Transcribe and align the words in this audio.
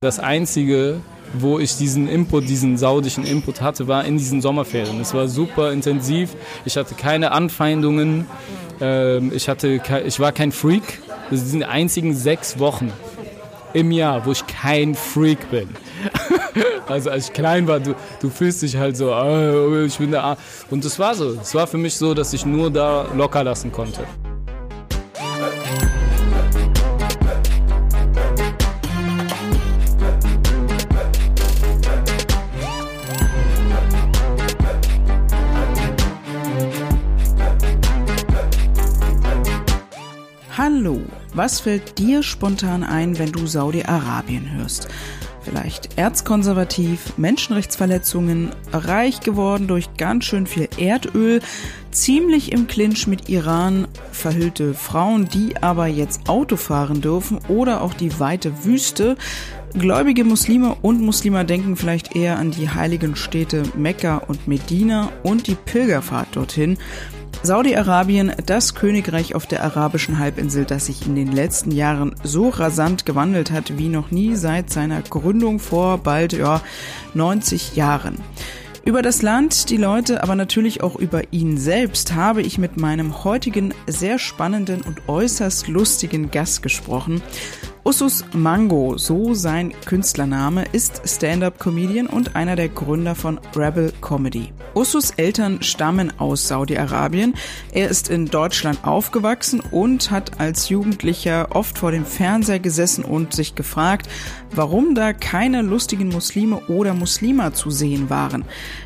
Das 0.00 0.20
Einzige, 0.20 1.00
wo 1.32 1.58
ich 1.58 1.76
diesen 1.76 2.06
Input, 2.06 2.48
diesen 2.48 2.78
saudischen 2.78 3.24
Input 3.26 3.60
hatte, 3.60 3.88
war 3.88 4.04
in 4.04 4.16
diesen 4.16 4.40
Sommerferien. 4.40 5.00
Es 5.00 5.12
war 5.12 5.26
super 5.26 5.72
intensiv. 5.72 6.36
Ich 6.64 6.76
hatte 6.76 6.94
keine 6.94 7.32
Anfeindungen. 7.32 8.28
Ähm, 8.80 9.32
ich, 9.34 9.48
hatte, 9.48 9.82
ich 10.06 10.20
war 10.20 10.30
kein 10.30 10.52
Freak. 10.52 11.00
Das 11.32 11.40
sind 11.40 11.58
die 11.58 11.64
einzigen 11.64 12.14
sechs 12.14 12.60
Wochen 12.60 12.92
im 13.72 13.90
Jahr, 13.90 14.24
wo 14.24 14.30
ich 14.30 14.46
kein 14.46 14.94
Freak 14.94 15.50
bin. 15.50 15.68
also 16.86 17.10
als 17.10 17.26
ich 17.26 17.32
klein 17.32 17.66
war, 17.66 17.80
du, 17.80 17.96
du 18.20 18.30
fühlst 18.30 18.62
dich 18.62 18.76
halt 18.76 18.96
so, 18.96 19.12
oh, 19.12 19.82
ich 19.84 19.98
bin 19.98 20.12
da. 20.12 20.36
Und 20.70 20.84
das 20.84 21.00
war 21.00 21.16
so. 21.16 21.32
Es 21.42 21.56
war 21.56 21.66
für 21.66 21.76
mich 21.76 21.96
so, 21.96 22.14
dass 22.14 22.32
ich 22.32 22.46
nur 22.46 22.70
da 22.70 23.08
locker 23.16 23.42
lassen 23.42 23.72
konnte. 23.72 24.04
Was 41.38 41.60
fällt 41.60 41.98
dir 42.00 42.24
spontan 42.24 42.82
ein, 42.82 43.16
wenn 43.18 43.30
du 43.30 43.46
Saudi-Arabien 43.46 44.56
hörst? 44.56 44.88
Vielleicht 45.40 45.96
erzkonservativ, 45.96 47.16
Menschenrechtsverletzungen, 47.16 48.50
reich 48.72 49.20
geworden 49.20 49.68
durch 49.68 49.96
ganz 49.96 50.24
schön 50.24 50.48
viel 50.48 50.68
Erdöl, 50.76 51.40
ziemlich 51.92 52.50
im 52.50 52.66
Clinch 52.66 53.06
mit 53.06 53.28
Iran, 53.28 53.86
verhüllte 54.10 54.74
Frauen, 54.74 55.28
die 55.28 55.56
aber 55.62 55.86
jetzt 55.86 56.28
Auto 56.28 56.56
fahren 56.56 57.00
dürfen 57.00 57.38
oder 57.46 57.82
auch 57.82 57.94
die 57.94 58.18
weite 58.18 58.64
Wüste. 58.64 59.16
Gläubige 59.78 60.24
Muslime 60.24 60.74
und 60.82 61.00
Muslime 61.00 61.44
denken 61.44 61.76
vielleicht 61.76 62.16
eher 62.16 62.36
an 62.36 62.50
die 62.50 62.68
heiligen 62.68 63.14
Städte 63.14 63.62
Mekka 63.76 64.16
und 64.16 64.48
Medina 64.48 65.10
und 65.22 65.46
die 65.46 65.54
Pilgerfahrt 65.54 66.34
dorthin. 66.34 66.78
Saudi-Arabien, 67.42 68.32
das 68.46 68.74
Königreich 68.74 69.34
auf 69.34 69.46
der 69.46 69.62
arabischen 69.62 70.18
Halbinsel, 70.18 70.64
das 70.64 70.86
sich 70.86 71.06
in 71.06 71.14
den 71.14 71.30
letzten 71.30 71.70
Jahren 71.70 72.14
so 72.24 72.48
rasant 72.48 73.06
gewandelt 73.06 73.52
hat 73.52 73.78
wie 73.78 73.88
noch 73.88 74.10
nie 74.10 74.34
seit 74.34 74.70
seiner 74.70 75.02
Gründung 75.02 75.60
vor 75.60 75.98
bald 75.98 76.32
ja, 76.32 76.60
90 77.14 77.76
Jahren. 77.76 78.18
Über 78.84 79.02
das 79.02 79.22
Land, 79.22 79.70
die 79.70 79.76
Leute, 79.76 80.22
aber 80.22 80.34
natürlich 80.34 80.82
auch 80.82 80.96
über 80.96 81.32
ihn 81.32 81.58
selbst 81.58 82.14
habe 82.14 82.42
ich 82.42 82.58
mit 82.58 82.76
meinem 82.76 83.22
heutigen 83.22 83.74
sehr 83.86 84.18
spannenden 84.18 84.82
und 84.82 85.08
äußerst 85.08 85.68
lustigen 85.68 86.30
Gast 86.30 86.62
gesprochen. 86.62 87.22
Usus 87.84 88.24
Mango, 88.32 88.98
so 88.98 89.34
sein 89.34 89.72
Künstlername, 89.86 90.64
ist 90.72 91.00
Stand-up-Comedian 91.04 92.06
und 92.06 92.36
einer 92.36 92.56
der 92.56 92.68
Gründer 92.68 93.14
von 93.14 93.40
Rebel 93.56 93.92
Comedy. 94.00 94.52
Usus 94.74 95.12
Eltern 95.12 95.62
stammen 95.62 96.12
aus 96.18 96.48
Saudi-Arabien. 96.48 97.34
Er 97.72 97.88
ist 97.88 98.10
in 98.10 98.26
Deutschland 98.26 98.84
aufgewachsen 98.84 99.60
und 99.70 100.10
hat 100.10 100.38
als 100.40 100.68
Jugendlicher 100.68 101.48
oft 101.56 101.78
vor 101.78 101.90
dem 101.90 102.04
Fernseher 102.04 102.58
gesessen 102.58 103.04
und 103.04 103.32
sich 103.32 103.54
gefragt, 103.54 104.08
warum 104.54 104.94
da 104.94 105.12
keine 105.12 105.62
lustigen 105.62 106.08
Muslime 106.08 106.58
oder 106.68 106.94
Muslima 106.94 107.54
zu 107.54 107.70
sehen 107.70 108.10
waren. 108.10 108.44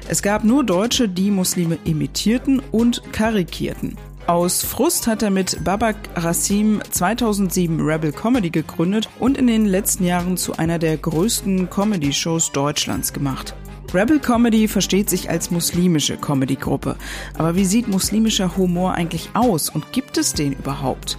Es 0.09 0.23
gab 0.23 0.45
nur 0.45 0.65
Deutsche, 0.65 1.09
die 1.09 1.31
Muslime 1.31 1.79
imitierten 1.85 2.63
und 2.71 3.03
karikierten. 3.13 3.97
Aus 4.29 4.63
Frust 4.63 5.09
hat 5.09 5.23
er 5.23 5.31
mit 5.31 5.65
Babak 5.65 5.97
Rassim 6.15 6.81
2007 6.89 7.81
Rebel 7.81 8.13
Comedy 8.13 8.51
gegründet 8.51 9.09
und 9.19 9.37
in 9.37 9.49
den 9.49 9.67
letzten 9.67 10.05
Jahren 10.05 10.37
zu 10.37 10.57
einer 10.57 10.79
der 10.79 10.97
größten 10.97 11.69
Comedy-Shows 11.69 12.53
Deutschlands 12.53 13.13
gemacht. 13.13 13.57
Rebel 13.93 14.21
Comedy 14.21 14.69
versteht 14.69 15.11
sich 15.11 15.29
als 15.29 15.51
muslimische 15.51 16.17
Comedy-Gruppe. 16.17 16.97
Aber 17.37 17.57
wie 17.57 17.65
sieht 17.65 17.89
muslimischer 17.89 18.57
Humor 18.57 18.95
eigentlich 18.95 19.31
aus 19.35 19.69
und 19.69 19.93
gibt 19.93 20.17
es 20.17 20.35
den 20.35 20.53
überhaupt? 20.53 21.19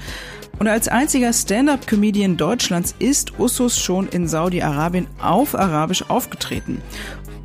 Und 0.60 0.70
als 0.70 0.88
einziger 0.88 1.34
Stand-up-Comedian 1.34 2.38
Deutschlands 2.38 2.96
ist 3.00 3.38
Usus 3.38 3.80
schon 3.80 4.08
in 4.08 4.30
Saudi-Arabien 4.30 5.08
auf 5.22 5.56
Arabisch 5.56 6.10
aufgetreten. 6.10 6.82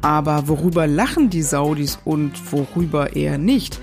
Aber 0.02 0.47
worüber 0.47 0.86
lachen 0.86 1.28
die 1.28 1.42
Saudis 1.42 1.98
und 2.04 2.52
worüber 2.52 3.16
eher 3.16 3.38
nicht? 3.38 3.80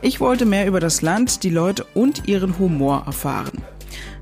Ich 0.00 0.20
wollte 0.20 0.46
mehr 0.46 0.66
über 0.66 0.78
das 0.80 1.02
Land, 1.02 1.42
die 1.42 1.50
Leute 1.50 1.84
und 1.94 2.28
ihren 2.28 2.58
Humor 2.58 3.02
erfahren. 3.06 3.62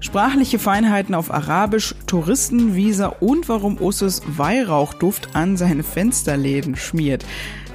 Sprachliche 0.01 0.59
Feinheiten 0.59 1.15
auf 1.15 1.31
Arabisch, 1.31 1.95
Touristenvisa 2.07 3.09
und 3.21 3.49
warum 3.49 3.81
Usses 3.81 4.23
Weihrauchduft 4.27 5.35
an 5.35 5.57
seine 5.57 5.83
Fensterläden 5.83 6.77
schmiert. 6.77 7.27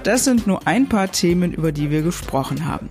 Das 0.03 0.23
sind 0.23 0.47
nur 0.47 0.67
ein 0.67 0.89
paar 0.89 1.11
Themen, 1.11 1.53
über 1.53 1.71
die 1.71 1.91
wir 1.91 2.01
gesprochen 2.01 2.65
haben. 2.65 2.89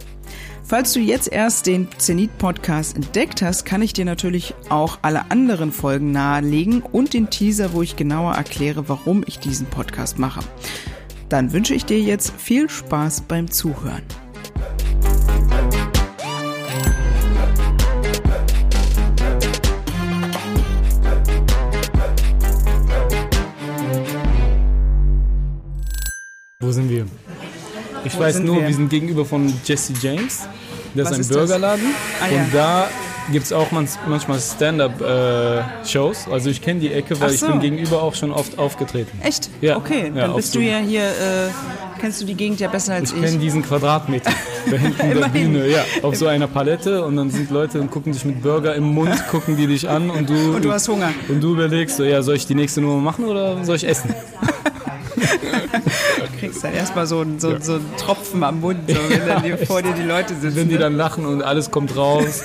Falls 0.63 0.93
du 0.93 1.01
jetzt 1.01 1.33
erst 1.33 1.67
den 1.67 1.89
Zenit-Podcast 1.99 2.95
entdeckt 2.95 3.43
hast, 3.43 3.65
kann 3.65 3.83
ich 3.83 3.93
dir 3.93 4.05
natürlich 4.05 4.55
auch 4.69 5.01
alle 5.03 5.29
anderen 5.33 5.73
Folgen 5.73 6.13
nahelegen 6.13 6.83
und 6.83 7.13
den 7.13 7.29
Teaser, 7.31 7.73
wo 7.73 7.83
ich 7.83 7.97
genauer 7.97 8.35
erkläre, 8.35 8.89
warum 8.89 9.25
ich 9.27 9.41
diesen 9.41 9.67
Podcast 9.67 10.21
mache. 10.21 10.41
Dann 11.29 11.53
wünsche 11.53 11.75
ich 11.75 11.85
dir 11.85 12.01
jetzt 12.01 12.33
viel 12.37 12.71
Spaß 12.71 13.23
beim 13.23 13.51
Zuhören. 13.51 14.03
Wo 26.63 26.71
sind 26.73 26.91
wir? 26.91 27.07
Ich 28.05 28.15
Wo 28.15 28.21
weiß 28.21 28.41
nur, 28.41 28.57
wir? 28.57 28.69
wir? 28.69 28.75
sind 28.75 28.91
gegenüber 28.91 29.25
von 29.25 29.51
Jesse 29.65 29.95
James. 29.99 30.47
Das 30.95 31.11
Was 31.11 31.19
ist 31.21 31.31
ein 31.31 31.39
Burgerladen. 31.39 31.87
Ah, 32.21 32.27
ja. 32.31 32.43
Und 32.43 32.55
da 32.55 32.89
gibt 33.33 33.47
es 33.47 33.53
auch 33.55 33.69
manchmal 33.71 34.39
Stand-up-Shows. 34.39 36.27
Äh, 36.27 36.31
also 36.31 36.51
ich 36.51 36.61
kenne 36.61 36.81
die 36.81 36.93
Ecke, 36.93 37.19
weil 37.19 37.31
so. 37.31 37.47
ich 37.47 37.53
bin 37.53 37.61
gegenüber 37.63 38.03
auch 38.03 38.15
schon 38.15 38.31
oft 38.31 38.59
aufgetreten. 38.59 39.19
Echt? 39.23 39.49
Ja. 39.63 39.79
Okay, 39.79 40.13
dann 40.15 40.37
bist 40.37 40.55
du 40.55 40.61
ja 40.61 40.77
hier, 40.77 41.05
äh, 41.05 41.49
kennst 41.99 42.21
du 42.21 42.27
die 42.27 42.35
Gegend 42.35 42.61
ja 42.61 42.69
besser 42.69 42.93
als 42.93 43.13
ich. 43.13 43.17
Ich 43.17 43.25
kenne 43.25 43.39
diesen 43.39 43.63
Quadratmeter 43.63 44.31
da 44.71 44.77
hinten 44.77 45.19
der 45.19 45.29
Bühne, 45.29 45.67
ja, 45.67 45.83
auf 46.03 46.15
so 46.15 46.27
einer 46.27 46.47
Palette 46.47 47.07
und 47.07 47.17
dann 47.17 47.31
sind 47.31 47.51
Leute 47.51 47.81
und 47.81 47.91
gucken 47.91 48.13
dich 48.13 48.27
mit 48.27 48.43
Burger 48.43 48.75
im 48.75 48.85
Mund, 48.85 49.17
gucken 49.31 49.57
die 49.57 49.67
dich 49.67 49.89
an 49.89 50.11
und 50.11 50.29
du... 50.29 50.57
Und 50.57 50.63
du 50.63 50.71
hast 50.71 50.89
Hunger. 50.89 51.09
Und 51.27 51.43
du 51.43 51.55
überlegst 51.55 51.97
so, 51.97 52.05
ja, 52.05 52.21
soll 52.21 52.37
ich 52.37 52.47
die 52.47 52.55
nächste 52.55 52.83
Nummer 52.83 53.01
machen 53.01 53.25
oder 53.25 53.65
soll 53.65 53.77
ich 53.77 53.89
essen? 53.89 54.15
du 55.21 56.39
kriegst 56.39 56.65
dann 56.65 56.75
erstmal 56.75 57.07
so, 57.07 57.25
so, 57.39 57.59
so 57.61 57.75
einen 57.75 57.97
Tropfen 57.97 58.43
am 58.43 58.61
Mund, 58.61 58.81
so, 58.89 58.97
wenn 59.09 59.27
dann 59.27 59.59
vor 59.67 59.83
dir 59.83 59.93
die 59.93 60.03
Leute 60.03 60.35
sitzen. 60.35 60.57
Wenn 60.57 60.69
die 60.69 60.75
ne? 60.75 60.81
dann 60.81 60.97
lachen 60.97 61.27
und 61.27 61.43
alles 61.43 61.71
kommt 61.71 61.97
raus. 61.97 62.43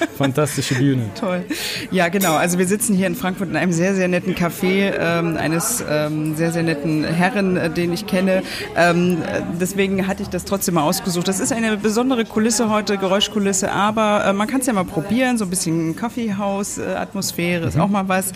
Fantastische 0.16 0.74
Bühne. 0.74 1.10
Toll. 1.18 1.44
Ja, 1.90 2.08
genau. 2.08 2.34
Also 2.34 2.58
wir 2.58 2.66
sitzen 2.66 2.94
hier 2.94 3.06
in 3.06 3.14
Frankfurt 3.14 3.48
in 3.48 3.56
einem 3.56 3.72
sehr, 3.72 3.94
sehr 3.94 4.08
netten 4.08 4.34
Café 4.34 4.92
ähm, 4.98 5.36
eines 5.36 5.84
ähm, 5.88 6.36
sehr, 6.36 6.52
sehr 6.52 6.62
netten 6.62 7.04
Herren, 7.04 7.56
äh, 7.56 7.70
den 7.70 7.92
ich 7.92 8.06
kenne. 8.06 8.42
Ähm, 8.76 9.18
deswegen 9.60 10.06
hatte 10.06 10.22
ich 10.22 10.28
das 10.28 10.44
trotzdem 10.44 10.74
mal 10.74 10.82
ausgesucht. 10.82 11.28
Das 11.28 11.40
ist 11.40 11.52
eine 11.52 11.76
besondere 11.76 12.24
Kulisse 12.24 12.70
heute, 12.70 12.98
Geräuschkulisse, 12.98 13.72
aber 13.72 14.24
äh, 14.24 14.32
man 14.32 14.48
kann 14.48 14.60
es 14.60 14.66
ja 14.66 14.72
mal 14.72 14.84
probieren. 14.84 15.38
So 15.38 15.44
ein 15.44 15.50
bisschen 15.50 15.96
Kaffeehaus-Atmosphäre 15.96 17.62
mhm. 17.62 17.68
ist 17.68 17.78
auch 17.78 17.88
mal 17.88 18.08
was. 18.08 18.32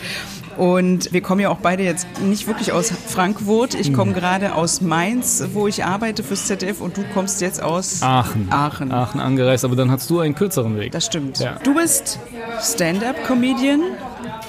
Und 0.57 1.13
wir 1.13 1.23
kommen 1.23 1.41
ja 1.41 1.49
auch 1.49 1.59
beide 1.59 1.83
jetzt 1.83 2.07
nicht 2.21 2.47
wirklich 2.47 2.73
aus 2.73 2.93
Frankfurt. 3.07 3.75
Ich 3.75 3.95
komme 3.95 4.11
mhm. 4.11 4.17
gerade 4.17 4.55
aus 4.55 4.81
Mainz, 4.81 5.43
wo 5.53 5.67
ich 5.69 5.85
arbeite 5.85 6.23
fürs 6.23 6.47
ZDF 6.47 6.81
und 6.81 6.97
du 6.97 7.05
kommst 7.15 7.41
jetzt 7.41 7.63
aus 7.63 8.03
Aachen. 8.03 8.49
Aachen. 8.51 8.93
Aachen 8.93 9.21
angereist, 9.21 9.65
aber 9.65 9.77
dann 9.77 9.91
hast 9.91 10.11
du 10.11 10.21
einen 10.21 10.35
kürzeren 10.35 10.77
Weg. 10.79 10.93
Das 10.93 11.07
stimmt. 11.07 11.39
Ja. 11.39 11.50
Du 11.63 11.75
bist 11.75 12.19
Stand-up-Comedian 12.61 13.83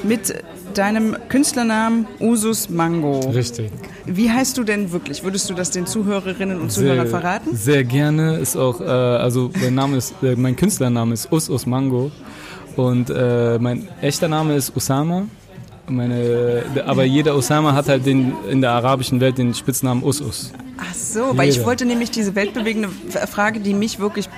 mit 0.03 0.34
deinem 0.73 1.16
Künstlernamen 1.29 2.07
Usus 2.19 2.69
Mango. 2.69 3.19
Richtig. 3.31 3.71
Wie 4.06 4.30
heißt 4.30 4.57
du 4.57 4.63
denn 4.63 4.92
wirklich? 4.92 5.24
Würdest 5.24 5.50
du 5.50 5.53
das 5.53 5.71
den 5.71 5.86
Zuhörerinnen 5.86 6.59
und 6.59 6.71
Zuhörern 6.71 7.07
verraten? 7.07 7.56
Sehr 7.56 7.83
gerne. 7.83 8.38
Ist 8.38 8.56
auch, 8.56 8.80
äh, 8.81 8.86
also 8.86 9.51
mein 9.62 9.75
Name 9.75 9.98
ist, 9.98 10.15
äh, 10.24 10.36
mein 10.36 10.56
Künstlername 10.56 11.13
ist 11.13 11.31
Usus 11.31 11.65
Mango 11.65 12.12
und 12.75 13.09
äh, 13.09 13.59
mein 13.59 13.88
echter 14.01 14.27
Name 14.27 14.56
ist 14.56 14.75
Usama. 14.75 15.24
Meine, 15.88 16.63
aber 16.86 17.03
jeder 17.03 17.36
Osama 17.36 17.74
hat 17.74 17.89
halt 17.89 18.06
den, 18.06 18.33
in 18.50 18.62
der 18.62 18.71
arabischen 18.71 19.19
Welt 19.19 19.38
den 19.38 19.53
Spitznamen 19.53 20.03
Us-Us. 20.03 20.53
Ach 20.77 20.94
so, 20.94 21.19
jeder. 21.19 21.38
weil 21.38 21.50
ich 21.50 21.65
wollte 21.65 21.86
nämlich 21.86 22.12
diese 22.12 22.33
weltbewegende 22.33 22.89
Frage, 23.30 23.59
die 23.59 23.74
mich 23.74 24.00
wirklich 24.00 24.30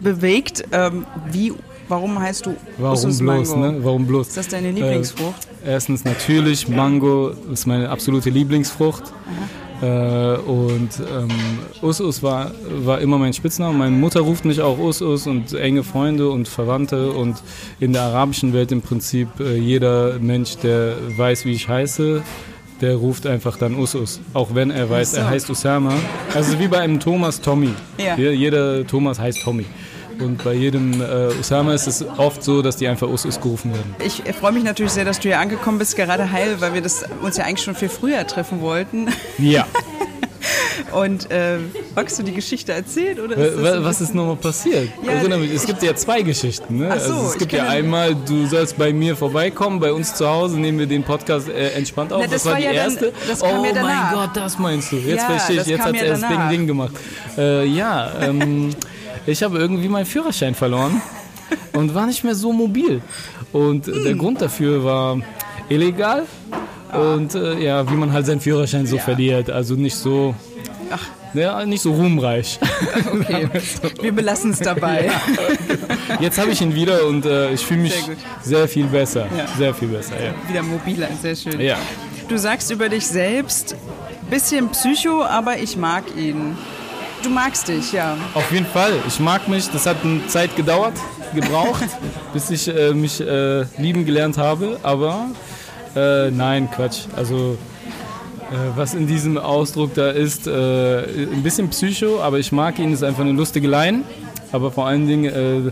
bewegt, 0.00 0.64
ähm, 0.72 1.06
wie, 1.30 1.52
warum 1.88 2.18
heißt 2.18 2.46
du 2.46 2.54
Warum 2.78 2.94
Usus 2.94 3.18
bloß, 3.18 3.50
Mango? 3.56 3.72
ne? 3.72 3.84
Warum 3.84 4.06
bloß? 4.06 4.28
Ist 4.28 4.36
das 4.36 4.48
deine 4.48 4.70
Lieblingsfrucht? 4.70 5.48
Äh, 5.64 5.72
erstens 5.72 6.04
natürlich, 6.04 6.68
Mango 6.68 7.32
ist 7.52 7.66
meine 7.66 7.88
absolute 7.90 8.30
Lieblingsfrucht. 8.30 9.04
Äh, 9.80 9.86
und 9.86 10.90
ähm, 11.00 11.28
Us 11.82 12.00
Us 12.00 12.22
war, 12.22 12.50
war 12.84 13.00
immer 13.00 13.16
mein 13.18 13.32
Spitzname. 13.32 13.78
Meine 13.78 13.96
Mutter 13.96 14.20
ruft 14.20 14.44
mich 14.44 14.60
auch 14.60 14.78
Us 14.78 15.00
Us 15.02 15.26
und 15.28 15.52
enge 15.54 15.84
Freunde 15.84 16.30
und 16.30 16.48
Verwandte 16.48 17.12
und 17.12 17.36
in 17.78 17.92
der 17.92 18.02
arabischen 18.02 18.52
Welt 18.52 18.72
im 18.72 18.82
Prinzip 18.82 19.28
äh, 19.38 19.56
jeder 19.56 20.18
Mensch, 20.18 20.56
der 20.56 20.94
weiß, 21.16 21.44
wie 21.44 21.52
ich 21.52 21.68
heiße, 21.68 22.22
der 22.80 22.96
ruft 22.96 23.26
einfach 23.26 23.56
dann 23.56 23.76
Us 23.76 23.94
Us. 23.94 24.20
Auch 24.34 24.52
wenn 24.52 24.72
er 24.72 24.90
weiß, 24.90 25.12
so. 25.12 25.18
er 25.18 25.30
heißt 25.30 25.48
Usama. 25.48 25.92
Also 26.34 26.58
wie 26.58 26.66
bei 26.66 26.78
einem 26.80 26.98
Thomas 26.98 27.40
Tommy. 27.40 27.70
Ja. 27.98 28.16
Jeder 28.16 28.84
Thomas 28.84 29.20
heißt 29.20 29.42
Tommy. 29.44 29.64
Und 30.20 30.42
bei 30.42 30.54
jedem 30.54 31.00
äh, 31.00 31.28
Usama 31.38 31.74
ist 31.74 31.86
es 31.86 32.04
oft 32.16 32.42
so, 32.42 32.60
dass 32.62 32.76
die 32.76 32.88
einfach 32.88 33.08
Us 33.08 33.24
Us 33.24 33.40
gerufen 33.40 33.72
werden. 33.72 33.94
Ich 34.04 34.22
freue 34.38 34.52
mich 34.52 34.64
natürlich 34.64 34.92
sehr, 34.92 35.04
dass 35.04 35.18
du 35.20 35.28
hier 35.28 35.38
angekommen 35.38 35.78
bist, 35.78 35.96
gerade 35.96 36.30
heil, 36.32 36.56
weil 36.60 36.74
wir 36.74 36.82
das 36.82 37.04
uns 37.22 37.36
ja 37.36 37.44
eigentlich 37.44 37.62
schon 37.64 37.74
viel 37.76 37.88
früher 37.88 38.26
treffen 38.26 38.60
wollten. 38.60 39.08
Ja. 39.38 39.66
Und 40.92 41.30
äh, 41.30 41.58
magst 41.94 42.18
du 42.18 42.22
die 42.22 42.32
Geschichte 42.32 42.72
erzählen? 42.72 43.20
Oder 43.20 43.36
ist 43.36 43.56
das 43.56 43.62
Wa- 43.62 43.76
ein 43.76 43.84
Was 43.84 44.00
ist 44.00 44.14
nochmal 44.14 44.36
passiert? 44.36 44.88
Ja, 45.04 45.12
Erinnere 45.12 45.40
mich, 45.40 45.52
es 45.52 45.66
gibt 45.66 45.82
ja 45.82 45.94
zwei 45.94 46.22
Geschichten. 46.22 46.78
Ne? 46.78 46.88
Ach 46.90 46.98
so, 47.00 47.12
also 47.12 47.26
es 47.32 47.38
gibt 47.38 47.52
ja 47.52 47.68
einmal, 47.68 48.14
du 48.14 48.46
sollst 48.46 48.78
bei 48.78 48.92
mir 48.92 49.14
vorbeikommen, 49.16 49.80
bei 49.80 49.92
uns 49.92 50.14
zu 50.14 50.26
Hause 50.26 50.58
nehmen 50.58 50.78
wir 50.78 50.86
den 50.86 51.02
Podcast 51.02 51.48
äh, 51.48 51.70
entspannt 51.72 52.12
auf. 52.12 52.20
Na, 52.22 52.26
das 52.26 52.42
das 52.42 52.44
war, 52.46 52.52
war 52.52 52.58
die 52.60 52.64
ja 52.66 52.72
dann- 52.72 52.92
erste. 52.92 53.12
kam 53.40 53.60
oh 53.60 53.64
ja 53.64 53.82
mein 53.82 54.14
Gott, 54.14 54.30
das 54.34 54.58
meinst 54.58 54.92
du. 54.92 54.96
Jetzt 54.96 55.24
verstehe 55.24 55.60
ich, 55.60 55.66
jetzt 55.66 55.80
hat 55.84 55.94
ja 55.94 56.02
er 56.02 56.10
das 56.16 56.20
Ding. 56.28 56.48
Ding 56.50 56.66
gemacht. 56.66 56.92
Äh, 57.36 57.66
ja, 57.66 58.10
ähm, 58.22 58.70
ich 59.30 59.42
habe 59.42 59.58
irgendwie 59.58 59.88
meinen 59.88 60.06
Führerschein 60.06 60.54
verloren 60.54 61.00
und 61.72 61.94
war 61.94 62.06
nicht 62.06 62.24
mehr 62.24 62.34
so 62.34 62.52
mobil. 62.52 63.00
Und 63.52 63.88
äh, 63.88 63.92
der 64.02 64.12
Hm. 64.12 64.18
Grund 64.18 64.40
dafür 64.42 64.84
war 64.84 65.18
illegal. 65.68 66.24
Und 66.92 67.34
äh, 67.34 67.58
ja, 67.62 67.88
wie 67.90 67.94
man 67.94 68.12
halt 68.12 68.26
seinen 68.26 68.40
Führerschein 68.40 68.86
so 68.86 68.96
Ja. 68.96 69.02
verliert. 69.02 69.50
Also 69.50 69.74
nicht 69.74 69.94
so, 69.96 70.34
Ach, 70.90 71.04
ja, 71.34 71.66
nicht 71.66 71.82
so 71.82 71.92
ruhmreich. 71.92 72.58
okay. 73.12 73.48
Wir 74.00 74.12
belassen 74.12 74.52
es 74.52 74.60
dabei. 74.60 75.10
Jetzt 76.20 76.38
habe 76.38 76.50
ich 76.50 76.60
ihn 76.62 76.74
wieder 76.74 77.06
und 77.06 77.26
äh, 77.26 77.52
ich 77.52 77.60
fühle 77.64 77.80
mich 77.80 77.92
Sehr 77.94 78.16
sehr, 78.42 78.68
viel 78.68 78.86
besser. 78.86 79.26
Ja. 79.36 79.46
Sehr 79.58 79.74
viel 79.74 79.88
besser, 79.88 80.14
ja. 80.22 80.32
Wieder 80.48 80.62
mobiler, 80.62 81.08
sehr 81.20 81.36
schön. 81.36 81.60
Ja. 81.60 81.76
Du 82.28 82.38
sagst 82.38 82.70
über 82.70 82.88
dich 82.88 83.06
selbst, 83.06 83.76
bisschen 84.30 84.68
Psycho, 84.70 85.22
aber 85.24 85.58
ich 85.58 85.76
mag 85.76 86.04
ihn. 86.16 86.56
Du 87.22 87.30
magst 87.30 87.68
dich, 87.68 87.92
ja. 87.92 88.16
Auf 88.34 88.50
jeden 88.52 88.66
Fall. 88.66 88.92
Ich 89.06 89.18
mag 89.18 89.48
mich. 89.48 89.68
Das 89.68 89.86
hat 89.86 89.96
eine 90.04 90.26
Zeit 90.28 90.54
gedauert, 90.56 90.94
gebraucht, 91.34 91.84
bis 92.32 92.50
ich 92.50 92.68
äh, 92.68 92.92
mich 92.92 93.20
äh, 93.20 93.64
lieben 93.76 94.04
gelernt 94.06 94.38
habe. 94.38 94.78
Aber 94.82 95.26
äh, 95.96 96.30
nein, 96.30 96.70
Quatsch. 96.70 97.02
Also 97.16 97.58
äh, 98.50 98.54
was 98.76 98.94
in 98.94 99.06
diesem 99.06 99.36
Ausdruck 99.36 99.94
da 99.94 100.10
ist, 100.10 100.46
äh, 100.46 100.50
ein 101.00 101.42
bisschen 101.42 101.68
Psycho, 101.70 102.20
aber 102.20 102.38
ich 102.38 102.52
mag 102.52 102.78
ihn. 102.78 102.92
Ist 102.92 103.02
einfach 103.02 103.22
eine 103.22 103.32
lustige 103.32 103.68
Line. 103.68 104.02
Aber 104.52 104.70
vor 104.70 104.86
allen 104.86 105.06
Dingen 105.06 105.24
äh, 105.24 105.70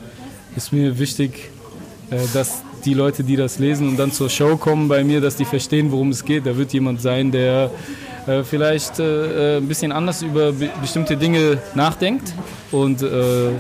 ist 0.57 0.73
mir 0.73 0.99
wichtig, 0.99 1.51
dass 2.33 2.63
die 2.85 2.95
Leute, 2.95 3.25
die 3.25 3.35
das 3.35 3.59
lesen 3.59 3.89
und 3.89 3.97
dann 3.97 4.13
zur 4.13 4.31
Show 4.31 4.57
kommen 4.57 4.87
bei 4.87 5.03
mir, 5.03 5.21
dass 5.21 5.35
die 5.35 5.45
verstehen, 5.45 5.91
worum 5.91 6.11
es 6.11 6.25
geht. 6.25 6.47
Da 6.47 6.57
wird 6.57 6.73
jemand 6.73 7.03
sein, 7.03 7.33
der 7.33 7.71
äh, 8.27 8.43
vielleicht 8.43 8.99
äh, 8.99 9.55
äh, 9.55 9.57
ein 9.59 9.69
bisschen 9.69 9.93
anders 9.93 10.23
über 10.23 10.53
be 10.53 10.69
bestimmte 10.81 11.17
Dinge 11.17 11.59
nachdenkt. 11.75 12.35
Und 12.73 13.03
äh, 13.03 13.51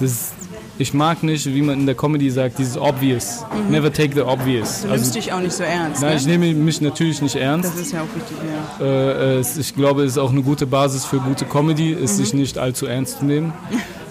das, 0.00 0.32
ich 0.78 0.92
mag 0.94 1.22
nicht, 1.22 1.46
wie 1.46 1.62
man 1.62 1.80
in 1.80 1.86
der 1.86 1.94
Comedy 1.94 2.30
sagt, 2.30 2.58
dieses 2.58 2.76
obvious. 2.76 3.44
Never 3.70 3.92
take 3.92 4.14
the 4.14 4.22
obvious. 4.22 4.82
Du 4.82 4.88
nimmst 4.88 5.14
dich 5.14 5.32
auch 5.32 5.40
nicht 5.40 5.52
so 5.52 5.62
ernst. 5.62 6.02
nein, 6.02 6.10
ne? 6.12 6.16
ich 6.16 6.26
nehme 6.26 6.52
mich 6.54 6.80
natürlich 6.80 7.22
nicht 7.22 7.36
ernst. 7.36 7.70
Das 7.70 7.80
ist 7.80 7.92
ja 7.92 8.00
auch 8.00 8.14
wichtig, 8.14 8.36
ja. 8.80 8.84
Äh, 8.84 9.38
es, 9.38 9.56
ich 9.56 9.74
glaube, 9.74 10.04
es 10.04 10.12
ist 10.12 10.18
auch 10.18 10.32
eine 10.32 10.42
gute 10.42 10.66
Basis 10.66 11.04
für 11.04 11.18
gute 11.18 11.44
Comedy, 11.44 11.92
ist 11.92 12.16
sich 12.16 12.34
nicht 12.34 12.58
allzu 12.58 12.86
ernst 12.86 13.18
zu 13.18 13.24
nehmen. 13.24 13.52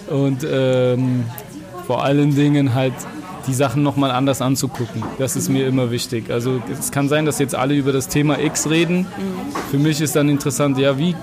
Und 0.09 0.45
ähm, 0.49 1.25
vor 1.87 2.03
allen 2.03 2.35
Dingen 2.35 2.73
halt 2.73 2.93
die 3.47 3.53
Sachen 3.53 3.83
nochmal 3.83 4.11
anders 4.11 4.41
anzugucken. 4.41 5.03
Das 5.19 5.35
ist 5.35 5.49
mir 5.49 5.67
immer 5.67 5.91
wichtig. 5.91 6.29
Also 6.31 6.61
es 6.71 6.91
kann 6.91 7.09
sein, 7.09 7.25
dass 7.25 7.39
jetzt 7.39 7.55
alle 7.55 7.73
über 7.75 7.91
das 7.91 8.07
Thema 8.07 8.39
X 8.39 8.69
reden. 8.69 9.05
Für 9.71 9.77
mich 9.77 9.99
ist 10.01 10.15
dann 10.15 10.29
interessant, 10.29 10.77
ja, 10.77 10.97
wie, 10.97 11.15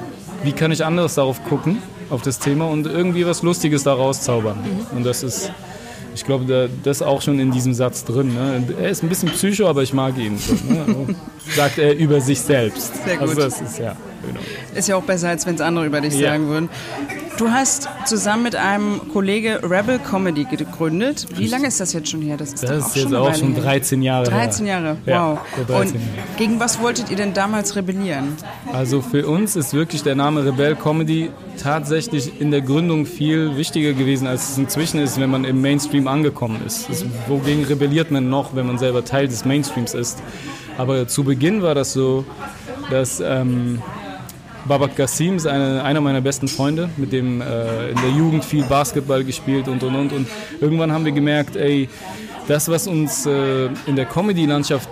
wie 0.44 0.52
kann 0.52 0.70
ich 0.72 0.84
anders 0.84 1.14
darauf 1.14 1.42
gucken, 1.44 1.78
auf 2.10 2.22
das 2.22 2.38
Thema 2.38 2.66
und 2.68 2.86
irgendwie 2.86 3.24
was 3.26 3.42
Lustiges 3.42 3.84
daraus 3.84 4.20
zaubern. 4.22 4.58
Und 4.94 5.04
das 5.04 5.22
ist, 5.22 5.50
ich 6.14 6.24
glaube, 6.24 6.44
da, 6.44 6.66
das 6.82 6.98
ist 6.98 7.02
auch 7.02 7.22
schon 7.22 7.38
in 7.38 7.52
diesem 7.52 7.72
Satz 7.72 8.04
drin. 8.04 8.34
Ne? 8.34 8.64
Er 8.82 8.90
ist 8.90 9.02
ein 9.02 9.08
bisschen 9.08 9.30
psycho, 9.30 9.66
aber 9.68 9.82
ich 9.82 9.92
mag 9.94 10.18
ihn. 10.18 10.36
So, 10.38 10.54
ne? 10.72 11.14
Sagt 11.56 11.78
er 11.78 11.96
über 11.96 12.20
sich 12.20 12.40
selbst. 12.40 12.92
Sehr 13.04 13.16
gut. 13.16 13.28
Also 13.28 13.40
das 13.40 13.60
ist 13.60 13.78
ja, 13.78 13.96
genau. 14.26 14.40
Ist 14.74 14.88
ja 14.88 14.96
auch 14.96 15.02
besser, 15.02 15.28
als 15.30 15.46
wenn 15.46 15.54
es 15.54 15.60
andere 15.60 15.86
über 15.86 16.00
dich 16.00 16.14
Ja. 16.18 16.30
sagen 16.30 16.48
würden. 16.48 16.68
Du 17.40 17.50
hast 17.50 17.88
zusammen 18.04 18.42
mit 18.42 18.54
einem 18.54 19.00
Kollege 19.14 19.62
Rebel 19.62 19.98
Comedy 19.98 20.44
gegründet. 20.44 21.26
Wie 21.34 21.46
lange 21.46 21.68
ist 21.68 21.80
das 21.80 21.94
jetzt 21.94 22.10
schon 22.10 22.20
her? 22.20 22.36
Das 22.36 22.52
ist, 22.52 22.62
Das 22.62 22.70
auch 22.70 22.88
ist 22.88 22.96
jetzt 22.96 23.14
auch 23.14 23.34
schon 23.34 23.54
her. 23.54 23.62
13 23.62 24.02
Jahre 24.02 24.24
13 24.26 24.66
her. 24.66 24.74
Jahre, 24.82 24.96
Ja, 25.06 25.30
wow. 25.30 25.38
vor 25.54 25.64
13 25.64 25.94
Und 25.96 26.36
gegen 26.36 26.60
was 26.60 26.82
wolltet 26.82 27.10
ihr 27.10 27.16
denn 27.16 27.32
damals 27.32 27.76
rebellieren? 27.76 28.36
Also 28.74 29.00
für 29.00 29.26
uns 29.26 29.56
ist 29.56 29.72
wirklich 29.72 30.02
der 30.02 30.16
Name 30.16 30.44
Rebel 30.44 30.76
Comedy 30.76 31.30
tatsächlich 31.58 32.38
in 32.42 32.50
der 32.50 32.60
Gründung 32.60 33.06
viel 33.06 33.56
wichtiger 33.56 33.94
gewesen, 33.94 34.26
als 34.26 34.50
es 34.50 34.58
inzwischen 34.58 35.00
ist, 35.00 35.18
wenn 35.18 35.30
man 35.30 35.44
im 35.44 35.62
Mainstream 35.62 36.08
angekommen 36.08 36.60
ist. 36.66 36.90
Das, 36.90 37.06
wogegen 37.26 37.64
rebelliert 37.64 38.10
man 38.10 38.28
noch, 38.28 38.54
wenn 38.54 38.66
man 38.66 38.76
selber 38.76 39.02
Teil 39.02 39.28
des 39.28 39.46
Mainstreams 39.46 39.94
ist? 39.94 40.22
Aber 40.76 41.08
zu 41.08 41.24
Beginn 41.24 41.62
war 41.62 41.74
das 41.74 41.94
so, 41.94 42.26
dass 42.90 43.18
ähm, 43.24 43.80
Babak 44.66 44.96
Gassim 44.96 45.36
ist 45.36 45.46
eine, 45.46 45.82
einer 45.82 46.00
meiner 46.00 46.20
besten 46.20 46.48
Freunde, 46.48 46.90
mit 46.96 47.12
dem 47.12 47.40
äh, 47.40 47.90
in 47.90 47.96
der 47.96 48.10
Jugend 48.10 48.44
viel 48.44 48.64
Basketball 48.64 49.24
gespielt 49.24 49.68
und 49.68 49.82
und 49.82 49.94
und. 49.94 50.12
Und 50.12 50.28
irgendwann 50.60 50.92
haben 50.92 51.04
wir 51.04 51.12
gemerkt, 51.12 51.56
ey, 51.56 51.88
das, 52.48 52.68
was 52.68 52.86
uns 52.86 53.26
äh, 53.26 53.66
in 53.86 53.96
der 53.96 54.06
Comedy-Landschaft 54.06 54.88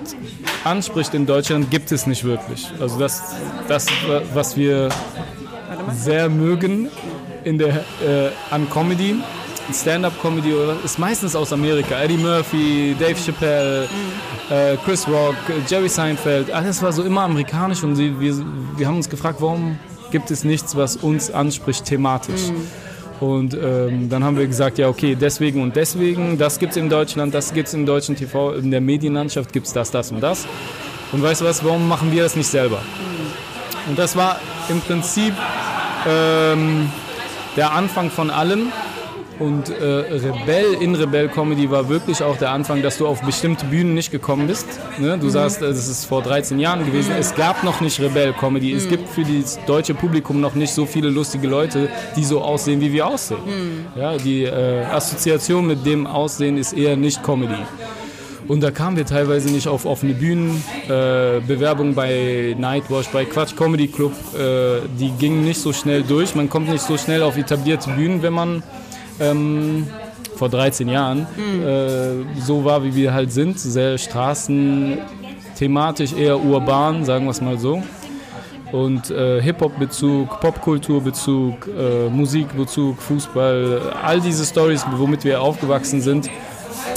anspricht 0.65 1.15
in 1.15 1.27
Deutschland, 1.27 1.71
gibt 1.71 1.93
es 1.93 2.07
nicht 2.07 2.25
wirklich. 2.25 2.69
Also 2.81 2.99
das, 2.99 3.35
das 3.67 3.87
was 4.35 4.57
wir 4.57 4.89
sehr 5.93 6.29
mögen 6.29 6.89
in 7.45 7.59
der, 7.59 7.79
äh, 7.79 8.31
an 8.51 8.69
Comedy, 8.71 9.17
Stand-up-Comedy, 9.73 10.55
ist 10.85 10.99
meistens 10.99 11.37
aus 11.37 11.53
Amerika. 11.53 12.01
Eddie 12.01 12.17
Murphy, 12.17 12.97
Dave 12.99 13.17
Chappelle, 13.17 13.89
äh, 14.51 14.77
Chris 14.85 15.07
Rock, 15.07 15.37
Jerry 15.69 15.89
Seinfeld, 15.89 16.51
alles 16.51 16.83
war 16.83 16.93
so 16.93 17.03
immer 17.03 17.23
amerikanisch 17.23 17.83
und 17.83 17.97
sie, 17.97 18.19
wir, 18.19 18.35
wir 18.77 18.87
haben 18.87 18.97
uns 18.97 19.09
gefragt, 19.09 19.41
warum 19.41 19.79
gibt 20.11 20.31
es 20.31 20.45
nichts, 20.45 20.77
was 20.77 20.97
uns 20.97 21.31
anspricht 21.31 21.85
thematisch. 21.85 22.51
Und 23.21 23.55
ähm, 23.55 24.09
dann 24.09 24.23
haben 24.23 24.37
wir 24.37 24.47
gesagt, 24.47 24.79
ja 24.79 24.89
okay, 24.89 25.17
deswegen 25.17 25.61
und 25.61 25.75
deswegen, 25.75 26.39
das 26.39 26.59
gibt 26.59 26.73
es 26.73 26.77
in 26.77 26.89
Deutschland, 26.89 27.35
das 27.35 27.53
gibt 27.53 27.69
es 27.69 27.75
im 27.75 27.85
deutschen 27.85 28.15
TV, 28.15 28.55
in 28.55 28.71
der 28.71 28.81
Medienlandschaft 28.81 29.53
gibt 29.53 29.67
es 29.67 29.73
das, 29.73 29.91
das 29.91 30.13
und 30.13 30.21
das. 30.21 30.47
Und 31.11 31.23
weißt 31.23 31.41
du 31.41 31.45
was, 31.45 31.65
warum 31.65 31.89
machen 31.89 32.13
wir 32.13 32.23
das 32.23 32.37
nicht 32.37 32.47
selber? 32.47 32.81
Und 33.89 33.99
das 33.99 34.15
war 34.15 34.39
im 34.69 34.81
Prinzip 34.81 35.35
ähm, 36.07 36.91
der 37.57 37.73
Anfang 37.73 38.11
von 38.11 38.31
allem. 38.31 38.71
Und 39.39 39.69
äh, 39.69 39.85
Rebell 39.85 40.75
in 40.81 40.95
Rebell 40.97 41.29
Comedy 41.29 41.71
war 41.71 41.89
wirklich 41.89 42.23
auch 42.23 42.37
der 42.37 42.51
Anfang, 42.51 42.83
dass 42.83 42.99
du 42.99 43.07
auf 43.07 43.23
bestimmte 43.23 43.67
Bühnen 43.67 43.95
nicht 43.95 44.11
gekommen 44.11 44.49
bist. 44.49 44.67
Ne? 44.99 45.17
Du 45.17 45.29
sagst, 45.29 45.63
äh, 45.63 45.69
das 45.69 45.89
ist 45.89 46.07
vor 46.07 46.23
13 46.23 46.59
Jahren 46.59 46.85
gewesen. 46.85 47.15
Es 47.19 47.35
gab 47.35 47.63
noch 47.63 47.81
nicht 47.81 48.01
Rebell 48.01 48.33
Comedy. 48.33 48.73
Es 48.73 48.89
gibt 48.89 49.09
für 49.09 49.23
das 49.23 49.59
deutsche 49.67 49.95
Publikum 49.95 50.41
noch 50.41 50.55
nicht 50.55 50.73
so 50.73 50.87
viele 50.87 51.09
lustige 51.09 51.47
Leute, 51.47 51.89
die 52.17 52.25
so 52.25 52.41
aussehen, 52.41 52.81
wie 52.81 52.93
wir 52.93 53.07
aussehen. 53.07 53.87
Ja, 53.97 54.17
die 54.17 54.43
äh, 54.45 54.85
Assoziation 54.85 55.67
mit 55.67 55.87
dem 55.87 56.07
Aussehen 56.07 56.59
ist 56.59 56.73
eher 56.73 56.97
nicht 56.97 57.23
Comedy. 57.23 57.55
Und 58.49 58.63
da 58.63 58.71
kamen 58.71 58.97
wir 58.97 59.05
teilweise 59.05 59.51
nicht 59.51 59.69
auf 59.69 59.85
offene 59.85 60.15
Bühnen. 60.15 60.65
Äh, 60.87 61.41
Bewerbungen 61.47 61.95
bei 61.95 62.57
Nightwash, 62.59 63.09
bei 63.09 63.27
Quatsch 63.27 63.55
Comedy 63.55 63.89
Club, 63.89 64.13
äh, 64.35 64.81
die 64.99 65.11
gingen 65.11 65.45
nicht 65.45 65.61
so 65.61 65.75
schnell 65.75 66.03
durch. 66.03 66.35
Man 66.35 66.49
kommt 66.49 66.71
nicht 66.71 66.83
so 66.83 66.97
schnell 66.97 67.23
auf 67.23 67.37
etablierte 67.37 67.91
Bühnen, 67.91 68.23
wenn 68.23 68.33
man 68.33 68.63
ähm, 69.21 69.87
vor 70.37 70.49
13 70.49 70.89
Jahren 70.89 71.27
äh, 71.65 72.41
so 72.41 72.65
war, 72.65 72.83
wie 72.85 72.95
wir 72.95 73.13
halt 73.13 73.33
sind. 73.33 73.59
Sehr 73.59 73.99
Straßen, 73.99 74.99
thematisch 75.57 76.13
eher 76.13 76.39
urban, 76.43 77.05
sagen 77.05 77.25
wir 77.25 77.33
es 77.33 77.41
mal 77.41 77.59
so. 77.59 77.83
Und 78.71 79.11
äh, 79.11 79.41
Hip-Hop-Bezug, 79.41 80.41
Popkultur-Bezug, 80.41 81.69
äh, 81.69 82.09
Musikbezug, 82.11 83.01
Fußball, 83.01 83.95
all 84.03 84.21
diese 84.21 84.45
Stories, 84.45 84.85
womit 84.97 85.25
wir 85.25 85.41
aufgewachsen 85.41 86.03
sind, 86.03 86.29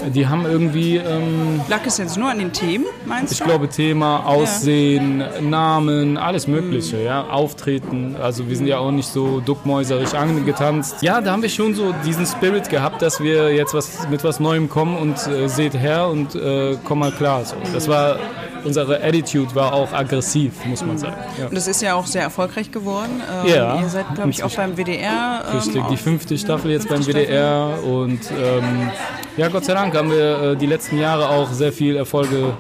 die 0.10 0.28
haben 0.28 0.46
irgendwie, 0.46 0.98
ähm, 0.98 1.62
Lag 1.70 1.86
es 1.86 1.98
jetzt 1.98 2.18
nur 2.18 2.30
an 2.30 2.40
den 2.40 2.52
Themen, 2.54 2.86
meinst 3.06 3.34
ich 3.34 3.40
du? 3.40 3.46
glaube, 3.46 3.70
Thema, 3.70 4.26
Aussehen, 4.26 5.24
Namen, 5.50 6.18
alles 6.18 6.48
Mögliche, 6.48 7.02
ja, 7.02 7.24
Auftreten. 7.30 8.16
Also 8.22 8.48
wir 8.50 8.56
sind 8.56 8.68
ja 8.68 8.80
auch 8.80 8.92
nicht 8.92 9.08
so 9.08 9.40
duckmäuserisch 9.40 10.14
angetanzt. 10.14 11.02
Ja, 11.02 11.22
da 11.22 11.32
haben 11.32 11.42
wir 11.42 11.50
schon 11.50 11.76
so 11.76 11.94
diesen 12.06 12.26
Spirit 12.26 12.70
gehabt, 12.70 13.02
dass 13.02 13.20
wir 13.22 13.54
jetzt 13.54 13.74
was 13.74 14.08
mit 14.10 14.24
was 14.24 14.40
Neuem 14.40 14.70
kommen 14.70 14.98
und 14.98 15.16
äh, 15.28 15.48
seht 15.48 15.74
her 15.74 16.08
und 16.08 16.36
äh, 16.36 16.78
komm 16.84 17.00
mal 17.00 17.12
klar. 17.12 17.46
So. 17.46 17.56
Das 17.74 17.88
war 17.88 18.18
unsere 18.64 19.04
Attitude 19.04 19.54
war 19.56 19.74
auch 19.74 19.92
aggressiv, 19.94 20.54
muss 20.66 20.84
man 20.84 20.98
sagen. 20.98 21.16
Ja. 21.40 21.48
Und 21.48 21.56
das 21.56 21.68
ist 21.68 21.82
ja 21.82 21.96
auch 21.96 22.06
sehr 22.06 22.22
erfolgreich 22.24 22.72
geworden. 22.72 23.22
Ähm, 23.46 23.54
Ja. 23.54 23.82
Ihr 23.82 23.90
seid, 23.90 24.06
glaube 24.16 24.30
ich, 24.30 24.44
auch 24.44 24.52
beim 24.52 24.76
WDR. 24.78 25.44
Ähm, 25.50 25.58
Richtig, 25.58 25.84
die 25.90 25.98
fünfte 25.98 26.38
Staffel 26.38 26.72
jetzt 26.72 26.90
beim 26.90 27.06
WDR 27.06 27.80
und 27.84 28.20
ähm, 28.32 28.90
ja, 29.38 29.48
Gott 29.48 29.66
sei 29.66 29.74
Dank 29.74 29.96
haben 29.96 30.12
wir 30.12 30.42
äh, 30.52 30.56
die 30.56 30.66
letzten 30.68 30.98
Jahre 31.00 31.30
auch 31.30 31.52
sehr 31.52 31.72
viel 31.72 31.96
Erfolge 31.96 32.54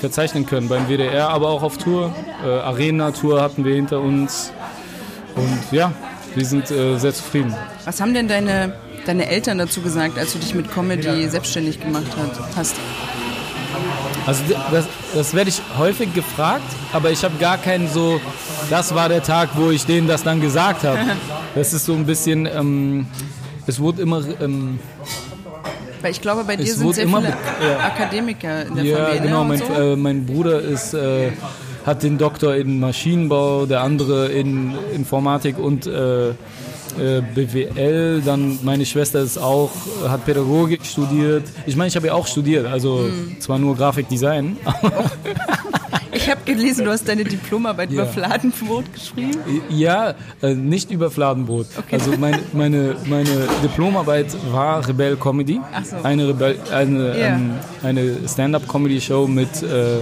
verzeichnen 0.00 0.46
können 0.46 0.68
beim 0.68 0.88
WDR, 0.88 1.28
aber 1.28 1.48
auch 1.48 1.62
auf 1.62 1.78
Tour. 1.78 2.12
Äh, 2.44 2.48
Arena-Tour 2.48 3.40
hatten 3.42 3.64
wir 3.64 3.74
hinter 3.74 4.00
uns 4.00 4.52
und 5.36 5.60
ja, 5.72 5.92
wir 6.34 6.44
sind 6.44 6.70
äh, 6.70 6.96
sehr 6.98 7.12
zufrieden. 7.14 7.54
Was 7.84 8.00
haben 8.00 8.14
denn 8.14 8.28
deine, 8.28 8.74
deine 9.06 9.28
Eltern 9.28 9.58
dazu 9.58 9.80
gesagt, 9.82 10.18
als 10.18 10.32
du 10.32 10.38
dich 10.38 10.54
mit 10.54 10.72
Comedy 10.72 11.28
selbstständig 11.28 11.80
gemacht 11.80 12.06
hast? 12.56 12.74
Also 14.26 14.42
das, 14.70 14.86
das 15.14 15.34
werde 15.34 15.50
ich 15.50 15.60
häufig 15.78 16.12
gefragt, 16.14 16.64
aber 16.92 17.10
ich 17.10 17.24
habe 17.24 17.36
gar 17.38 17.58
keinen 17.58 17.88
so, 17.88 18.20
das 18.68 18.94
war 18.94 19.08
der 19.08 19.22
Tag, 19.22 19.50
wo 19.54 19.70
ich 19.70 19.86
denen 19.86 20.06
das 20.06 20.22
dann 20.22 20.40
gesagt 20.40 20.84
habe. 20.84 20.98
Das 21.52 21.72
ist 21.72 21.84
so 21.84 21.94
ein 21.94 22.06
bisschen, 22.06 22.46
ähm, 22.46 23.06
es 23.66 23.80
wurde 23.80 24.02
immer, 24.02 24.22
ähm, 24.40 24.78
Weil 26.00 26.12
ich 26.12 26.20
glaube, 26.20 26.44
bei 26.44 26.54
dir 26.54 26.62
Es 26.62 26.76
sind 26.76 26.94
sehr 26.94 27.04
immer 27.04 27.22
viele 27.22 27.34
ja. 27.60 27.78
Akademiker 27.80 28.66
in 28.66 28.74
der 28.76 28.84
ja 28.84 28.96
Familie. 28.98 29.20
genau, 29.22 29.40
und 29.40 29.48
mein, 29.48 29.58
so. 29.58 29.64
äh, 29.64 29.96
mein 29.96 30.26
Bruder 30.26 30.60
ist, 30.60 30.94
äh, 30.94 31.32
hat 31.84 32.04
den 32.04 32.18
Doktor 32.18 32.54
in 32.54 32.78
Maschinenbau, 32.78 33.66
der 33.66 33.80
andere 33.80 34.28
in 34.28 34.74
Informatik 34.94 35.58
und 35.58 35.88
äh, 35.88 36.34
BWL, 36.96 38.22
dann 38.24 38.58
meine 38.62 38.84
Schwester 38.86 39.20
ist 39.20 39.38
auch, 39.38 39.70
hat 40.08 40.24
Pädagogik 40.24 40.84
studiert. 40.84 41.44
Ich 41.66 41.76
meine, 41.76 41.88
ich 41.88 41.96
habe 41.96 42.08
ja 42.08 42.14
auch 42.14 42.26
studiert, 42.26 42.66
also 42.66 43.00
Hm. 43.04 43.36
zwar 43.40 43.58
nur 43.58 43.76
Grafikdesign, 43.76 44.56
Ich 46.12 46.28
habe 46.28 46.40
gelesen, 46.44 46.84
du 46.84 46.90
hast 46.90 47.08
deine 47.08 47.22
Diplomarbeit 47.24 47.90
Ja. 47.90 48.02
über 48.02 48.06
Fladenbrot 48.06 48.84
geschrieben. 48.92 49.38
Ja, 49.70 50.14
äh, 50.42 50.54
nicht 50.54 50.90
über 50.90 51.10
Fladenbrot. 51.10 51.66
Also 51.90 52.12
meine, 52.18 52.40
meine, 52.52 52.96
meine 53.06 53.30
Diplomarbeit 53.62 54.26
war 54.52 54.86
Rebell 54.86 55.16
Comedy. 55.16 55.60
Ach 55.72 55.84
so. 55.84 55.96
Eine, 56.02 56.28
Rebell, 56.28 56.56
eine, 56.72 57.18
Ja. 57.18 57.26
ähm, 57.28 57.52
eine 57.82 58.16
Stand-up-Comedy-Show 58.28 59.28
mit 59.28 59.62
äh, 59.62 60.00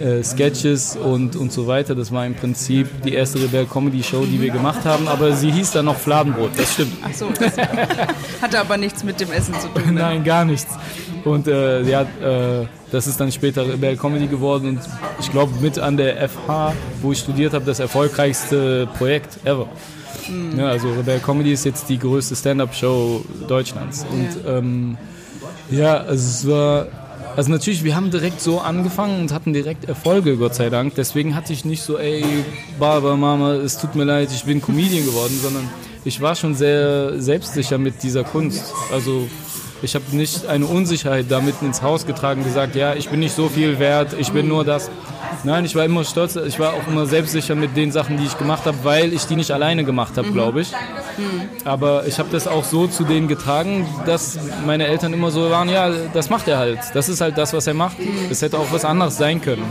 äh, 0.00 0.22
Sketches 0.22 0.96
und, 0.96 1.36
und 1.36 1.52
so 1.52 1.66
weiter. 1.66 1.94
Das 1.94 2.12
war 2.12 2.26
im 2.26 2.34
Prinzip 2.34 3.02
die 3.02 3.14
erste 3.14 3.42
Rebell 3.42 3.66
Comedy-Show, 3.66 4.24
die 4.24 4.40
wir 4.40 4.50
gemacht 4.50 4.84
haben. 4.84 5.08
Aber 5.08 5.32
sie 5.32 5.50
hieß 5.50 5.72
dann 5.72 5.86
noch 5.86 5.96
Fladenbrot, 5.96 6.50
das 6.56 6.74
stimmt. 6.74 6.92
Ach 7.02 7.14
so, 7.14 7.28
das 7.38 7.56
hatte 8.42 8.60
aber 8.60 8.76
nichts 8.76 9.04
mit 9.04 9.20
dem 9.20 9.32
Essen 9.32 9.54
zu 9.54 9.68
tun. 9.68 9.94
Ne? 9.94 10.00
Nein, 10.00 10.24
gar 10.24 10.44
nichts. 10.44 10.68
Und 11.24 11.48
äh, 11.48 11.82
ja, 11.82 12.02
äh, 12.02 12.66
das 12.92 13.06
ist 13.06 13.18
dann 13.18 13.32
später 13.32 13.66
Rebell 13.66 13.96
Comedy 13.96 14.28
geworden 14.28 14.68
und 14.68 14.80
ich 15.18 15.30
glaube 15.32 15.52
mit 15.60 15.78
an 15.78 15.96
der 15.96 16.28
FH, 16.28 16.72
wo 17.02 17.10
ich 17.10 17.18
studiert 17.18 17.52
habe, 17.52 17.64
das 17.64 17.80
erfolgreichste 17.80 18.86
Projekt 18.96 19.38
ever. 19.44 19.68
Ja, 20.56 20.68
also 20.68 20.92
Rebell 20.92 21.20
Comedy 21.20 21.52
ist 21.52 21.64
jetzt 21.64 21.88
die 21.88 21.98
größte 21.98 22.34
Stand-up-Show 22.36 23.24
Deutschlands. 23.48 24.06
Und 24.10 24.28
ähm, 24.46 24.96
ja, 25.70 25.98
also 25.98 26.28
es 26.28 26.48
war. 26.48 26.86
Also 27.36 27.50
natürlich, 27.50 27.84
wir 27.84 27.94
haben 27.94 28.10
direkt 28.10 28.40
so 28.40 28.60
angefangen 28.60 29.20
und 29.20 29.30
hatten 29.30 29.52
direkt 29.52 29.84
Erfolge, 29.84 30.38
Gott 30.38 30.54
sei 30.54 30.70
Dank. 30.70 30.94
Deswegen 30.94 31.34
hatte 31.34 31.52
ich 31.52 31.66
nicht 31.66 31.82
so, 31.82 31.98
ey, 31.98 32.24
Baba, 32.78 33.14
Mama, 33.14 33.52
es 33.56 33.78
tut 33.78 33.94
mir 33.94 34.04
leid, 34.04 34.30
ich 34.32 34.44
bin 34.44 34.62
Comedian 34.62 35.04
geworden, 35.04 35.38
sondern 35.42 35.68
ich 36.06 36.22
war 36.22 36.34
schon 36.34 36.54
sehr 36.54 37.20
selbstsicher 37.20 37.76
mit 37.76 38.02
dieser 38.02 38.24
Kunst. 38.24 38.72
Also 38.90 39.28
ich 39.82 39.94
habe 39.94 40.04
nicht 40.12 40.46
eine 40.46 40.64
Unsicherheit 40.64 41.26
damit 41.28 41.56
ins 41.60 41.82
Haus 41.82 42.06
getragen, 42.06 42.42
gesagt, 42.42 42.74
ja, 42.74 42.94
ich 42.94 43.10
bin 43.10 43.20
nicht 43.20 43.36
so 43.36 43.50
viel 43.50 43.78
wert, 43.78 44.16
ich 44.18 44.32
bin 44.32 44.48
nur 44.48 44.64
das. 44.64 44.90
Nein, 45.44 45.64
ich 45.64 45.74
war 45.74 45.84
immer 45.84 46.04
stolz, 46.04 46.36
ich 46.36 46.58
war 46.58 46.74
auch 46.74 46.86
immer 46.88 47.06
selbstsicher 47.06 47.54
mit 47.54 47.76
den 47.76 47.92
Sachen, 47.92 48.16
die 48.16 48.24
ich 48.24 48.36
gemacht 48.38 48.66
habe, 48.66 48.78
weil 48.82 49.12
ich 49.12 49.26
die 49.26 49.36
nicht 49.36 49.50
alleine 49.50 49.84
gemacht 49.84 50.16
habe, 50.16 50.30
glaube 50.32 50.60
ich. 50.62 50.72
Aber 51.64 52.06
ich 52.06 52.18
habe 52.18 52.28
das 52.30 52.46
auch 52.46 52.64
so 52.64 52.86
zu 52.86 53.04
denen 53.04 53.28
getragen, 53.28 53.86
dass 54.06 54.38
meine 54.66 54.86
Eltern 54.86 55.12
immer 55.12 55.30
so 55.30 55.50
waren, 55.50 55.68
ja, 55.68 55.90
das 56.12 56.30
macht 56.30 56.48
er 56.48 56.58
halt. 56.58 56.78
Das 56.94 57.08
ist 57.08 57.20
halt 57.20 57.38
das, 57.38 57.52
was 57.52 57.66
er 57.66 57.74
macht. 57.74 57.96
Es 58.30 58.42
hätte 58.42 58.58
auch 58.58 58.72
was 58.72 58.84
anderes 58.84 59.16
sein 59.16 59.40
können. 59.40 59.64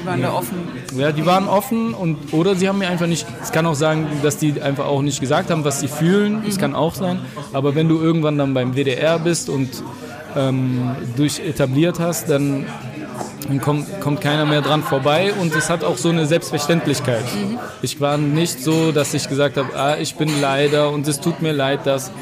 Sie 0.00 0.06
waren 0.06 0.22
da 0.22 0.32
offen. 0.32 0.56
Ja, 0.96 1.12
die 1.12 1.26
waren 1.26 1.46
offen 1.46 1.94
und 1.94 2.32
oder 2.32 2.54
sie 2.54 2.68
haben 2.68 2.78
mir 2.78 2.88
einfach 2.88 3.06
nicht. 3.06 3.26
Es 3.42 3.52
kann 3.52 3.66
auch 3.66 3.74
sagen, 3.74 4.06
dass 4.22 4.38
die 4.38 4.60
einfach 4.60 4.86
auch 4.86 5.02
nicht 5.02 5.20
gesagt 5.20 5.50
haben, 5.50 5.64
was 5.64 5.80
sie 5.80 5.88
fühlen. 5.88 6.42
Das 6.46 6.58
kann 6.58 6.74
auch 6.74 6.94
sein. 6.94 7.20
Aber 7.52 7.74
wenn 7.74 7.88
du 7.88 8.00
irgendwann 8.00 8.38
dann 8.38 8.54
beim 8.54 8.74
WDR 8.74 9.18
bist 9.18 9.48
und 9.50 9.82
ähm, 10.36 10.96
durch 11.16 11.40
etabliert 11.40 12.00
hast, 12.00 12.30
dann, 12.30 12.66
dann 13.50 13.60
kommt, 13.60 14.00
kommt 14.00 14.20
keiner 14.20 14.46
mehr 14.46 14.62
dran 14.62 14.82
vorbei 14.82 15.32
und 15.40 15.54
es 15.54 15.68
hat 15.70 15.82
auch 15.82 15.96
so 15.96 16.08
eine 16.08 16.26
Selbstverständlichkeit. 16.26 17.24
Ich 17.82 18.00
war 18.00 18.16
nicht 18.16 18.62
so, 18.62 18.92
dass 18.92 19.12
ich 19.12 19.28
gesagt 19.28 19.56
habe, 19.56 19.74
ah, 19.76 19.96
ich 19.96 20.14
bin 20.14 20.40
leider 20.40 20.90
und 20.90 21.08
es 21.08 21.20
tut 21.20 21.42
mir 21.42 21.52
leid, 21.52 21.80
dass 21.84 22.12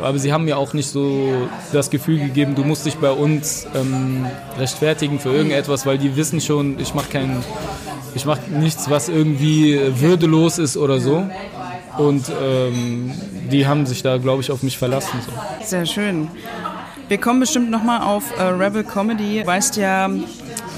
aber 0.00 0.18
sie 0.18 0.32
haben 0.32 0.46
mir 0.46 0.56
auch 0.56 0.72
nicht 0.72 0.88
so 0.88 1.48
das 1.72 1.90
Gefühl 1.90 2.18
gegeben, 2.18 2.54
du 2.54 2.64
musst 2.64 2.86
dich 2.86 2.96
bei 2.96 3.10
uns 3.10 3.66
ähm, 3.74 4.24
rechtfertigen 4.58 5.18
für 5.18 5.30
irgendetwas, 5.30 5.84
weil 5.84 5.98
die 5.98 6.16
wissen 6.16 6.40
schon, 6.40 6.78
ich 6.78 6.94
mache 6.94 7.10
keinen, 7.10 7.44
ich 8.14 8.24
mache 8.24 8.50
nichts, 8.50 8.88
was 8.88 9.10
irgendwie 9.10 9.78
würdelos 10.00 10.56
ist 10.56 10.78
oder 10.78 11.00
so. 11.00 11.28
Und 11.98 12.32
ähm, 12.42 13.12
die 13.50 13.66
haben 13.66 13.84
sich 13.84 14.02
da, 14.02 14.16
glaube 14.16 14.40
ich, 14.40 14.50
auf 14.50 14.62
mich 14.62 14.78
verlassen. 14.78 15.20
So. 15.26 15.66
Sehr 15.66 15.84
schön. 15.84 16.28
Wir 17.10 17.18
kommen 17.18 17.40
bestimmt 17.40 17.72
nochmal 17.72 18.02
auf 18.02 18.38
äh, 18.38 18.42
Rebel 18.44 18.84
Comedy. 18.84 19.40
Du 19.40 19.46
weißt 19.48 19.76
ja, 19.78 20.08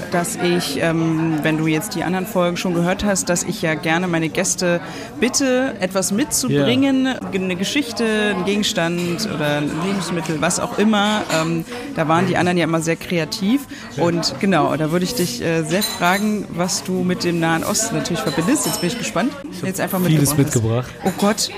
dass 0.09 0.35
ich, 0.35 0.81
ähm, 0.81 1.37
wenn 1.43 1.59
du 1.59 1.67
jetzt 1.67 1.93
die 1.93 2.03
anderen 2.03 2.25
Folgen 2.25 2.57
schon 2.57 2.73
gehört 2.73 3.05
hast, 3.05 3.29
dass 3.29 3.43
ich 3.43 3.61
ja 3.61 3.75
gerne 3.75 4.07
meine 4.07 4.29
Gäste 4.29 4.81
bitte, 5.19 5.75
etwas 5.79 6.11
mitzubringen, 6.11 7.05
eine 7.05 7.55
Geschichte, 7.55 8.33
ein 8.35 8.45
Gegenstand 8.45 9.29
oder 9.31 9.57
ein 9.57 9.69
Lebensmittel, 9.85 10.41
was 10.41 10.59
auch 10.59 10.79
immer. 10.79 11.21
Ähm, 11.39 11.65
da 11.95 12.07
waren 12.07 12.25
die 12.25 12.35
anderen 12.35 12.57
ja 12.57 12.63
immer 12.63 12.81
sehr 12.81 12.95
kreativ. 12.95 13.67
Und 13.97 14.33
genau, 14.39 14.75
da 14.75 14.91
würde 14.91 15.05
ich 15.05 15.13
dich 15.13 15.39
äh, 15.39 15.61
sehr 15.61 15.83
fragen, 15.83 16.47
was 16.49 16.83
du 16.83 17.03
mit 17.03 17.23
dem 17.23 17.39
Nahen 17.39 17.63
Osten 17.63 17.95
natürlich 17.95 18.23
verbindest. 18.23 18.65
Jetzt 18.65 18.81
bin 18.81 18.89
ich 18.89 18.97
gespannt. 18.97 19.31
Jetzt 19.63 19.79
einfach 19.79 20.01
Vieles 20.01 20.35
mitgebracht. 20.35 20.91
Oh 21.05 21.11
Gott, 21.15 21.51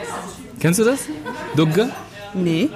Kennst 0.59 0.81
du 0.81 0.83
das? 0.83 0.99
Dugge? 1.55 1.91
nee. 2.33 2.69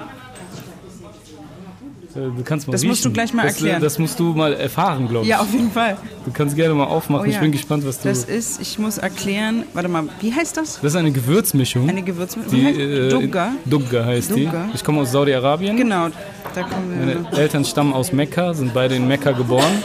Äh, 2.28 2.30
Du 2.36 2.42
kannst 2.44 2.66
mal 2.66 2.72
Das 2.72 2.84
musst 2.84 3.00
riechen. 3.00 3.10
du 3.10 3.14
gleich 3.14 3.32
mal 3.32 3.42
das, 3.44 3.52
äh, 3.52 3.56
erklären. 3.56 3.82
Das 3.82 3.98
musst 3.98 4.18
du 4.20 4.24
mal 4.34 4.52
erfahren, 4.54 5.08
glaube 5.08 5.24
ich. 5.24 5.30
Ja, 5.30 5.40
auf 5.40 5.52
jeden 5.52 5.70
Fall. 5.70 5.96
Du 6.24 6.30
kannst 6.32 6.56
gerne 6.56 6.74
mal 6.74 6.84
aufmachen. 6.84 7.24
Oh 7.24 7.28
Ich 7.28 7.34
ja. 7.34 7.40
bin 7.40 7.52
gespannt, 7.52 7.86
was 7.86 8.00
du. 8.00 8.08
Das 8.08 8.26
Das, 8.26 8.34
ist, 8.34 8.60
ich 8.60 8.78
muss 8.78 8.98
erklären, 8.98 9.64
warte 9.74 9.88
mal, 9.88 10.04
wie 10.20 10.32
heißt 10.32 10.56
das? 10.56 10.78
ist 10.82 10.96
eine 10.96 11.10
Gewürzmischung. 11.12 11.88
Eine 11.88 12.02
Gewürzmittel. 12.02 12.50
die, 12.50 12.80
äh, 12.82 13.08
Dugga. 13.08 13.52
Dugga 13.64 14.04
heißt 14.04 14.30
Dugga. 14.30 14.66
die. 14.70 14.74
Ich 14.76 14.84
komme 14.84 15.00
aus 15.00 15.12
Saudi-Arabien. 15.12 15.76
Genau, 15.76 16.08
da 16.54 16.62
kommen 16.62 17.06
wir. 17.06 17.16
Meine 17.20 17.36
Eltern 17.38 17.64
stammen 17.64 17.92
aus 17.92 18.12
Mekka, 18.12 18.54
sind 18.54 18.74
beide 18.74 18.94
in 18.96 19.06
Mekka 19.08 19.32
geboren. 19.32 19.82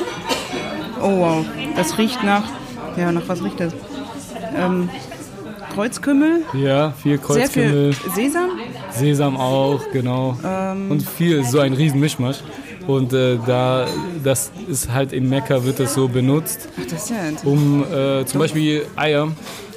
Oh 1.01 1.19
wow, 1.19 1.45
das 1.75 1.97
riecht 1.97 2.23
nach, 2.23 2.43
ja, 2.97 3.11
nach 3.11 3.21
was 3.27 3.43
riecht 3.43 3.59
das? 3.59 3.73
Ähm, 4.57 4.89
Kreuzkümmel, 5.73 6.43
Ja, 6.53 6.91
viel 6.91 7.17
sehr 7.19 7.47
viel 7.49 7.63
Kreuzkümmel, 7.63 7.93
Sesam. 8.15 8.49
Sesam 8.97 9.37
auch, 9.37 9.81
genau. 9.91 10.37
Ähm. 10.43 10.91
Und 10.91 11.01
viel, 11.07 11.43
so 11.43 11.59
ein 11.59 11.73
riesen 11.73 11.99
Mischmasch. 11.99 12.37
Und 12.87 13.13
äh, 13.13 13.37
da, 13.47 13.87
das 14.23 14.51
ist 14.67 14.91
halt 14.91 15.11
in 15.11 15.27
Mekka 15.27 15.63
wird 15.63 15.79
das 15.79 15.95
so 15.95 16.07
benutzt, 16.07 16.69
Ach, 16.79 16.83
das 16.83 17.03
ist 17.03 17.09
ja 17.09 17.15
um 17.43 17.83
äh, 17.83 18.25
zum 18.25 18.39
Beispiel 18.39 18.85
Eier 18.95 19.29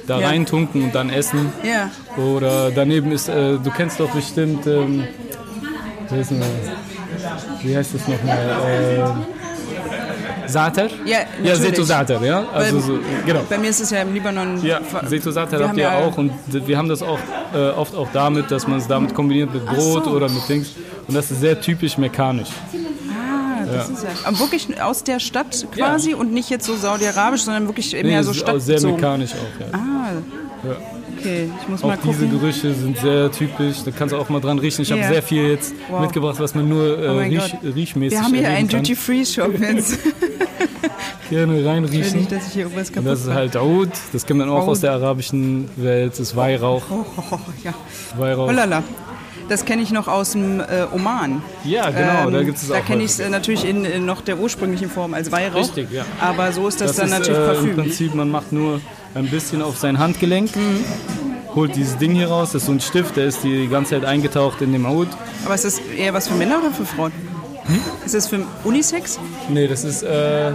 da 0.05 0.19
Ja. 0.19 0.27
reintunken 0.27 0.83
und 0.83 0.93
dann 0.95 1.09
essen. 1.09 1.51
Ja, 1.63 1.89
Oder 2.21 2.69
daneben 2.71 3.11
ist, 3.11 3.27
äh, 3.27 3.57
du 3.57 3.71
kennst 3.75 3.99
doch 3.99 4.09
bestimmt, 4.11 4.67
ähm, 4.67 5.07
wie 6.09 6.15
heißt, 6.17 6.31
denn- 6.31 6.43
wie 7.63 7.75
heißt 7.75 7.95
das 7.95 8.07
nochmal? 8.07 9.15
Sater? 10.49 10.87
Ja, 11.05 11.19
Ja. 11.43 11.55
Seto 11.55 11.83
Sater, 11.83 12.21
ja. 12.23 12.45
Also 12.53 12.75
Weil- 12.75 12.81
so, 12.83 12.99
genau. 13.25 13.41
bei 13.49 13.57
mir 13.57 13.69
ist 13.69 13.79
es 13.79 13.89
ja 13.91 14.01
im 14.01 14.13
Libanon. 14.13 14.63
Ja, 14.63 14.79
Seto 15.07 15.31
Sater 15.31 15.59
wir 15.59 15.67
habt 15.67 15.77
ihr 15.77 15.83
ja- 15.83 15.99
auch 15.99 16.17
und 16.17 16.31
wir 16.51 16.77
haben 16.77 16.89
das 16.89 17.01
auch 17.01 17.19
äh, 17.53 17.69
oft 17.69 17.95
auch 17.95 18.09
damit, 18.13 18.51
dass 18.51 18.67
man 18.67 18.79
es 18.79 18.87
damit 18.87 19.13
kombiniert 19.13 19.53
mit 19.53 19.65
Brot 19.65 20.05
so. 20.05 20.11
oder 20.11 20.29
mit 20.29 20.47
Dings. 20.49 20.71
Und 21.07 21.15
das 21.15 21.31
ist 21.31 21.39
sehr 21.41 21.59
typisch 21.59 21.97
mekanisch. 21.97 22.49
Ah, 23.11 23.65
das 23.65 23.89
ist 23.89 24.03
ja. 24.03 24.39
Wirklich 24.39 24.81
aus 24.81 25.03
der 25.03 25.19
Stadt 25.19 25.65
quasi 25.75 26.13
und 26.13 26.31
nicht 26.33 26.49
jetzt 26.49 26.65
so 26.65 26.75
saudi-arabisch, 26.75 27.41
sondern 27.43 27.67
wirklich 27.67 27.93
Nee, 27.93 28.03
mehr 28.03 28.23
so 28.23 28.31
auch 28.45 28.59
sehr 28.59 28.81
mekanisch 28.81 29.31
auch, 29.33 29.59
ja. 29.61 29.67
Ah, 29.73 30.67
Ja. 30.67 30.75
Okay, 31.19 31.49
ich 31.61 31.67
muss 31.67 31.83
Auch 31.83 31.87
mal 31.87 31.97
diese. 32.03 32.27
Gerüche 32.27 32.73
sind 32.73 32.97
sehr 32.97 33.31
typisch, 33.31 33.77
da 33.85 33.91
kannst 33.91 34.13
du 34.13 34.17
auch 34.17 34.29
mal 34.29 34.39
dran 34.41 34.59
riechen. 34.59 34.81
Ich 34.81 34.91
habe 34.91 35.01
Ja. 35.01 35.07
sehr 35.09 35.23
viel 35.23 35.49
jetzt 35.49 35.73
Wow. 35.89 36.01
mitgebracht, 36.01 36.35
was 36.39 36.55
man 36.55 36.67
nur 36.67 36.97
äh, 36.99 37.07
Oh 37.09 37.17
riech, 37.19 37.55
riechmäßig 37.63 38.17
Wir 38.17 38.23
haben 38.23 38.33
hier 38.33 38.49
einen. 38.49 38.67
Duty-Free-Shop 38.69 39.59
jetzt. 39.59 39.99
Gerne 41.29 41.63
reinriechen. 41.65 42.19
nicht, 42.19 42.31
dass 42.31 42.47
ich 42.47 42.53
hier 42.53 42.63
irgendwas 42.63 42.89
Und 42.89 42.95
kaputt 42.95 43.11
das 43.11 43.21
ist 43.21 43.29
halt 43.33 43.55
Oud, 43.55 43.89
das 44.13 44.25
kennt 44.25 44.39
man 44.39 44.49
auch 44.49 44.63
Oud. 44.63 44.69
aus 44.69 44.79
der 44.81 44.93
arabischen 44.93 45.69
Welt, 45.75 46.13
das 46.13 46.19
ist 46.19 46.35
Weihrauch. 46.35 46.83
Oh, 46.89 47.05
oh, 47.17 47.23
oh, 47.31 47.37
ja. 47.63 47.73
Weihrauch. 48.17 48.47
Oh 48.49 48.51
lala. 48.51 48.81
das 49.47 49.63
kenne 49.65 49.81
ich 49.83 49.91
noch 49.91 50.07
aus 50.07 50.31
dem 50.31 50.59
äh, 50.59 50.63
Oman. 50.93 51.41
Ja, 51.63 51.89
genau, 51.91 52.27
Ähm, 52.27 52.33
da 52.33 52.43
gibt 52.43 52.57
es 52.57 52.67
Da 52.67 52.75
auch. 52.79 52.85
kenne 52.85 53.03
ich 53.03 53.11
es 53.11 53.19
äh, 53.19 53.29
natürlich 53.29 53.67
in, 53.67 53.85
in 53.85 54.05
noch 54.05 54.21
der 54.21 54.39
ursprünglichen 54.39 54.89
Form 54.89 55.13
als 55.13 55.31
Weihrauch. 55.31 55.59
Richtig, 55.59 55.91
ja. 55.91 56.03
Aber 56.19 56.51
so 56.51 56.67
ist 56.67 56.81
das, 56.81 56.95
dann 56.95 57.05
ist, 57.07 57.11
natürlich 57.11 57.39
äh, 57.39 57.45
Parfüm. 57.45 57.69
Im 57.69 57.75
Prinzip, 57.75 58.15
man 58.15 58.29
macht 58.31 58.51
nur 58.51 58.79
ein 59.15 59.27
bisschen 59.27 59.61
auf 59.61 59.77
sein 59.77 59.99
Handgelenk, 59.99 60.51
holt 61.55 61.75
dieses 61.75 61.97
Ding 61.97 62.13
hier 62.13 62.27
raus, 62.27 62.51
das 62.51 62.61
ist 62.63 62.65
so 62.67 62.71
ein 62.73 62.79
Stift, 62.79 63.17
der 63.17 63.25
ist 63.25 63.43
die 63.43 63.67
ganze 63.67 63.91
Zeit 63.95 64.05
eingetaucht 64.05 64.61
in 64.61 64.71
dem 64.71 64.87
Hut. 64.87 65.07
Aber 65.45 65.55
ist 65.55 65.65
das 65.65 65.79
eher 65.79 66.13
was 66.13 66.27
für 66.27 66.35
Männer 66.35 66.59
oder 66.59 66.71
für 66.71 66.85
Frauen? 66.85 67.11
Hm? 67.65 67.79
Ist 68.05 68.15
das 68.15 68.27
für 68.27 68.39
Unisex? 68.63 69.19
Nee, 69.49 69.67
das 69.67 69.83
ist, 69.83 70.01
äh, 70.03 70.51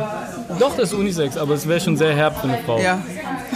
doch, 0.59 0.77
das 0.77 0.93
ist 0.93 0.95
Unisex, 0.95 1.37
aber 1.37 1.55
es 1.55 1.67
wäre 1.69 1.81
schon 1.81 1.97
sehr 1.97 2.15
herb 2.15 2.41
für 2.41 2.49
eine 2.49 2.59
Frau. 2.59 2.81
Ja. 2.81 2.97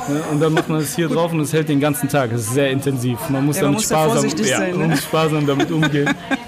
Ne? 0.08 0.22
Und 0.30 0.40
dann 0.40 0.52
macht 0.52 0.68
man 0.68 0.80
das 0.80 0.94
hier 0.94 1.08
drauf 1.08 1.32
und 1.32 1.40
es 1.40 1.52
hält 1.52 1.68
den 1.68 1.80
ganzen 1.80 2.08
Tag. 2.08 2.30
Es 2.32 2.42
ist 2.42 2.54
sehr 2.54 2.70
intensiv. 2.70 3.18
Man 3.28 3.44
muss 3.46 3.56
Ja, 3.56 3.64
man 3.64 3.72
damit 3.72 3.80
muss 3.80 3.88
da 3.88 4.04
sparsam, 4.04 4.38
ja, 4.46 4.58
sein, 4.58 4.70
ne? 4.72 4.78
man 4.78 4.90
muss 4.90 5.02
sparsam 5.02 5.46
damit 5.46 5.70
umgehen. 5.70 6.08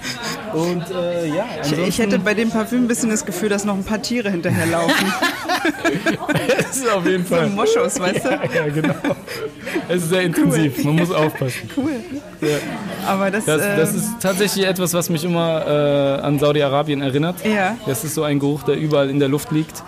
Und 0.53 0.83
äh, 0.91 1.27
ja, 1.27 1.45
Ich, 1.63 1.77
ich 1.77 1.99
hätte 1.99 2.19
bei 2.19 2.33
dem 2.33 2.49
Parfüm 2.49 2.83
ein 2.83 2.87
bisschen 2.87 3.09
das 3.09 3.25
Gefühl, 3.25 3.49
dass 3.49 3.65
noch 3.65 3.75
ein 3.75 3.83
paar 3.83 4.01
Tiere 4.01 4.29
hinterherlaufen. 4.29 5.13
das 6.57 6.77
ist 6.77 6.89
auf 6.89 7.05
jeden 7.05 7.25
so 7.25 7.35
Fall. 7.35 7.47
Moschus, 7.49 7.99
weißt 7.99 8.25
du? 8.25 8.29
Ja, 8.29 8.67
genau. 8.73 8.93
Es 9.87 10.03
ist 10.03 10.09
sehr 10.09 10.21
intensiv, 10.23 10.83
man 10.83 10.95
muss 10.95 11.11
aufpassen. 11.11 11.69
Cool. 11.75 11.95
Ja. 12.41 12.57
Aber 13.07 13.31
das, 13.31 13.45
Das, 13.45 13.61
das 13.61 13.91
ähm, 13.91 13.95
ist 13.97 14.09
tatsächlich 14.21 14.65
etwas, 14.65 14.93
was 14.93 15.09
mich 15.09 15.23
immer 15.23 15.65
äh, 15.65 16.21
an 16.21 16.39
Saudi-Arabien 16.39 17.01
erinnert. 17.01 17.45
Ja. 17.45 17.75
Das 17.85 18.03
ist 18.03 18.15
so 18.15 18.23
ein 18.23 18.39
Geruch, 18.39 18.63
der 18.63 18.75
überall 18.77 19.09
in 19.09 19.19
der 19.19 19.29
Luft 19.29 19.51
liegt. 19.51 19.83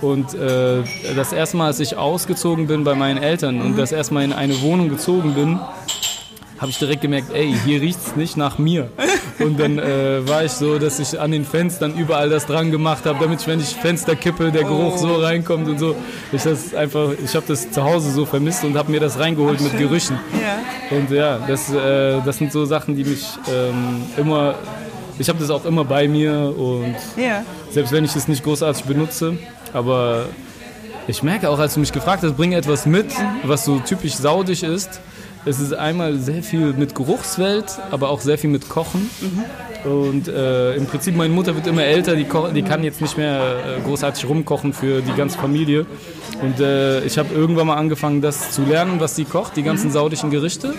Und 0.00 0.32
äh, 0.34 0.82
das 1.16 1.32
erste 1.32 1.56
Mal, 1.56 1.66
als 1.66 1.80
ich 1.80 1.96
ausgezogen 1.96 2.66
bin 2.68 2.84
bei 2.84 2.94
meinen 2.94 3.20
Eltern 3.20 3.60
und 3.60 3.76
das 3.76 3.90
erste 3.90 4.14
Mal 4.14 4.24
in 4.24 4.32
eine 4.32 4.60
Wohnung 4.62 4.88
gezogen 4.88 5.34
bin, 5.34 5.58
habe 6.58 6.70
ich 6.70 6.78
direkt 6.78 7.02
gemerkt, 7.02 7.32
ey, 7.32 7.54
hier 7.64 7.80
riecht 7.80 7.98
es 8.04 8.16
nicht 8.16 8.36
nach 8.36 8.58
mir. 8.58 8.90
Und 9.38 9.60
dann 9.60 9.78
äh, 9.78 10.26
war 10.28 10.44
ich 10.44 10.52
so, 10.52 10.78
dass 10.78 10.98
ich 10.98 11.18
an 11.20 11.30
den 11.30 11.44
Fenstern 11.44 11.94
überall 11.96 12.28
das 12.28 12.46
dran 12.46 12.70
gemacht 12.72 13.06
habe, 13.06 13.18
damit 13.20 13.40
ich, 13.40 13.46
wenn 13.46 13.60
ich 13.60 13.76
Fenster 13.76 14.16
kippe, 14.16 14.50
der 14.50 14.64
Geruch 14.64 14.98
so 14.98 15.14
reinkommt 15.16 15.68
und 15.68 15.78
so. 15.78 15.94
Ich 16.32 16.42
das 16.42 16.74
einfach, 16.74 17.10
ich 17.24 17.34
habe 17.36 17.44
das 17.46 17.70
zu 17.70 17.82
Hause 17.84 18.10
so 18.10 18.26
vermisst 18.26 18.64
und 18.64 18.76
habe 18.76 18.90
mir 18.90 18.98
das 19.00 19.18
reingeholt 19.18 19.60
mit 19.60 19.78
Gerüchen. 19.78 20.18
ja. 20.42 20.96
Und 20.96 21.10
ja, 21.10 21.38
das, 21.46 21.72
äh, 21.72 22.20
das 22.24 22.38
sind 22.38 22.50
so 22.50 22.64
Sachen, 22.64 22.96
die 22.96 23.04
mich 23.04 23.24
ähm, 23.52 24.02
immer. 24.16 24.54
Ich 25.20 25.28
habe 25.28 25.38
das 25.38 25.50
auch 25.50 25.64
immer 25.64 25.84
bei 25.84 26.08
mir 26.08 26.54
und 26.56 26.94
Ja. 27.16 27.42
selbst 27.70 27.92
wenn 27.92 28.04
ich 28.04 28.14
es 28.16 28.26
nicht 28.28 28.42
großartig 28.44 28.84
benutze, 28.84 29.36
aber 29.72 30.26
ich 31.08 31.22
merke 31.22 31.50
auch, 31.50 31.58
als 31.58 31.74
du 31.74 31.80
mich 31.80 31.92
gefragt 31.92 32.22
hast, 32.22 32.36
bring 32.36 32.52
etwas 32.52 32.86
mit, 32.86 33.06
was 33.44 33.64
so 33.64 33.78
typisch 33.80 34.14
saudig 34.14 34.62
ist. 34.62 35.00
Es 35.44 35.60
ist 35.60 35.72
einmal 35.72 36.16
sehr 36.18 36.42
viel 36.42 36.72
mit 36.72 36.94
Geruchswelt, 36.94 37.78
aber 37.90 38.10
auch 38.10 38.20
sehr 38.20 38.38
viel 38.38 38.50
mit 38.50 38.68
Kochen. 38.68 39.08
Und 39.84 40.28
äh, 40.28 40.74
im 40.74 40.86
Prinzip, 40.86 41.16
meine 41.16 41.32
Mutter 41.32 41.54
wird 41.54 41.66
immer 41.66 41.84
älter, 41.84 42.16
die, 42.16 42.26
die 42.54 42.62
kann 42.62 42.82
jetzt 42.84 43.00
nicht 43.00 43.16
mehr 43.16 43.78
äh, 43.78 43.80
großartig 43.80 44.28
rumkochen 44.28 44.72
für 44.72 45.00
die 45.00 45.12
ganze 45.12 45.38
Familie. 45.38 45.86
Und 46.42 46.60
äh, 46.60 47.04
ich 47.04 47.18
habe 47.18 47.32
irgendwann 47.34 47.68
mal 47.68 47.76
angefangen, 47.76 48.20
das 48.20 48.50
zu 48.52 48.62
lernen, 48.62 49.00
was 49.00 49.16
sie 49.16 49.24
kocht, 49.24 49.56
die 49.56 49.62
ganzen 49.62 49.90
saudischen 49.90 50.30
Gerichte. 50.30 50.74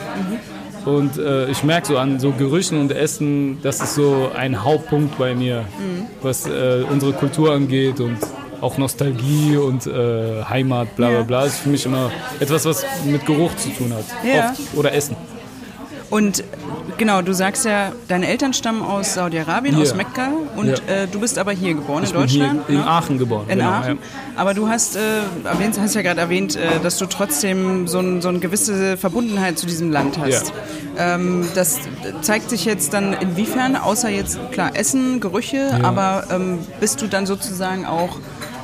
Und 0.85 1.17
äh, 1.17 1.49
ich 1.49 1.63
merke 1.63 1.87
so 1.87 1.97
an 1.97 2.19
so 2.19 2.31
Gerüchen 2.31 2.79
und 2.79 2.91
Essen, 2.91 3.59
das 3.61 3.81
ist 3.81 3.95
so 3.95 4.31
ein 4.35 4.63
Hauptpunkt 4.63 5.17
bei 5.17 5.35
mir, 5.35 5.65
was 6.21 6.47
äh, 6.47 6.83
unsere 6.89 7.13
Kultur 7.13 7.53
angeht 7.53 7.99
und 7.99 8.17
auch 8.61 8.77
Nostalgie 8.77 9.57
und 9.57 9.87
äh, 9.87 10.43
Heimat, 10.43 10.95
bla 10.95 11.09
bla 11.09 11.17
Ja. 11.19 11.23
bla. 11.23 11.45
ist 11.45 11.59
für 11.59 11.69
mich 11.69 11.85
immer 11.85 12.11
etwas, 12.39 12.65
was 12.65 12.85
mit 13.05 13.25
Geruch 13.25 13.55
zu 13.57 13.69
tun 13.69 13.93
hat. 13.93 14.05
Ja. 14.27 14.49
Oft. 14.51 14.61
Oder 14.77 14.93
Essen. 14.93 15.15
Und 16.09 16.43
genau, 16.97 17.21
du 17.21 17.33
sagst 17.33 17.65
ja, 17.65 17.91
deine 18.07 18.27
Eltern 18.27 18.51
stammen 18.53 18.81
aus 18.81 19.13
Saudi-Arabien, 19.13 19.75
Ja. 19.75 19.83
aus 19.83 19.93
Mekka. 19.93 20.29
Und 20.55 20.67
Ja. 20.87 21.03
äh, 21.03 21.07
du 21.07 21.19
bist 21.19 21.37
aber 21.37 21.51
hier 21.51 21.75
geboren, 21.75 22.01
Ich 22.03 22.09
in 22.09 22.15
Deutschland. 22.15 22.61
in 22.67 22.77
ne? 22.77 22.87
Aachen 22.87 23.19
geboren. 23.19 23.43
In 23.47 23.59
genau, 23.59 23.69
Aachen. 23.69 23.99
Aber 24.35 24.55
du 24.55 24.67
hast, 24.67 24.95
äh, 24.95 24.99
erwähnt, 25.43 25.79
hast 25.79 25.93
ja 25.93 26.01
gerade 26.01 26.19
erwähnt, 26.19 26.55
äh, 26.55 26.79
dass 26.81 26.97
du 26.97 27.05
trotzdem 27.05 27.87
so, 27.87 27.99
ein, 27.99 28.21
so 28.23 28.29
eine 28.29 28.39
gewisse 28.39 28.97
Verbundenheit 28.97 29.59
zu 29.59 29.67
diesem 29.67 29.91
Land 29.91 30.17
hast. 30.17 30.51
Ähm, 30.97 31.47
das 31.53 31.77
zeigt 32.21 32.49
sich 32.49 32.65
jetzt 32.65 32.91
dann 32.93 33.13
inwiefern, 33.13 33.75
außer 33.75 34.09
jetzt 34.09 34.39
klar 34.51 34.71
Essen, 34.75 35.19
Gerüche, 35.19 35.79
aber 35.83 36.23
ähm, 36.31 36.57
bist 36.79 37.03
du 37.03 37.07
dann 37.07 37.27
sozusagen 37.27 37.85
auch 37.85 38.17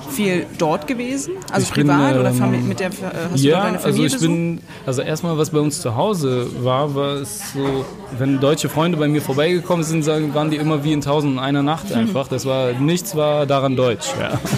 viel 0.09 0.45
dort 0.57 0.87
gewesen? 0.87 1.33
Also 1.51 1.67
Ich 1.67 1.73
bin, 1.73 1.87
privat 1.87 2.15
oder 2.15 2.29
ähm, 2.29 2.35
Fami 2.35 2.57
mit 2.57 2.79
der, 2.79 2.87
äh, 2.87 2.91
hast 3.31 3.43
du 3.43 3.47
Ja, 3.47 3.55
dort 3.55 3.65
deine 3.65 3.77
also 3.77 3.89
Familie 3.89 4.07
ich 4.07 4.19
bin, 4.19 4.61
also 4.85 5.01
erstmal, 5.01 5.37
was 5.37 5.49
bei 5.49 5.59
uns 5.59 5.81
zu 5.81 5.95
Hause 5.95 6.47
war, 6.63 6.95
war 6.95 7.15
es 7.15 7.53
so, 7.53 7.85
wenn 8.17 8.39
deutsche 8.39 8.69
Freunde 8.69 8.97
bei 8.97 9.07
mir 9.07 9.21
vorbeigekommen 9.21 9.83
sind, 9.83 10.03
sagen, 10.03 10.33
waren 10.33 10.49
die 10.51 10.57
immer 10.57 10.83
wie 10.83 10.93
in 10.93 11.01
tausend 11.01 11.33
und 11.33 11.39
einer 11.39 11.63
Nacht 11.63 11.91
einfach. 11.93 12.27
Das 12.27 12.45
war, 12.45 12.73
nichts 12.73 13.15
war 13.15 13.45
daran 13.45 13.75
deutsch. 13.75 14.07
Ja. 14.19 14.39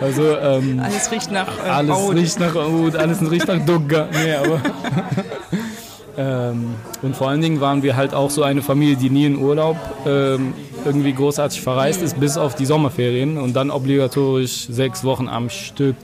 Also 0.00 0.22
ähm, 0.38 0.80
Alles 0.82 1.12
riecht 1.12 1.30
nach 1.30 1.46
äh, 1.62 1.68
alles 1.68 1.98
riecht 2.14 2.40
nach 2.40 2.54
Oud, 2.54 2.96
alles 2.96 3.20
riecht 3.30 3.46
nach 3.46 3.58
Dugga. 3.66 4.08
Nee, 4.10 4.32
aber 4.32 4.60
ähm, 6.20 6.74
und 7.00 7.16
vor 7.16 7.30
allen 7.30 7.40
Dingen 7.40 7.60
waren 7.62 7.82
wir 7.82 7.96
halt 7.96 8.12
auch 8.12 8.28
so 8.28 8.42
eine 8.42 8.60
Familie, 8.60 8.96
die 8.96 9.08
nie 9.08 9.24
in 9.24 9.36
Urlaub 9.38 9.76
ähm, 10.06 10.52
irgendwie 10.84 11.14
großartig 11.14 11.62
verreist 11.62 12.02
ist, 12.02 12.20
bis 12.20 12.36
auf 12.36 12.54
die 12.54 12.66
Sommerferien 12.66 13.38
und 13.38 13.54
dann 13.56 13.70
obligatorisch 13.70 14.66
sechs 14.68 15.02
Wochen 15.02 15.28
am 15.28 15.48
Stück. 15.48 15.96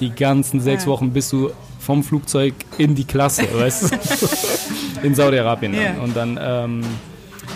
Die 0.00 0.10
ganzen 0.10 0.60
sechs 0.60 0.84
Ja. 0.84 0.90
Wochen 0.90 1.10
bist 1.12 1.32
du 1.32 1.50
vom 1.80 2.04
Flugzeug 2.04 2.52
in 2.76 2.94
die 2.94 3.04
Klasse, 3.04 3.44
weißt 3.54 3.92
du? 3.92 5.06
In 5.06 5.14
Saudi-Arabien. 5.14 5.72
Ja. 5.72 6.02
Und 6.02 6.14
dann, 6.14 6.38
ähm, 6.42 6.82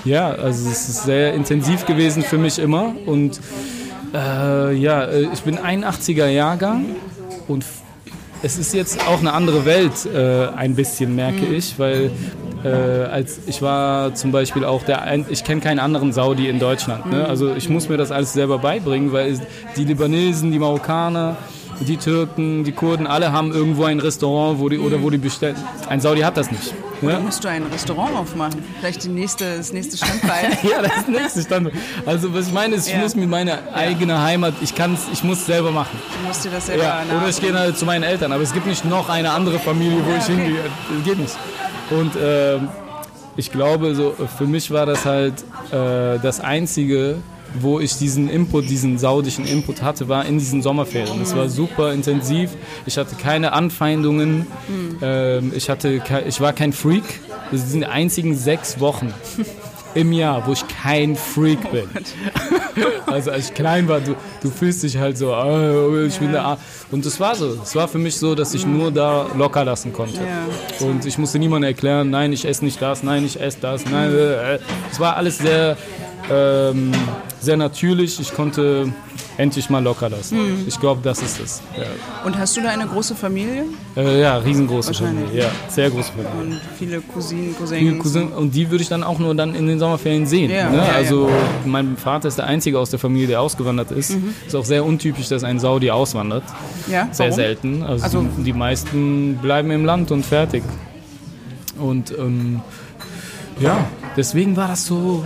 ja, 0.06 0.30
also 0.30 0.70
es 0.70 0.88
ist 0.88 1.04
sehr 1.04 1.34
intensiv 1.34 1.84
gewesen 1.84 2.22
für 2.22 2.38
mich 2.38 2.58
immer 2.58 2.94
und 3.04 3.40
äh, 4.14 4.74
ja, 4.74 5.04
äh, 5.04 5.28
ich 5.34 5.42
bin 5.42 5.58
81er 5.58 6.28
Jahrgang 6.28 6.86
und 7.46 7.62
es 8.42 8.58
ist 8.58 8.74
jetzt 8.74 9.06
auch 9.06 9.20
eine 9.20 9.32
andere 9.32 9.64
Welt 9.64 10.06
äh, 10.06 10.48
ein 10.48 10.74
bisschen, 10.74 11.14
merke 11.14 11.46
ich, 11.46 11.78
weil 11.78 12.10
äh, 12.64 12.68
als 12.68 13.40
ich 13.46 13.62
war 13.62 14.14
zum 14.14 14.32
Beispiel 14.32 14.64
auch 14.64 14.82
der, 14.82 15.02
ein, 15.02 15.26
ich 15.28 15.44
kenne 15.44 15.60
keinen 15.60 15.78
anderen 15.78 16.12
Saudi 16.12 16.48
in 16.48 16.58
Deutschland. 16.58 17.10
Ne? 17.10 17.26
Also 17.26 17.54
ich 17.54 17.68
muss 17.68 17.88
mir 17.88 17.96
das 17.96 18.10
alles 18.10 18.32
selber 18.32 18.58
beibringen, 18.58 19.12
weil 19.12 19.38
die 19.76 19.84
Libanesen, 19.84 20.52
die 20.52 20.58
Marokkaner, 20.58 21.36
die 21.80 21.96
Türken, 21.96 22.64
die 22.64 22.72
Kurden, 22.72 23.06
alle 23.06 23.32
haben 23.32 23.52
irgendwo 23.52 23.84
ein 23.84 24.00
Restaurant, 24.00 24.58
wo 24.60 24.68
die 24.68 24.78
oder 24.78 25.02
wo 25.02 25.10
die 25.10 25.18
bestellen. 25.18 25.56
Ein 25.88 26.00
Saudi 26.00 26.20
hat 26.20 26.36
das 26.36 26.50
nicht. 26.50 26.74
Ne? 27.02 27.18
Musst 27.20 27.42
du 27.44 27.48
ein 27.48 27.64
Restaurant 27.72 28.14
aufmachen? 28.16 28.62
Vielleicht 28.78 29.04
die 29.04 29.08
nächste, 29.08 29.56
das 29.56 29.72
nächste 29.72 29.96
Standbein. 29.96 30.56
Ja, 30.62 30.82
das 30.82 31.06
nächste 31.08 31.42
Stand. 31.42 31.70
Also 32.06 32.32
was 32.34 32.48
ich 32.48 32.52
meine 32.52 32.74
ist, 32.76 32.86
ich 32.88 32.94
Ja. 32.94 33.00
muss 33.00 33.14
mit 33.14 33.28
meiner 33.28 33.58
eigenen 33.74 34.20
Heimat, 34.20 34.54
ich 34.60 34.74
kann's, 34.74 35.00
ich 35.12 35.24
muss 35.24 35.46
selber 35.46 35.70
machen. 35.70 35.98
Du 36.20 36.28
musst 36.28 36.44
dir 36.44 36.50
das 36.50 36.66
selber 36.66 36.82
Ja, 36.84 37.02
oder 37.16 37.28
ich 37.28 37.40
gehe 37.40 37.52
halt 37.58 37.78
zu 37.78 37.86
meinen 37.86 38.02
Eltern, 38.02 38.32
aber 38.32 38.42
es 38.42 38.52
gibt 38.52 38.66
nicht 38.66 38.84
noch 38.84 39.08
eine 39.08 39.30
andere 39.30 39.58
Familie, 39.58 39.98
wo 40.04 40.10
Ja, 40.10 40.16
ich 40.18 40.24
okay. 40.24 40.34
hingehe. 40.36 40.60
Das 40.96 41.04
geht 41.04 41.18
nicht. 41.18 41.36
Und 41.90 42.12
ähm, 42.22 42.68
ich 43.36 43.50
glaube, 43.50 43.94
so 43.94 44.14
für 44.38 44.44
mich 44.46 44.70
war 44.70 44.86
das 44.86 45.04
halt 45.06 45.34
äh, 45.72 46.18
das 46.22 46.40
Einzige, 46.40 47.16
wo 47.54 47.80
ich 47.80 47.96
diesen 47.96 48.28
Input, 48.28 48.68
diesen 48.68 48.98
saudischen 48.98 49.46
Input 49.46 49.82
hatte, 49.82 50.08
war 50.08 50.24
in 50.24 50.38
diesen 50.38 50.62
Sommerferien. 50.62 51.20
Es 51.22 51.34
war 51.34 51.48
super 51.48 51.92
intensiv. 51.92 52.50
Ich 52.86 52.96
hatte 52.98 53.16
keine 53.16 53.52
Anfeindungen. 53.52 54.46
Ähm, 55.02 55.52
ich, 55.54 55.68
hatte 55.68 56.02
ich 56.26 56.40
war 56.40 56.52
kein 56.52 56.72
Freak. 56.72 57.04
Das 57.50 57.70
sind 57.70 57.80
die 57.80 57.86
einzigen 57.86 58.36
sechs 58.36 58.78
Wochen 58.78 59.12
im 59.94 60.12
Jahr, 60.12 60.46
wo 60.46 60.52
ich 60.52 60.64
kein 60.68 61.16
Freak 61.16 61.70
bin. 61.70 61.88
Also 63.06 63.32
als 63.32 63.48
ich 63.48 63.54
klein 63.54 63.88
war, 63.88 64.00
du, 64.00 64.14
du 64.40 64.50
fühlst 64.50 64.84
dich 64.84 64.96
halt 64.96 65.18
so, 65.18 65.34
oh, 65.34 65.96
ich 66.06 66.18
bin 66.20 66.32
da. 66.32 66.56
Und 66.92 67.04
das 67.04 67.18
war 67.18 67.34
so. 67.34 67.58
Es 67.60 67.74
war 67.74 67.88
für 67.88 67.98
mich 67.98 68.16
so, 68.16 68.36
dass 68.36 68.54
ich 68.54 68.64
nur 68.64 68.92
da 68.92 69.26
locker 69.36 69.64
lassen 69.64 69.92
konnte. 69.92 70.20
Ja. 70.20 70.86
Und 70.86 71.04
ich 71.04 71.18
musste 71.18 71.40
niemandem 71.40 71.68
erklären, 71.68 72.08
nein, 72.08 72.32
ich 72.32 72.44
esse 72.44 72.64
nicht 72.64 72.80
das, 72.80 73.02
nein, 73.02 73.26
ich 73.26 73.40
esse 73.40 73.58
das, 73.60 73.84
nein. 73.86 74.12
äh, 74.12 74.54
äh. 74.54 74.58
Es 74.90 75.00
war 75.00 75.16
alles 75.16 75.38
sehr, 75.38 75.76
ähm, 76.30 76.92
sehr 77.40 77.56
natürlich. 77.56 78.20
Ich 78.20 78.34
konnte 78.34 78.92
endlich 79.38 79.70
mal 79.70 79.82
locker 79.82 80.08
lassen. 80.10 80.36
Ich 80.66 80.78
glaube, 80.78 81.00
das 81.02 81.22
ist 81.22 81.40
es. 81.40 81.62
Ja, 81.76 81.84
Und 82.26 82.36
hast 82.38 82.56
du 82.56 82.60
da 82.60 82.68
eine 82.68 82.86
große 82.86 83.14
Familie? 83.14 83.64
äh, 83.96 84.20
ja 84.20 84.36
riesengroße. 84.36 84.92
Familie. 84.94 85.42
Ja, 85.44 85.50
sehr 85.68 85.88
große 85.90 86.12
Familie. 86.12 86.32
Und 86.56 86.60
viele 86.78 87.00
Cousinen, 87.00 87.54
Viele 87.54 87.96
Cousins? 87.96 88.02
Cousin, 88.02 88.28
und 88.32 88.54
die 88.54 88.70
würde 88.70 88.82
ich 88.82 88.88
dann 88.90 89.02
auch 89.02 89.18
nur 89.18 89.34
dann 89.34 89.54
in 89.54 89.66
den 89.66 89.78
Sommerferien 89.78 90.26
sehen. 90.26 90.50
Ja, 90.50 90.68
ne? 90.68 90.76
ja, 90.78 90.92
also 90.94 91.30
mein 91.64 91.96
Vater 91.96 92.28
ist 92.28 92.36
der 92.38 92.46
Einzige 92.46 92.78
aus 92.78 92.90
der 92.90 92.98
Familie, 92.98 93.28
der 93.28 93.40
ausgewandert 93.40 93.90
ist. 93.92 94.16
Ist 94.46 94.54
auch 94.54 94.64
sehr 94.64 94.84
untypisch, 94.84 95.28
dass 95.28 95.42
ein 95.42 95.58
Saudi 95.58 95.90
auswandert. 95.90 96.44
Ja, 96.88 97.08
Sehr 97.12 97.26
warum? 97.26 97.36
selten. 97.36 97.82
Also, 97.82 98.04
Also- 98.04 98.26
die, 98.38 98.42
die 98.44 98.52
meisten 98.52 99.36
bleiben 99.40 99.70
im 99.70 99.84
Land 99.86 100.10
und 100.10 100.26
fertig. 100.26 100.62
Und 101.78 102.10
ähm, 102.18 102.60
ja, 103.58 103.86
deswegen 104.16 104.56
war 104.56 104.68
das 104.68 104.84
so. 104.86 105.24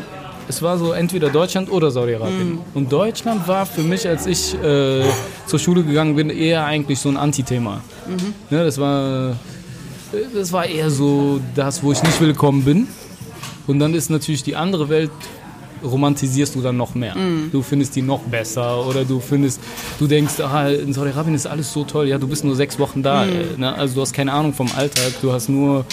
Es 0.48 0.61
war 0.62 0.78
so 0.78 0.92
entweder 0.92 1.30
Deutschland 1.30 1.70
oder 1.70 1.90
Saudi-Arabien. 1.90 2.52
Mhm. 2.52 2.59
Und 2.74 2.92
Deutschland 2.92 3.48
war 3.48 3.64
für 3.66 3.83
mich, 3.83 4.07
als 4.07 4.26
ich 4.26 4.54
äh, 4.62 5.04
zur 5.46 5.59
Schule 5.59 5.83
gegangen 5.83 6.16
bin, 6.16 6.30
eher 6.30 6.64
eigentlich 6.64 6.98
so 6.98 7.09
ein 7.09 7.16
Antithema. 7.16 7.80
Mhm. 8.07 8.35
Ne, 8.50 8.64
das 8.64 8.78
war 8.78 9.37
das 10.35 10.52
war 10.52 10.66
eher 10.66 10.90
so 10.90 11.40
das, 11.54 11.83
wo 11.83 11.92
ich 11.92 12.02
nicht 12.02 12.20
willkommen 12.20 12.64
bin. 12.64 12.88
Und 13.66 13.78
dann 13.78 13.94
ist 13.94 14.11
natürlich 14.11 14.42
die 14.42 14.57
andere 14.57 14.88
Welt 14.88 15.11
romantisierst 15.83 16.54
du 16.54 16.62
dann 16.62 16.76
noch 16.76 16.94
mehr. 16.94 17.14
Mm. 17.14 17.50
Du 17.50 17.62
findest 17.62 17.94
die 17.96 18.02
noch 18.02 18.20
besser 18.20 18.87
oder 18.87 19.04
du 19.04 19.20
findest, 19.20 19.61
du 19.98 20.07
denkst, 20.07 20.40
ah, 20.40 20.68
in 20.68 20.92
Saudi-Arabien 20.92 21.35
ist 21.35 21.46
alles 21.46 21.72
so 21.72 21.85
toll. 21.85 22.09
Ja, 22.09 22.18
du 22.18 22.26
bist 22.26 22.44
nur 22.44 22.57
sechs 22.57 22.78
Wochen 22.78 23.02
da. 23.02 23.24
Mm. 23.24 23.61
Ne? 23.61 23.74
Also 23.74 23.96
du 23.96 24.00
hast 24.00 24.12
keine 24.12 24.33
Ahnung 24.33 24.54
vom 24.54 24.68
Alltag. 24.76 25.12
Du 25.20 25.33
hast 25.33 25.48
nur 25.48 25.85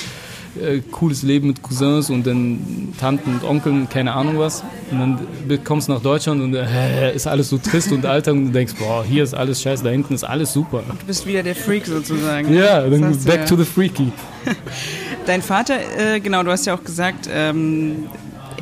äh, 0.59 0.81
cooles 0.91 1.23
Leben 1.23 1.47
mit 1.47 1.61
Cousins 1.61 2.09
und 2.09 2.25
dann 2.27 2.93
Tanten 2.99 3.35
und 3.35 3.43
Onkeln, 3.43 3.87
keine 3.89 4.13
Ahnung 4.13 4.39
was. 4.39 4.63
Und 4.91 4.99
dann 4.99 5.63
kommst 5.63 5.87
du 5.87 5.93
nach 5.93 6.01
Deutschland 6.01 6.41
und 6.41 6.53
äh, 6.55 7.13
ist 7.15 7.27
alles 7.27 7.49
so 7.49 7.57
trist 7.57 7.91
und 7.91 8.05
Alltag 8.05 8.33
und 8.33 8.47
du 8.47 8.51
denkst, 8.51 8.73
boah, 8.77 9.03
hier 9.03 9.23
ist 9.23 9.33
alles 9.33 9.61
scheiße, 9.61 9.83
da 9.83 9.89
hinten 9.89 10.13
ist 10.13 10.23
alles 10.23 10.53
super. 10.53 10.83
Du 10.87 11.05
bist 11.05 11.25
wieder 11.25 11.43
der 11.43 11.55
Freak 11.55 11.85
sozusagen. 11.85 12.53
Ja, 12.53 12.81
dann 12.81 13.17
back 13.23 13.41
ja. 13.41 13.45
to 13.45 13.55
the 13.55 13.65
freaky. 13.65 14.11
Dein 15.25 15.41
Vater, 15.41 15.75
äh, 15.97 16.19
genau, 16.19 16.43
du 16.43 16.51
hast 16.51 16.65
ja 16.65 16.73
auch 16.73 16.83
gesagt, 16.83 17.29
ähm, 17.31 18.07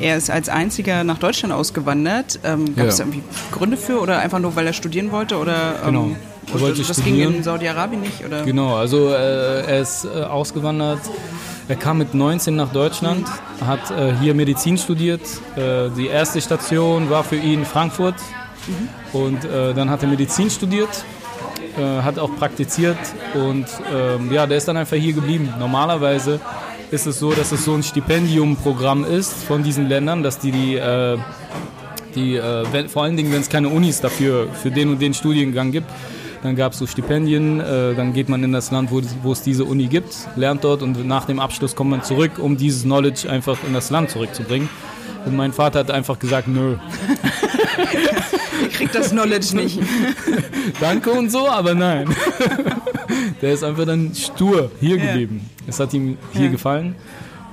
er 0.00 0.16
ist 0.16 0.30
als 0.30 0.48
einziger 0.48 1.04
nach 1.04 1.18
Deutschland 1.18 1.52
ausgewandert. 1.52 2.40
Ähm, 2.44 2.74
Gab 2.74 2.86
es 2.86 2.98
ja. 2.98 3.04
irgendwie 3.04 3.22
Gründe 3.52 3.76
für 3.76 4.00
oder 4.00 4.18
einfach 4.18 4.38
nur, 4.38 4.56
weil 4.56 4.66
er 4.66 4.72
studieren 4.72 5.12
wollte? 5.12 5.36
Oder, 5.36 5.74
ähm, 5.80 5.86
genau. 5.86 6.16
Er 6.52 6.60
wollte 6.60 6.82
das 6.82 6.96
studieren. 6.96 7.28
ging 7.30 7.36
in 7.38 7.42
Saudi-Arabien 7.42 8.00
nicht? 8.00 8.24
Oder? 8.24 8.42
Genau, 8.44 8.76
also 8.76 9.10
äh, 9.10 9.62
er 9.62 9.80
ist 9.80 10.04
äh, 10.04 10.22
ausgewandert. 10.22 11.00
Er 11.70 11.76
kam 11.76 11.98
mit 11.98 12.14
19 12.14 12.56
nach 12.56 12.72
Deutschland, 12.72 13.28
hat 13.64 13.92
äh, 13.92 14.12
hier 14.20 14.34
Medizin 14.34 14.76
studiert. 14.76 15.20
Äh, 15.54 15.88
die 15.96 16.08
erste 16.08 16.40
Station 16.40 17.08
war 17.10 17.22
für 17.22 17.36
ihn 17.36 17.64
Frankfurt. 17.64 18.16
Mhm. 18.66 18.88
Und 19.18 19.44
äh, 19.44 19.72
dann 19.72 19.88
hat 19.88 20.02
er 20.02 20.08
Medizin 20.08 20.50
studiert 20.50 20.90
äh, 21.78 22.02
hat 22.02 22.18
auch 22.18 22.34
praktiziert 22.36 22.98
und 23.34 23.66
ähm, 23.94 24.32
ja, 24.32 24.46
der 24.46 24.58
ist 24.58 24.66
dann 24.66 24.76
einfach 24.76 24.96
hier 24.96 25.12
geblieben. 25.12 25.54
Normalerweise 25.58 26.40
ist 26.90 27.06
es 27.06 27.20
so, 27.20 27.32
dass 27.32 27.52
es 27.52 27.64
so 27.64 27.74
ein 27.74 27.84
Stipendiumprogramm 27.84 29.04
ist 29.04 29.32
von 29.44 29.62
diesen 29.62 29.88
Ländern, 29.88 30.24
dass 30.24 30.40
die 30.40 30.50
die, 30.50 30.74
äh, 30.74 31.16
die 32.16 32.36
äh, 32.36 32.88
vor 32.88 33.04
allen 33.04 33.16
Dingen, 33.16 33.32
wenn 33.32 33.40
es 33.40 33.48
keine 33.48 33.68
Unis 33.68 34.00
dafür 34.00 34.48
für 34.52 34.72
den 34.72 34.90
und 34.90 35.00
den 35.00 35.14
Studiengang 35.14 35.70
gibt, 35.70 35.88
dann 36.42 36.56
gab 36.56 36.72
es 36.72 36.78
so 36.78 36.86
Stipendien, 36.86 37.60
äh, 37.60 37.94
dann 37.94 38.12
geht 38.12 38.28
man 38.28 38.42
in 38.42 38.52
das 38.52 38.70
Land, 38.70 38.90
wo, 38.90 39.00
wo, 39.22 39.32
es 39.32 39.42
diese 39.42 39.64
Uni 39.64 39.86
gibt, 39.86 40.14
lernt 40.36 40.64
dort 40.64 40.82
und 40.82 41.06
nach 41.06 41.26
dem 41.26 41.38
Abschluss 41.38 41.74
kommt 41.74 41.90
man 41.90 42.02
zurück, 42.02 42.38
um 42.38 42.56
dieses 42.56 42.82
Knowledge 42.82 43.28
einfach 43.30 43.58
in 43.66 43.74
das 43.74 43.90
Land 43.90 44.10
zurückzubringen. 44.10 44.68
Und 45.26 45.36
mein 45.36 45.52
Vater 45.52 45.80
hat 45.80 45.90
einfach 45.90 46.18
gesagt, 46.18 46.48
nö. 46.48 46.76
Ich 48.68 48.76
krieg 48.76 48.92
das 48.92 49.10
Knowledge 49.10 49.56
nicht. 49.56 49.78
Danke 50.80 51.10
und 51.12 51.30
so, 51.30 51.48
aber 51.48 51.74
nein. 51.74 52.14
Der 53.42 53.52
ist 53.52 53.64
einfach 53.64 53.86
dann 53.86 54.14
stur 54.14 54.70
hier 54.80 54.96
ja. 54.96 55.06
geblieben. 55.06 55.48
Es 55.66 55.80
hat 55.80 55.92
ihm 55.94 56.18
hier 56.32 56.46
ja. 56.46 56.50
gefallen 56.50 56.94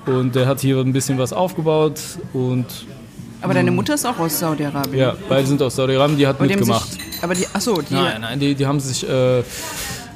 und 0.05 0.35
er 0.35 0.47
hat 0.47 0.59
hier 0.59 0.77
ein 0.79 0.93
bisschen 0.93 1.17
was 1.17 1.33
aufgebaut 1.33 1.99
und 2.33 2.65
aber 3.41 3.53
deine 3.53 3.71
Mutter 3.71 3.93
ist 3.93 4.05
auch 4.05 4.17
aus 4.19 4.39
Saudi-Arabien. 4.39 4.97
Ja, 4.97 5.15
beide 5.29 5.47
sind 5.47 5.61
aus 5.61 5.75
Saudi-Arabien, 5.75 6.17
die 6.17 6.27
hat 6.27 6.37
aber 6.37 6.45
mitgemacht. 6.45 6.91
Sich, 6.91 7.01
aber 7.21 7.35
die, 7.35 7.47
achso, 7.53 7.81
die. 7.81 7.93
Nein, 7.93 8.21
nein, 8.21 8.39
die, 8.39 8.55
die 8.55 8.65
haben 8.65 8.79
sich 8.79 9.07
äh, 9.07 9.43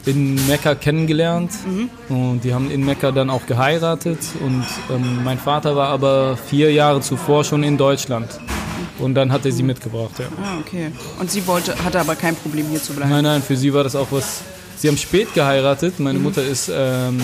in 0.06 0.36
Mekka 0.48 0.76
kennengelernt 0.76 1.52
mhm. 1.66 1.90
und 2.16 2.44
die 2.44 2.54
haben 2.54 2.72
in 2.72 2.84
Mekka 2.84 3.12
dann 3.12 3.30
auch 3.30 3.46
geheiratet. 3.46 4.20
Und 4.44 4.66
ähm, 4.90 5.24
mein 5.24 5.38
Vater 5.38 5.76
war 5.76 5.90
aber 5.90 6.38
vier 6.38 6.72
Jahre 6.72 7.02
zuvor 7.02 7.44
schon 7.44 7.64
in 7.64 7.78
Deutschland. 7.78 8.40
Und 9.00 9.16
dann 9.16 9.32
hat 9.32 9.46
er 9.46 9.52
sie 9.52 9.64
mitgebracht, 9.64 10.12
ja. 10.20 10.26
Ah, 10.44 10.60
okay. 10.60 10.92
Und 11.20 11.32
sie 11.32 11.46
wollte, 11.48 11.76
hatte 11.84 12.00
aber 12.00 12.16
kein 12.16 12.36
Problem 12.36 12.68
hier 12.70 12.82
zu 12.82 12.94
bleiben? 12.94 13.10
Nein, 13.10 13.24
nein, 13.24 13.42
für 13.42 13.56
sie 13.56 13.74
war 13.74 13.84
das 13.84 13.96
auch 13.96 14.08
was. 14.12 14.42
Sie 14.78 14.88
haben 14.88 14.98
spät 14.98 15.34
geheiratet. 15.34 16.00
Meine 16.00 16.18
mhm. 16.18 16.26
Mutter 16.26 16.44
ist 16.44 16.72
ähm, 16.74 17.20
äh, 17.20 17.22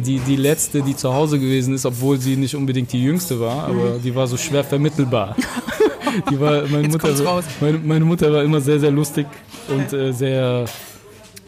die, 0.00 0.18
die 0.20 0.36
letzte, 0.36 0.82
die 0.82 0.96
zu 0.96 1.12
Hause 1.12 1.38
gewesen 1.38 1.74
ist, 1.74 1.86
obwohl 1.86 2.18
sie 2.18 2.36
nicht 2.36 2.54
unbedingt 2.54 2.92
die 2.92 3.02
jüngste 3.02 3.40
war, 3.40 3.64
aber 3.64 3.94
mhm. 3.94 4.02
die 4.02 4.14
war 4.14 4.26
so 4.26 4.36
schwer 4.36 4.64
vermittelbar. 4.64 5.36
die 6.30 6.40
war, 6.40 6.62
meine, 6.68 6.88
Mutter, 6.88 7.42
meine, 7.60 7.78
meine, 7.78 8.04
Mutter 8.04 8.32
war 8.32 8.42
immer 8.42 8.60
sehr, 8.60 8.78
sehr 8.78 8.90
lustig 8.90 9.26
und 9.68 9.92
äh, 9.92 10.12
sehr 10.12 10.64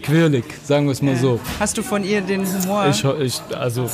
quirlig, 0.03 0.45
sagen 0.65 0.87
wir 0.87 0.93
es 0.93 1.03
mal 1.03 1.17
so. 1.17 1.41
Hast 1.59 1.77
du 1.79 1.83
von 1.83 2.05
ihr 2.05 2.21
den 2.21 2.47
Humor? 2.47 2.87
Ich, 2.89 3.05
ich 3.05 3.41
also 3.57 3.89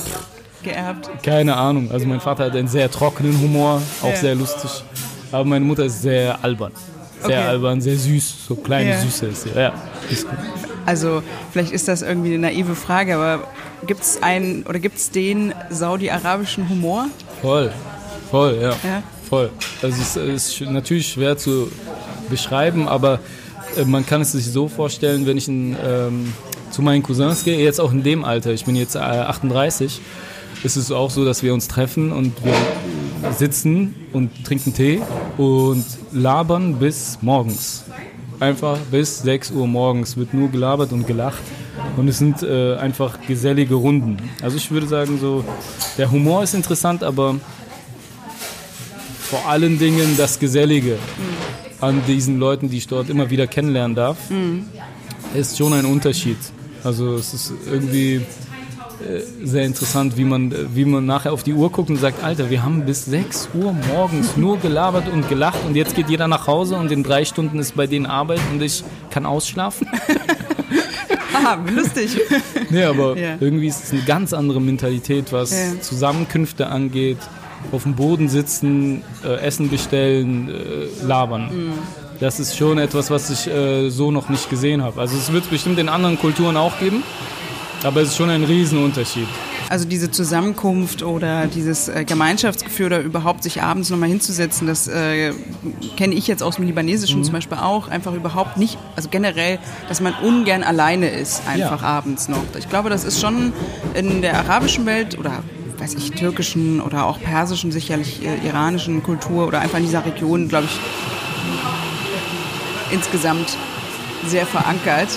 geerbt? 0.63 1.11
Keine 1.23 1.57
Ahnung. 1.57 1.91
Also 1.91 2.07
mein 2.07 2.21
Vater 2.21 2.45
hat 2.45 2.57
einen 2.57 2.69
sehr 2.69 2.91
trockenen 2.91 3.41
Humor, 3.41 3.81
auch 4.03 4.09
ja. 4.09 4.17
sehr 4.17 4.35
lustig. 4.35 4.71
Aber 5.33 5.45
meine 5.45 5.65
Mutter 5.65 5.85
ist 5.85 6.03
sehr 6.03 6.43
albern. 6.43 6.73
Sehr 7.21 7.39
okay. 7.39 7.49
albern, 7.49 7.81
sehr 7.81 7.97
süß, 7.97 8.47
so 8.49 8.57
kleine 8.57 8.91
ja. 8.91 9.01
Süße 9.01 9.27
ist 9.27 9.43
sie. 9.43 9.51
Ja, 9.51 9.73
ist 10.11 10.29
gut. 10.29 10.39
Also 10.87 11.23
vielleicht 11.53 11.73
ist 11.73 11.87
das 11.87 12.03
irgendwie 12.03 12.31
eine 12.31 12.39
naive 12.39 12.75
Frage, 12.75 13.15
aber 13.15 13.47
gibt 13.87 14.03
es 14.03 14.23
einen 14.23 14.65
oder 14.65 14.79
gibt 14.79 14.97
es 14.99 15.11
den 15.11 15.55
saudi-arabischen 15.71 16.69
Humor? 16.69 17.07
Voll, 17.41 17.73
voll, 18.31 18.59
ja. 18.61 18.71
ja. 18.71 19.03
Voll. 19.29 19.51
Also 19.83 20.03
es 20.03 20.17
ist 20.17 20.61
natürlich 20.63 21.09
schwer 21.09 21.37
zu 21.37 21.71
beschreiben, 22.29 22.89
aber 22.89 23.21
äh, 23.77 23.85
man 23.85 24.05
kann 24.05 24.21
es 24.23 24.33
sich 24.33 24.47
so 24.47 24.69
vorstellen, 24.69 25.27
wenn 25.27 25.37
ich 25.37 25.49
in, 25.49 25.77
ähm, 25.85 26.33
zu 26.71 26.83
meinen 26.83 27.03
Cousins 27.03 27.45
gehe, 27.45 27.59
jetzt 27.59 27.81
auch 27.81 27.93
in 27.93 28.03
dem 28.03 28.25
Alter, 28.25 28.53
ich 28.53 28.65
bin 28.65 28.77
jetzt 28.77 28.97
äh, 28.97 28.99
38, 28.99 30.01
ist 30.63 30.77
es 30.77 30.91
auch 30.91 31.11
so, 31.11 31.25
dass 31.25 31.43
wir 31.43 31.55
uns 31.55 31.69
treffen 31.69 32.13
und 32.13 32.45
wir 32.45 32.55
sitzen 33.33 33.95
und 34.13 34.45
trinken 34.45 34.75
Tee 34.75 35.01
und 35.37 35.85
labern 36.13 36.75
bis 36.75 37.19
morgens. 37.23 37.85
Einfach 38.41 38.79
bis 38.91 39.21
6 39.21 39.53
Uhr 39.53 39.67
morgens 39.67 40.17
wird 40.17 40.35
nur 40.35 40.49
gelabert 40.49 40.93
und 40.93 41.07
gelacht. 41.07 41.43
Und 42.01 42.09
es 42.09 42.17
sind 42.17 42.43
äh, 42.43 42.77
einfach 42.77 43.19
gesellige 43.29 43.75
Runden. 43.75 44.17
Also 44.41 44.57
ich 44.57 44.71
würde 44.71 44.87
sagen, 44.87 45.19
so 45.21 45.45
der 45.99 46.11
Humor 46.11 46.43
ist 46.43 46.55
interessant, 46.55 47.05
aber 47.05 47.37
vor 49.21 49.47
allen 49.47 49.79
Dingen 49.79 50.17
das 50.17 50.39
Gesellige 50.39 50.93
mhm. 50.93 51.85
an 51.85 52.03
diesen 52.07 52.39
Leuten, 52.39 52.71
die 52.71 52.79
ich 52.79 52.87
dort 52.87 53.11
immer 53.11 53.29
wieder 53.29 53.47
kennenlernen 53.47 53.95
darf, 53.95 54.31
mhm. 54.31 54.65
ist 55.35 55.59
schon 55.59 55.75
ein 55.75 55.85
Unterschied. 55.85 56.39
Also 56.83 57.17
es 57.17 57.35
ist 57.35 57.53
irgendwie 57.71 58.15
äh, 58.15 58.23
sehr 59.45 59.67
interessant, 59.67 60.17
wie 60.17 60.25
man, 60.25 60.55
wie 60.75 60.87
man 60.87 61.05
nachher 61.05 61.35
auf 61.35 61.43
die 61.43 61.53
Uhr 61.53 61.71
guckt 61.71 61.91
und 61.91 61.99
sagt, 61.99 62.25
Alter, 62.25 62.49
wir 62.49 62.63
haben 62.63 62.87
bis 62.87 63.05
6 63.05 63.51
Uhr 63.53 63.75
morgens 63.95 64.39
nur 64.39 64.59
gelabert 64.59 65.07
und 65.13 65.29
gelacht 65.29 65.59
und 65.67 65.77
jetzt 65.77 65.95
geht 65.95 66.09
jeder 66.09 66.29
nach 66.29 66.47
Hause 66.47 66.77
und 66.77 66.91
in 66.91 67.03
drei 67.03 67.27
Stunden 67.27 67.59
ist 67.59 67.77
bei 67.77 67.87
denen 67.87 68.07
Arbeit 68.07 68.41
und 68.51 68.63
ich 68.63 68.85
kann 69.11 69.27
ausschlafen. 69.27 69.87
Aha, 71.43 71.59
lustig. 71.75 72.21
Nee, 72.71 72.85
aber 72.85 73.17
ja. 73.17 73.37
irgendwie 73.41 73.67
ist 73.67 73.85
es 73.85 73.93
eine 73.93 74.03
ganz 74.03 74.33
andere 74.33 74.61
Mentalität, 74.61 75.33
was 75.33 75.51
ja. 75.51 75.81
Zusammenkünfte 75.81 76.69
angeht. 76.69 77.19
Auf 77.73 77.83
dem 77.83 77.95
Boden 77.95 78.29
sitzen, 78.29 79.03
äh, 79.25 79.41
Essen 79.41 79.69
bestellen, 79.69 80.49
äh, 80.49 81.05
labern. 81.07 81.43
Mhm. 81.53 81.73
Das 82.21 82.39
ist 82.39 82.57
schon 82.57 82.79
etwas, 82.79 83.11
was 83.11 83.31
ich 83.31 83.53
äh, 83.53 83.91
so 83.91 84.11
noch 84.11 84.29
nicht 84.29 84.49
gesehen 84.51 84.83
habe. 84.83 85.01
Also 85.01 85.17
es 85.17 85.33
wird 85.33 85.45
es 85.45 85.51
bestimmt 85.51 85.79
in 85.79 85.89
anderen 85.89 86.19
Kulturen 86.19 86.57
auch 86.57 86.79
geben. 86.79 87.03
Aber 87.83 88.03
es 88.03 88.11
ist 88.11 88.17
schon 88.17 88.31
ein 88.31 88.45
Riesenunterschied. 88.45 89.29
Also 89.71 89.85
diese 89.85 90.11
Zusammenkunft 90.11 91.05
oder 91.05 91.47
dieses 91.47 91.89
äh, 91.89 92.05
Gemeinschaftsgefühl 92.05 92.87
oder 92.87 93.01
überhaupt 93.01 93.45
sich 93.45 93.63
abends 93.63 93.89
nochmal 93.89 94.09
hinzusetzen, 94.09 94.67
das 94.67 94.89
äh, 94.89 95.33
kenne 95.97 96.17
ich 96.17 96.27
jetzt 96.27 96.43
aus 96.43 96.57
dem 96.57 96.67
Libanesischen 96.67 97.21
mhm. 97.21 97.25
zum 97.25 97.35
Beispiel 97.35 97.57
auch, 97.57 97.87
einfach 97.87 98.13
überhaupt 98.13 98.57
nicht, 98.57 98.79
also 98.97 99.09
generell, 99.11 99.61
dass 99.89 100.01
man 100.01 100.13
ungern 100.25 100.65
alleine 100.65 101.09
ist, 101.09 101.43
einfach 101.47 101.83
ja. 101.83 101.89
abends 101.89 102.29
noch. 102.29 102.43
Ich 102.59 102.69
glaube, 102.69 102.91
das 102.91 103.05
ist 103.05 103.21
schon 103.21 103.53
in 103.95 104.23
der 104.23 104.39
arabischen 104.39 104.87
Welt 104.87 105.17
oder 105.17 105.45
weiß 105.79 105.95
ich, 105.95 106.11
türkischen 106.11 106.81
oder 106.81 107.07
auch 107.07 107.21
persischen, 107.21 107.71
sicherlich 107.71 108.27
äh, 108.27 108.45
iranischen 108.45 109.05
Kultur 109.05 109.47
oder 109.47 109.61
einfach 109.61 109.79
in 109.79 109.85
dieser 109.85 110.05
Region, 110.05 110.49
glaube 110.49 110.67
ich, 110.67 110.81
insgesamt 112.93 113.57
sehr 114.27 114.47
verankert. 114.47 115.11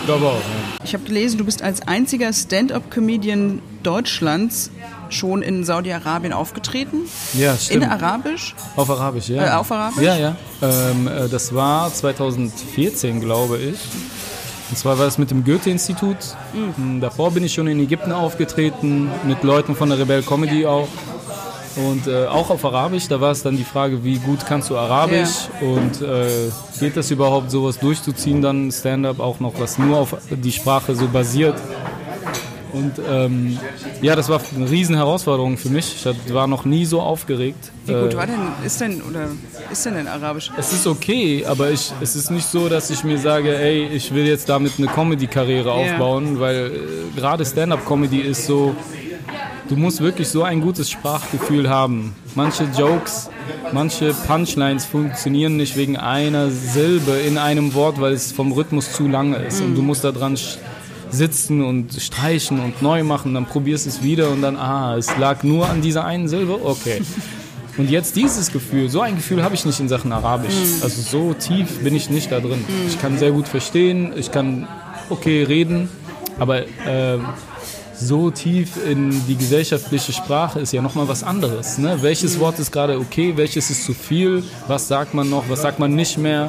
Ich 0.00 0.06
glaube 0.06 0.26
auch. 0.26 0.34
Ja. 0.34 0.84
Ich 0.84 0.94
habe 0.94 1.04
gelesen, 1.04 1.38
du 1.38 1.44
bist 1.44 1.62
als 1.62 1.86
einziger 1.86 2.32
Stand-up-Comedian 2.32 3.60
Deutschlands 3.82 4.70
schon 5.10 5.42
in 5.42 5.64
Saudi-Arabien 5.64 6.32
aufgetreten. 6.32 6.98
Ja, 7.34 7.56
stimmt. 7.56 7.84
In 7.84 7.90
Arabisch? 7.90 8.54
Auf 8.76 8.90
Arabisch, 8.90 9.28
ja. 9.28 9.46
Äh, 9.46 9.50
auf 9.56 9.70
Arabisch? 9.72 10.02
Ja, 10.02 10.16
ja. 10.16 10.36
Ähm, 10.62 11.06
äh, 11.06 11.28
das 11.28 11.54
war 11.54 11.92
2014, 11.92 13.20
glaube 13.20 13.58
ich. 13.58 13.78
Und 14.70 14.76
zwar 14.76 14.98
war 14.98 15.06
das 15.06 15.16
mit 15.18 15.30
dem 15.30 15.44
Goethe-Institut. 15.44 16.16
Mhm. 16.52 17.00
Davor 17.00 17.30
bin 17.30 17.44
ich 17.44 17.54
schon 17.54 17.66
in 17.68 17.80
Ägypten 17.80 18.12
aufgetreten, 18.12 19.10
mit 19.26 19.42
Leuten 19.42 19.74
von 19.74 19.88
der 19.88 19.98
Rebel 19.98 20.22
Comedy 20.22 20.66
auch. 20.66 20.88
Und 21.76 22.06
äh, 22.06 22.26
auch 22.26 22.50
auf 22.50 22.64
Arabisch, 22.64 23.08
da 23.08 23.20
war 23.20 23.30
es 23.30 23.42
dann 23.42 23.56
die 23.56 23.64
Frage, 23.64 24.04
wie 24.04 24.18
gut 24.18 24.44
kannst 24.46 24.70
du 24.70 24.76
Arabisch 24.76 25.48
ja. 25.60 25.68
und 25.68 26.02
äh, 26.02 26.50
geht 26.80 26.96
das 26.96 27.10
überhaupt, 27.10 27.50
sowas 27.50 27.78
durchzuziehen, 27.78 28.42
dann 28.42 28.70
Stand-up 28.72 29.20
auch 29.20 29.40
noch, 29.40 29.60
was 29.60 29.78
nur 29.78 29.98
auf 29.98 30.16
die 30.30 30.52
Sprache 30.52 30.94
so 30.94 31.06
basiert. 31.08 31.56
Und 32.72 32.92
ähm, 33.08 33.58
ja, 34.02 34.14
das 34.14 34.28
war 34.28 34.40
eine 34.54 34.70
riesen 34.70 34.94
Herausforderung 34.94 35.56
für 35.56 35.70
mich. 35.70 36.04
Ich 36.04 36.34
war 36.34 36.46
noch 36.46 36.64
nie 36.64 36.84
so 36.84 37.00
aufgeregt. 37.00 37.72
Wie 37.86 37.92
gut 37.92 38.12
äh, 38.12 38.16
war 38.16 38.26
denn, 38.26 38.40
ist 38.64 38.80
denn, 38.80 39.00
oder 39.02 39.28
ist 39.72 39.86
denn 39.86 39.96
in 39.96 40.06
Arabisch? 40.06 40.50
Es 40.56 40.72
ist 40.72 40.86
okay, 40.86 41.44
aber 41.46 41.70
ich, 41.70 41.92
es 42.00 42.14
ist 42.14 42.30
nicht 42.30 42.46
so, 42.46 42.68
dass 42.68 42.90
ich 42.90 43.04
mir 43.04 43.18
sage, 43.18 43.56
ey, 43.56 43.86
ich 43.86 44.14
will 44.14 44.26
jetzt 44.26 44.48
damit 44.48 44.74
eine 44.78 44.86
Comedy-Karriere 44.88 45.72
aufbauen, 45.72 46.40
weil 46.40 46.72
äh, 47.14 47.18
gerade 47.18 47.44
Stand-up-Comedy 47.44 48.20
ist 48.20 48.46
so, 48.46 48.76
du 49.68 49.76
musst 49.76 50.00
wirklich 50.00 50.28
so 50.28 50.42
ein 50.42 50.60
gutes 50.60 50.90
Sprachgefühl 50.90 51.68
haben. 51.68 52.14
Manche 52.34 52.64
Jokes, 52.76 53.30
manche 53.72 54.14
Punchlines 54.14 54.84
funktionieren 54.84 55.56
nicht 55.56 55.76
wegen 55.76 55.96
einer 55.96 56.50
Silbe 56.50 57.12
in 57.12 57.38
einem 57.38 57.74
Wort, 57.74 58.00
weil 58.00 58.12
es 58.12 58.32
vom 58.32 58.52
Rhythmus 58.52 58.92
zu 58.92 59.08
lange 59.08 59.36
ist. 59.36 59.60
Und 59.60 59.74
du 59.74 59.82
musst 59.82 60.04
da 60.04 60.12
dran 60.12 60.36
sitzen 61.10 61.62
und 61.64 61.94
streichen 61.94 62.60
und 62.60 62.82
neu 62.82 63.02
machen, 63.02 63.34
dann 63.34 63.46
probierst 63.46 63.86
du 63.86 63.90
es 63.90 64.02
wieder 64.02 64.30
und 64.30 64.42
dann, 64.42 64.56
ah, 64.56 64.96
es 64.96 65.16
lag 65.16 65.42
nur 65.42 65.68
an 65.68 65.80
dieser 65.80 66.04
einen 66.04 66.28
Silbe, 66.28 66.60
okay. 66.64 67.00
Und 67.78 67.90
jetzt 67.90 68.16
dieses 68.16 68.52
Gefühl, 68.52 68.88
so 68.88 69.00
ein 69.00 69.14
Gefühl 69.14 69.42
habe 69.42 69.54
ich 69.54 69.64
nicht 69.64 69.78
in 69.78 69.88
Sachen 69.88 70.12
Arabisch. 70.12 70.52
Mm. 70.52 70.82
Also 70.82 71.00
so 71.00 71.32
tief 71.32 71.78
bin 71.78 71.94
ich 71.94 72.10
nicht 72.10 72.32
da 72.32 72.40
drin. 72.40 72.64
Ich 72.88 73.00
kann 73.00 73.16
sehr 73.18 73.30
gut 73.30 73.46
verstehen, 73.46 74.12
ich 74.16 74.32
kann 74.32 74.66
okay 75.10 75.44
reden, 75.44 75.88
aber 76.40 76.62
äh, 76.62 77.18
so 78.00 78.30
tief 78.30 78.76
in 78.84 79.10
die 79.26 79.36
gesellschaftliche 79.36 80.12
Sprache 80.12 80.60
ist 80.60 80.72
ja 80.72 80.82
nochmal 80.82 81.08
was 81.08 81.22
anderes. 81.22 81.78
Ne? 81.78 81.98
Welches. 82.00 82.38
Wort 82.38 82.58
ist 82.58 82.70
gerade 82.70 82.98
okay, 82.98 83.36
welches 83.36 83.70
ist 83.70 83.84
zu 83.84 83.94
viel, 83.94 84.44
was 84.68 84.86
sagt 84.86 85.14
man 85.14 85.28
noch, 85.28 85.48
was 85.48 85.62
sagt 85.62 85.78
man 85.78 85.94
nicht 85.94 86.18
mehr. 86.18 86.48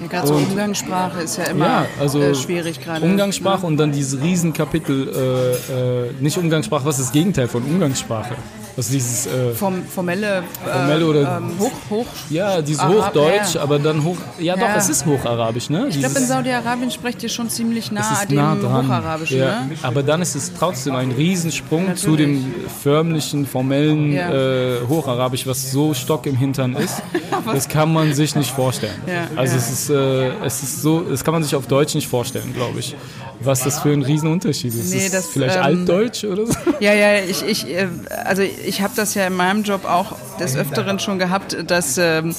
Ja, 0.00 0.06
gerade 0.08 0.26
so 0.26 0.34
Umgangssprache 0.34 1.22
ist 1.22 1.38
ja 1.38 1.44
immer 1.44 1.66
ja, 1.66 1.86
also 1.98 2.20
äh, 2.20 2.34
schwierig 2.34 2.82
gerade. 2.82 3.04
Umgangssprache 3.04 3.62
ne? 3.62 3.66
und 3.68 3.76
dann 3.78 3.92
dieses 3.92 4.20
Riesenkapitel, 4.20 5.08
äh, 5.08 6.08
äh, 6.08 6.12
nicht 6.20 6.36
Umgangssprache, 6.36 6.84
was 6.84 6.98
ist 6.98 7.06
das 7.06 7.12
Gegenteil 7.12 7.48
von 7.48 7.62
Umgangssprache? 7.62 8.34
Also 8.76 8.92
dieses 8.92 9.26
äh, 9.26 9.54
Form, 9.54 9.84
formelle, 9.84 10.42
formelle 10.62 11.06
oder 11.06 11.38
ähm, 11.38 11.58
Hoch, 11.58 11.72
Hoch, 11.88 12.06
ja, 12.28 12.60
dieses 12.60 12.82
Arab, 12.82 13.14
Hochdeutsch, 13.14 13.54
ja. 13.54 13.62
aber 13.62 13.78
dann 13.78 14.04
Hoch, 14.04 14.18
ja, 14.38 14.54
ja. 14.54 14.56
doch, 14.56 14.76
es 14.76 14.90
ist 14.90 15.06
Hocharabisch, 15.06 15.70
ne? 15.70 15.86
Ich 15.88 15.98
glaube, 15.98 16.18
in 16.18 16.26
Saudi-Arabien 16.26 16.90
sprecht 16.90 17.22
ihr 17.22 17.30
schon 17.30 17.48
ziemlich 17.48 17.90
nah 17.90 18.02
an 18.02 18.28
dem 18.28 18.36
nah 18.36 18.54
Hocharabischen, 18.54 19.38
ja. 19.38 19.62
ne? 19.62 19.76
Aber 19.80 20.02
dann 20.02 20.20
ist 20.20 20.34
es 20.34 20.52
trotzdem 20.52 20.94
ein 20.94 21.10
Riesensprung 21.10 21.86
Natürlich. 21.86 22.02
zu 22.02 22.16
dem 22.16 22.54
förmlichen, 22.82 23.46
formellen 23.46 24.14
äh, 24.14 24.80
Hocharabisch, 24.86 25.46
was 25.46 25.72
so 25.72 25.94
Stock 25.94 26.26
im 26.26 26.36
Hintern 26.36 26.76
ist. 26.76 27.02
das 27.46 27.68
kann 27.68 27.90
man 27.90 28.12
sich 28.12 28.36
nicht 28.36 28.50
vorstellen. 28.50 29.00
also 29.36 29.56
es 29.56 29.70
ist, 29.70 29.90
äh, 29.90 30.28
es 30.44 30.62
ist 30.62 30.82
so, 30.82 31.00
das 31.00 31.24
kann 31.24 31.32
man 31.32 31.42
sich 31.42 31.54
auf 31.54 31.66
Deutsch 31.66 31.94
nicht 31.94 32.08
vorstellen, 32.08 32.52
glaube 32.52 32.80
ich 32.80 32.94
was 33.40 33.62
das 33.62 33.80
für 33.80 33.92
ein 33.92 34.02
Riesenunterschied 34.02 34.74
ist. 34.74 34.90
Nee, 34.92 35.08
das, 35.10 35.26
ist 35.26 35.32
vielleicht 35.32 35.56
ähm, 35.56 35.62
Altdeutsch 35.62 36.24
oder 36.24 36.46
so? 36.46 36.54
Ja, 36.80 36.94
ja, 36.94 37.18
ich, 37.18 37.42
ich, 37.42 37.68
äh, 37.68 37.88
also 38.24 38.42
ich 38.66 38.82
habe 38.82 38.92
das 38.96 39.14
ja 39.14 39.26
in 39.26 39.34
meinem 39.34 39.62
Job 39.62 39.84
auch 39.84 40.16
des 40.40 40.56
Öfteren 40.56 40.98
schon 40.98 41.18
gehabt, 41.18 41.56
dass 41.66 41.98
ähm, 41.98 42.34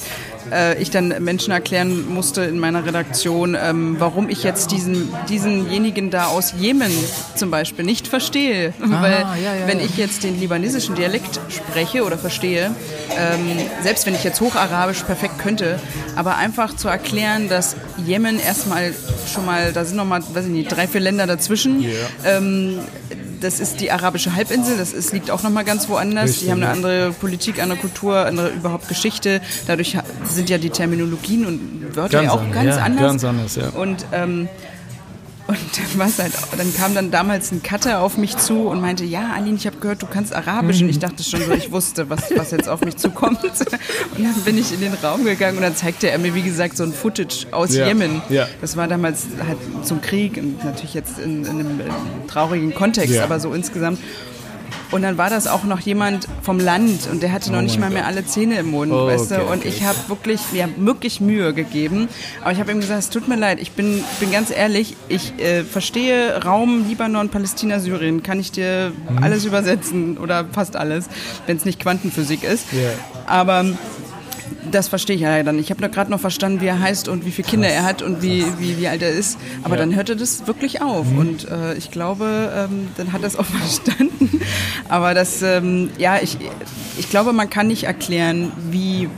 äh, 0.52 0.82
ich 0.82 0.90
dann 0.92 1.14
Menschen 1.24 1.52
erklären 1.52 2.08
musste 2.14 2.44
in 2.44 2.60
meiner 2.60 2.86
Redaktion, 2.86 3.58
ähm, 3.60 3.96
warum 4.00 4.30
ich 4.30 4.44
jetzt 4.44 4.72
diesen, 4.72 5.10
diesenjenigen 5.30 6.10
da 6.10 6.28
aus 6.28 6.54
Jemen 6.58 6.92
zum 7.36 7.52
Beispiel 7.52 7.86
nicht 7.86 8.08
verstehe. 8.08 8.74
Ah, 8.82 9.02
Weil 9.02 9.12
ja, 9.44 9.56
ja, 9.56 9.68
wenn 9.68 9.80
ich 9.80 9.98
jetzt 9.98 10.24
den 10.24 10.40
libanesischen 10.40 10.96
Dialekt 10.96 11.40
spreche 11.50 12.04
oder 12.04 12.18
verstehe, 12.18 12.72
ähm, 13.18 13.58
selbst 13.84 14.06
wenn 14.06 14.16
ich 14.16 14.24
jetzt 14.24 14.40
Hocharabisch 14.42 15.04
perfekt 15.04 15.40
könnte, 15.40 15.80
aber 16.16 16.38
einfach 16.38 16.76
zu 16.76 16.88
erklären, 16.88 17.50
dass 17.50 17.76
Jemen 18.06 18.40
erstmal 18.40 18.94
schon 19.34 19.46
mal, 19.46 19.74
da 19.74 19.86
sind 19.86 19.98
noch 19.98 20.06
mal, 20.06 20.22
weiß 20.22 20.46
ich 20.46 20.52
nicht, 20.52 20.72
drei, 20.72 20.88
vier 20.88 21.02
Länder 21.02 21.28
dazwischen. 21.28 21.82
Yeah. 21.82 22.38
Das 23.42 23.60
ist 23.60 23.82
die 23.82 23.92
arabische 23.92 24.36
Halbinsel, 24.36 24.78
das 24.78 24.94
ist, 24.94 25.14
liegt 25.14 25.32
auch 25.32 25.44
nochmal 25.44 25.64
ganz 25.64 25.90
woanders. 25.90 26.30
Richtig, 26.30 26.46
die 26.46 26.52
haben 26.52 26.64
eine 26.64 26.72
andere 26.72 27.12
Politik, 27.12 27.62
andere 27.62 27.80
Kultur, 27.80 28.26
andere 28.26 28.50
überhaupt 28.50 28.88
Geschichte. 28.88 29.42
Dadurch 29.68 29.98
sind 30.26 30.50
ja 30.50 30.58
die 30.58 30.70
Terminologien 30.70 31.46
und 31.46 31.96
Wörter 31.96 32.24
ganz 32.24 32.26
ja 32.26 32.32
auch 32.32 32.52
ganz 32.52 32.76
ja, 32.76 32.84
anders. 32.84 33.02
Ganz 33.02 33.24
anders, 33.24 33.56
ja. 33.56 33.70
Und 33.70 34.06
ähm, 34.12 34.50
und 35.48 35.98
was 35.98 36.20
halt, 36.20 36.34
dann 36.58 36.74
kam 36.76 36.94
dann 36.94 37.10
damals 37.10 37.52
ein 37.52 37.64
Cutter 37.64 38.02
auf 38.02 38.18
mich 38.18 38.36
zu 38.38 38.68
und 38.68 38.82
meinte, 38.82 39.06
ja, 39.06 39.32
Aline, 39.34 39.56
ich 39.56 39.66
habe 39.66 39.78
gehört, 39.78 40.02
du 40.02 40.06
kannst 40.06 40.34
Arabisch. 40.34 40.82
Und 40.82 40.90
ich 40.90 41.00
dachte 41.00 41.24
schon 41.24 41.42
so, 41.42 41.54
ich 41.54 41.72
wusste, 41.72 42.10
was, 42.10 42.24
was 42.36 42.52
jetzt 42.52 42.68
auf 42.68 42.82
mich 42.82 42.98
zukommt. 42.98 43.40
Und 43.44 44.24
dann 44.24 44.42
bin 44.44 44.58
ich 44.58 44.74
in 44.74 44.82
den 44.82 44.94
Raum 44.94 45.24
gegangen 45.24 45.58
und 45.58 45.64
dann 45.64 45.76
zeigte 45.76 46.10
er 46.10 46.18
mir, 46.18 46.34
wie 46.34 46.42
gesagt, 46.42 46.78
so 46.78 46.84
ein 46.84 46.92
Footage 46.92 47.46
aus 47.52 47.76
ja. 47.76 47.88
Jemen. 47.88 48.22
Ja. 48.30 48.48
Das 48.62 48.76
war 48.76 48.88
damals 48.88 49.28
halt 49.46 49.58
zum 49.86 50.02
Krieg 50.02 50.38
und 50.38 50.64
natürlich 50.64 50.94
jetzt 50.94 51.20
in, 51.20 51.44
in 51.44 51.50
einem, 51.50 51.80
in 51.80 51.82
einem 51.82 52.28
traurigen 52.28 52.74
Kontext, 52.74 53.16
ja. 53.16 53.24
aber 53.24 53.40
so 53.40 53.54
insgesamt. 53.54 54.00
Und 54.92 55.02
dann 55.02 55.18
war 55.18 55.30
das 55.30 55.48
auch 55.48 55.64
noch 55.64 55.80
jemand 55.80 56.28
vom 56.42 56.60
Land 56.60 57.08
und 57.12 57.22
der 57.22 57.32
hatte 57.32 57.52
noch 57.52 57.60
oh 57.60 57.62
nicht 57.62 57.80
mal 57.80 57.90
mehr 57.90 58.06
alle 58.06 58.26
Zähne 58.26 58.60
im 58.60 58.72
Mund, 58.72 58.92
oh, 58.92 59.08
weißt 59.08 59.32
du? 59.32 59.42
und 59.42 59.60
okay. 59.60 59.68
ich 59.68 59.84
habe 59.84 59.98
wirklich, 60.08 60.40
mir 60.54 60.70
wirklich 60.78 61.20
Mühe 61.20 61.54
gegeben. 61.54 62.08
Aber 62.42 62.52
ich 62.52 62.60
habe 62.60 62.72
ihm 62.72 62.80
gesagt, 62.80 63.00
es 63.00 63.10
tut 63.10 63.28
mir 63.28 63.36
leid, 63.36 63.60
ich 63.60 63.72
bin, 63.72 64.04
bin 64.20 64.32
ganz 64.32 64.50
ehrlich, 64.50 64.96
ich 65.10 65.38
äh, 65.40 65.64
verstehe 65.64 66.44
Raum 66.44 66.88
Libanon, 66.88 67.30
Palästina, 67.30 67.80
Syrien, 67.80 68.24
kann 68.24 68.40
ich 68.40 68.52
dir 68.52 68.94
hm. 69.08 69.24
alles 69.24 69.46
übersetzen 69.46 70.18
oder 70.18 70.46
fast 70.52 70.76
alles, 70.76 71.08
wenn 71.46 71.58
es 71.58 71.66
nicht 71.66 71.80
Quantenphysik 71.80 72.44
ist. 72.44 72.72
Yeah. 72.72 72.94
Aber 73.26 73.66
das 74.72 74.88
verstehe 74.88 75.16
ich 75.16 75.22
ja 75.22 75.30
leider 75.30 75.52
nicht. 75.52 75.66
Ich 75.66 75.72
habe 75.72 75.90
gerade 75.90 76.12
noch 76.12 76.20
verstanden, 76.20 76.62
wie 76.62 76.68
er 76.68 76.80
heißt 76.80 77.08
und 77.08 77.26
wie 77.26 77.32
viele 77.32 77.48
Kinder 77.48 77.70
er 77.70 77.84
hat 77.84 78.02
und 78.02 78.22
wie, 78.22 78.46
wie, 78.60 78.78
wie 78.78 78.88
alt 78.88 79.02
er 79.02 79.12
ist. 79.12 79.38
Aber 79.64 79.76
ja. 79.76 79.82
dann 79.82 79.96
hörte 79.96 80.16
das 80.16 80.48
wirklich 80.48 80.82
auf. 80.82 81.08
Mhm. 81.08 81.18
Und 81.18 81.50
äh, 81.50 81.76
ich 81.76 81.92
glaube, 81.92 82.52
ähm, 82.56 82.90
dann 82.98 83.14
hat 83.14 83.22
er 83.22 83.28
es 83.28 83.36
auch 83.36 83.46
verstanden. 83.86 84.42
Aber 84.90 85.14
das, 85.14 85.42
ähm, 85.42 85.90
ja, 85.98 86.20
ich, 86.22 86.38
ich 86.98 87.10
glaube, 87.10 87.34
man 87.34 87.50
kann 87.50 87.68
nicht 87.68 87.84
erklären, 87.84 88.52
wie 88.72 89.10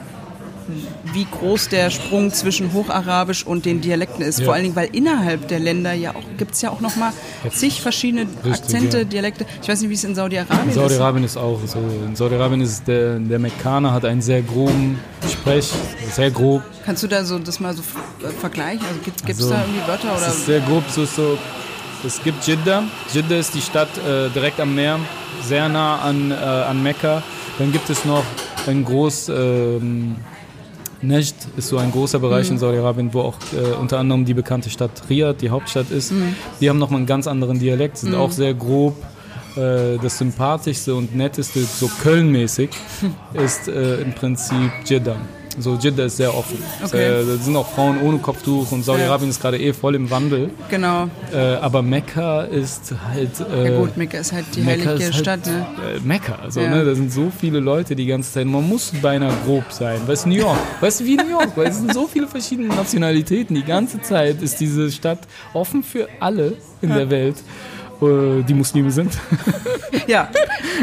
wie 1.14 1.26
groß 1.26 1.70
der 1.70 1.90
Sprung 1.90 2.32
zwischen 2.32 2.74
Hocharabisch 2.74 3.46
und 3.46 3.66
den 3.66 3.82
Dialekten 3.82 4.24
ist. 4.24 4.40
Ja. 4.40 4.46
Vor 4.46 4.54
allen 4.54 4.64
Dingen, 4.64 4.76
weil 4.76 4.90
innerhalb 4.92 5.48
der 5.48 5.60
Länder 5.60 5.94
ja 5.94 6.16
auch 6.16 6.24
gibt 6.38 6.54
es 6.54 6.62
ja 6.62 6.70
auch 6.70 6.80
nochmal 6.80 7.12
zig 7.52 7.82
verschiedene 7.82 8.22
Richtig, 8.22 8.52
Akzente, 8.54 8.98
ja. 9.00 9.04
Dialekte. 9.04 9.46
Ich 9.62 9.70
weiß 9.70 9.82
nicht, 9.82 9.90
wie 9.90 9.96
es 9.96 10.04
in 10.04 10.16
Saudi-Arabien 10.16 10.70
ist. 10.70 10.76
In 10.76 10.82
Saudi-Arabien 10.82 11.24
ist 11.24 11.38
auch 11.38 11.60
so. 11.66 11.80
In 11.80 12.16
Saudi-Arabien 12.16 12.62
ist 12.62 12.88
der, 12.88 13.20
der 13.20 13.40
Mekkaner 13.40 13.94
hat 13.94 14.06
einen 14.06 14.22
sehr 14.22 14.42
groben 14.42 15.00
Sprech, 15.30 15.70
sehr 16.12 16.32
grob. 16.32 16.64
Kannst 16.86 17.04
du 17.04 17.08
da 17.08 17.24
so 17.24 17.40
das 17.40 17.60
mal 17.60 17.76
so 17.76 17.84
vergleichen? 18.40 18.86
Also 18.88 19.00
gibt 19.04 19.22
es 19.22 19.38
also, 19.38 19.50
da 19.50 19.62
irgendwie 19.62 19.88
Wörter 19.88 20.16
oder? 20.16 20.28
Es 20.28 20.36
ist 20.36 20.46
sehr 20.46 20.60
grob, 20.62 20.84
so, 20.90 21.06
so 21.06 21.38
es 22.06 22.22
gibt 22.24 22.46
Jeddah. 22.46 22.84
Jeddah 23.14 23.38
ist 23.38 23.54
die 23.54 23.62
Stadt 23.62 23.90
äh, 23.98 24.30
direkt 24.30 24.60
am 24.60 24.74
Meer, 24.74 25.00
sehr 25.44 25.68
nah 25.68 26.00
an, 26.00 26.32
äh, 26.32 26.36
an 26.36 26.82
Mekka. 26.82 27.22
Dann 27.58 27.72
gibt 27.72 27.90
es 27.90 28.06
noch 28.06 28.24
ein 28.68 28.86
groß 28.86 29.30
ähm, 29.30 30.16
Najd 31.02 31.34
ist 31.58 31.70
so 31.70 31.78
ein 31.78 31.92
großer 31.92 32.20
Bereich 32.20 32.48
mhm. 32.48 32.54
in 32.54 32.60
Saudi-Arabien, 32.60 33.14
wo 33.14 33.22
auch 33.22 33.38
äh, 33.54 33.76
unter 33.76 34.00
anderem 34.00 34.26
die 34.26 34.34
bekannte 34.34 34.70
Stadt 34.70 34.92
Riyadh, 35.10 35.38
die 35.40 35.50
Hauptstadt 35.50 35.92
ist. 35.92 36.12
Mhm. 36.12 36.36
Die 36.60 36.70
haben 36.70 36.80
nochmal 36.80 36.98
einen 36.98 37.08
ganz 37.08 37.28
anderen 37.28 37.60
Dialekt, 37.60 37.98
sind 37.98 38.12
mhm. 38.12 38.18
auch 38.18 38.32
sehr 38.32 38.54
grob. 38.54 38.96
Äh, 39.56 39.98
das 40.02 40.18
sympathischste 40.18 40.96
und 40.96 41.16
netteste, 41.16 41.62
so 41.64 41.90
Köln-mäßig, 42.04 42.70
ist 43.34 43.68
äh, 43.68 44.02
im 44.02 44.14
Prinzip 44.14 44.72
Jeddah. 44.86 45.18
So 45.58 45.76
Jeddah 45.76 46.06
ist 46.06 46.18
sehr 46.18 46.36
offen. 46.36 46.58
Okay. 46.84 47.24
da 47.26 47.36
sind 47.36 47.56
auch 47.56 47.68
Frauen 47.68 48.02
ohne 48.02 48.20
Kopftuch 48.20 48.72
und 48.72 48.84
Saudi-Arabien 48.84 49.30
ja. 49.30 49.32
ist 49.32 49.42
gerade 49.42 49.60
eh 49.60 49.74
voll 49.74 49.96
im 49.96 50.10
Wandel. 50.10 50.52
Genau. 50.70 51.10
Äh, 51.34 51.38
aber 51.56 51.82
Mekka 51.82 52.44
ist 52.44 52.94
halt. 53.12 53.32
Äh, 53.52 53.72
ja 53.72 53.80
gut, 53.80 53.98
Mekka 53.98 54.20
ist 54.20 54.32
halt 54.32 54.46
die 54.56 54.62
Mekka 54.62 54.90
heilige 54.90 55.06
halt, 55.06 55.16
Stadt. 55.16 55.46
Ne? 55.48 55.66
Äh, 55.96 56.00
Mekka, 56.02 56.36
also, 56.36 56.62
ja. 56.62 56.70
ne, 56.70 56.86
da 56.86 56.96
sind 56.96 57.12
so 57.12 57.32
viele 57.38 57.60
Leute 57.60 57.96
die 57.96 58.06
ganze 58.06 58.32
Zeit. 58.32 58.46
Man 58.46 58.68
muss 58.68 58.92
beinahe 59.02 59.34
grob 59.46 59.72
sein. 59.72 60.00
Weißt 60.06 60.26
du, 60.26 60.30
New 60.30 60.36
York. 60.36 60.60
Weißt 60.82 61.02
du, 61.02 61.06
wie 61.06 61.16
New 61.16 61.30
York? 61.30 61.52
Weil 61.56 61.68
es 61.68 61.78
sind 61.78 61.94
so 61.94 62.08
viele 62.08 62.28
verschiedene 62.28 62.70
Nationalitäten. 62.70 63.56
Die 63.56 63.66
ganze 63.66 64.02
Zeit 64.02 64.42
ist 64.42 64.60
diese 64.60 64.92
Stadt 64.92 65.20
offen 65.54 65.84
für 65.84 66.08
alle 66.20 66.54
in 66.82 66.90
der 66.90 67.10
Welt 67.10 67.36
äh, 68.02 68.44
die 68.44 68.54
Muslime 68.54 68.92
sind. 68.92 69.18
Ja. 70.08 70.30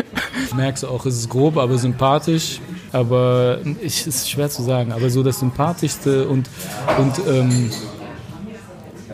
Merkst 0.57 0.83
du 0.83 0.89
auch, 0.89 1.05
es 1.07 1.17
ist 1.17 1.29
grob, 1.29 1.57
aber 1.57 1.79
sympathisch. 1.79 2.61
Aber 2.97 3.59
es 3.85 4.07
ist 4.07 4.31
schwer 4.31 4.49
zu 4.49 4.63
sagen. 4.63 4.93
Aber 4.93 5.11
so 5.11 5.23
das 5.23 5.41
Sympathischste 5.41 6.27
und, 6.27 6.49
und 6.99 7.13
ähm, 7.29 7.71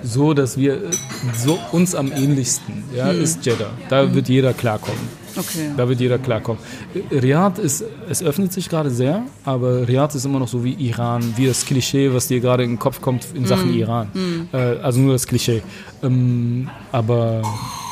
so, 0.05 0.35
dass 0.35 0.57
wir 0.57 0.91
so 1.37 1.59
uns 1.73 1.97
am 1.97 2.13
ähnlichsten, 2.13 2.85
ja, 2.95 3.09
hm. 3.09 3.21
ist 3.21 3.45
Jeddah. 3.45 3.71
Da 3.89 4.03
hm. 4.03 4.15
wird 4.15 4.29
jeder 4.29 4.53
klarkommen. 4.53 5.23
Okay. 5.35 5.71
Da 5.77 5.89
wird 5.89 5.99
jeder 5.99 6.19
klarkommen. 6.19 6.63
Riyadh 7.11 7.59
ist, 7.59 7.85
es 8.09 8.23
öffnet 8.23 8.53
sich 8.53 8.69
gerade 8.69 8.91
sehr, 8.91 9.25
aber 9.45 9.89
Riyadh 9.89 10.15
ist 10.15 10.27
immer 10.27 10.39
noch 10.39 10.49
so 10.49 10.63
wie 10.63 10.75
Iran, 10.75 11.33
wie 11.37 11.47
das 11.47 11.65
Klischee, 11.65 12.13
was 12.13 12.29
dir 12.29 12.39
gerade 12.39 12.63
in 12.63 12.73
den 12.73 12.79
Kopf 12.79 13.01
kommt 13.01 13.27
in 13.35 13.47
Sachen 13.47 13.73
mm. 13.73 13.79
Iran. 13.79 14.09
Mm. 14.13 14.49
Äh, 14.53 14.59
also 14.83 15.01
nur 15.01 15.15
das 15.15 15.27
Klischee. 15.27 15.63
Ähm, 16.03 16.69
aber 16.93 17.43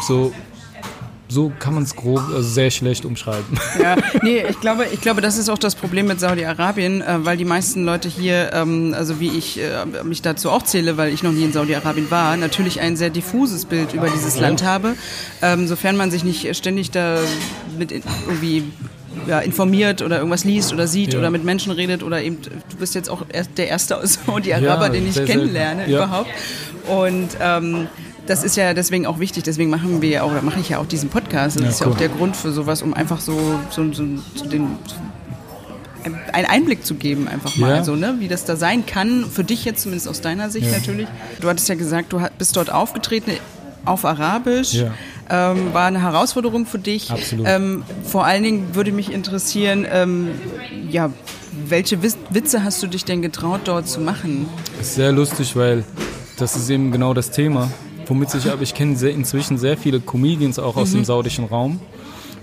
so 0.06 0.32
so 1.30 1.52
kann 1.58 1.74
man 1.74 1.84
es 1.84 1.94
grob 1.94 2.20
also 2.28 2.42
sehr 2.42 2.70
schlecht 2.70 3.04
umschreiben. 3.04 3.58
Ja, 3.80 3.96
nee, 4.22 4.44
ich 4.48 4.60
glaube, 4.60 4.86
ich 4.92 5.00
glaube, 5.00 5.20
das 5.20 5.38
ist 5.38 5.48
auch 5.48 5.58
das 5.58 5.74
Problem 5.74 6.06
mit 6.06 6.20
Saudi-Arabien, 6.20 7.00
äh, 7.00 7.24
weil 7.24 7.36
die 7.36 7.44
meisten 7.44 7.84
Leute 7.84 8.08
hier, 8.08 8.50
ähm, 8.52 8.94
also 8.96 9.20
wie 9.20 9.30
ich 9.30 9.60
äh, 9.60 10.02
mich 10.04 10.22
dazu 10.22 10.50
auch 10.50 10.62
zähle, 10.62 10.96
weil 10.96 11.12
ich 11.12 11.22
noch 11.22 11.32
nie 11.32 11.44
in 11.44 11.52
Saudi-Arabien 11.52 12.10
war, 12.10 12.36
natürlich 12.36 12.80
ein 12.80 12.96
sehr 12.96 13.10
diffuses 13.10 13.64
Bild 13.64 13.94
über 13.94 14.08
dieses 14.08 14.36
ja. 14.36 14.42
Land 14.42 14.64
habe. 14.64 14.96
Ähm, 15.40 15.68
sofern 15.68 15.96
man 15.96 16.10
sich 16.10 16.24
nicht 16.24 16.54
ständig 16.56 16.90
da 16.90 17.18
mit 17.78 17.92
irgendwie 17.92 18.64
ja, 19.26 19.40
informiert 19.40 20.02
oder 20.02 20.18
irgendwas 20.18 20.44
liest 20.44 20.72
oder 20.72 20.86
sieht 20.86 21.12
ja. 21.12 21.18
oder 21.18 21.30
mit 21.30 21.44
Menschen 21.44 21.72
redet 21.72 22.02
oder 22.02 22.22
eben, 22.22 22.38
du 22.42 22.76
bist 22.78 22.94
jetzt 22.94 23.08
auch 23.08 23.22
der 23.56 23.68
Erste 23.68 23.96
aus 23.96 24.18
Saudi-Arabien, 24.26 24.64
ja, 24.64 24.88
den 24.88 25.08
ich 25.08 25.24
kennenlerne 25.24 25.86
überhaupt. 25.86 26.30
Und 26.88 27.28
ähm, 27.40 27.88
das 28.26 28.44
ist 28.44 28.56
ja 28.56 28.74
deswegen 28.74 29.06
auch 29.06 29.18
wichtig, 29.18 29.42
deswegen 29.44 29.70
machen 29.70 30.02
wir 30.02 30.08
ja 30.08 30.22
auch, 30.22 30.30
oder 30.30 30.42
mache 30.42 30.60
ich 30.60 30.68
ja 30.68 30.78
auch 30.78 30.86
diesen 30.86 31.08
Podcast. 31.08 31.56
Das 31.56 31.62
Ja, 31.64 31.68
ist 31.70 31.80
ja 31.80 31.86
cool. 31.86 31.92
auch 31.92 31.98
der 31.98 32.08
Grund 32.08 32.36
für 32.36 32.52
sowas, 32.52 32.82
um 32.82 32.94
einfach 32.94 33.20
so, 33.20 33.36
so, 33.70 33.92
so, 33.92 34.04
so 34.34 34.44
den, 34.46 34.68
einen 36.32 36.46
Einblick 36.46 36.84
zu 36.86 36.94
geben, 36.94 37.28
einfach 37.28 37.56
mal, 37.56 37.76
Ja. 37.76 37.84
so, 37.84 37.94
ne? 37.94 38.16
wie 38.18 38.28
das 38.28 38.44
da 38.44 38.56
sein 38.56 38.86
kann, 38.86 39.26
für 39.30 39.44
dich 39.44 39.64
jetzt 39.64 39.82
zumindest 39.82 40.08
aus 40.08 40.20
deiner 40.20 40.48
Sicht 40.50 40.66
Ja. 40.70 40.78
natürlich. 40.78 41.08
Du 41.40 41.48
hattest 41.48 41.68
ja 41.68 41.74
gesagt, 41.74 42.12
du 42.12 42.20
bist 42.38 42.56
dort 42.56 42.72
aufgetreten 42.72 43.32
auf 43.84 44.04
Arabisch. 44.04 44.74
Ja. 44.74 44.92
Ähm, 45.32 45.72
war 45.72 45.86
eine 45.86 46.02
Herausforderung 46.02 46.66
für 46.66 46.78
dich. 46.78 47.10
Absolut. 47.10 47.46
Ähm, 47.48 47.84
vor 48.02 48.24
allen 48.24 48.42
Dingen 48.42 48.74
würde 48.74 48.92
mich 48.92 49.12
interessieren, 49.12 49.86
ähm, 49.90 50.28
ja, 50.90 51.10
welche 51.66 52.02
Witze 52.02 52.64
hast 52.64 52.82
du 52.82 52.86
dich 52.86 53.04
denn 53.04 53.22
getraut, 53.22 53.60
dort 53.64 53.86
zu 53.88 54.00
machen? 54.00 54.48
ist 54.80 54.94
sehr 54.96 55.12
lustig, 55.12 55.54
weil 55.54 55.84
das 56.36 56.56
ist 56.56 56.68
eben 56.70 56.90
genau 56.90 57.12
das 57.14 57.30
Thema, 57.30 57.70
womit 58.10 58.30
sich 58.30 58.50
aber 58.50 58.62
ich 58.62 58.74
kenne 58.74 58.94
inzwischen 59.08 59.56
sehr 59.56 59.78
viele 59.78 60.00
Comedians 60.00 60.58
auch 60.58 60.76
aus 60.76 60.92
dem 60.92 61.04
saudischen 61.04 61.46
Raum 61.46 61.80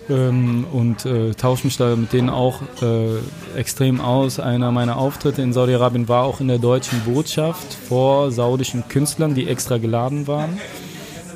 ähm, 0.10 0.66
und 0.72 1.06
äh, 1.06 1.34
tausche 1.34 1.68
mich 1.68 1.78
da 1.78 1.96
mit 1.96 2.14
denen 2.14 2.30
auch 2.30 2.62
äh, 2.82 3.58
extrem 3.60 4.02
aus. 4.02 4.40
Einer 4.40 4.72
meiner 4.72 4.98
Auftritte 4.98 5.42
in 5.42 5.54
Saudi-Arabien 5.54 6.08
war 6.08 6.24
auch 6.24 6.40
in 6.40 6.48
der 6.48 6.60
deutschen 6.60 7.02
Botschaft 7.02 7.74
vor 7.74 8.32
saudischen 8.32 8.88
Künstlern, 8.88 9.36
die 9.36 9.48
extra 9.48 9.78
geladen 9.78 10.28
waren. 10.28 10.58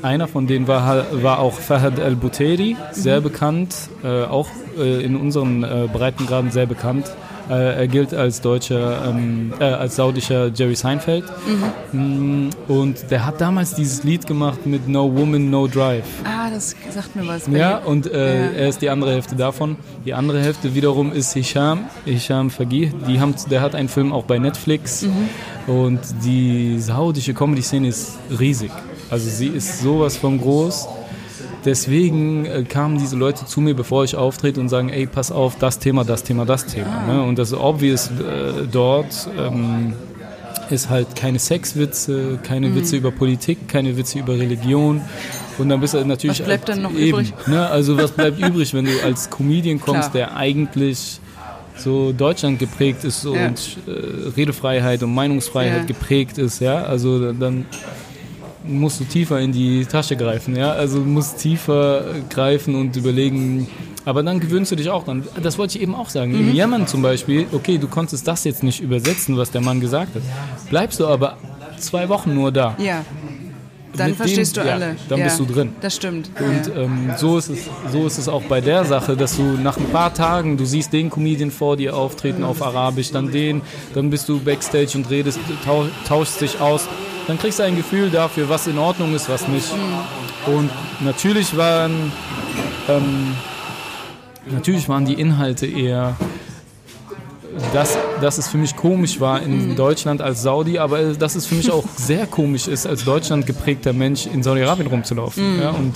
Einer 0.02 0.28
von 0.28 0.48
denen 0.48 0.68
war, 0.68 1.06
war 1.22 1.40
auch 1.40 1.54
Fahad 1.54 2.00
al-Buteri, 2.00 2.76
sehr 2.92 3.22
bekannt, 3.22 3.76
äh, 4.04 4.24
auch 4.24 4.48
äh, 4.80 5.04
in 5.04 5.16
unseren 5.16 5.64
äh, 5.64 5.88
Breitengraden 5.92 6.50
sehr 6.50 6.66
bekannt. 6.66 7.06
Äh, 7.52 7.80
er 7.82 7.88
gilt 7.90 8.14
als 8.14 8.40
deutscher, 8.40 9.04
ähm, 9.10 9.54
äh, 9.60 9.66
als 9.66 9.98
saudischer 9.98 10.50
Jerry 10.56 10.74
Seinfeld. 10.76 11.26
Mm, 11.92 12.48
Und 12.70 13.12
der 13.12 13.26
hat 13.26 13.42
damals 13.42 13.76
dieses 13.76 14.04
Lied 14.06 14.26
gemacht 14.26 14.66
mit 14.66 14.88
No 14.88 15.14
Woman, 15.14 15.50
No 15.50 15.68
Drive. 15.68 16.06
Ah, 16.24 16.50
das 16.50 16.76
sagt 16.90 17.14
mir 17.16 17.28
was. 17.28 17.48
Ja, 17.48 17.80
und 17.80 18.08
äh, 18.08 18.46
Ja. 18.46 18.52
er 18.52 18.70
ist 18.70 18.82
die 18.82 18.90
andere 18.90 19.12
Hälfte 19.12 19.36
davon. 19.36 19.76
Die 20.06 20.14
andere 20.14 20.40
Hälfte 20.42 20.74
wiederum 20.76 21.12
ist 21.12 21.34
Hisham, 21.34 21.80
Hisham 22.06 22.50
Fagih. 22.50 22.92
Die 23.08 23.20
haben, 23.20 23.36
der 23.50 23.60
hat 23.62 23.76
einen 23.76 23.90
Film 23.90 24.14
auch 24.14 24.24
bei 24.24 24.40
Netflix. 24.40 25.06
Und 25.68 26.00
die 26.24 26.80
saudische 26.80 27.34
Comedy-Szene 27.34 27.90
ist 27.90 28.18
riesig. 28.40 28.72
Also 29.10 29.30
sie 29.30 29.48
ist 29.48 29.82
sowas 29.82 30.16
von 30.16 30.40
groß. 30.40 30.88
Deswegen 31.66 32.46
äh, 32.46 32.64
kamen 32.64 32.98
diese 32.98 33.16
Leute 33.16 33.46
zu 33.46 33.62
mir, 33.62 33.76
bevor 33.76 34.04
ich 34.04 34.16
auftrete 34.16 34.60
und 34.60 34.70
sagen, 34.70 34.90
ey, 34.90 35.06
pass 35.06 35.32
auf, 35.32 35.58
das 35.60 35.78
Thema, 35.80 36.04
das 36.04 36.24
Thema, 36.24 36.46
das 36.46 36.66
Thema. 36.66 37.06
Ne? 37.08 37.22
Und 37.24 37.38
das 37.38 37.52
ist 37.52 37.58
obvious 37.58 38.08
äh, 38.08 38.66
dort. 38.72 39.30
Ähm, 39.38 39.94
ist 40.70 40.90
halt 40.90 41.16
keine 41.18 41.38
Sexwitze, 41.38 42.40
keine 42.44 42.74
Witze 42.74 42.96
über 42.96 43.12
Politik, 43.12 43.68
keine 43.68 43.98
Witze 43.98 44.20
über 44.20 44.36
Religion. 44.40 45.02
Und 45.58 45.68
dann 45.68 45.82
bist 45.82 45.94
du 45.94 46.06
natürlich. 46.06 46.40
Was 46.40 46.46
bleibt 46.46 46.70
dann 46.70 46.82
noch 46.82 46.94
eben, 46.94 47.10
übrig? 47.20 47.34
Ne? 47.46 47.68
Also 47.68 47.98
was 47.98 48.12
bleibt 48.12 48.40
übrig, 48.48 48.74
wenn 48.74 48.86
du 48.86 48.92
als 49.04 49.30
Comedian 49.30 49.82
kommst, 49.82 50.12
Klar. 50.12 50.30
der 50.30 50.38
eigentlich 50.38 51.20
so 51.78 52.14
Deutschland 52.14 52.58
geprägt 52.60 53.04
ist 53.04 53.26
Ja. 53.26 53.48
und 53.48 53.78
äh, 53.88 54.30
Redefreiheit 54.38 55.04
und 55.04 55.14
Meinungsfreiheit 55.14 55.82
Ja. 55.82 55.86
geprägt 55.86 56.38
ist, 56.38 56.62
ja. 56.62 56.84
Also 56.84 57.34
dann 57.34 57.66
musst 58.64 59.00
du 59.00 59.06
tiefer 59.06 59.40
in 59.40 59.52
die 59.52 59.86
Tasche 59.86 60.16
greifen, 60.16 60.56
ja. 60.56 60.72
Also 60.72 61.00
du 61.00 61.06
musst 61.06 61.40
tiefer 61.40 62.04
greifen 62.30 62.76
und 62.76 62.96
überlegen. 62.96 63.68
Aber 64.06 64.24
dann 64.24 64.40
gewöhnst 64.40 64.72
du 64.72 64.76
dich 64.76 64.90
auch 64.90 65.04
dran. 65.04 65.24
Das 65.42 65.58
wollte 65.58 65.78
ich 65.78 65.84
eben 65.84 65.94
auch 65.94 66.10
sagen. 66.10 66.32
Mhm. 66.32 66.50
Im 66.50 66.54
Jemen 66.54 66.88
zum 66.88 67.02
Beispiel, 67.02 67.48
okay, 67.52 67.78
du 67.78 67.88
konntest 67.88 68.28
das 68.28 68.44
jetzt 68.44 68.64
nicht 68.64 68.80
übersetzen, 68.80 69.38
was 69.38 69.52
der 69.52 69.62
Mann 69.62 69.80
gesagt 69.80 70.16
hat. 70.16 70.24
Bleibst 70.70 71.00
du 71.00 71.08
aber 71.08 71.38
zwei 71.78 72.10
Wochen 72.10 72.34
nur 72.34 72.52
da. 72.52 72.76
Ja. 72.80 73.04
Dann 73.96 74.16
verstehst 74.16 74.56
dem- 74.56 74.64
du 74.64 74.70
ja, 74.70 74.76
alle. 74.76 74.96
dann 75.10 75.20
ja, 75.20 75.26
bist 75.26 75.40
du 75.40 75.46
drin. 75.46 75.74
Das 75.82 75.96
stimmt. 75.96 76.30
Und 76.40 76.74
ja. 76.74 76.84
ähm, 76.84 77.12
so, 77.18 77.38
ist 77.38 77.50
es, 77.50 77.60
so 77.92 78.08
ist 78.08 78.18
es 78.18 78.30
auch 78.30 78.44
bei 78.44 78.62
der 78.62 78.86
Sache, 78.86 79.18
dass 79.18 79.36
du 79.36 79.44
nach 79.44 79.78
ein 79.78 79.90
paar 79.92 80.14
Tagen, 80.14 80.56
du 80.56 80.66
siehst 80.66 80.94
den 80.94 81.10
Comedian 81.10 81.52
vor 81.52 81.76
dir 81.76 81.96
auftreten 81.96 82.44
auf 82.44 82.62
Arabisch, 82.62 83.12
dann 83.12 83.32
den, 83.32 83.62
dann 83.94 84.10
bist 84.10 84.30
du 84.30 84.40
backstage 84.40 84.92
und 84.96 85.10
redest, 85.10 85.40
tau 85.66 85.88
tauschst 86.08 86.40
dich 86.40 86.62
aus. 86.62 86.88
Dann 87.28 87.38
kriegst 87.38 87.60
du 87.60 87.64
ein 87.64 87.76
Gefühl 87.76 88.10
dafür, 88.10 88.50
was 88.50 88.68
in 88.68 88.78
Ordnung 88.78 89.14
ist, 89.16 89.30
was 89.30 89.48
nicht. 89.48 89.72
Und 90.46 90.70
natürlich 91.02 91.56
waren, 91.56 92.12
ähm, 92.90 93.36
natürlich 94.50 94.90
waren 94.90 95.06
die 95.06 95.14
Inhalte 95.14 95.66
eher 95.68 96.16
dass, 97.74 97.98
dass 98.22 98.38
es 98.38 98.48
für 98.48 98.58
mich 98.58 98.76
komisch 98.76 99.20
war 99.20 99.42
in 99.42 99.76
Deutschland 99.76 100.22
als 100.22 100.42
Saudi, 100.42 100.78
aber 100.80 101.14
dass 101.14 101.36
es 101.36 101.46
für 101.46 101.56
mich 101.56 101.72
auch 101.72 101.84
sehr 101.96 102.26
komisch 102.28 102.68
ist, 102.68 102.86
als 102.88 103.06
Deutschland 103.06 103.46
geprägter 103.46 103.94
Mensch 103.94 104.26
in 104.28 104.44
Saudi-Arabien 104.44 104.88
rumzulaufen. 104.88 105.60
Ja, 105.62 105.72
und 105.72 105.94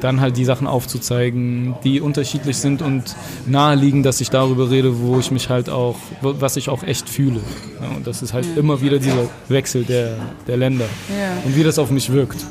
dann 0.00 0.20
halt 0.20 0.36
die 0.36 0.44
Sachen 0.44 0.66
aufzuzeigen, 0.66 1.74
die 1.84 2.00
unterschiedlich 2.00 2.56
sind 2.58 2.82
und 2.82 3.16
naheliegen, 3.46 4.02
dass 4.02 4.20
ich 4.20 4.30
darüber 4.30 4.70
rede, 4.70 5.00
wo 5.00 5.18
ich 5.18 5.30
mich 5.30 5.48
halt 5.48 5.68
auch, 5.70 5.96
was 6.20 6.56
ich 6.56 6.68
auch 6.68 6.82
echt 6.82 7.08
fühle. 7.08 7.40
Ja, 7.80 7.96
und 7.96 8.06
das 8.06 8.22
ist 8.22 8.32
halt 8.32 8.46
immer 8.56 8.80
wieder 8.82 8.98
dieser 8.98 9.28
Wechsel 9.48 9.84
der, 9.84 10.16
der 10.46 10.56
Länder 10.56 10.86
Ja. 11.08 11.32
und 11.44 11.56
wie 11.56 11.64
das 11.64 11.78
auf 11.78 11.90
mich 11.90 12.12
wirkt. 12.12 12.44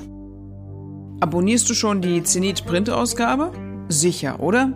Abonnierst 1.22 1.70
du 1.70 1.74
schon 1.74 2.02
die 2.02 2.24
Zenit 2.24 2.66
Printausgabe? 2.66 3.52
Sicher, 3.90 4.40
oder? 4.40 4.74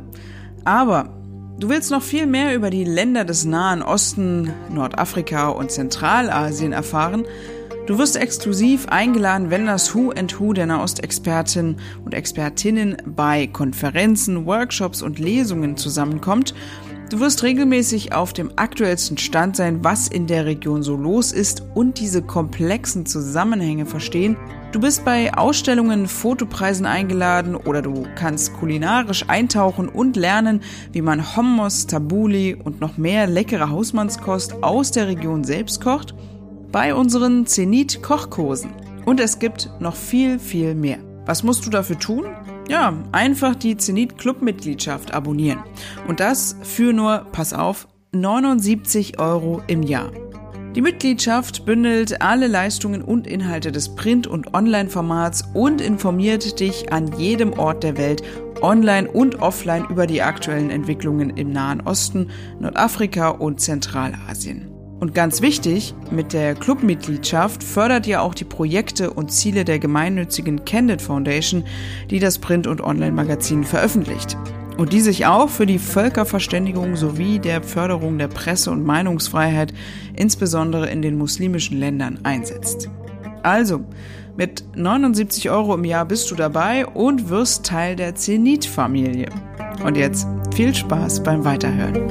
Aber 0.63 1.18
du 1.60 1.67
willst 1.67 1.91
noch 1.91 2.02
viel 2.02 2.26
mehr 2.26 2.56
über 2.56 2.69
die 2.69 2.86
Länder 2.86 3.26
des 3.26 3.43
Nahen 3.43 3.82
Osten, 3.82 4.54
Nordafrika 4.69 5.50
und 5.50 5.72
Zentralasien 5.72 6.72
erfahren? 6.72 7.26
Du 7.86 7.98
wirst 7.98 8.15
exklusiv 8.15 8.88
eingeladen, 8.88 9.50
wenn 9.50 9.65
das 9.65 9.93
Who 9.93 10.12
and 10.12 10.39
Who 10.39 10.54
der 10.54 10.67
Nahostexpertinnen 10.67 11.78
und 12.06 12.13
Expertinnen 12.13 12.98
bei 13.06 13.48
Konferenzen, 13.48 14.45
Workshops 14.45 15.02
und 15.02 15.19
Lesungen 15.19 15.76
zusammenkommt. 15.76 16.54
Du 17.10 17.19
wirst 17.19 17.41
regelmäßig 17.41 18.13
auf 18.13 18.32
dem 18.32 18.52
aktuellsten 18.56 19.17
Stand 19.17 19.56
sein, 19.56 19.84
was 19.84 20.08
in 20.08 20.28
der 20.28 20.45
Region 20.45 20.84
so 20.84 20.95
los 20.95 21.32
ist 21.32 21.63
und 21.74 22.00
diese 22.00 22.22
komplexen 22.22 23.08
Zusammenhänge 23.08 23.88
verstehen. 23.88 24.38
Du 24.71 24.79
bist 24.79 25.03
bei 25.03 25.34
Ausstellungen, 25.34 26.08
Fotopreisen 26.08 26.86
eingeladen 26.86 27.55
oder 27.55 27.82
du 27.82 28.05
kannst 28.13 28.53
kulinarisch 28.53 29.25
eintauchen 29.27 29.89
und 29.89 30.15
lernen, 30.15 30.62
wie 30.91 31.01
man 31.01 31.36
Hummus, 31.36 31.88
Tabuli 31.88 32.53
und 32.53 32.79
noch 32.79 32.95
mehr 32.95 33.25
leckere 33.25 33.71
Hausmannskost 33.71 34.62
aus 34.62 34.91
der 34.91 35.08
Region 35.08 35.43
selbst 35.43 35.82
kocht 35.82 36.13
bei 36.71 36.93
unseren 36.93 37.47
Zenit 37.47 38.03
Kochkursen. 38.03 38.69
Und 39.05 39.19
es 39.19 39.39
gibt 39.39 39.71
noch 39.79 39.95
viel, 39.95 40.38
viel 40.38 40.75
mehr. 40.75 40.99
Was 41.25 41.41
musst 41.41 41.65
du 41.65 41.71
dafür 41.71 41.97
tun? 41.97 42.25
Ja, 42.69 42.93
einfach 43.12 43.55
die 43.55 43.75
Zenit 43.75 44.19
Club-Mitgliedschaft 44.19 45.15
abonnieren. 45.15 45.63
Und 46.08 46.19
das 46.19 46.55
für 46.62 46.93
nur, 46.93 47.25
pass 47.32 47.53
auf, 47.53 47.88
79 48.12 49.19
Euro 49.19 49.63
im 49.65 49.82
Jahr. 49.82 50.12
Die 50.75 50.82
Mitgliedschaft 50.82 51.65
bündelt 51.65 52.21
alle 52.21 52.45
Leistungen 52.45 53.01
und 53.01 53.25
Inhalte 53.25 53.71
des 53.71 53.95
Print- 53.95 54.27
und 54.27 54.53
Online-Formats 54.53 55.43
und 55.55 55.82
informiert 55.82 56.60
dich 56.60 56.93
an 56.93 57.12
jedem 57.17 57.53
Ort 57.53 57.84
der 57.84 57.97
Welt 57.97 58.21
online 58.62 59.10
und 59.10 59.41
offline 59.41 59.86
über 59.89 60.05
die 60.05 60.21
aktuellen 60.21 60.69
Entwicklungen 60.69 61.32
im 61.32 61.51
Nahen 61.51 61.82
Osten, 61.82 62.29
Nordafrika 62.60 63.29
und 63.29 63.60
Zentralasien. 63.60 64.67
Und 64.99 65.15
ganz 65.15 65.41
wichtig, 65.41 65.95
mit 66.12 66.34
der 66.34 66.53
Clubmitgliedschaft 66.53 67.63
fördert 67.63 68.05
ihr 68.05 68.21
auch 68.21 68.36
die 68.36 68.45
Projekte 68.45 69.12
und 69.12 69.32
Ziele 69.32 69.65
der 69.65 69.79
gemeinnützigen 69.79 70.65
Candid 70.65 71.01
Foundation, 71.01 71.63
die 72.12 72.19
das 72.19 72.38
Print- 72.38 72.67
und 72.67 72.82
Online-Magazin 72.82 73.63
veröffentlicht. 73.63 74.38
Und 74.79 74.93
die 74.93 75.01
sich 75.01 75.25
auch 75.25 75.49
für 75.49 75.65
die 75.65 75.77
Völkerverständigung 75.77 76.95
sowie 76.95 77.39
der 77.39 77.61
Förderung 77.61 78.17
der 78.17 78.29
Presse- 78.29 78.71
und 78.71 78.85
Meinungsfreiheit, 78.85 79.73
insbesondere 80.15 80.89
in 80.89 81.01
den 81.01 81.17
muslimischen 81.17 81.77
Ländern, 81.77 82.19
einsetzt. 82.23 82.89
Also, 83.43 83.83
mit 84.37 84.63
79 84.77 85.49
Euro 85.49 85.75
im 85.75 85.83
Jahr 85.83 86.05
bist 86.05 86.31
du 86.31 86.35
dabei 86.35 86.85
und 86.87 87.27
wirst 87.27 87.65
Teil 87.65 87.97
der 87.97 88.15
Zenit-Familie. 88.15 89.27
Und 89.83 89.97
jetzt 89.97 90.25
viel 90.55 90.73
Spaß 90.73 91.23
beim 91.23 91.43
Weiterhören. 91.43 92.09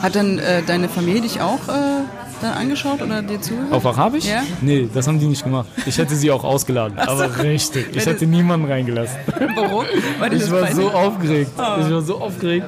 Hat 0.00 0.16
dann 0.16 0.38
äh, 0.38 0.62
deine 0.66 0.88
Familie 0.88 1.20
dich 1.20 1.42
auch 1.42 1.68
äh, 1.68 2.15
dann 2.40 2.52
angeschaut 2.54 3.02
oder 3.02 3.22
dir 3.22 3.40
zugehört? 3.40 3.72
Auf 3.72 3.86
Arabisch? 3.86 4.24
Ja. 4.24 4.42
Nee, 4.60 4.88
das 4.92 5.06
haben 5.06 5.18
die 5.18 5.26
nicht 5.26 5.44
gemacht. 5.44 5.68
Ich 5.86 5.98
hätte 5.98 6.14
sie 6.14 6.30
auch 6.30 6.44
ausgeladen, 6.44 6.98
aber 7.06 7.42
richtig. 7.42 7.94
Ich 7.94 8.06
hätte 8.06 8.26
niemanden 8.26 8.66
reingelassen. 8.70 9.18
Warum? 9.54 9.84
Weil 10.18 10.32
Ich 10.34 10.50
war 10.50 10.72
so 10.72 10.90
aufgeregt. 10.90 11.50
Ich 11.54 11.90
war 11.90 12.02
so 12.02 12.20
aufgeregt. 12.20 12.66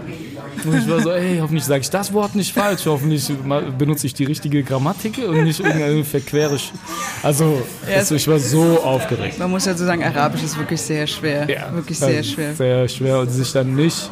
Und 0.64 0.76
ich 0.76 0.88
war 0.88 1.00
so, 1.00 1.10
ey, 1.10 1.38
hoffentlich 1.38 1.64
sage 1.64 1.80
ich 1.80 1.90
das 1.90 2.12
Wort 2.12 2.34
nicht 2.34 2.52
falsch. 2.52 2.86
Hoffentlich 2.86 3.30
benutze 3.78 4.06
ich 4.06 4.14
die 4.14 4.24
richtige 4.24 4.62
Grammatik 4.62 5.18
und 5.18 5.44
nicht 5.44 5.60
irgendeine 5.60 6.04
verquere. 6.04 6.58
Also, 7.22 7.62
also, 7.94 8.14
ich 8.14 8.26
war 8.26 8.38
so 8.38 8.80
aufgeregt. 8.82 9.38
Man 9.38 9.50
muss 9.50 9.66
ja 9.66 9.74
so 9.74 9.84
sagen, 9.84 10.02
Arabisch 10.02 10.42
ist 10.42 10.58
wirklich 10.58 10.80
sehr 10.80 11.06
schwer. 11.06 11.46
wirklich 11.72 11.98
sehr 11.98 12.08
also 12.08 12.30
schwer. 12.30 12.54
Sehr 12.54 12.88
schwer 12.88 13.18
und 13.20 13.30
sich 13.30 13.52
dann 13.52 13.74
nicht 13.74 14.10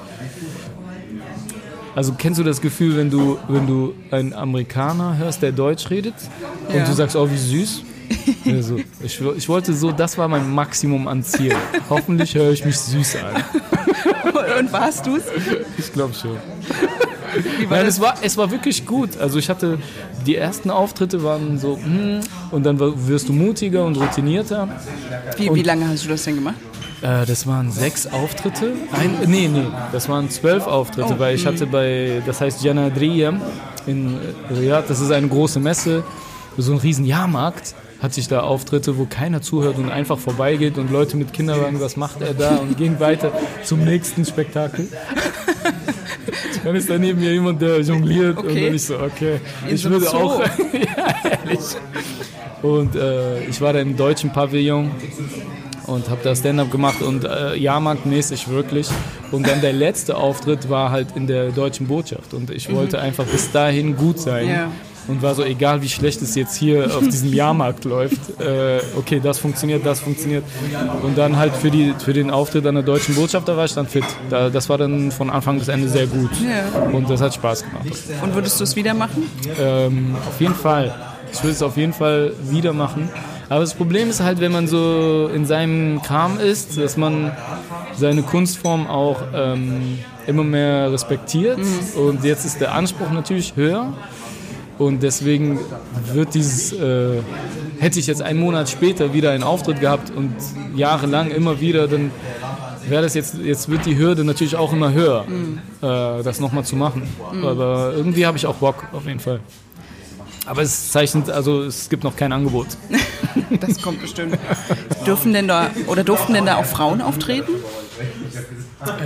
Also 1.96 2.12
kennst 2.16 2.38
du 2.38 2.44
das 2.44 2.60
Gefühl, 2.60 2.94
wenn 2.98 3.10
du, 3.10 3.38
wenn 3.48 3.66
du 3.66 3.94
einen 4.10 4.34
Amerikaner 4.34 5.16
hörst, 5.16 5.40
der 5.40 5.50
Deutsch 5.50 5.88
redet 5.88 6.14
und 6.68 6.74
Ja. 6.76 6.84
du 6.84 6.92
sagst, 6.92 7.16
oh, 7.16 7.28
wie 7.30 7.38
süß? 7.38 7.82
Also, 8.46 8.76
ich, 9.02 9.20
ich 9.36 9.48
wollte 9.48 9.72
so, 9.72 9.90
das 9.90 10.16
war 10.18 10.28
mein 10.28 10.48
Maximum 10.54 11.08
an 11.08 11.24
Ziel. 11.24 11.56
Hoffentlich 11.88 12.34
höre 12.34 12.52
ich 12.52 12.64
mich 12.66 12.78
süß 12.78 13.16
an. 13.16 13.42
Und 14.60 14.72
warst 14.72 15.06
du's? 15.06 15.22
Ich 15.78 15.90
glaube 15.92 16.12
schon. 16.14 16.32
War 17.68 17.78
Nein, 17.78 17.86
es 17.86 17.98
war, 18.00 18.14
es 18.22 18.36
war 18.36 18.50
wirklich 18.50 18.84
gut. 18.84 19.16
Also 19.16 19.38
ich 19.38 19.48
hatte, 19.48 19.78
die 20.26 20.36
ersten 20.36 20.70
Auftritte 20.70 21.22
waren 21.24 21.58
so, 21.58 21.78
hm, 21.82 22.20
und 22.50 22.64
dann 22.64 22.78
wirst 23.08 23.28
du 23.28 23.32
mutiger 23.32 23.84
und 23.86 23.96
routinierter. 23.96 24.68
Wie, 25.36 25.52
wie 25.54 25.62
lange 25.62 25.88
hast 25.88 26.04
du 26.04 26.08
das 26.10 26.22
denn 26.24 26.36
gemacht? 26.36 26.56
Äh, 27.02 27.26
das 27.26 27.46
waren 27.46 27.70
sechs 27.70 28.06
Auftritte. 28.06 28.72
Ein, 28.92 29.16
nee, 29.26 29.48
nee, 29.48 29.66
das 29.92 30.08
waren 30.08 30.30
zwölf 30.30 30.66
Auftritte, 30.66 31.14
Oh, 31.16 31.18
weil 31.18 31.34
ich 31.34 31.46
hatte 31.46 31.66
bei, 31.66 32.22
das 32.26 32.40
heißt 32.40 32.62
Janadriya 32.64 33.34
in 33.86 34.18
Riyadh, 34.50 34.84
das 34.88 35.00
ist 35.00 35.10
eine 35.10 35.28
große 35.28 35.60
Messe, 35.60 36.02
so 36.56 36.72
ein 36.72 36.78
riesen 36.78 37.04
Jahrmarkt. 37.04 37.74
Hatte 38.00 38.20
ich 38.20 38.28
da 38.28 38.40
Auftritte, 38.40 38.98
wo 38.98 39.06
keiner 39.06 39.40
zuhört 39.40 39.78
und 39.78 39.90
einfach 39.90 40.18
vorbeigeht 40.18 40.76
und 40.76 40.92
Leute 40.92 41.16
mit 41.16 41.32
Kinderwagen, 41.32 41.80
was 41.80 41.96
macht 41.96 42.20
er 42.20 42.34
da 42.34 42.56
und 42.56 42.76
gehen 42.76 43.00
weiter 43.00 43.32
zum 43.64 43.84
nächsten 43.84 44.26
Spektakel. 44.26 44.88
Dann 46.64 46.76
ist 46.76 46.90
da 46.90 46.98
neben 46.98 47.20
mir 47.20 47.32
jemand, 47.32 47.62
der 47.62 47.80
jongliert 47.80 48.36
und 48.38 48.48
Okay. 48.50 48.66
dann 48.66 48.74
ich 48.74 48.84
so, 48.84 48.98
okay, 48.98 49.40
ich 49.68 49.80
so 49.80 49.90
würde 49.90 50.06
Zoo. 50.06 50.16
auch, 50.16 50.40
ja, 50.72 51.30
ehrlich. 51.44 51.60
Und 52.62 52.96
äh, 52.96 53.44
ich 53.44 53.60
war 53.62 53.72
da 53.72 53.78
im 53.78 53.96
deutschen 53.96 54.30
Pavillon 54.32 54.90
und 55.86 56.10
habe 56.10 56.20
da 56.22 56.34
Stand-up 56.34 56.70
gemacht 56.70 57.02
und 57.02 57.24
äh, 57.24 57.56
Jahrmarktmäßig 57.56 58.48
wirklich. 58.48 58.88
Und 59.30 59.46
dann 59.46 59.60
der 59.60 59.72
letzte 59.72 60.16
Auftritt 60.16 60.68
war 60.68 60.90
halt 60.90 61.08
in 61.16 61.26
der 61.26 61.50
deutschen 61.50 61.86
Botschaft 61.86 62.34
und 62.34 62.50
ich 62.50 62.72
wollte 62.72 63.00
einfach 63.00 63.24
bis 63.24 63.50
dahin 63.52 63.96
gut 63.96 64.18
sein. 64.18 64.46
Mhm. 64.46 64.50
Ja. 64.52 64.70
Und 65.08 65.22
war 65.22 65.36
so, 65.36 65.44
egal 65.44 65.82
wie 65.82 65.88
schlecht 65.88 66.20
es 66.20 66.34
jetzt 66.34 66.56
hier 66.56 66.86
auf 66.96 66.98
diesem 67.04 67.32
Jahrmarkt 67.32 67.84
läuft, 67.84 68.40
äh, 68.40 68.80
okay, 68.96 69.20
das 69.22 69.38
funktioniert, 69.38 69.86
das 69.86 70.00
funktioniert. 70.00 70.42
Und 71.04 71.16
dann 71.16 71.36
halt 71.36 71.54
für, 71.54 71.70
die, 71.70 71.94
für 71.96 72.12
den 72.12 72.28
Auftritt 72.28 72.66
an 72.66 72.74
der 72.74 72.82
deutschen 72.82 73.14
Botschaft, 73.14 73.46
da 73.46 73.56
war 73.56 73.66
ich 73.66 73.74
dann 73.74 73.86
fit. 73.86 74.04
Da, 74.30 74.50
das 74.50 74.68
war 74.68 74.78
dann 74.78 75.12
von 75.12 75.30
Anfang 75.30 75.60
bis 75.60 75.68
Ende 75.68 75.88
sehr 75.88 76.08
gut. 76.08 76.30
Ja. 76.42 76.82
Und 76.90 77.08
das 77.08 77.20
hat 77.20 77.34
Spaß 77.34 77.64
gemacht. 77.64 77.86
Und 78.20 78.34
würdest 78.34 78.58
du 78.58 78.64
es 78.64 78.74
wieder 78.74 78.94
machen? 78.94 79.30
Ähm, 79.60 80.16
auf 80.26 80.40
jeden 80.40 80.56
Fall. 80.56 80.92
Ich 81.32 81.44
will 81.44 81.52
es 81.52 81.62
auf 81.62 81.76
jeden 81.76 81.92
Fall 81.92 82.32
wieder 82.50 82.72
machen. 82.72 83.08
Aber 83.48 83.60
das 83.60 83.74
Problem 83.74 84.10
ist 84.10 84.20
halt, 84.20 84.40
wenn 84.40 84.52
man 84.52 84.66
so 84.66 85.30
in 85.32 85.46
seinem 85.46 86.02
Kram 86.02 86.38
ist, 86.40 86.78
dass 86.78 86.96
man 86.96 87.32
seine 87.96 88.22
Kunstform 88.22 88.86
auch 88.86 89.22
ähm, 89.34 89.98
immer 90.26 90.42
mehr 90.44 90.92
respektiert. 90.92 91.60
Und 91.94 92.24
jetzt 92.24 92.44
ist 92.44 92.60
der 92.60 92.74
Anspruch 92.74 93.10
natürlich 93.10 93.54
höher. 93.56 93.92
Und 94.78 95.02
deswegen 95.02 95.58
wird 96.12 96.34
dieses, 96.34 96.72
äh, 96.72 97.22
hätte 97.78 97.98
ich 97.98 98.06
jetzt 98.06 98.20
einen 98.20 98.40
Monat 98.40 98.68
später 98.68 99.14
wieder 99.14 99.30
einen 99.30 99.42
Auftritt 99.42 99.80
gehabt 99.80 100.10
und 100.14 100.34
jahrelang 100.74 101.30
immer 101.30 101.60
wieder, 101.60 101.88
dann 101.88 102.10
wäre 102.86 103.02
das 103.02 103.14
jetzt, 103.14 103.38
jetzt 103.38 103.70
wird 103.70 103.86
die 103.86 103.96
Hürde 103.96 104.22
natürlich 104.24 104.56
auch 104.56 104.72
immer 104.72 104.92
höher, 104.92 105.24
äh, 105.80 106.22
das 106.22 106.40
nochmal 106.40 106.64
zu 106.64 106.76
machen. 106.76 107.08
Aber 107.42 107.94
irgendwie 107.96 108.26
habe 108.26 108.36
ich 108.36 108.46
auch 108.46 108.56
Bock, 108.56 108.84
auf 108.92 109.06
jeden 109.06 109.20
Fall. 109.20 109.40
Aber 110.46 110.62
es 110.62 110.92
zeichnet, 110.92 111.28
also 111.28 111.62
es 111.64 111.88
gibt 111.88 112.04
noch 112.04 112.16
kein 112.16 112.32
Angebot. 112.32 112.68
Das 113.60 113.80
kommt 113.80 114.00
bestimmt. 114.00 114.36
Dürfen 115.06 115.32
denn 115.32 115.46
da 115.46 115.70
oder 115.86 116.02
durften 116.02 116.32
denn 116.34 116.46
da 116.46 116.56
auch 116.56 116.64
Frauen 116.64 117.00
auftreten? 117.00 117.52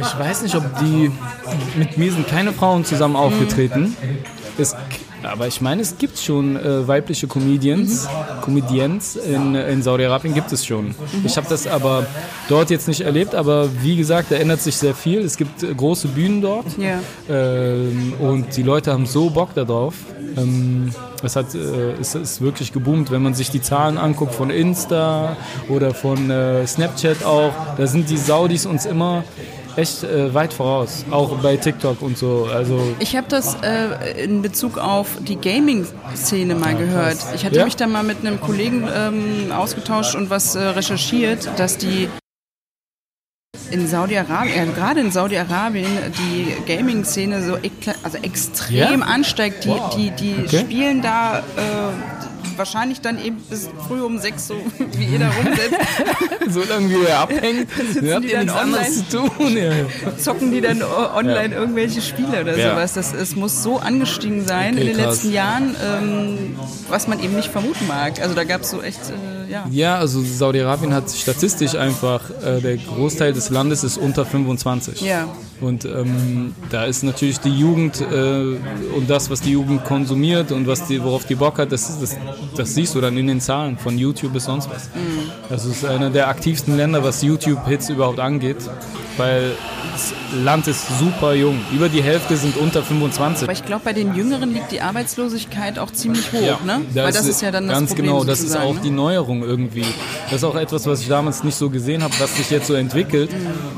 Ich 0.00 0.18
weiß 0.18 0.42
nicht, 0.42 0.54
ob 0.54 0.64
die, 0.78 1.10
mit 1.76 1.98
mir 1.98 2.12
sind 2.12 2.26
keine 2.26 2.52
Frauen 2.52 2.84
zusammen 2.84 3.16
aufgetreten. 3.16 3.96
Es, 4.56 4.74
aber 5.24 5.46
ich 5.46 5.60
meine, 5.60 5.82
es 5.82 5.98
gibt 5.98 6.18
schon 6.18 6.56
äh, 6.56 6.86
weibliche 6.86 7.26
Comedians, 7.26 8.08
Comedians 8.42 9.16
in, 9.16 9.54
in 9.54 9.82
Saudi-Arabien 9.82 10.34
gibt 10.34 10.52
es 10.52 10.64
schon. 10.66 10.94
Ich 11.24 11.36
habe 11.36 11.46
das 11.48 11.66
aber 11.66 12.06
dort 12.48 12.70
jetzt 12.70 12.88
nicht 12.88 13.00
erlebt, 13.02 13.34
aber 13.34 13.68
wie 13.82 13.96
gesagt, 13.96 14.30
da 14.30 14.36
ändert 14.36 14.60
sich 14.60 14.76
sehr 14.76 14.94
viel. 14.94 15.20
Es 15.20 15.36
gibt 15.36 15.62
äh, 15.62 15.74
große 15.74 16.08
Bühnen 16.08 16.40
dort 16.42 16.66
Ja. 16.78 17.00
ähm, 17.28 18.14
und 18.18 18.56
die 18.56 18.62
Leute 18.62 18.92
haben 18.92 19.06
so 19.06 19.30
Bock 19.30 19.54
darauf. 19.54 19.94
Ähm, 20.36 20.90
es, 21.22 21.36
hat, 21.36 21.54
äh, 21.54 21.92
es 22.00 22.14
ist 22.14 22.40
wirklich 22.40 22.72
geboomt, 22.72 23.10
wenn 23.10 23.22
man 23.22 23.34
sich 23.34 23.50
die 23.50 23.60
Zahlen 23.60 23.98
anguckt 23.98 24.34
von 24.34 24.50
Insta 24.50 25.36
oder 25.68 25.92
von 25.94 26.30
äh, 26.30 26.66
Snapchat 26.66 27.24
auch. 27.24 27.52
Da 27.76 27.86
sind 27.86 28.08
die 28.10 28.16
Saudis 28.16 28.64
uns 28.66 28.86
immer 28.86 29.24
echt 29.80 30.04
äh, 30.04 30.32
weit 30.34 30.52
voraus, 30.52 31.04
auch 31.10 31.36
bei 31.38 31.56
TikTok 31.56 32.02
und 32.02 32.16
so. 32.16 32.48
Also 32.52 32.94
Ich 33.00 33.16
habe 33.16 33.26
das 33.28 33.56
äh, 33.62 34.22
in 34.24 34.42
Bezug 34.42 34.78
auf 34.78 35.08
die 35.20 35.36
Gaming-Szene 35.36 36.54
mal 36.54 36.74
gehört. 36.76 37.18
Ich 37.34 37.44
hatte 37.44 37.56
Ja? 37.56 37.64
mich 37.64 37.76
da 37.76 37.86
mal 37.86 38.02
mit 38.04 38.18
einem 38.24 38.40
Kollegen 38.40 38.88
ähm, 38.94 39.52
ausgetauscht 39.52 40.14
und 40.14 40.30
was 40.30 40.54
äh, 40.54 40.60
recherchiert, 40.60 41.48
dass 41.58 41.76
die 41.78 42.08
in 43.70 43.86
Saudi-Arabien, 43.86 44.74
gerade 44.74 45.00
in 45.00 45.10
Saudi-Arabien, 45.12 45.86
die 46.18 46.54
Gaming-Szene 46.72 47.42
so 47.42 47.56
also 48.02 48.18
extrem 48.18 49.00
Ja? 49.00 49.06
ansteigt. 49.06 49.64
Die, 49.64 49.68
Wow. 49.68 49.94
die, 49.94 50.10
die 50.10 50.34
Okay. 50.44 50.58
spielen 50.60 51.02
da 51.02 51.38
äh, 51.38 51.42
wahrscheinlich 52.60 53.00
dann 53.00 53.22
eben 53.22 53.36
bis 53.50 53.68
früh 53.88 54.00
um 54.02 54.18
sechs, 54.18 54.46
so 54.46 54.54
wie 54.96 55.04
ihr 55.06 55.18
da 55.18 55.28
rumsitzt, 55.30 55.74
so 56.54 56.62
lange 56.72 56.88
wie 56.90 57.04
er 57.06 57.18
abhängt, 57.20 57.68
sitzen 57.92 58.12
habt 58.14 58.24
die 58.24 58.28
ihr 58.30 58.36
dann 58.44 58.46
nichts 58.46 58.60
anderes 58.60 59.08
zu 59.08 59.18
tun. 59.18 59.56
Ja. 59.56 60.16
zocken 60.16 60.52
die 60.52 60.60
dann 60.60 60.82
online 60.82 61.54
irgendwelche 61.54 62.00
Spiele 62.00 62.42
oder 62.42 62.56
Ja. 62.56 62.70
sowas. 62.70 62.92
Das, 62.94 63.12
es 63.12 63.34
muss 63.34 63.62
so 63.62 63.78
angestiegen 63.78 64.46
sein 64.46 64.74
Okay, 64.74 64.80
in 64.82 64.86
den 64.88 64.96
krass. 64.96 65.16
letzten 65.16 65.32
Jahren, 65.32 65.74
ähm, 65.84 66.56
was 66.88 67.08
man 67.08 67.18
eben 67.20 67.34
nicht 67.34 67.50
vermuten 67.50 67.86
mag. 67.88 68.20
Also 68.20 68.34
da 68.34 68.44
gab 68.44 68.60
es 68.62 68.70
so 68.70 68.82
echt, 68.82 69.00
äh, 69.10 69.39
ja. 69.50 69.66
Ja, 69.70 69.96
also 69.96 70.22
Saudi-Arabien 70.22 70.94
hat 70.94 71.10
statistisch 71.10 71.74
einfach, 71.74 72.30
äh, 72.42 72.60
der 72.60 72.76
Großteil 72.76 73.32
des 73.32 73.50
Landes 73.50 73.84
ist 73.84 73.98
unter 73.98 74.24
25. 74.24 75.00
Ja. 75.00 75.28
Und 75.60 75.84
ähm, 75.84 76.54
da 76.70 76.84
ist 76.84 77.02
natürlich 77.02 77.38
die 77.40 77.50
Jugend 77.50 78.00
äh, 78.00 78.56
und 78.96 79.08
das, 79.08 79.28
was 79.28 79.42
die 79.42 79.50
Jugend 79.50 79.84
konsumiert 79.84 80.52
und 80.52 80.66
was 80.66 80.86
die, 80.86 81.02
worauf 81.02 81.26
die 81.26 81.34
Bock 81.34 81.58
hat, 81.58 81.72
das, 81.72 82.00
das, 82.00 82.16
das 82.56 82.74
siehst 82.74 82.94
du 82.94 83.00
dann 83.00 83.16
in 83.16 83.26
den 83.26 83.40
Zahlen 83.40 83.76
von 83.76 83.98
YouTube 83.98 84.32
bis 84.32 84.44
sonst 84.44 84.70
was. 84.70 84.88
Das 85.48 85.66
ist 85.66 85.84
einer 85.84 86.08
der 86.10 86.28
aktivsten 86.28 86.76
Länder, 86.76 87.04
was 87.04 87.22
YouTube-Hits 87.22 87.90
überhaupt 87.90 88.20
angeht, 88.20 88.56
weil 89.18 89.52
das 89.92 90.14
Land 90.44 90.66
ist 90.66 90.86
super 90.98 91.34
jung. 91.34 91.58
Über 91.74 91.88
die 91.88 92.02
Hälfte 92.02 92.36
sind 92.36 92.56
unter 92.56 92.82
25. 92.82 93.44
Aber 93.44 93.52
ich 93.52 93.64
glaube, 93.64 93.82
bei 93.84 93.92
den 93.92 94.14
Jüngeren 94.14 94.52
liegt 94.52 94.72
die 94.72 94.80
Arbeitslosigkeit 94.80 95.78
auch 95.78 95.90
ziemlich 95.90 96.32
hoch, 96.32 96.62
ne? 96.64 96.80
da 96.94 97.04
Weil 97.04 97.12
das 97.12 97.26
ist 97.26 97.42
ja 97.42 97.50
dann 97.50 97.66
das 97.66 97.78
ganz 97.78 97.90
Problem 97.90 98.12
genau, 98.12 98.24
das 98.24 98.40
ist 98.40 98.56
auch 98.56 98.74
ne? 98.74 98.80
die 98.82 98.90
Neuerung 98.90 99.39
irgendwie. 99.42 99.84
Das 100.24 100.34
ist 100.34 100.44
auch 100.44 100.56
etwas, 100.56 100.86
was 100.86 101.02
ich 101.02 101.08
damals 101.08 101.44
nicht 101.44 101.56
so 101.56 101.70
gesehen 101.70 102.02
habe, 102.02 102.14
was 102.18 102.36
sich 102.36 102.50
jetzt 102.50 102.66
so 102.66 102.74
entwickelt, 102.74 103.30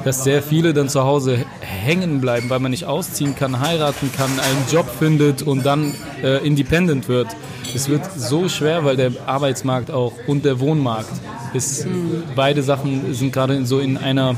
dass 0.04 0.24
sehr 0.24 0.42
viele 0.42 0.72
dann 0.74 0.88
zu 0.88 1.02
Hause 1.02 1.44
hängen 1.60 2.20
bleiben, 2.20 2.50
weil 2.50 2.60
man 2.60 2.70
nicht 2.70 2.84
ausziehen 2.84 3.34
kann, 3.34 3.60
heiraten 3.60 4.10
kann, 4.16 4.30
einen 4.30 4.64
Job 4.70 4.86
findet 4.98 5.42
und 5.42 5.64
dann 5.64 5.94
äh, 6.22 6.44
independent 6.46 7.08
wird. 7.08 7.28
Es 7.74 7.88
wird 7.88 8.04
so 8.16 8.48
schwer, 8.48 8.84
weil 8.84 8.96
der 8.96 9.12
Arbeitsmarkt 9.26 9.90
auch 9.90 10.12
und 10.26 10.44
der 10.44 10.60
Wohnmarkt 10.60 11.12
ist, 11.54 11.86
beide 12.34 12.62
Sachen 12.62 13.14
sind 13.14 13.32
gerade 13.32 13.64
so 13.66 13.78
in 13.78 13.96
einer 13.96 14.36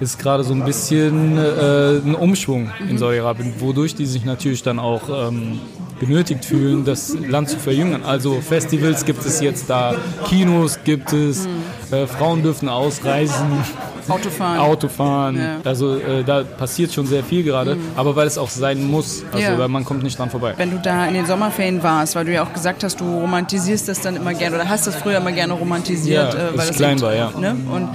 ist 0.00 0.18
gerade 0.18 0.42
so 0.42 0.52
ein 0.52 0.64
bisschen 0.64 1.38
äh, 1.38 1.98
ein 2.04 2.14
Umschwung 2.14 2.70
in 2.88 2.98
Saudi-Arabien, 2.98 3.54
wodurch 3.60 3.94
die 3.94 4.06
sich 4.06 4.24
natürlich 4.24 4.62
dann 4.62 4.78
auch 4.78 5.28
ähm, 5.28 5.60
genötigt 6.06 6.44
fühlen, 6.44 6.84
das 6.84 7.14
Land 7.14 7.48
zu 7.48 7.58
verjüngen. 7.58 8.04
Also 8.04 8.40
Festivals 8.40 9.04
gibt 9.04 9.24
es 9.24 9.40
jetzt 9.40 9.68
da, 9.68 9.94
Kinos 10.26 10.78
gibt 10.84 11.12
es, 11.12 11.48
äh, 11.90 12.06
Frauen 12.06 12.42
dürfen 12.42 12.68
ausreisen, 12.68 13.64
Autofahren. 14.08 14.58
Auto 14.58 14.88
fahren. 14.88 15.36
Ja. 15.36 15.56
Also 15.64 15.96
äh, 15.96 16.22
da 16.24 16.42
passiert 16.42 16.92
schon 16.92 17.06
sehr 17.06 17.22
viel 17.24 17.42
gerade, 17.42 17.76
aber 17.96 18.14
weil 18.16 18.26
es 18.26 18.38
auch 18.38 18.48
sein 18.50 18.84
muss, 18.90 19.24
also 19.32 19.44
Ja. 19.44 19.58
weil 19.58 19.68
man 19.68 19.84
kommt 19.84 20.02
nicht 20.02 20.18
dran 20.18 20.30
vorbei. 20.30 20.54
Wenn 20.56 20.70
du 20.70 20.78
da 20.78 21.06
in 21.06 21.14
den 21.14 21.26
Sommerferien 21.26 21.82
warst, 21.82 22.14
weil 22.16 22.24
du 22.24 22.32
ja 22.32 22.42
auch 22.44 22.52
gesagt 22.52 22.84
hast, 22.84 23.00
du 23.00 23.04
romantisierst 23.20 23.88
das 23.88 24.00
dann 24.00 24.16
immer 24.16 24.34
gerne 24.34 24.56
oder 24.56 24.68
hast 24.68 24.86
das 24.86 24.96
früher 24.96 25.18
immer 25.18 25.32
gerne 25.32 25.52
romantisiert, 25.54 26.34
Ja, 26.34 26.38
äh, 26.40 26.50
weil 26.52 26.60
ich 26.60 26.68
das 26.68 26.76
klein 26.76 27.00
war, 27.00 27.14
ja. 27.14 27.30
Ne? 27.38 27.56
Und 27.70 27.88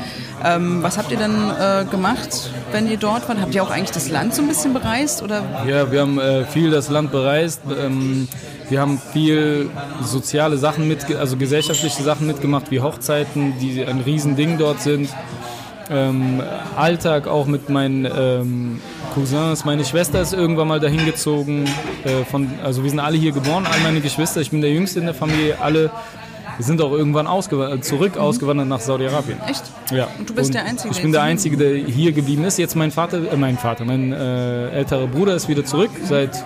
ähm, 0.44 0.82
was 0.82 0.98
habt 0.98 1.12
ihr 1.12 1.18
dann 1.18 1.52
äh, 1.52 1.86
gemacht, 1.90 2.50
wenn 2.72 2.90
ihr 2.90 2.98
dort 2.98 3.28
wart? 3.28 3.40
Habt 3.42 3.54
ihr 3.56 3.64
auch 3.64 3.72
eigentlich 3.72 3.92
das 3.92 4.10
Land 4.10 4.34
so 4.34 4.42
ein 4.42 4.48
bisschen 4.48 4.74
bereist 4.74 5.22
oder? 5.22 5.44
Ja, 5.68 5.92
wir 5.92 6.02
haben 6.02 6.20
äh, 6.20 6.46
viel 6.46 6.72
das 6.72 6.90
Land 6.90 7.12
bereist. 7.12 7.62
Ähm, 7.78 8.28
wir 8.70 8.80
haben 8.80 9.02
viel 9.14 9.70
soziale 10.04 10.58
Sachen 10.58 10.88
mit, 10.88 11.14
also 11.16 11.38
gesellschaftliche 11.38 12.04
Sachen 12.04 12.28
mitgemacht, 12.28 12.70
wie 12.72 12.80
Hochzeiten, 12.80 13.54
die 13.60 13.84
ein 13.84 14.00
Riesending 14.02 14.58
dort 14.58 14.82
sind. 14.82 15.10
Ähm, 15.92 16.42
Alltag 16.76 17.28
auch 17.28 17.48
mit 17.48 17.70
meinen 17.70 18.06
ähm, 18.06 18.82
Cousins. 19.14 19.66
Meine 19.66 19.84
Schwester 19.86 20.22
ist 20.22 20.34
irgendwann 20.34 20.68
mal 20.68 20.80
dahin 20.80 21.06
gezogen. 21.06 21.66
Äh, 22.04 22.24
von, 22.26 22.48
also 22.64 22.84
wir 22.84 22.90
sind 22.90 23.00
alle 23.00 23.18
hier 23.18 23.32
geboren, 23.32 23.66
all 23.66 23.80
meine 23.80 24.02
Geschwister. 24.02 24.42
Ich 24.42 24.52
bin 24.52 24.62
der 24.62 24.72
Jüngste 24.72 25.00
in 25.00 25.06
der 25.06 25.16
Familie. 25.16 25.60
Alle 25.60 25.90
sind 26.60 26.82
auch 26.82 26.92
irgendwann 26.92 27.26
ausgew 27.26 27.78
zurück 27.78 28.16
mhm. 28.16 28.22
ausgewandert 28.22 28.68
nach 28.68 28.82
Saudi-Arabien. 28.82 29.40
Echt? 29.48 29.64
Ja. 29.92 30.08
Und 30.18 30.30
du 30.30 30.36
bist 30.36 30.50
und 30.50 30.56
der 30.56 30.66
Einzige? 30.66 30.94
Ich 30.94 31.02
bin 31.02 31.12
der 31.12 31.24
Einzige, 31.24 31.58
der 31.58 31.76
hier 31.76 32.12
geblieben 32.12 32.44
ist. 32.44 32.60
Jetzt 32.60 32.76
mein 32.76 32.92
Vater, 32.92 33.32
äh, 33.32 33.38
mein 33.38 33.58
Vater, 33.58 33.86
mein 33.86 34.12
äh, 34.12 34.70
älterer 34.70 35.08
Bruder 35.08 35.36
ist 35.36 35.48
wieder 35.48 35.66
zurück 35.66 35.92
seit 36.04 36.44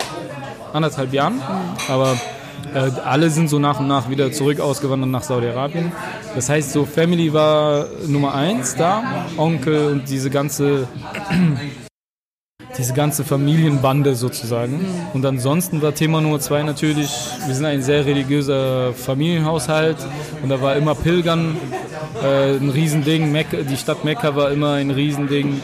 anderthalb 0.72 1.14
Jahren. 1.14 1.36
Mhm. 1.36 1.42
Aber 1.90 2.16
äh, 2.74 2.92
alle 3.04 3.30
sind 3.30 3.50
so 3.50 3.60
nach 3.60 3.80
und 3.80 3.88
nach 3.88 4.10
wieder 4.10 4.32
zurück 4.32 4.60
ausgewandert 4.60 5.10
nach 5.10 5.24
Saudi-Arabien. 5.24 5.92
Das 6.36 6.50
heißt, 6.50 6.72
so 6.72 6.86
Family 6.86 7.34
war 7.34 7.88
Nummer 8.08 8.34
eins 8.34 8.76
da, 8.76 9.26
Onkel 9.38 9.92
und 9.92 10.10
diese 10.10 10.30
ganze 10.30 10.88
diese 12.78 12.94
ganze 12.94 13.24
Familienbande 13.24 14.16
sozusagen. 14.16 14.86
Und 15.14 15.26
ansonsten 15.26 15.82
war 15.82 15.94
Thema 15.94 16.22
Nummer 16.22 16.40
zwei 16.40 16.64
natürlich, 16.64 17.12
wir 17.46 17.54
sind 17.54 17.66
ein 17.66 17.84
sehr 17.84 18.06
religiöser 18.06 18.94
Familienhaushalt 18.94 19.98
und 20.42 20.50
da 20.50 20.62
war 20.62 20.76
immer 20.76 20.96
Pilgern 20.96 21.56
äh, 22.24 22.58
ein 22.58 22.70
Riesending. 22.70 23.32
Mekka, 23.32 23.58
die 23.58 23.78
Stadt 23.78 24.04
Mekka 24.04 24.36
war 24.36 24.52
immer 24.52 24.74
ein 24.74 24.92
Riesending. 24.92 25.62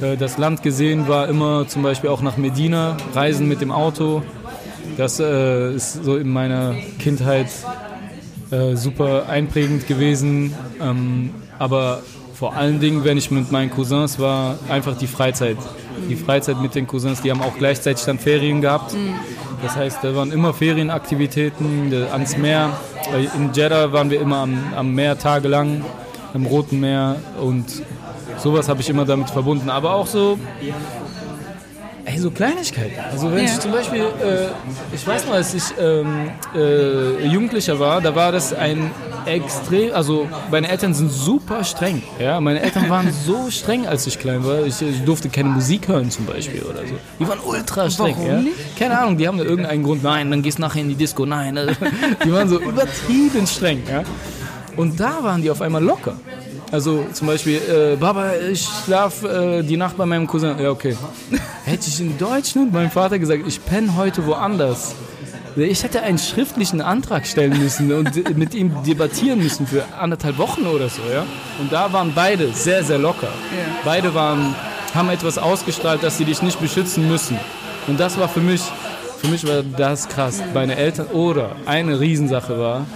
Äh, 0.00 0.16
das 0.16 0.38
Land 0.38 0.62
gesehen 0.62 1.08
war 1.08 1.28
immer 1.28 1.68
zum 1.68 1.82
Beispiel 1.82 2.10
auch 2.10 2.22
nach 2.22 2.36
Medina, 2.36 2.96
Reisen 3.14 3.48
mit 3.48 3.60
dem 3.60 3.70
Auto. 3.70 4.22
Das 4.96 5.20
äh, 5.20 5.74
ist 5.74 6.04
so 6.04 6.16
in 6.16 6.28
meiner 6.28 6.74
Kindheit 6.98 7.48
äh, 8.50 8.76
super 8.76 9.28
einprägend 9.28 9.86
gewesen. 9.86 10.54
Ähm, 10.80 11.30
aber 11.58 12.02
vor 12.34 12.54
allen 12.54 12.80
Dingen, 12.80 13.04
wenn 13.04 13.16
ich 13.16 13.30
mit 13.30 13.52
meinen 13.52 13.70
Cousins 13.70 14.18
war, 14.18 14.58
einfach 14.68 14.96
die 14.96 15.06
Freizeit. 15.06 15.56
Die 16.08 16.16
Freizeit 16.16 16.60
mit 16.60 16.74
den 16.74 16.86
Cousins, 16.86 17.22
die 17.22 17.30
haben 17.30 17.40
auch 17.40 17.56
gleichzeitig 17.56 18.04
dann 18.04 18.18
Ferien 18.18 18.60
gehabt. 18.60 18.94
Das 19.62 19.76
heißt, 19.76 19.98
da 20.02 20.14
waren 20.16 20.32
immer 20.32 20.52
Ferienaktivitäten 20.52 21.94
ans 22.10 22.36
Meer. 22.36 22.70
In 23.36 23.52
Jeddah 23.52 23.92
waren 23.92 24.10
wir 24.10 24.20
immer 24.20 24.38
am, 24.38 24.58
am 24.74 24.92
Meer 24.94 25.18
tagelang, 25.18 25.84
am 26.34 26.46
Roten 26.46 26.80
Meer 26.80 27.16
und 27.40 27.66
sowas 28.38 28.68
habe 28.68 28.80
ich 28.80 28.90
immer 28.90 29.04
damit 29.04 29.30
verbunden. 29.30 29.70
Aber 29.70 29.94
auch 29.94 30.06
so 30.06 30.38
Ey, 32.12 32.18
so 32.18 32.30
Kleinigkeiten. 32.30 32.98
Also 33.10 33.30
wenn 33.30 33.38
ja. 33.38 33.44
ich 33.44 33.58
zum 33.58 33.72
Beispiel, 33.72 34.00
äh, 34.00 34.48
ich 34.94 35.06
weiß 35.06 35.26
noch, 35.26 35.34
als 35.34 35.54
ich 35.54 35.62
ähm, 35.80 36.30
äh, 36.54 37.26
Jugendlicher 37.26 37.78
war, 37.78 38.00
da 38.00 38.14
war 38.14 38.32
das 38.32 38.52
ein 38.52 38.90
extrem, 39.24 39.94
also 39.94 40.28
meine 40.50 40.68
Eltern 40.68 40.92
sind 40.92 41.10
super 41.10 41.64
streng. 41.64 42.02
Ja, 42.18 42.40
meine 42.40 42.60
Eltern 42.60 42.90
waren 42.90 43.10
so 43.26 43.50
streng, 43.50 43.86
als 43.86 44.06
ich 44.06 44.18
klein 44.18 44.44
war. 44.44 44.64
Ich, 44.66 44.82
ich 44.82 45.04
durfte 45.04 45.28
keine 45.28 45.48
Musik 45.48 45.88
hören 45.88 46.10
zum 46.10 46.26
Beispiel 46.26 46.62
oder 46.62 46.80
so. 46.80 46.94
Die 47.18 47.26
waren 47.26 47.40
ultra 47.40 47.88
streng. 47.88 48.16
Warum 48.16 48.30
ja? 48.30 48.40
nicht? 48.40 48.78
Keine 48.78 48.98
Ahnung, 48.98 49.16
die 49.16 49.26
haben 49.26 49.38
da 49.38 49.44
irgendeinen 49.44 49.82
Grund. 49.82 50.02
Nein, 50.02 50.30
dann 50.30 50.42
gehst 50.42 50.58
du 50.58 50.62
nachher 50.62 50.82
in 50.82 50.90
die 50.90 50.96
Disco. 50.96 51.24
Nein, 51.24 51.58
die 52.24 52.32
waren 52.32 52.48
so 52.48 52.60
übertrieben 52.60 53.46
streng. 53.46 53.82
Ja? 53.90 54.02
Und 54.76 55.00
da 55.00 55.22
waren 55.22 55.40
die 55.40 55.50
auf 55.50 55.62
einmal 55.62 55.82
locker. 55.82 56.16
Also 56.70 57.04
zum 57.12 57.26
Beispiel, 57.26 57.56
äh, 57.56 57.96
Baba, 57.96 58.32
ich 58.50 58.66
schlaf 58.84 59.22
äh, 59.24 59.62
die 59.62 59.76
Nacht 59.76 59.96
bei 59.98 60.06
meinem 60.06 60.26
Cousin. 60.26 60.58
Ja, 60.58 60.70
okay. 60.70 60.96
Hätte 61.64 61.88
ich 61.88 62.00
in 62.00 62.18
Deutschland 62.18 62.72
meinem 62.72 62.90
Vater 62.90 63.18
gesagt, 63.20 63.44
ich 63.46 63.64
penne 63.64 63.96
heute 63.96 64.26
woanders. 64.26 64.96
Ich 65.54 65.84
hätte 65.84 66.02
einen 66.02 66.18
schriftlichen 66.18 66.80
Antrag 66.80 67.26
stellen 67.26 67.56
müssen 67.58 67.92
und 67.92 68.36
mit 68.36 68.54
ihm 68.54 68.82
debattieren 68.84 69.38
müssen 69.40 69.66
für 69.66 69.84
anderthalb 69.98 70.38
Wochen 70.38 70.66
oder 70.66 70.88
so, 70.88 71.02
ja. 71.12 71.24
Und 71.60 71.72
da 71.72 71.92
waren 71.92 72.12
beide 72.14 72.52
sehr, 72.52 72.82
sehr 72.82 72.98
locker. 72.98 73.28
Ja. 73.28 73.74
Beide 73.84 74.12
waren, 74.14 74.54
haben 74.92 75.10
etwas 75.10 75.38
ausgestrahlt, 75.38 76.02
dass 76.02 76.18
sie 76.18 76.24
dich 76.24 76.42
nicht 76.42 76.60
beschützen 76.60 77.06
müssen. 77.06 77.38
Und 77.86 78.00
das 78.00 78.18
war 78.18 78.28
für 78.28 78.40
mich, 78.40 78.62
für 79.18 79.28
mich 79.28 79.46
war 79.46 79.62
das 79.62 80.08
krass. 80.08 80.42
Meine 80.54 80.76
Eltern, 80.76 81.06
oder 81.08 81.54
eine 81.66 82.00
Riesensache 82.00 82.58
war, 82.58 82.86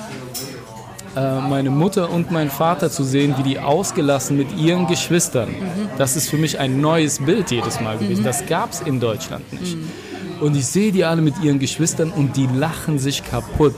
äh, 1.17 1.41
meine 1.41 1.71
Mutter 1.71 2.11
und 2.11 2.31
meinen 2.31 2.51
Vater 2.51 2.91
zu 2.91 3.03
sehen, 3.03 3.35
wie 3.39 3.43
die 3.43 3.59
ausgelassen 3.59 4.37
mit 4.37 4.57
ihren 4.57 4.87
Geschwistern. 4.87 5.49
Mhm. 5.49 5.89
Das 5.97 6.15
ist 6.15 6.29
für 6.29 6.37
mich 6.37 6.59
ein 6.59 6.81
neues 6.81 7.25
Bild 7.25 7.51
jedes 7.51 7.81
Mal 7.81 7.97
gewesen. 7.97 8.21
Mhm. 8.21 8.27
Das 8.27 8.47
gab 8.47 8.73
es 8.73 8.81
in 8.81 9.01
Deutschland 9.01 9.51
nicht. 9.59 9.77
Mhm. 9.77 9.89
Und 10.41 10.57
ich 10.57 10.67
sehe 10.67 10.93
die 10.93 11.05
alle 11.05 11.23
mit 11.23 11.43
ihren 11.43 11.59
Geschwistern 11.59 12.11
und 12.11 12.37
die 12.37 12.47
lachen 12.47 12.99
sich 12.99 13.25
kaputt. 13.25 13.75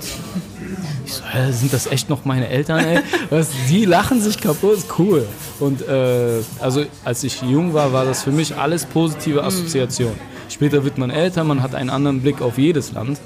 Ich 1.06 1.14
so, 1.14 1.22
hä, 1.24 1.52
sind 1.52 1.72
das 1.72 1.86
echt 1.86 2.10
noch 2.10 2.24
meine 2.24 2.48
Eltern, 2.48 2.84
ey? 2.84 3.00
Was, 3.30 3.50
die 3.70 3.84
lachen 3.84 4.20
sich 4.20 4.40
kaputt, 4.40 4.78
cool. 4.98 5.24
Und 5.60 5.86
äh, 5.86 6.40
also 6.60 6.84
als 7.04 7.22
ich 7.22 7.40
jung 7.42 7.72
war, 7.72 7.92
war 7.92 8.04
das 8.04 8.24
für 8.24 8.32
mich 8.32 8.56
alles 8.56 8.84
positive 8.84 9.44
Assoziation. 9.44 10.12
Später 10.48 10.84
wird 10.84 10.98
man 10.98 11.10
älter, 11.10 11.44
man 11.44 11.62
hat 11.62 11.74
einen 11.74 11.90
anderen 11.90 12.20
Blick 12.20 12.42
auf 12.42 12.58
jedes 12.58 12.92
Land. 12.92 13.20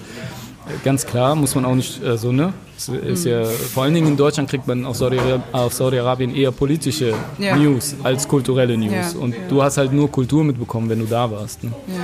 Ganz 0.85 1.07
klar, 1.07 1.35
muss 1.35 1.55
man 1.55 1.65
auch 1.65 1.75
nicht 1.75 2.03
äh, 2.03 2.17
so, 2.17 2.33
ne? 2.33 2.53
Ist 3.05 3.25
ja, 3.25 3.45
vor 3.45 3.85
allen 3.85 3.95
Dingen 3.95 4.09
in 4.09 4.17
Deutschland 4.17 4.51
kriegt 4.51 4.67
man 4.67 4.85
auf 4.85 4.97
Saudi-Arabien 4.97 6.31
Saudi 6.31 6.43
eher 6.43 6.51
politische 6.51 7.15
ja. 7.39 7.57
News 7.57 7.95
als 8.03 8.27
kulturelle 8.27 8.77
News. 8.77 9.15
Ja. 9.15 9.21
Und 9.21 9.35
du 9.49 9.63
hast 9.63 9.77
halt 9.79 9.93
nur 9.93 10.11
Kultur 10.11 10.43
mitbekommen, 10.43 10.89
wenn 10.89 10.99
du 10.99 11.07
da 11.07 11.31
warst. 11.31 11.63
Ne? 11.63 11.71
Ja. 11.87 11.95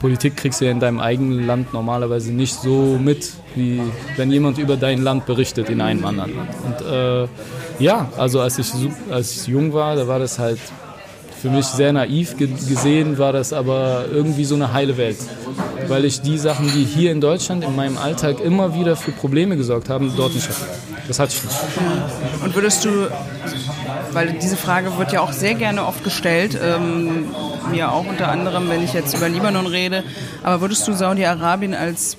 Politik 0.00 0.36
kriegst 0.36 0.60
du 0.60 0.64
ja 0.64 0.70
in 0.72 0.80
deinem 0.80 0.98
eigenen 0.98 1.46
Land 1.46 1.72
normalerweise 1.72 2.32
nicht 2.32 2.54
so 2.54 2.98
mit, 3.00 3.32
wie 3.54 3.80
wenn 4.16 4.30
jemand 4.30 4.58
über 4.58 4.76
dein 4.76 5.02
Land 5.02 5.24
berichtet 5.24 5.70
in 5.70 5.80
einem 5.80 6.04
anderen 6.04 6.36
Land. 6.36 6.50
Und 6.66 6.86
äh, 6.86 7.28
ja, 7.78 8.08
also 8.18 8.40
als 8.40 8.58
ich, 8.58 8.72
als 9.10 9.32
ich 9.32 9.46
jung 9.46 9.72
war, 9.72 9.96
da 9.96 10.06
war 10.06 10.18
das 10.18 10.38
halt 10.38 10.58
für 11.44 11.50
mich 11.50 11.66
sehr 11.66 11.92
naiv 11.92 12.38
gesehen, 12.38 13.18
war 13.18 13.34
das 13.34 13.52
aber 13.52 14.06
irgendwie 14.10 14.46
so 14.46 14.54
eine 14.54 14.72
heile 14.72 14.96
Welt. 14.96 15.18
Weil 15.88 16.06
ich 16.06 16.22
die 16.22 16.38
Sachen, 16.38 16.72
die 16.72 16.84
hier 16.84 17.12
in 17.12 17.20
Deutschland 17.20 17.62
in 17.62 17.76
meinem 17.76 17.98
Alltag 17.98 18.40
immer 18.40 18.74
wieder 18.74 18.96
für 18.96 19.12
Probleme 19.12 19.58
gesorgt 19.58 19.90
haben, 19.90 20.14
dort 20.16 20.34
nicht 20.34 20.48
hatte. 20.48 20.64
Das 21.06 21.18
hatte 21.18 21.34
ich 21.36 21.44
nicht. 21.44 21.56
Und 22.42 22.54
würdest 22.54 22.86
du, 22.86 23.10
weil 24.12 24.32
diese 24.40 24.56
Frage 24.56 24.96
wird 24.96 25.12
ja 25.12 25.20
auch 25.20 25.32
sehr 25.32 25.52
gerne 25.52 25.84
oft 25.84 26.02
gestellt, 26.02 26.58
ähm, 26.64 27.26
mir 27.70 27.92
auch 27.92 28.06
unter 28.06 28.30
anderem, 28.30 28.70
wenn 28.70 28.82
ich 28.82 28.94
jetzt 28.94 29.14
über 29.14 29.28
Libanon 29.28 29.66
rede, 29.66 30.02
aber 30.42 30.62
würdest 30.62 30.88
du 30.88 30.94
Saudi-Arabien 30.94 31.74
als 31.74 32.16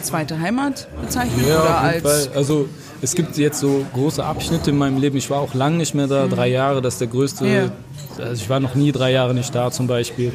zweite 0.00 0.40
Heimat 0.40 0.88
bezeichnen? 1.02 1.44
Ja, 1.46 1.60
oder 1.60 1.78
als 1.80 2.02
Fall. 2.02 2.28
Also 2.34 2.66
es 3.04 3.14
gibt 3.14 3.36
jetzt 3.36 3.60
so 3.60 3.84
große 3.92 4.24
Abschnitte 4.24 4.70
in 4.70 4.78
meinem 4.78 4.98
Leben. 4.98 5.16
Ich 5.16 5.30
war 5.30 5.40
auch 5.40 5.54
lange 5.54 5.76
nicht 5.76 5.94
mehr 5.94 6.06
da, 6.06 6.24
mhm. 6.26 6.30
drei 6.30 6.48
Jahre, 6.48 6.82
das 6.82 6.94
ist 6.94 7.00
der 7.00 7.08
größte 7.08 7.46
ja. 7.46 7.70
Also 8.18 8.42
ich 8.42 8.48
war 8.48 8.60
noch 8.60 8.74
nie 8.74 8.92
drei 8.92 9.10
Jahre 9.12 9.34
nicht 9.34 9.54
da 9.54 9.70
zum 9.70 9.86
Beispiel. 9.86 10.32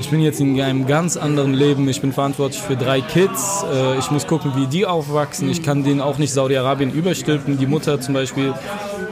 Ich 0.00 0.08
bin 0.10 0.20
jetzt 0.20 0.40
in 0.40 0.60
einem 0.60 0.86
ganz 0.86 1.16
anderen 1.16 1.54
Leben. 1.54 1.88
Ich 1.88 2.00
bin 2.00 2.12
verantwortlich 2.12 2.62
für 2.62 2.76
drei 2.76 3.00
Kids. 3.00 3.64
Äh, 3.72 3.98
ich 3.98 4.10
muss 4.12 4.28
gucken, 4.28 4.52
wie 4.54 4.66
die 4.66 4.86
aufwachsen. 4.86 5.50
Ich 5.50 5.62
kann 5.62 5.82
denen 5.82 6.00
auch 6.00 6.18
nicht 6.18 6.32
Saudi-Arabien 6.32 6.92
überstülpen. 6.92 7.58
Die 7.58 7.66
Mutter 7.66 8.00
zum 8.00 8.14
Beispiel 8.14 8.54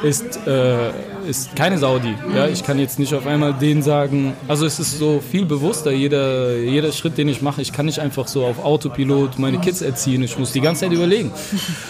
ist, 0.02 0.46
äh, 0.46 0.90
ist 1.24 1.56
keine 1.56 1.78
Saudi. 1.78 2.14
Ja? 2.34 2.46
Ich 2.46 2.64
kann 2.64 2.78
jetzt 2.78 2.98
nicht 2.98 3.14
auf 3.14 3.26
einmal 3.26 3.54
denen 3.54 3.82
sagen, 3.82 4.34
also 4.48 4.66
es 4.66 4.78
ist 4.78 4.98
so 4.98 5.20
viel 5.20 5.44
bewusster, 5.44 5.90
jeder, 5.90 6.56
jeder 6.56 6.92
Schritt, 6.92 7.18
den 7.18 7.28
ich 7.28 7.42
mache. 7.42 7.62
Ich 7.62 7.72
kann 7.72 7.86
nicht 7.86 7.98
einfach 7.98 8.28
so 8.28 8.44
auf 8.44 8.64
Autopilot 8.64 9.38
meine 9.38 9.58
Kids 9.58 9.82
erziehen. 9.82 10.22
Ich 10.22 10.38
muss 10.38 10.52
die 10.52 10.60
ganze 10.60 10.82
Zeit 10.82 10.92
überlegen. 10.92 11.32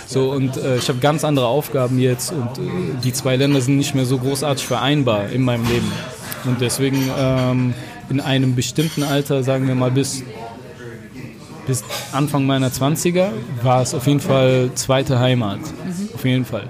So, 0.06 0.30
und 0.30 0.56
äh, 0.56 0.76
ich 0.76 0.88
habe 0.88 0.98
ganz 0.98 1.24
andere 1.24 1.46
Aufgaben 1.46 1.98
jetzt 1.98 2.32
und 2.32 2.58
äh, 2.58 2.70
die 3.02 3.12
zwei 3.12 3.36
Länder 3.36 3.60
sind 3.60 3.76
nicht 3.76 3.94
mehr 3.94 4.04
so 4.04 4.18
großartig 4.18 4.66
vereinbar 4.66 5.28
in 5.30 5.42
meinem 5.42 5.66
Leben. 5.66 5.90
Und 6.44 6.60
deswegen 6.60 7.10
ähm, 7.18 7.74
in 8.10 8.20
einem 8.20 8.54
bestimmten 8.54 9.02
Alter, 9.02 9.42
sagen 9.42 9.66
wir 9.66 9.74
mal 9.74 9.90
bis, 9.90 10.22
bis 11.66 11.82
Anfang 12.12 12.46
meiner 12.46 12.68
20er, 12.68 13.28
war 13.62 13.82
es 13.82 13.94
auf 13.94 14.06
jeden 14.06 14.20
Fall 14.20 14.70
zweite 14.74 15.18
Heimat. 15.18 15.60
Mhm. 15.60 16.08
Auf 16.14 16.24
jeden 16.24 16.44
Fall. 16.44 16.68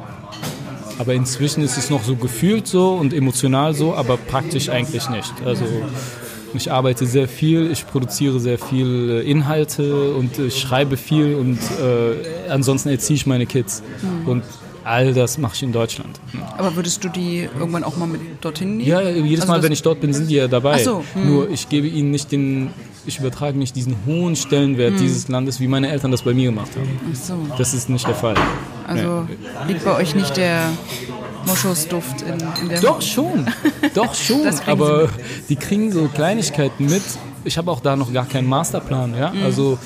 Aber 0.98 1.14
inzwischen 1.14 1.62
ist 1.62 1.76
es 1.76 1.90
noch 1.90 2.02
so 2.04 2.16
gefühlt 2.16 2.66
so 2.66 2.94
und 2.94 3.12
emotional 3.12 3.74
so, 3.74 3.94
aber 3.94 4.16
praktisch 4.16 4.68
eigentlich 4.68 5.08
nicht. 5.10 5.32
Also 5.44 5.64
ich 6.54 6.70
arbeite 6.70 7.06
sehr 7.06 7.26
viel, 7.26 7.70
ich 7.70 7.86
produziere 7.86 8.38
sehr 8.38 8.58
viel 8.58 9.22
äh, 9.24 9.30
Inhalte 9.30 10.14
und 10.14 10.38
ich 10.38 10.58
schreibe 10.60 10.96
viel 10.96 11.34
und 11.34 11.58
äh, 11.58 12.48
ansonsten 12.48 12.90
erziehe 12.90 13.16
ich 13.16 13.26
meine 13.26 13.46
Kids. 13.46 13.82
Mhm. 14.02 14.28
Und 14.28 14.42
All 14.84 15.14
das 15.14 15.38
mache 15.38 15.54
ich 15.54 15.62
in 15.62 15.72
Deutschland. 15.72 16.20
Aber 16.58 16.76
würdest 16.76 17.02
du 17.02 17.08
die 17.08 17.48
irgendwann 17.58 17.84
auch 17.84 17.96
mal 17.96 18.06
mit 18.06 18.20
dorthin 18.42 18.76
nehmen? 18.76 18.88
Ja, 18.88 19.00
jedes 19.00 19.40
also 19.40 19.52
Mal, 19.52 19.62
wenn 19.62 19.72
ich 19.72 19.80
dort 19.80 20.00
bin, 20.00 20.12
sind 20.12 20.28
die 20.30 20.34
ja 20.34 20.46
dabei. 20.46 20.74
Ach 20.74 20.80
so, 20.80 21.04
hm. 21.14 21.26
Nur 21.26 21.50
ich 21.50 21.70
gebe 21.70 21.86
ihnen 21.86 22.10
nicht 22.10 22.30
den, 22.30 22.70
ich 23.06 23.18
übertrage 23.18 23.56
nicht 23.56 23.74
diesen 23.76 23.96
hohen 24.04 24.36
Stellenwert 24.36 24.92
hm. 24.92 25.00
dieses 25.00 25.28
Landes, 25.28 25.58
wie 25.58 25.68
meine 25.68 25.88
Eltern 25.88 26.10
das 26.10 26.22
bei 26.22 26.34
mir 26.34 26.50
gemacht 26.50 26.72
haben. 26.76 27.00
Ach 27.10 27.16
so. 27.16 27.34
Das 27.56 27.72
ist 27.72 27.88
nicht 27.88 28.06
der 28.06 28.14
Fall. 28.14 28.34
Also 28.86 29.26
ja. 29.28 29.66
liegt 29.66 29.84
bei 29.84 29.96
euch 29.96 30.14
nicht 30.14 30.36
der 30.36 30.70
Moschusduft 31.46 32.22
in, 32.22 32.40
in 32.62 32.68
der 32.68 32.80
Doch 32.80 33.02
schon, 33.02 33.46
doch 33.94 34.14
schon. 34.14 34.46
aber 34.66 35.08
die 35.48 35.56
kriegen 35.56 35.92
so 35.92 36.08
Kleinigkeiten 36.08 36.86
mit, 36.86 37.02
ich 37.44 37.58
habe 37.58 37.70
auch 37.70 37.80
da 37.80 37.96
noch 37.96 38.12
gar 38.12 38.26
keinen 38.26 38.48
Masterplan. 38.48 39.14
Ja? 39.16 39.30
Mhm. 39.30 39.42
Also 39.42 39.78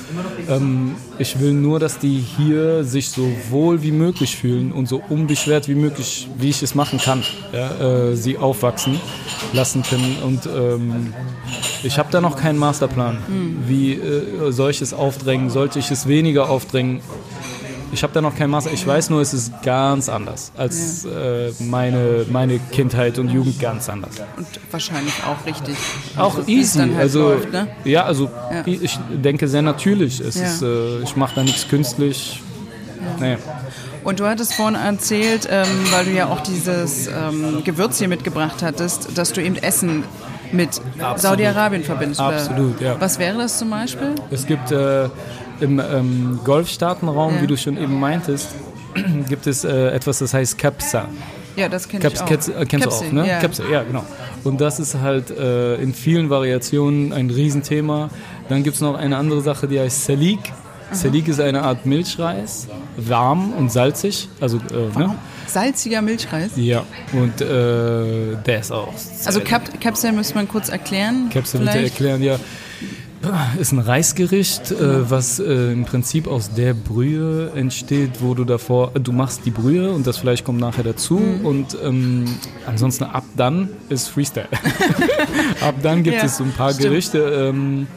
ähm, 0.47 0.95
ich 1.17 1.39
will 1.39 1.53
nur, 1.53 1.79
dass 1.79 1.99
die 1.99 2.17
hier 2.19 2.83
sich 2.83 3.09
so 3.09 3.29
wohl 3.49 3.83
wie 3.83 3.91
möglich 3.91 4.35
fühlen 4.35 4.71
und 4.71 4.87
so 4.87 5.01
unbeschwert 5.09 5.67
wie 5.67 5.75
möglich, 5.75 6.27
wie 6.37 6.49
ich 6.49 6.63
es 6.63 6.75
machen 6.75 6.99
kann, 6.99 7.23
ja? 7.51 8.09
äh, 8.09 8.15
sie 8.15 8.37
aufwachsen 8.37 8.99
lassen 9.53 9.83
können. 9.83 10.17
Und 10.23 10.45
ähm, 10.45 11.13
ich 11.83 11.99
habe 11.99 12.09
da 12.11 12.21
noch 12.21 12.37
keinen 12.37 12.57
Masterplan, 12.57 13.17
mhm. 13.27 13.57
wie 13.67 13.93
äh, 13.93 14.51
solches 14.51 14.93
aufdrängen, 14.93 15.49
sollte 15.49 15.79
ich 15.79 15.91
es 15.91 16.07
weniger 16.07 16.49
aufdrängen. 16.49 17.01
Ich 17.91 18.03
habe 18.03 18.13
da 18.13 18.21
noch 18.21 18.35
kein 18.35 18.49
Master. 18.49 18.71
Ich 18.71 18.85
weiß 18.85 19.09
nur, 19.09 19.21
es 19.21 19.33
ist 19.33 19.51
ganz 19.63 20.09
anders 20.09 20.51
als 20.57 21.05
äh, 21.05 21.51
meine, 21.59 22.25
meine 22.29 22.59
Kindheit 22.71 23.17
und 23.19 23.29
Jugend 23.29 23.59
ganz 23.59 23.89
anders. 23.89 24.15
Und 24.37 24.47
wahrscheinlich 24.71 25.13
auch 25.23 25.45
richtig. 25.45 25.75
Auch 26.17 26.37
Also, 26.37 26.47
easy. 26.49 26.79
halt 26.79 26.95
also 26.97 27.19
läuft, 27.29 27.51
ne? 27.51 27.67
ja, 27.85 28.03
also 28.03 28.25
Ja. 28.51 28.63
ich 28.65 28.99
denke 29.11 29.47
sehr 29.47 29.61
natürlich. 29.61 30.19
Es 30.19 30.35
Ja. 30.39 30.45
ist, 30.45 30.61
äh, 30.61 30.99
ich 31.03 31.15
mache 31.15 31.35
da 31.35 31.43
nichts 31.43 31.67
künstlich. 31.67 32.41
Nee. 33.19 33.37
Und 34.03 34.19
du 34.19 34.25
hattest 34.27 34.53
vorhin 34.53 34.75
erzählt, 34.75 35.47
ähm, 35.51 35.67
weil 35.91 36.05
du 36.05 36.11
ja 36.11 36.27
auch 36.27 36.41
dieses 36.41 37.07
ähm, 37.07 37.63
Gewürz 37.63 37.97
hier 37.97 38.07
mitgebracht 38.07 38.61
hattest, 38.63 39.17
dass 39.17 39.33
du 39.33 39.41
eben 39.41 39.55
Essen 39.55 40.03
mit. 40.51 40.81
Saudi-Arabien 41.17 41.83
verbindest. 41.83 42.19
Absolut, 42.21 42.79
ja. 42.81 42.95
Was 42.99 43.19
wäre 43.19 43.37
das 43.37 43.57
zum 43.59 43.69
Beispiel? 43.69 44.15
Es 44.31 44.45
gibt 44.47 44.71
äh, 44.71 45.09
im 45.61 45.79
ähm, 45.79 46.39
Golfstaatenraum, 46.43 47.35
Ja. 47.35 47.41
wie 47.41 47.47
du 47.47 47.57
schon 47.57 47.77
eben 47.77 47.99
meintest, 47.99 48.49
gibt 49.29 49.47
es 49.47 49.63
äh, 49.63 49.89
etwas, 49.89 50.19
das 50.19 50.33
heißt 50.33 50.57
Kapsa. 50.57 51.07
Ja, 51.55 51.67
das 51.67 51.87
kenne 51.89 52.07
ich 52.07 52.21
auch. 52.21 52.25
kennst, 52.25 52.49
äh, 52.49 52.65
kennst 52.65 52.85
du 52.85 52.89
Capsi, 52.89 53.05
auch, 53.07 53.11
ne? 53.11 53.27
Ja. 53.27 53.39
Capsi, 53.39 53.63
ja, 53.71 53.83
genau. 53.83 54.03
Und 54.43 54.61
das 54.61 54.79
ist 54.79 54.95
halt 54.95 55.29
äh, 55.31 55.75
in 55.75 55.93
vielen 55.93 56.29
Variationen 56.29 57.11
ein 57.11 57.29
Riesenthema. 57.29 58.09
Dann 58.47 58.63
gibt 58.63 58.75
es 58.75 58.81
noch 58.81 58.95
eine 58.95 59.17
andere 59.17 59.41
Sache, 59.41 59.67
die 59.67 59.79
heißt 59.79 60.05
Salik. 60.05 60.39
Salik 60.91 61.27
ist 61.27 61.39
eine 61.39 61.61
Art 61.63 61.85
Milchreis, 61.85 62.67
warm 62.97 63.53
und 63.53 63.71
salzig. 63.71 64.27
Also, 64.39 64.57
äh, 64.57 64.97
ne? 64.97 65.15
Salziger 65.45 66.01
Milchreis. 66.01 66.51
Ja, 66.55 66.83
und 67.13 67.41
äh, 67.41 68.35
der 68.45 68.59
ist 68.59 68.71
auch. 68.71 68.93
Also 69.25 69.39
Cap 69.41 69.79
Capsel 69.81 70.11
müsste 70.13 70.35
man 70.35 70.47
kurz 70.47 70.69
erklären. 70.69 71.29
Capsule 71.31 71.65
bitte 71.65 71.79
erklären, 71.83 72.23
ja. 72.23 72.37
Ist 73.59 73.73
ein 73.73 73.79
Reisgericht, 73.79 74.71
äh, 74.71 75.09
was 75.11 75.39
äh, 75.39 75.73
im 75.73 75.83
Prinzip 75.83 76.25
aus 76.27 76.53
der 76.53 76.73
Brühe 76.73 77.51
entsteht, 77.53 78.21
wo 78.21 78.33
du 78.33 78.45
davor, 78.45 78.91
du 78.93 79.11
machst 79.11 79.41
die 79.45 79.51
Brühe 79.51 79.91
und 79.91 80.07
das 80.07 80.17
Fleisch 80.19 80.43
kommt 80.45 80.61
nachher 80.61 80.83
dazu 80.83 81.15
Mhm. 81.19 81.45
und 81.45 81.77
ähm, 81.83 82.25
ansonsten 82.65 83.03
ab 83.03 83.25
dann 83.35 83.69
ist 83.89 84.07
Freestyle. 84.07 84.47
ab 85.61 85.75
dann 85.83 86.03
gibt 86.03 86.15
Ja, 86.15 86.23
es 86.23 86.37
so 86.37 86.45
ein 86.45 86.53
paar 86.53 86.71
stimmt. 86.71 86.89
Gerichte 86.89 87.19
ähm, 87.19 87.87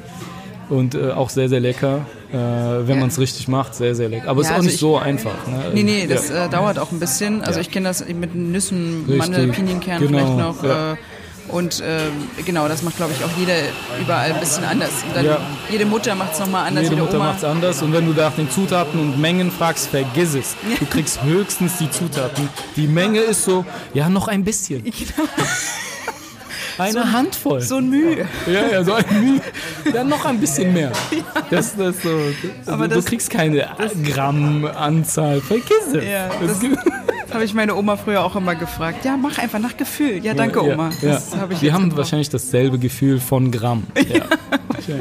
und 0.69 0.97
äh, 0.97 1.13
auch 1.13 1.31
sehr, 1.31 1.49
sehr 1.49 1.61
lecker, 1.61 2.05
äh, 2.33 2.35
wenn 2.37 2.97
Ja. 2.97 3.01
man 3.01 3.09
es 3.09 3.19
richtig 3.21 3.47
macht, 3.47 3.77
sehr, 3.77 3.95
sehr 3.95 4.09
lecker. 4.09 4.29
Aber 4.29 4.41
es 4.41 4.49
Ja, 4.49 4.51
ist 4.51 4.55
auch 4.55 4.57
also 4.57 4.67
nicht 4.67 4.75
ich- 4.75 4.81
so 4.81 4.97
einfach. 4.99 5.47
Ne? 5.47 5.71
Nee, 5.73 5.83
nee, 5.85 6.07
das 6.09 6.31
äh, 6.31 6.49
dauert 6.49 6.81
auch 6.81 6.91
ein 6.91 6.99
bisschen. 6.99 7.43
Also 7.43 7.61
ich 7.61 7.71
kenne 7.71 7.87
das 7.89 8.05
mit 8.09 8.35
Nüssen. 8.35 9.05
Mandel, 9.17 9.49
Pinienkern 9.53 10.01
Genau, 10.01 10.09
vielleicht 10.09 10.37
noch. 10.37 10.97
Und 11.53 11.81
äh, 11.81 12.01
genau, 12.45 12.67
das 12.67 12.83
macht, 12.83 12.97
glaube 12.97 13.13
ich, 13.17 13.25
auch 13.25 13.31
jeder 13.39 13.55
überall 14.01 14.33
ein 14.33 14.41
bisschen 14.41 14.65
anders. 14.65 14.91
Dann, 15.15 15.25
Ja. 15.25 15.39
Jede 15.71 15.87
Mutter 15.87 16.15
macht 16.15 16.33
es 16.35 16.41
nochmal 16.41 16.67
anders, 16.67 16.85
Jede 16.85 16.95
jede 16.97 17.05
Mutter 17.07 17.19
macht 17.19 17.39
es 17.39 17.45
anders 17.45 17.83
und 17.83 17.93
wenn 17.93 18.07
du 18.07 18.21
nach 18.21 18.33
den 18.35 18.51
Zutaten 18.51 18.99
und 18.99 19.21
Mengen 19.21 19.51
fragst, 19.51 19.89
vergiss 19.89 20.35
es. 20.35 20.57
Du 20.81 20.87
kriegst 20.87 21.23
höchstens 21.23 21.79
die 21.79 21.91
Zutaten. 21.91 22.49
Die 22.77 22.87
Menge 22.89 23.21
ist 23.21 23.45
so, 23.45 23.65
ja, 23.95 24.09
noch 24.09 24.29
ein 24.29 24.43
bisschen. 24.45 24.83
Eine 26.79 27.13
Handvoll. 27.13 27.61
So 27.61 27.77
ein 27.77 27.91
Mühe. 27.91 28.27
ja, 28.47 28.67
ja, 28.73 28.83
so 28.85 28.95
ein 28.95 29.05
Mühe. 29.23 29.41
Ja, 29.95 30.03
noch 30.05 30.25
ein 30.25 30.41
bisschen 30.41 30.73
mehr. 30.73 30.91
Das, 31.51 31.77
das 31.77 31.97
so. 32.03 32.19
Aber 32.65 32.89
du, 32.89 32.95
das- 32.97 33.05
kriegst 33.05 33.29
keine 33.29 33.69
Grammanzahl. 34.11 35.43
Vergiss 35.43 35.87
es. 35.95 36.03
Ja, 36.05 36.31
das- 36.41 36.61
Habe 37.33 37.45
ich 37.45 37.55
meine 37.55 37.75
Oma 37.77 37.97
früher 37.97 38.25
auch 38.25 38.37
immer 38.37 38.55
gefragt. 38.55 39.05
Ja, 39.05 39.17
mach 39.17 39.39
einfach 39.39 39.59
nach 39.59 39.77
Gefühl. 39.77 40.25
Ja, 40.25 40.35
danke, 40.35 40.65
ja, 40.67 40.75
Oma. 40.75 40.91
Ja. 41.01 41.11
Das 41.15 41.35
habe 41.37 41.55
ich 41.55 41.63
Wir 41.63 41.73
haben 41.73 41.85
gebraucht. 41.85 41.99
wahrscheinlich 41.99 42.29
dasselbe 42.31 42.79
Gefühl 42.79 43.21
von 43.21 43.51
Gramm. 43.51 43.85
Ja. 44.89 44.97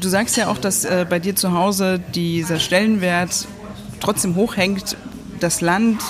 Du 0.00 0.08
sagst 0.08 0.36
ja 0.36 0.46
auch, 0.46 0.58
dass 0.58 0.84
äh, 0.84 1.04
bei 1.08 1.18
dir 1.18 1.34
zu 1.34 1.52
Hause 1.52 1.98
dieser 2.14 2.60
Stellenwert 2.60 3.48
trotzdem 3.98 4.36
hochhängt, 4.36 4.96
das 5.40 5.60
Land, 5.60 6.00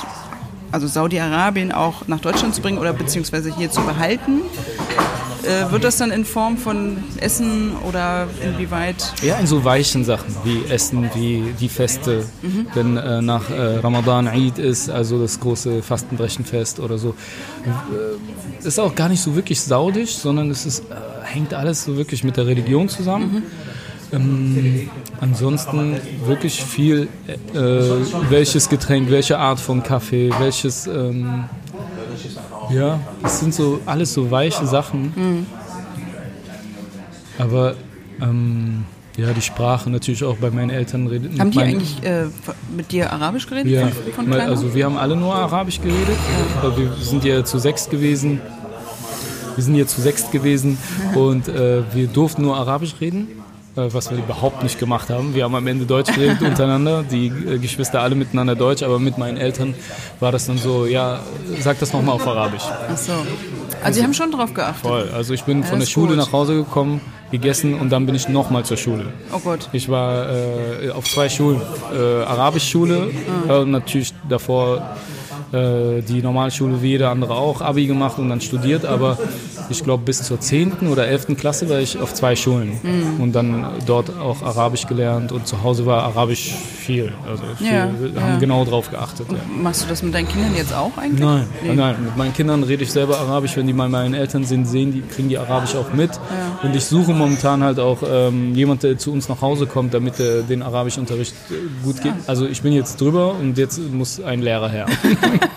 also 0.70 0.86
Saudi-Arabien, 0.86 1.72
auch 1.72 2.06
nach 2.06 2.20
Deutschland 2.20 2.54
zu 2.54 2.60
bringen 2.60 2.76
oder 2.76 2.92
beziehungsweise 2.92 3.54
hier 3.56 3.70
zu 3.70 3.80
behalten. 3.80 4.42
Äh, 5.48 5.72
wird 5.72 5.84
das 5.84 5.96
dann 5.96 6.10
in 6.10 6.24
Form 6.26 6.58
von 6.58 6.98
Essen 7.20 7.72
oder 7.88 8.26
inwieweit? 8.44 9.14
Ja, 9.22 9.38
in 9.38 9.46
so 9.46 9.64
weichen 9.64 10.04
Sachen 10.04 10.34
wie 10.44 10.70
Essen, 10.70 11.08
wie 11.14 11.54
die 11.58 11.70
Feste. 11.70 12.24
Wenn 12.74 12.96
äh, 12.98 13.22
nach 13.22 13.48
äh, 13.50 13.78
Ramadan 13.78 14.28
Eid 14.28 14.58
ist, 14.58 14.90
also 14.90 15.20
das 15.20 15.40
große 15.40 15.82
Fastenbrechenfest 15.82 16.80
oder 16.80 16.98
so. 16.98 17.14
Äh, 17.64 18.66
ist 18.66 18.78
auch 18.78 18.94
gar 18.94 19.08
nicht 19.08 19.22
so 19.22 19.34
wirklich 19.36 19.60
saudisch, 19.60 20.16
sondern 20.16 20.50
es 20.50 20.66
ist, 20.66 20.80
äh, 20.80 20.94
hängt 21.24 21.54
alles 21.54 21.84
so 21.84 21.96
wirklich 21.96 22.24
mit 22.24 22.36
der 22.36 22.46
Religion 22.46 22.88
zusammen. 22.88 23.44
Ähm, 24.12 24.90
ansonsten 25.20 25.96
wirklich 26.24 26.62
viel, 26.62 27.08
äh, 27.54 27.58
welches 28.30 28.68
Getränk, 28.68 29.10
welche 29.10 29.38
Art 29.38 29.60
von 29.60 29.82
Kaffee, 29.82 30.30
welches. 30.38 30.86
Ähm, 30.86 31.44
ja, 32.70 33.00
es 33.24 33.40
sind 33.40 33.54
so 33.54 33.80
alles 33.86 34.14
so 34.14 34.30
weiche 34.30 34.66
Sachen. 34.66 35.46
Aber 37.38 37.74
ähm, 38.20 38.84
ja, 39.16 39.32
die 39.32 39.42
Sprache 39.42 39.90
natürlich 39.90 40.22
auch 40.22 40.36
bei 40.36 40.50
meinen 40.50 40.70
Eltern 40.70 41.08
redet. 41.08 41.38
Haben 41.40 41.50
die 41.50 41.60
eigentlich 41.60 42.02
äh, 42.04 42.26
mit 42.76 42.92
dir 42.92 43.12
Arabisch 43.12 43.46
geredet? 43.46 43.72
ja, 43.72 43.88
Von, 44.14 44.26
von 44.28 44.40
also 44.40 44.74
wir 44.74 44.84
haben 44.84 44.96
alle 44.96 45.16
nur 45.16 45.34
Arabisch 45.34 45.80
geredet. 45.80 46.16
Aber 46.62 46.76
Wir 46.78 46.92
sind 47.00 47.24
ja 47.24 47.44
zu 47.44 47.58
sechs 47.58 47.90
gewesen. 47.90 48.40
Wir 49.56 49.64
sind 49.64 49.74
hier 49.74 49.88
zu 49.88 50.00
sechs 50.00 50.30
gewesen 50.30 50.78
und 51.16 51.48
äh, 51.48 51.82
wir 51.92 52.06
durften 52.06 52.42
nur 52.42 52.56
Arabisch 52.56 52.94
reden, 53.00 53.26
was 53.90 54.10
wir 54.10 54.18
überhaupt 54.18 54.62
nicht 54.62 54.78
gemacht 54.78 55.10
haben. 55.10 55.34
Wir 55.34 55.44
haben 55.44 55.54
am 55.54 55.66
Ende 55.66 55.86
Deutsch 55.86 56.12
geredet 56.12 56.42
untereinander, 56.42 57.02
die 57.02 57.26
äh, 57.26 57.58
Geschwister 57.58 58.00
alle 58.00 58.14
miteinander 58.14 58.56
Deutsch, 58.56 58.82
aber 58.82 58.98
mit 58.98 59.18
meinen 59.18 59.36
Eltern 59.36 59.74
war 60.20 60.32
das 60.32 60.46
dann 60.46 60.58
so, 60.58 60.86
ja, 60.86 61.20
sag 61.60 61.78
das 61.78 61.92
nochmal 61.92 62.16
auf 62.16 62.26
Arabisch. 62.26 62.64
Ach 62.66 62.96
so. 62.96 63.12
Also 63.82 63.98
sie 63.98 64.04
haben 64.04 64.14
schon 64.14 64.30
drauf 64.32 64.52
geachtet. 64.54 64.82
Voll. 64.82 65.08
Also 65.14 65.34
ich 65.34 65.44
bin 65.44 65.62
von 65.64 65.78
der 65.78 65.86
Schule 65.86 66.08
gut. 66.08 66.16
nach 66.16 66.32
Hause 66.32 66.54
gekommen, 66.54 67.00
gegessen 67.30 67.74
und 67.74 67.90
dann 67.90 68.06
bin 68.06 68.14
ich 68.14 68.28
nochmal 68.28 68.64
zur 68.64 68.76
Schule. 68.76 69.12
Oh 69.32 69.38
Gott. 69.38 69.68
Ich 69.72 69.88
war 69.88 70.28
äh, 70.30 70.90
auf 70.90 71.04
zwei 71.04 71.28
Schulen. 71.28 71.60
Äh, 71.94 72.24
Arabischschule 72.24 73.10
äh, 73.48 73.52
und 73.52 73.70
natürlich 73.70 74.12
davor 74.28 74.96
äh, 75.52 76.02
die 76.02 76.22
Normalschule 76.22 76.82
wie 76.82 76.88
jeder 76.88 77.10
andere 77.10 77.34
auch, 77.34 77.60
Abi 77.60 77.86
gemacht 77.86 78.18
und 78.18 78.28
dann 78.28 78.40
studiert, 78.40 78.84
aber 78.84 79.18
ich 79.70 79.84
glaube 79.84 80.02
bis 80.04 80.22
zur 80.22 80.40
10. 80.40 80.72
oder 80.90 81.06
11. 81.06 81.36
Klasse 81.36 81.68
war 81.68 81.78
ich 81.80 81.98
auf 82.00 82.14
zwei 82.14 82.36
Schulen 82.36 82.72
und 83.18 83.32
dann 83.34 83.66
dort 83.86 84.16
auch 84.18 84.42
Arabisch 84.42 84.86
gelernt 84.86 85.32
und 85.32 85.46
zu 85.46 85.62
Hause 85.62 85.86
war 85.86 86.02
Arabisch 86.04 86.52
viel. 86.54 87.12
Also 87.28 87.42
viel, 87.58 87.66
Ja, 87.66 87.82
haben 87.82 88.14
ja. 88.14 88.38
genau 88.38 88.64
drauf 88.64 88.90
geachtet. 88.90 89.26
Ja. 89.30 89.36
Machst 89.62 89.84
du 89.84 89.88
das 89.88 90.02
mit 90.02 90.14
deinen 90.14 90.28
Kindern 90.28 90.54
jetzt 90.56 90.72
auch 90.74 90.96
eigentlich? 90.96 91.20
Nein, 91.20 91.46
Nee. 91.62 91.74
nein, 91.74 91.96
mit 92.04 92.16
meinen 92.16 92.32
Kindern 92.32 92.62
rede 92.62 92.82
ich 92.84 92.90
selber 92.92 93.18
Arabisch. 93.18 93.56
Wenn 93.56 93.66
die 93.66 93.72
bei 93.72 93.88
meinen 93.88 94.14
Eltern 94.14 94.44
sind, 94.44 94.66
sehen 94.66 94.92
die, 94.92 95.02
kriegen 95.02 95.28
die 95.28 95.38
Arabisch 95.38 95.74
auch 95.74 95.92
mit. 95.92 96.10
Und 96.62 96.74
ich 96.74 96.84
suche 96.84 97.12
momentan 97.12 97.62
halt 97.62 97.78
auch 97.78 97.98
ähm, 98.08 98.54
jemand, 98.54 98.82
der 98.82 98.98
zu 98.98 99.12
uns 99.12 99.28
nach 99.28 99.40
Hause 99.40 99.66
kommt, 99.66 99.94
damit 99.94 100.18
er 100.20 100.42
den 100.42 100.62
Arabischunterricht 100.62 101.34
äh, 101.50 101.84
gut 101.84 102.02
geht. 102.02 102.12
Also 102.26 102.46
ich 102.46 102.62
bin 102.62 102.72
jetzt 102.72 103.00
drüber 103.00 103.34
und 103.34 103.58
jetzt 103.58 103.78
muss 103.92 104.20
ein 104.20 104.40
Lehrer 104.42 104.68
her. 104.68 104.86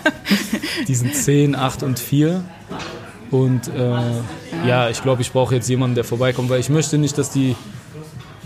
die 0.88 0.94
sind 0.94 1.14
10, 1.14 1.54
8 1.56 1.82
und 1.82 1.98
4. 1.98 2.42
Und 3.32 3.68
äh, 3.68 4.68
ja, 4.68 4.88
ich 4.90 5.02
glaube, 5.02 5.22
ich 5.22 5.32
brauche 5.32 5.54
jetzt 5.54 5.68
jemanden, 5.68 5.96
der 5.96 6.04
vorbeikommt, 6.04 6.50
weil 6.50 6.60
ich 6.60 6.68
möchte 6.68 6.98
nicht, 6.98 7.18
dass 7.18 7.30
die 7.30 7.56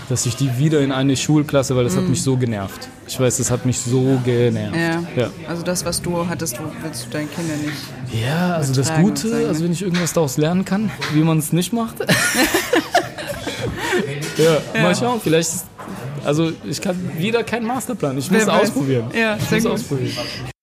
dass 0.09 0.25
ich 0.27 0.37
die 0.37 0.57
wieder 0.57 0.81
in 0.83 0.93
eine 0.93 1.17
Schulklasse, 1.17 1.75
weil 1.75 1.83
das 1.83 1.97
hat 1.97 2.09
mich 2.09 2.23
so 2.23 2.37
genervt. 2.37 2.89
Ich 3.09 3.19
weiß, 3.19 3.39
das 3.39 3.51
hat 3.51 3.67
mich 3.67 3.81
so 3.81 4.21
genervt. 4.25 4.77
Ja. 4.77 5.03
ja. 5.17 5.31
Also 5.49 5.65
das, 5.65 5.85
was 5.85 6.01
du 6.01 6.29
hattest, 6.29 6.61
willst 6.83 7.07
du 7.07 7.11
deinen 7.11 7.29
Kindern 7.31 7.61
nicht. 7.61 7.77
Ja, 8.25 8.55
also 8.55 8.73
das 8.73 8.95
Gute, 8.95 9.23
sozusagen, 9.23 9.49
also 9.49 9.61
ne? 9.61 9.65
wenn 9.65 9.73
ich 9.73 9.83
irgendwas 9.83 10.13
daraus 10.13 10.37
lernen 10.37 10.65
kann, 10.65 10.93
wie 11.13 11.23
man 11.23 11.39
es 11.39 11.53
nicht 11.53 11.73
macht. 11.73 11.97
ja, 14.37 14.59
mal 14.81 14.95
schauen, 14.95 15.21
vielleicht 15.21 15.49
ist, 15.49 15.65
also 16.25 16.53
ich 16.65 16.81
kann 16.81 16.97
wieder 17.19 17.43
keinen 17.43 17.67
Masterplan, 17.67 18.17
ich 18.19 18.31
muss 18.31 18.47
weiß. 18.47 18.63
ausprobieren. 18.63 19.11
Ja, 19.13 19.37
ich 19.37 19.51
muss 19.51 19.63
gut. 19.63 19.73
ausprobieren. 19.73 20.13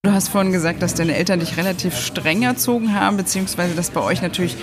Du 0.06 0.12
hast 0.12 0.28
vorhin 0.28 0.52
gesagt, 0.52 0.82
dass 0.82 0.96
deine 0.96 1.16
Eltern 1.16 1.40
dich 1.40 1.56
relativ 1.56 1.98
streng 1.98 2.44
erzogen 2.44 2.94
haben, 2.94 3.16
beziehungsweise 3.16 3.74
dass 3.74 3.90
bei 3.90 4.02
euch 4.02 4.22
natürlich 4.22 4.58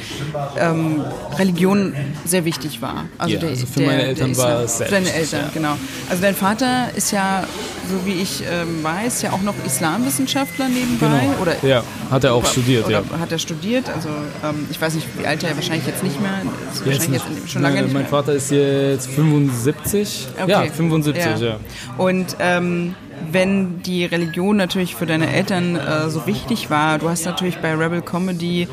ähm, 0.59 1.03
Religion 1.39 1.95
sehr 2.27 2.45
wichtig 2.45 2.83
war. 2.83 3.07
Also, 3.17 3.37
Ja, 3.39 3.49
also 3.49 3.65
für 3.65 3.81
meine 3.81 4.03
Eltern 4.03 4.37
war 4.37 4.65
es 4.65 4.77
sehr 4.77 4.89
Für 4.89 4.93
deine 4.97 5.11
Eltern, 5.11 5.41
ja. 5.47 5.51
genau. 5.55 5.77
Also 6.11 6.21
dein 6.21 6.35
Vater 6.35 6.89
ist 6.95 7.11
ja, 7.13 7.45
so 7.89 8.05
wie 8.05 8.21
ich 8.21 8.43
ähm, 8.53 8.85
weiß, 8.85 9.23
ja 9.23 9.33
auch 9.33 9.41
noch 9.41 9.55
Islamwissenschaftler 9.65 10.69
nebenbei. 10.69 11.07
Genau. 11.07 11.41
Oder, 11.41 11.57
Ja, 11.67 11.85
hat 12.11 12.25
er 12.25 12.35
auch 12.35 12.45
studiert, 12.45 12.85
oder 12.85 13.03
ja. 13.11 13.19
hat 13.19 13.33
er 13.33 13.39
studiert? 13.39 13.89
Also 13.89 14.11
ähm, 14.45 14.67
ich 14.71 14.79
weiß 14.79 14.93
nicht, 14.93 15.07
wie 15.19 15.25
alt 15.27 15.43
er 15.43 15.57
wahrscheinlich 15.57 15.87
jetzt 15.87 16.03
nicht 16.03 16.21
mehr. 16.21 16.33
Ist 16.71 16.85
Jetzt 16.85 16.87
wahrscheinlich 16.87 17.09
nicht. 17.09 17.39
jetzt 17.45 17.51
schon 17.53 17.63
lange 17.63 17.77
Nein, 17.77 17.85
nicht 17.85 17.95
mein 17.95 18.03
mehr. 18.03 18.11
Vater 18.11 18.35
ist 18.35 18.51
jetzt 18.51 19.09
75. 19.09 20.29
Ja, 20.47 20.65
75, 20.65 21.41
ja. 21.41 21.57
Und 21.97 22.37
ähm, 22.41 22.95
wenn 23.31 23.83
die 23.83 24.05
Religion 24.05 24.57
natürlich 24.57 24.95
für 24.95 25.07
deine 25.07 25.33
Eltern 25.33 25.77
äh, 25.77 26.11
so 26.11 26.27
wichtig 26.27 26.71
war, 26.71 26.99
du 26.99 27.09
hast 27.09 27.25
natürlich 27.25 27.59
bei 27.59 27.75
Rebel 27.75 28.03
Comedy 28.03 28.69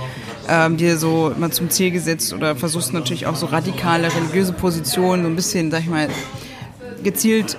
ähm, 0.49 0.77
dir 0.77 0.97
so 0.97 1.33
immer 1.35 1.51
zum 1.51 1.69
Ziel 1.69 1.91
gesetzt 1.91 2.33
oder 2.33 2.55
versuchst 2.55 2.93
natürlich 2.93 3.27
auch 3.27 3.35
so 3.35 3.47
radikale 3.47 4.13
religiöse 4.13 4.53
Positionen 4.53 5.23
so 5.23 5.29
ein 5.29 5.35
bisschen, 5.35 5.71
sag 5.71 5.81
ich 5.81 5.89
mal, 5.89 6.07
gezielt 7.03 7.57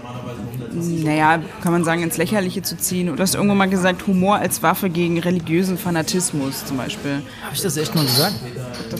naja, 0.71 1.41
kann 1.63 1.73
man 1.73 1.85
sagen, 1.85 2.03
ins 2.03 2.17
Lächerliche 2.17 2.63
zu 2.63 2.77
ziehen. 2.77 3.15
Du 3.15 3.23
hast 3.23 3.35
irgendwann 3.35 3.57
mal 3.57 3.69
gesagt, 3.69 4.07
Humor 4.07 4.37
als 4.37 4.63
Waffe 4.63 4.91
gegen 4.91 5.19
religiösen 5.19 5.79
Fanatismus 5.79 6.65
zum 6.65 6.77
Beispiel. 6.77 7.23
Habe 7.43 7.55
ich 7.55 7.63
das 7.63 7.77
echt 7.77 7.95
mal 7.95 8.05
gesagt? 8.05 8.35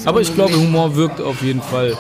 Aber 0.05 0.21
ich 0.21 0.35
glaube, 0.35 0.55
Humor 0.55 0.97
wirkt 0.97 1.21
auf 1.21 1.43
jeden 1.43 1.63
Fall. 1.63 1.97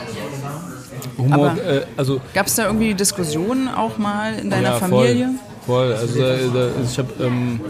Humor, 1.16 1.56
äh, 1.58 1.82
also 1.96 2.20
Gab 2.34 2.46
es 2.46 2.54
da 2.54 2.66
irgendwie 2.66 2.94
Diskussionen 2.94 3.68
auch 3.68 3.98
mal 3.98 4.34
in 4.34 4.50
deiner 4.50 4.70
ja, 4.70 4.78
Familie? 4.78 5.26
Voll, 5.26 5.47
voll. 5.68 5.92
Also 5.92 6.18
da, 6.18 6.70
ich 6.82 6.98
habe, 6.98 7.12
ähm, 7.20 7.60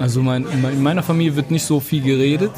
also 0.00 0.20
mein, 0.22 0.46
in 0.46 0.82
meiner 0.82 1.02
Familie 1.02 1.36
wird 1.36 1.50
nicht 1.50 1.66
so 1.66 1.78
viel 1.78 2.02
geredet. 2.02 2.52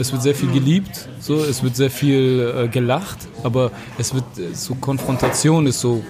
Es 0.00 0.12
wird 0.12 0.22
sehr 0.22 0.34
viel 0.34 0.52
geliebt, 0.52 1.08
so, 1.18 1.42
es 1.52 1.62
wird 1.64 1.74
sehr 1.74 1.90
viel 1.90 2.54
äh, 2.56 2.68
gelacht, 2.68 3.18
aber 3.42 3.72
es 3.98 4.14
wird 4.14 4.24
äh, 4.38 4.54
so 4.54 4.76
Konfrontation 4.76 5.66
ist 5.66 5.80
so 5.80 6.04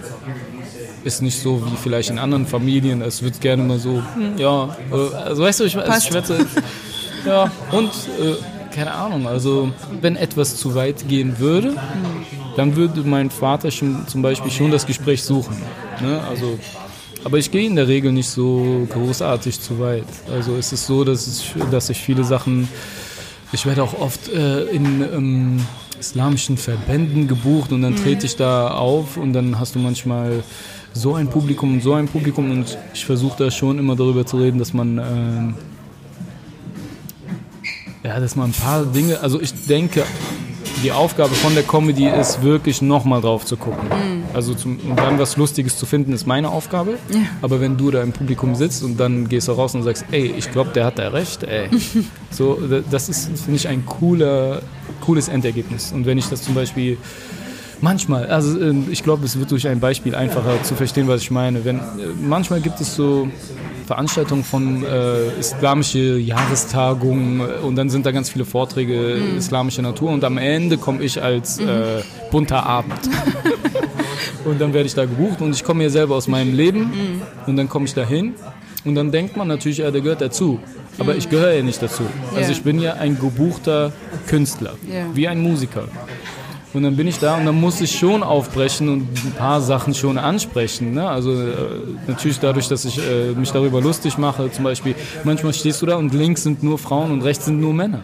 ist 1.03 1.21
nicht 1.21 1.39
so 1.41 1.51
wie 1.65 1.75
vielleicht 1.77 2.09
in 2.09 2.19
anderen 2.19 2.45
Familien. 2.45 3.01
Es 3.01 3.23
wird 3.23 3.39
gerne 3.41 3.63
mal 3.63 3.79
so, 3.79 4.03
hm, 4.15 4.37
ja, 4.37 4.75
äh, 4.91 5.15
also 5.15 5.43
weißt 5.43 5.61
du, 5.61 5.63
ich, 5.63 5.77
also 5.77 5.97
ich 5.97 6.03
schwätze, 6.03 6.45
ja, 7.25 7.51
und 7.71 7.89
äh, 8.19 8.35
keine 8.75 8.93
Ahnung, 8.93 9.27
also 9.27 9.71
wenn 10.01 10.15
etwas 10.15 10.57
zu 10.57 10.75
weit 10.75 11.07
gehen 11.07 11.39
würde, 11.39 11.75
dann 12.55 12.75
würde 12.75 13.01
mein 13.01 13.29
Vater 13.29 13.71
schon 13.71 14.07
zum 14.07 14.21
Beispiel 14.21 14.51
schon 14.51 14.71
das 14.71 14.85
Gespräch 14.85 15.23
suchen. 15.23 15.57
Ne? 16.01 16.21
Also, 16.29 16.59
aber 17.23 17.37
ich 17.37 17.51
gehe 17.51 17.65
in 17.65 17.75
der 17.75 17.87
Regel 17.87 18.11
nicht 18.11 18.29
so 18.29 18.87
großartig 18.89 19.59
zu 19.59 19.79
weit. 19.79 20.05
Also 20.31 20.55
es 20.55 20.71
ist 20.71 20.85
so, 20.85 21.03
dass, 21.03 21.27
ich, 21.27 21.53
dass 21.71 21.89
ich 21.89 21.99
viele 21.99 22.23
Sachen, 22.23 22.67
ich 23.51 23.65
werde 23.65 23.83
auch 23.83 23.99
oft 23.99 24.29
äh, 24.29 24.63
in 24.65 25.01
ähm, 25.01 25.65
islamischen 25.99 26.57
Verbänden 26.57 27.27
gebucht 27.27 27.71
und 27.71 27.81
dann 27.81 27.93
mhm. 27.93 28.03
trete 28.03 28.25
ich 28.25 28.35
da 28.35 28.69
auf 28.71 29.17
und 29.17 29.33
dann 29.33 29.59
hast 29.59 29.75
du 29.75 29.79
manchmal 29.79 30.43
so 30.93 31.15
ein 31.15 31.27
Publikum 31.29 31.73
und 31.73 31.83
so 31.83 31.93
ein 31.93 32.07
Publikum 32.07 32.51
und 32.51 32.77
ich 32.93 33.05
versuche 33.05 33.43
da 33.43 33.51
schon 33.51 33.77
immer 33.79 33.95
darüber 33.95 34.25
zu 34.25 34.37
reden, 34.37 34.57
dass 34.57 34.73
man 34.73 34.97
ähm, 34.97 35.53
ja, 38.03 38.19
dass 38.19 38.35
man 38.35 38.49
ein 38.49 38.53
paar 38.53 38.85
Dinge, 38.85 39.19
also 39.19 39.41
ich 39.41 39.53
denke, 39.65 40.03
die 40.83 40.91
Aufgabe 40.91 41.35
von 41.35 41.53
der 41.53 41.63
Comedy 41.63 42.07
ist 42.07 42.41
wirklich 42.41 42.81
nochmal 42.81 43.21
drauf 43.21 43.45
zu 43.45 43.57
gucken. 43.57 43.89
Also 44.39 44.53
zum, 44.53 44.79
dann 44.95 45.19
was 45.19 45.35
Lustiges 45.35 45.77
zu 45.77 45.85
finden, 45.85 46.13
ist 46.13 46.25
meine 46.25 46.47
Aufgabe. 46.47 46.97
Ja. 47.09 47.19
Aber 47.41 47.59
wenn 47.59 47.75
du 47.75 47.91
da 47.91 48.01
im 48.01 48.13
Publikum 48.13 48.55
sitzt 48.55 48.83
und 48.83 48.97
dann 48.97 49.27
gehst 49.27 49.49
du 49.49 49.51
raus 49.51 49.75
und 49.75 49.83
sagst, 49.83 50.05
ey, 50.11 50.33
ich 50.37 50.49
glaube, 50.49 50.69
der 50.69 50.85
hat 50.85 50.97
da 50.97 51.09
recht, 51.09 51.43
ey. 51.43 51.67
so, 52.31 52.57
das 52.89 53.09
ist, 53.09 53.25
finde 53.37 53.57
ich, 53.57 53.67
ein 53.67 53.85
cooler, 53.85 54.61
cooles 55.01 55.27
Endergebnis. 55.27 55.91
Und 55.91 56.05
wenn 56.05 56.17
ich 56.17 56.29
das 56.29 56.41
zum 56.41 56.55
Beispiel 56.55 56.97
Manchmal, 57.81 58.27
also 58.27 58.59
ähm, 58.59 58.87
ich 58.91 59.03
glaube, 59.03 59.25
es 59.25 59.39
wird 59.39 59.51
durch 59.51 59.67
ein 59.67 59.79
Beispiel 59.79 60.13
einfacher 60.15 60.61
zu 60.63 60.75
verstehen, 60.75 61.07
was 61.07 61.21
ich 61.21 61.31
meine. 61.31 61.63
Wenn, 61.63 61.77
äh, 61.77 61.81
manchmal 62.21 62.59
gibt 62.59 62.81
es 62.81 62.95
so 62.95 63.29
Veranstaltungen 63.87 64.43
von 64.43 64.83
äh, 64.83 65.39
islamische 65.39 66.17
Jahrestagungen 66.17 67.39
äh, 67.39 67.65
und 67.65 67.75
dann 67.75 67.89
sind 67.89 68.05
da 68.05 68.11
ganz 68.11 68.29
viele 68.29 68.45
Vorträge 68.45 69.17
mhm. 69.19 69.37
islamischer 69.37 69.81
Natur 69.81 70.11
und 70.11 70.23
am 70.23 70.37
Ende 70.37 70.77
komme 70.77 71.03
ich 71.03 71.21
als 71.21 71.59
mhm. 71.59 71.69
äh, 71.69 71.71
bunter 72.31 72.65
Abend. 72.65 72.99
und 74.45 74.59
dann 74.59 74.73
werde 74.73 74.85
ich 74.85 74.93
da 74.93 75.05
gebucht 75.05 75.41
und 75.41 75.55
ich 75.55 75.63
komme 75.63 75.81
hier 75.81 75.89
selber 75.89 76.15
aus 76.15 76.27
meinem 76.27 76.53
Leben 76.53 76.81
mhm. 76.81 77.21
und 77.47 77.55
dann 77.55 77.69
komme 77.69 77.85
ich 77.85 77.93
da 77.93 78.05
hin 78.05 78.35
und 78.83 78.95
dann 78.95 79.11
denkt 79.11 79.37
man 79.37 79.47
natürlich, 79.47 79.79
ja, 79.79 79.89
der 79.89 80.01
gehört 80.01 80.21
dazu. 80.21 80.59
Aber 80.97 81.15
ich 81.15 81.29
gehöre 81.29 81.53
ja 81.53 81.63
nicht 81.63 81.81
dazu. 81.81 82.03
Also 82.35 82.51
ich 82.51 82.61
bin 82.61 82.79
ja 82.79 82.93
ein 82.93 83.17
gebuchter 83.17 83.93
Künstler, 84.27 84.73
wie 85.13 85.27
ein 85.29 85.41
Musiker. 85.41 85.85
Und 86.73 86.83
dann 86.83 86.95
bin 86.95 87.07
ich 87.07 87.17
da 87.17 87.37
und 87.37 87.45
dann 87.45 87.59
muss 87.59 87.81
ich 87.81 87.97
schon 87.97 88.21
aufbrechen 88.21 88.89
und 88.89 89.07
ein 89.25 89.33
paar 89.35 89.59
Sachen 89.59 89.95
schon 89.95 90.19
ansprechen. 90.19 90.93
Ne? 90.93 91.09
Also 91.09 91.31
äh, 91.31 91.55
natürlich 92.07 92.39
dadurch, 92.39 92.67
dass 92.67 92.85
ich 92.85 92.99
äh, 92.99 93.31
mich 93.35 93.51
darüber 93.51 93.81
lustig 93.81 94.17
mache, 94.19 94.51
zum 94.51 94.65
Beispiel, 94.65 94.93
manchmal 95.23 95.53
stehst 95.53 95.81
du 95.81 95.87
da 95.87 95.95
und 95.95 96.13
links 96.13 96.43
sind 96.43 96.61
nur 96.61 96.77
Frauen 96.77 97.11
und 97.11 97.23
rechts 97.23 97.45
sind 97.45 97.59
nur 97.59 97.73
Männer. 97.73 98.03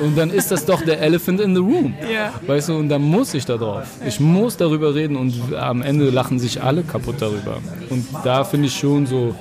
Und 0.00 0.16
dann 0.16 0.30
ist 0.30 0.50
das 0.50 0.64
doch 0.64 0.82
der 0.82 1.00
Elephant 1.00 1.40
in 1.40 1.54
the 1.54 1.60
room. 1.60 1.94
Yeah. 2.10 2.32
Weißt 2.46 2.68
du, 2.68 2.76
und 2.76 2.88
dann 2.88 3.02
muss 3.02 3.34
ich 3.34 3.44
da 3.44 3.56
drauf. 3.56 3.84
Ich 4.06 4.18
muss 4.18 4.56
darüber 4.56 4.94
reden 4.94 5.16
und 5.16 5.54
am 5.54 5.82
Ende 5.82 6.10
lachen 6.10 6.38
sich 6.38 6.62
alle 6.62 6.82
kaputt 6.82 7.16
darüber. 7.20 7.58
Und 7.90 8.06
da 8.24 8.44
finde 8.44 8.68
ich 8.68 8.76
schon 8.76 9.06
so, 9.06 9.34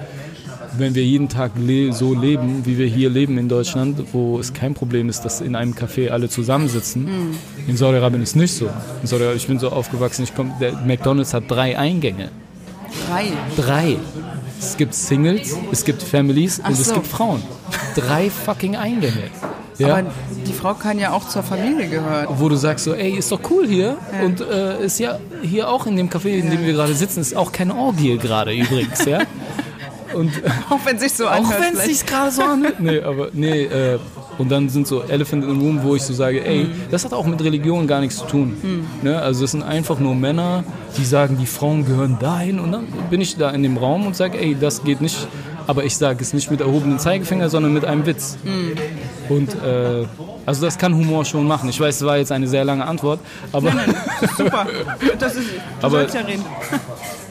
wenn 0.77 0.95
wir 0.95 1.03
jeden 1.03 1.29
Tag 1.29 1.51
le 1.57 1.93
so 1.93 2.13
leben, 2.13 2.65
wie 2.65 2.77
wir 2.77 2.87
hier 2.87 3.09
leben 3.09 3.37
in 3.37 3.49
Deutschland, 3.49 3.99
wo 4.13 4.39
es 4.39 4.53
kein 4.53 4.73
Problem 4.73 5.09
ist, 5.09 5.21
dass 5.21 5.41
in 5.41 5.55
einem 5.55 5.73
Café 5.73 6.09
alle 6.09 6.29
zusammensitzen. 6.29 7.03
Mhm. 7.05 7.35
In 7.67 7.77
Saudi-Arabien 7.77 8.21
ist 8.21 8.35
nicht 8.35 8.53
so. 8.53 8.69
In 9.01 9.07
Saudi 9.07 9.25
ich 9.35 9.47
bin 9.47 9.59
so 9.59 9.69
aufgewachsen, 9.69 10.23
ich 10.23 10.35
komm, 10.35 10.51
der 10.59 10.73
McDonald's 10.85 11.33
hat 11.33 11.43
drei 11.47 11.77
Eingänge. 11.77 12.29
Drei? 13.07 13.25
Drei. 13.55 13.97
Es 14.59 14.77
gibt 14.77 14.93
Singles, 14.93 15.55
es 15.71 15.83
gibt 15.83 16.01
Families 16.01 16.61
Ach 16.63 16.69
und 16.69 16.75
so. 16.75 16.81
es 16.81 16.93
gibt 16.93 17.07
Frauen. 17.07 17.41
Drei 17.95 18.29
fucking 18.29 18.75
Eingänge. 18.75 19.29
Ja? 19.77 19.97
Aber 19.97 20.11
die 20.47 20.53
Frau 20.53 20.73
kann 20.73 20.99
ja 20.99 21.11
auch 21.11 21.27
zur 21.27 21.43
Familie 21.43 21.87
gehören. 21.87 22.27
Wo 22.29 22.49
du 22.49 22.55
sagst 22.55 22.85
so, 22.85 22.93
ey, 22.93 23.11
ist 23.17 23.31
doch 23.31 23.39
cool 23.49 23.67
hier. 23.67 23.97
Ja. 24.11 24.25
Und 24.25 24.41
äh, 24.41 24.85
ist 24.85 24.99
ja 24.99 25.19
hier 25.41 25.69
auch 25.69 25.85
in 25.85 25.95
dem 25.95 26.09
Café, 26.09 26.29
in 26.29 26.49
dem 26.49 26.63
wir 26.65 26.73
gerade 26.73 26.93
sitzen, 26.93 27.21
ist 27.21 27.35
auch 27.35 27.51
keine 27.51 27.75
Orgie 27.75 28.17
gerade 28.17 28.53
übrigens, 28.53 29.05
ja. 29.05 29.19
Und, 30.13 30.31
auch 30.69 30.79
wenn 30.85 30.95
es 30.95 31.03
sich 31.03 31.13
so 31.13 31.27
anhört. 31.27 31.59
Auch 31.59 31.61
wenn 31.61 31.73
es 31.73 31.85
sich 31.85 32.05
gerade 32.05 32.31
so 32.31 32.41
anhört. 32.41 32.79
nee, 32.79 33.01
aber 33.01 33.29
nee, 33.33 33.63
äh, 33.63 33.99
und 34.37 34.51
dann 34.51 34.69
sind 34.69 34.87
so 34.87 35.03
Elephant 35.03 35.43
in 35.43 35.59
the 35.59 35.65
Room, 35.65 35.83
wo 35.83 35.95
ich 35.95 36.03
so 36.03 36.13
sage, 36.13 36.45
ey, 36.45 36.65
mhm. 36.65 36.71
das 36.89 37.05
hat 37.05 37.13
auch 37.13 37.25
mit 37.25 37.43
Religion 37.43 37.87
gar 37.87 37.99
nichts 38.01 38.17
zu 38.17 38.25
tun. 38.25 38.57
Mhm. 38.61 38.85
Ne? 39.03 39.21
Also 39.21 39.41
das 39.41 39.51
sind 39.51 39.63
einfach 39.63 39.99
nur 39.99 40.15
Männer, 40.15 40.63
die 40.97 41.05
sagen, 41.05 41.37
die 41.37 41.45
Frauen 41.45 41.85
gehören 41.85 42.17
dahin. 42.19 42.59
Und 42.59 42.71
dann 42.71 42.87
bin 43.09 43.21
ich 43.21 43.37
da 43.37 43.51
in 43.51 43.63
dem 43.63 43.77
Raum 43.77 44.07
und 44.07 44.15
sage, 44.15 44.39
ey, 44.39 44.57
das 44.59 44.83
geht 44.83 45.01
nicht. 45.01 45.27
Aber 45.65 45.85
ich 45.85 45.95
sage 45.95 46.21
es 46.21 46.33
nicht 46.33 46.51
mit 46.51 46.61
erhobenem 46.61 46.99
Zeigefinger, 46.99 47.49
sondern 47.49 47.73
mit 47.73 47.85
einem 47.85 48.05
Witz. 48.05 48.37
Mhm. 48.43 48.73
Und 49.29 49.53
äh, 49.63 50.05
also 50.45 50.65
das 50.65 50.77
kann 50.77 50.93
Humor 50.93 51.23
schon 51.25 51.47
machen. 51.47 51.69
Ich 51.69 51.79
weiß, 51.79 51.95
es 51.95 52.05
war 52.05 52.17
jetzt 52.17 52.31
eine 52.31 52.47
sehr 52.47 52.65
lange 52.65 52.85
Antwort, 52.85 53.19
aber 53.51 53.73
nein, 53.73 53.93
nein, 53.95 54.29
super. 54.37 54.67
Das 55.19 55.35
ist, 55.35 55.47
du 55.79 55.85
aber, 55.85 56.07
ja 56.07 56.21
reden. 56.21 56.43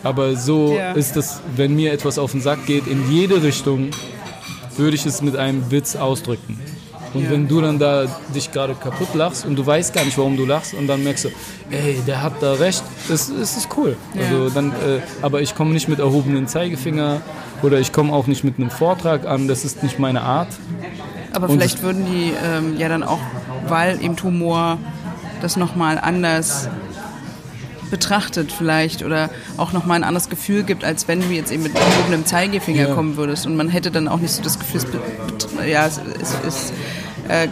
Aber 0.03 0.37
so 0.37 0.75
ja. 0.77 0.93
ist 0.93 1.17
es, 1.17 1.41
wenn 1.57 1.75
mir 1.75 1.93
etwas 1.93 2.19
auf 2.19 2.33
den 2.33 2.41
Sack 2.41 2.67
geht, 2.67 2.87
in 2.87 3.11
jede 3.11 3.43
Richtung, 3.43 3.91
würde 4.77 4.97
ich 4.97 5.07
es 5.07 5.23
mit 5.23 5.37
einem 5.37 5.71
Witz 5.71 5.97
ausdrücken. 5.97 6.59
Und 7.15 7.25
ja. 7.25 7.31
wenn 7.31 7.47
du 7.47 7.61
dann 7.61 7.79
da 7.79 8.07
dich 8.35 8.53
gerade 8.53 8.75
kaputt 8.75 9.15
lachst 9.15 9.45
und 9.45 9.57
du 9.57 9.67
weißt 9.67 9.93
gar 9.93 10.05
nicht, 10.05 10.17
warum 10.17 10.37
du 10.37 10.47
lachst 10.47 10.73
und 10.73 10.87
dann 10.87 11.05
merkst 11.05 11.27
du, 11.27 11.29
ey, 11.71 12.01
der 12.07 12.23
hat 12.23 12.35
da 12.41 12.55
recht, 12.55 12.83
das, 13.09 13.31
das 13.39 13.57
ist 13.57 13.69
cool. 13.77 13.97
Ja. 14.15 14.23
Also 14.23 14.51
dann, 14.51 14.71
äh, 14.71 15.01
aber 15.21 15.43
ich 15.43 15.55
komme 15.55 15.73
nicht 15.73 15.89
mit 15.89 15.99
erhobenen 15.99 16.49
Zeigefinger 16.49 17.21
oder 17.63 17.79
ich 17.81 17.93
komme 17.93 18.13
auch 18.13 18.27
nicht 18.27 18.45
mit 18.45 18.59
einem 18.59 18.71
Vortrag 18.71 19.27
an, 19.27 19.47
das 19.47 19.65
ist 19.65 19.83
nicht 19.83 19.99
meine 19.99 20.23
Art. 20.23 20.49
Aber 21.33 21.49
und 21.49 21.59
vielleicht 21.59 21.83
würden 21.83 22.07
die 22.07 22.33
ähm, 22.45 22.79
ja 22.79 22.89
dann 22.89 23.03
auch, 23.03 23.21
weil 23.69 24.03
eben 24.03 24.17
Humor 24.23 24.79
das 25.43 25.57
nochmal 25.57 25.99
anders 25.99 26.69
betrachtet 27.93 28.51
vielleicht 28.51 29.05
oder 29.05 29.29
auch 29.59 29.73
nochmal 29.73 29.99
ein 29.99 30.05
anderes 30.05 30.31
Gefühl 30.31 30.63
gibt, 30.65 30.83
als 30.83 31.07
wenn 31.09 31.21
du 31.21 31.29
jetzt 31.29 31.53
eben 31.53 31.63
mit 31.63 31.75
erhobenem 31.77 32.25
Zeigefinger 32.25 32.89
ja. 32.89 32.95
kommen 32.95 33.17
würdest. 33.19 33.47
Und 33.47 33.55
man 33.55 33.69
hätte 33.69 33.91
dann 33.91 34.09
auch 34.09 34.19
nicht 34.19 34.33
so 34.33 34.43
das 34.43 34.59
Gefühl, 34.59 34.81
es, 34.81 35.69
ja, 35.69 35.87
es, 35.87 36.01
es 36.47 36.73
äh, 37.29 37.49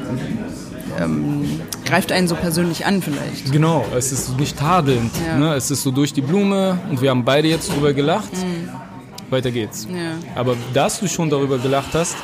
ähm, 0.99 1.61
greift 1.85 2.11
einen 2.11 2.27
so 2.27 2.35
persönlich 2.35 2.87
an 2.87 3.03
vielleicht. 3.03 3.53
Genau, 3.53 3.85
es 3.95 4.13
ist 4.13 4.39
nicht 4.39 4.59
tadelnd. 4.59 5.13
Ja. 5.27 5.37
Ne? 5.37 5.55
Es 5.55 5.71
ist 5.71 5.83
so 5.83 5.91
durch 5.91 6.15
die 6.15 6.23
Blume 6.23 6.79
und 6.89 7.03
wir 7.03 7.11
haben 7.11 7.25
beide 7.25 7.47
jetzt 7.47 7.71
drüber 7.71 7.93
gelacht. 7.93 8.33
Mhm. 8.33 8.71
Weiter 9.29 9.51
geht's. 9.51 9.87
Ja. 9.93 10.13
Aber 10.35 10.57
dass 10.73 11.01
du 11.01 11.07
schon 11.07 11.29
darüber 11.29 11.59
gelacht 11.59 11.91
hast, 11.93 12.17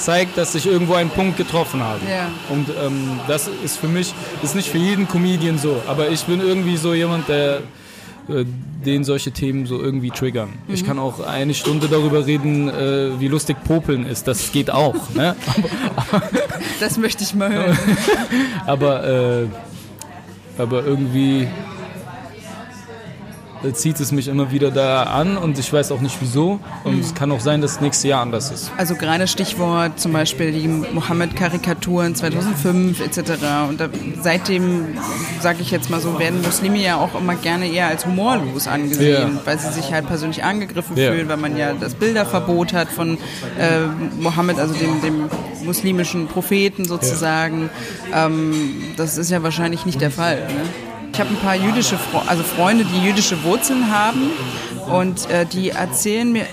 zeigt, 0.00 0.36
dass 0.38 0.54
ich 0.54 0.66
irgendwo 0.66 0.94
einen 0.94 1.10
Punkt 1.10 1.36
getroffen 1.36 1.82
habe. 1.82 2.00
Ja. 2.08 2.28
Und 2.48 2.68
ähm, 2.68 3.20
das 3.28 3.48
ist 3.64 3.78
für 3.78 3.88
mich, 3.88 4.14
ist 4.42 4.54
nicht 4.54 4.68
für 4.68 4.78
jeden 4.78 5.06
Comedian 5.08 5.58
so, 5.58 5.80
aber 5.86 6.08
ich 6.08 6.24
bin 6.24 6.40
irgendwie 6.40 6.76
so 6.76 6.94
jemand, 6.94 7.28
der 7.28 7.62
äh, 8.28 8.44
den 8.84 9.04
solche 9.04 9.30
Themen 9.30 9.66
so 9.66 9.78
irgendwie 9.78 10.10
triggern. 10.10 10.50
Mhm. 10.66 10.74
Ich 10.74 10.86
kann 10.86 10.98
auch 10.98 11.20
eine 11.20 11.52
Stunde 11.52 11.88
darüber 11.88 12.26
reden, 12.26 12.68
äh, 12.68 13.20
wie 13.20 13.28
lustig 13.28 13.62
Popeln 13.64 14.06
ist. 14.06 14.26
Das 14.26 14.52
geht 14.52 14.70
auch. 14.70 14.94
ne? 15.14 15.36
aber, 15.96 16.22
das 16.80 16.96
möchte 16.96 17.22
ich 17.22 17.34
mal 17.34 17.52
hören. 17.52 17.78
aber, 18.66 19.06
äh, 19.06 19.46
aber 20.56 20.84
irgendwie 20.86 21.46
zieht 23.72 24.00
es 24.00 24.12
mich 24.12 24.28
immer 24.28 24.50
wieder 24.50 24.70
da 24.70 25.04
an 25.04 25.36
und 25.36 25.58
ich 25.58 25.72
weiß 25.72 25.92
auch 25.92 26.00
nicht 26.00 26.16
wieso. 26.20 26.60
Und 26.84 26.96
mhm. 26.96 27.00
es 27.00 27.14
kann 27.14 27.30
auch 27.32 27.40
sein, 27.40 27.60
dass 27.60 27.74
das 27.74 27.80
nächste 27.80 28.08
Jahr 28.08 28.22
anders 28.22 28.50
ist. 28.50 28.72
Also 28.76 28.94
gerade 28.94 29.26
Stichwort 29.26 30.00
zum 30.00 30.12
Beispiel 30.12 30.52
die 30.52 30.68
Mohammed-Karikaturen 30.68 32.14
2005 32.14 33.00
etc. 33.00 33.30
Und 33.68 33.80
da, 33.80 33.88
seitdem, 34.22 34.98
sage 35.40 35.58
ich 35.60 35.70
jetzt 35.70 35.90
mal 35.90 36.00
so, 36.00 36.18
werden 36.18 36.42
Muslime 36.42 36.78
ja 36.78 36.96
auch 36.96 37.14
immer 37.18 37.34
gerne 37.34 37.70
eher 37.70 37.88
als 37.88 38.06
humorlos 38.06 38.66
angesehen, 38.66 39.36
ja. 39.36 39.40
weil 39.44 39.58
sie 39.58 39.72
sich 39.72 39.92
halt 39.92 40.06
persönlich 40.06 40.42
angegriffen 40.44 40.96
ja. 40.96 41.12
fühlen, 41.12 41.28
weil 41.28 41.36
man 41.36 41.56
ja 41.56 41.72
das 41.74 41.94
Bilderverbot 41.94 42.72
hat 42.72 42.88
von 42.88 43.18
äh, 43.58 43.80
Mohammed, 44.20 44.58
also 44.58 44.74
dem, 44.74 45.00
dem 45.02 45.30
muslimischen 45.64 46.26
Propheten 46.26 46.84
sozusagen. 46.84 47.70
Ja. 48.10 48.26
Ähm, 48.26 48.82
das 48.96 49.18
ist 49.18 49.30
ja 49.30 49.42
wahrscheinlich 49.42 49.86
nicht 49.86 50.00
der 50.00 50.10
Fall. 50.10 50.36
Ne? 50.36 50.89
Ich 51.12 51.18
habe 51.20 51.30
ein 51.30 51.36
paar 51.36 51.56
jüdische, 51.56 51.96
Fre 51.98 52.22
also 52.26 52.42
Freunde, 52.42 52.84
die 52.84 53.04
jüdische 53.06 53.42
Wurzeln 53.44 53.90
haben 53.90 54.30
und 54.90 55.28
äh, 55.30 55.44
die 55.44 55.70
erzählen 55.70 56.30
mir 56.32 56.44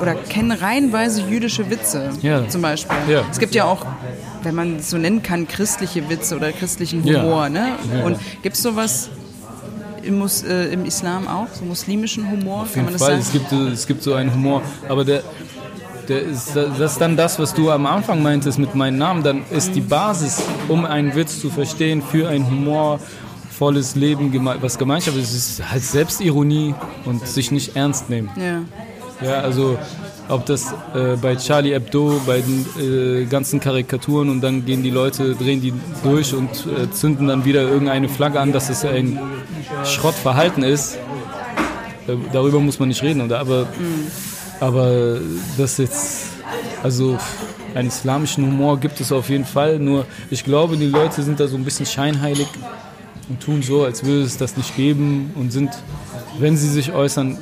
oder 0.00 0.14
kennen 0.14 0.52
reihenweise 0.52 1.22
jüdische 1.22 1.70
Witze 1.70 2.10
Ja. 2.22 2.46
zum 2.48 2.62
Beispiel. 2.62 2.96
Ja. 3.08 3.22
Es 3.30 3.38
gibt 3.38 3.54
ja 3.54 3.64
auch, 3.64 3.86
wenn 4.42 4.54
man 4.54 4.76
es 4.76 4.90
so 4.90 4.98
nennen 4.98 5.22
kann, 5.22 5.48
christliche 5.48 6.08
Witze 6.10 6.36
oder 6.36 6.52
christlichen. 6.52 7.02
Humor. 7.04 7.48
Ne? 7.48 7.68
Ja. 7.96 8.04
Und 8.04 8.18
gibt 8.42 8.56
es 8.56 8.62
sowas 8.62 9.08
im, 10.02 10.18
Mus 10.18 10.42
äh, 10.42 10.66
im 10.72 10.84
Islam 10.84 11.26
auch, 11.28 11.46
so 11.52 11.64
muslimischen 11.64 12.30
Humor? 12.30 12.62
Auf 12.62 12.76
jeden 12.76 12.98
Fall, 12.98 13.14
es 13.14 13.32
gibt, 13.32 13.48
so- 13.50 13.66
es 13.68 13.86
gibt 13.86 14.02
so 14.02 14.14
einen 14.14 14.32
Humor, 14.32 14.62
aber 14.88 15.04
der, 15.04 15.22
ist, 16.22 16.54
das 16.54 16.92
ist 16.92 17.00
dann 17.00 17.16
das, 17.16 17.38
was 17.38 17.52
du 17.54 17.70
am 17.70 17.86
Anfang 17.86 18.22
meintest 18.22 18.58
mit 18.60 18.74
meinem 18.76 18.98
Namen, 18.98 19.22
dann 19.24 19.42
ist 19.50 19.74
die 19.74 19.80
Basis, 19.80 20.40
um 20.68 20.84
einen 20.84 21.14
Witz 21.16 21.40
zu 21.40 21.50
verstehen, 21.50 22.00
für 22.02 22.28
ein 22.28 22.48
humorvolles 23.56 23.94
Leben, 23.96 24.30
geme- 24.32 24.56
was 24.60 24.78
Gemeinschaft 24.78 25.16
ist, 25.16 25.34
ist 25.34 25.70
halt 25.70 25.82
Selbstironie 25.82 26.74
und 27.04 27.26
sich 27.26 27.50
nicht 27.50 27.76
ernst 27.76 28.10
nehmen. 28.10 28.30
Ja. 28.36 28.62
Ja, 29.26 29.40
also 29.40 29.78
ob 30.28 30.44
das 30.44 30.72
äh, 30.94 31.16
bei 31.20 31.36
Charlie 31.36 31.72
Hebdo, 31.72 32.20
bei 32.26 32.40
den 32.42 32.66
äh, 33.22 33.24
ganzen 33.24 33.60
Karikaturen 33.60 34.28
und 34.28 34.40
dann 34.42 34.66
gehen 34.66 34.82
die 34.82 34.90
Leute, 34.90 35.34
drehen 35.34 35.60
die 35.62 35.72
durch 36.02 36.34
und 36.34 36.50
äh, 36.66 36.90
zünden 36.90 37.28
dann 37.28 37.44
wieder 37.44 37.62
irgendeine 37.62 38.08
Flagge 38.08 38.38
an, 38.40 38.52
dass 38.52 38.68
es 38.68 38.84
ein 38.84 39.18
Schrottverhalten 39.84 40.62
ist. 40.62 40.98
Darüber 42.32 42.60
muss 42.60 42.78
man 42.78 42.88
nicht 42.88 43.02
reden, 43.02 43.22
oder? 43.22 43.40
Aber, 43.40 43.66
aber 44.60 45.18
das 45.56 45.78
jetzt, 45.78 46.26
also 46.82 47.18
einen 47.74 47.88
islamischen 47.88 48.44
Humor 48.46 48.78
gibt 48.78 49.00
es 49.00 49.12
auf 49.12 49.28
jeden 49.30 49.44
Fall, 49.46 49.78
nur 49.78 50.04
ich 50.30 50.44
glaube, 50.44 50.76
die 50.76 50.86
Leute 50.86 51.22
sind 51.22 51.40
da 51.40 51.48
so 51.48 51.56
ein 51.56 51.64
bisschen 51.64 51.86
scheinheilig 51.86 52.46
und 53.28 53.40
tun 53.40 53.62
so, 53.62 53.84
als 53.84 54.04
würde 54.04 54.22
es 54.22 54.36
das 54.36 54.56
nicht 54.56 54.76
geben 54.76 55.32
und 55.34 55.52
sind, 55.52 55.70
wenn 56.38 56.56
sie 56.56 56.68
sich 56.68 56.92
äußern, 56.92 57.38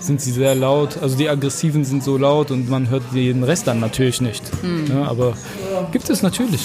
sind 0.00 0.20
sie 0.20 0.32
sehr 0.32 0.54
laut. 0.54 0.98
Also 1.00 1.16
die 1.16 1.28
Aggressiven 1.28 1.84
sind 1.84 2.02
so 2.02 2.16
laut 2.18 2.50
und 2.50 2.68
man 2.68 2.88
hört 2.90 3.02
den 3.14 3.44
Rest 3.44 3.66
dann 3.66 3.80
natürlich 3.80 4.20
nicht. 4.20 4.42
Ja, 4.88 5.04
aber 5.04 5.36
gibt 5.90 6.08
es 6.10 6.22
natürlich. 6.22 6.62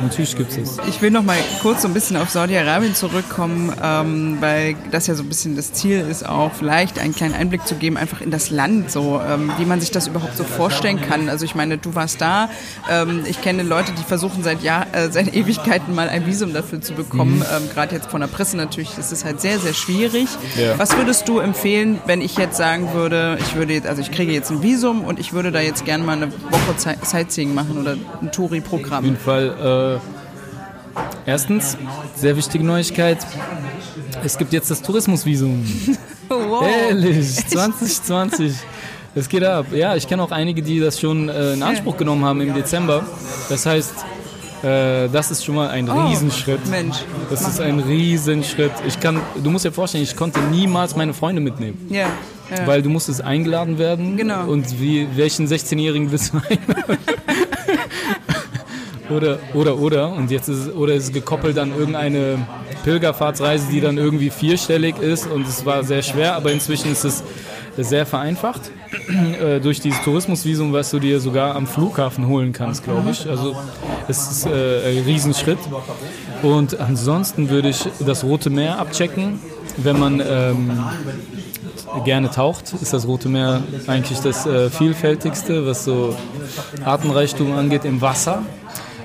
Natürlich 0.00 0.36
gibt 0.36 0.56
es. 0.56 0.78
Ich 0.88 1.02
will 1.02 1.10
noch 1.10 1.22
mal 1.22 1.36
kurz 1.62 1.82
so 1.82 1.88
ein 1.88 1.94
bisschen 1.94 2.16
auf 2.16 2.30
Saudi-Arabien 2.30 2.94
zurückkommen, 2.94 3.72
ähm, 3.82 4.36
weil 4.40 4.76
das 4.90 5.06
ja 5.06 5.14
so 5.14 5.22
ein 5.22 5.28
bisschen 5.28 5.56
das 5.56 5.72
Ziel 5.72 6.00
ist, 6.00 6.26
auch 6.28 6.52
vielleicht 6.52 6.98
einen 6.98 7.14
kleinen 7.14 7.34
Einblick 7.34 7.66
zu 7.66 7.74
geben, 7.76 7.96
einfach 7.96 8.20
in 8.20 8.30
das 8.30 8.50
Land, 8.50 8.90
so 8.90 9.20
ähm, 9.26 9.52
wie 9.58 9.64
man 9.64 9.80
sich 9.80 9.90
das 9.90 10.06
überhaupt 10.06 10.36
so 10.36 10.44
vorstellen 10.44 11.00
kann. 11.00 11.28
Also 11.28 11.44
ich 11.44 11.54
meine, 11.54 11.78
du 11.78 11.94
warst 11.94 12.20
da. 12.20 12.48
Ähm, 12.90 13.24
ich 13.26 13.40
kenne 13.40 13.62
Leute, 13.62 13.92
die 13.92 14.02
versuchen 14.02 14.42
seit 14.42 14.62
Jahr, 14.62 14.86
äh, 14.92 15.10
seit 15.10 15.34
Ewigkeiten 15.34 15.94
mal 15.94 16.08
ein 16.08 16.26
Visum 16.26 16.52
dafür 16.52 16.80
zu 16.80 16.92
bekommen. 16.92 17.42
Ähm, 17.56 17.68
Gerade 17.72 17.94
jetzt 17.94 18.10
von 18.10 18.20
der 18.20 18.28
Presse 18.28 18.56
natürlich 18.56 18.96
ist 18.98 19.12
es 19.12 19.24
halt 19.24 19.40
sehr, 19.40 19.58
sehr 19.58 19.74
schwierig. 19.74 20.28
Ja. 20.56 20.78
Was 20.78 20.96
würdest 20.96 21.28
du 21.28 21.38
empfehlen, 21.38 21.98
wenn 22.06 22.20
ich 22.20 22.36
jetzt 22.36 22.56
sagen 22.56 22.92
würde, 22.92 23.38
ich 23.40 23.54
würde 23.56 23.72
jetzt, 23.74 23.86
also 23.86 24.02
ich 24.02 24.10
kriege 24.10 24.32
jetzt 24.32 24.50
ein 24.50 24.62
Visum 24.62 25.04
und 25.04 25.18
ich 25.18 25.32
würde 25.32 25.52
da 25.52 25.60
jetzt 25.60 25.84
gerne 25.84 26.04
mal 26.04 26.16
eine 26.16 26.32
Woche 26.32 26.76
Zeit- 26.76 27.06
Sightseeing 27.06 27.54
machen 27.54 27.78
oder 27.78 27.96
ein 28.20 28.32
Auf 28.44 28.48
Touri-Programm? 28.50 29.04
jeden 29.04 29.16
Fall. 29.16 30.00
Äh, 30.96 31.30
erstens, 31.30 31.76
sehr 32.14 32.36
wichtige 32.36 32.64
Neuigkeit. 32.64 33.18
Es 34.24 34.36
gibt 34.38 34.52
jetzt 34.52 34.70
das 34.70 34.82
Tourismusvisum. 34.82 35.64
Wow. 36.28 36.64
Ehrlich, 36.66 37.36
2020. 37.46 38.52
Es 39.14 39.28
geht 39.28 39.44
ab. 39.44 39.66
Ja, 39.72 39.94
ich 39.94 40.08
kenne 40.08 40.24
auch 40.24 40.32
einige, 40.32 40.60
die 40.60 40.80
das 40.80 40.98
schon 40.98 41.28
äh, 41.28 41.52
in 41.52 41.62
Anspruch 41.62 41.96
genommen 41.96 42.24
haben 42.24 42.40
im 42.40 42.52
Dezember. 42.52 43.04
Das 43.48 43.64
heißt, 43.64 43.94
äh, 44.64 45.08
das 45.08 45.30
ist 45.30 45.44
schon 45.44 45.54
mal 45.54 45.68
ein 45.68 45.88
Oh, 45.88 46.08
Riesenschritt. 46.08 46.66
Mensch. 46.68 46.96
Das 47.30 47.46
ist 47.46 47.60
ein 47.60 47.78
Riesenschritt. 47.78 48.72
Ich 48.88 48.98
kann, 48.98 49.20
du 49.40 49.50
musst 49.52 49.64
dir 49.64 49.70
vorstellen, 49.70 50.02
ich 50.02 50.16
konnte 50.16 50.40
niemals 50.50 50.96
meine 50.96 51.14
Freunde 51.14 51.40
mitnehmen. 51.40 51.86
Ja. 51.90 52.08
ja. 52.50 52.66
Weil 52.66 52.82
du 52.82 52.90
musstest 52.90 53.22
eingeladen 53.22 53.78
werden. 53.78 54.16
Genau. 54.16 54.48
Und 54.48 54.80
wie, 54.80 55.06
welchen 55.14 55.46
16-Jährigen 55.46 56.10
willst 56.10 56.32
du 56.34 56.38
einladen? 56.48 56.98
Oder, 59.10 59.38
oder, 59.54 59.78
oder. 59.78 60.12
Und 60.12 60.30
jetzt 60.30 60.48
ist, 60.48 60.74
oder 60.74 60.94
ist 60.94 61.04
es 61.04 61.12
gekoppelt 61.12 61.58
an 61.58 61.72
irgendeine 61.76 62.46
Pilgerfahrtsreise, 62.84 63.66
die 63.70 63.80
dann 63.80 63.98
irgendwie 63.98 64.30
vierstellig 64.30 64.98
ist. 64.98 65.26
Und 65.26 65.46
es 65.46 65.64
war 65.64 65.84
sehr 65.84 66.02
schwer, 66.02 66.34
aber 66.34 66.52
inzwischen 66.52 66.92
ist 66.92 67.04
es 67.04 67.22
sehr 67.76 68.06
vereinfacht. 68.06 68.70
Äh, 69.06 69.60
durch 69.60 69.80
dieses 69.80 70.00
Tourismusvisum, 70.02 70.72
was 70.72 70.90
du 70.90 70.98
dir 70.98 71.20
sogar 71.20 71.54
am 71.54 71.66
Flughafen 71.66 72.26
holen 72.26 72.52
kannst, 72.52 72.84
glaube 72.84 73.10
ich. 73.10 73.28
Also 73.28 73.54
es 74.08 74.30
ist 74.30 74.46
äh, 74.46 74.98
ein 74.98 75.04
Riesenschritt. 75.04 75.58
Und 76.42 76.80
ansonsten 76.80 77.50
würde 77.50 77.68
ich 77.68 77.86
das 78.04 78.24
Rote 78.24 78.50
Meer 78.50 78.78
abchecken, 78.78 79.38
wenn 79.76 79.98
man 79.98 80.22
ähm, 80.26 80.70
gerne 82.04 82.30
taucht, 82.30 82.72
ist 82.80 82.92
das 82.92 83.06
Rote 83.06 83.28
Meer 83.28 83.62
eigentlich 83.86 84.20
das 84.20 84.46
äh, 84.46 84.70
vielfältigste, 84.70 85.66
was 85.66 85.84
so 85.84 86.16
Artenreichtum 86.84 87.52
angeht 87.52 87.84
im 87.84 88.00
Wasser. 88.00 88.42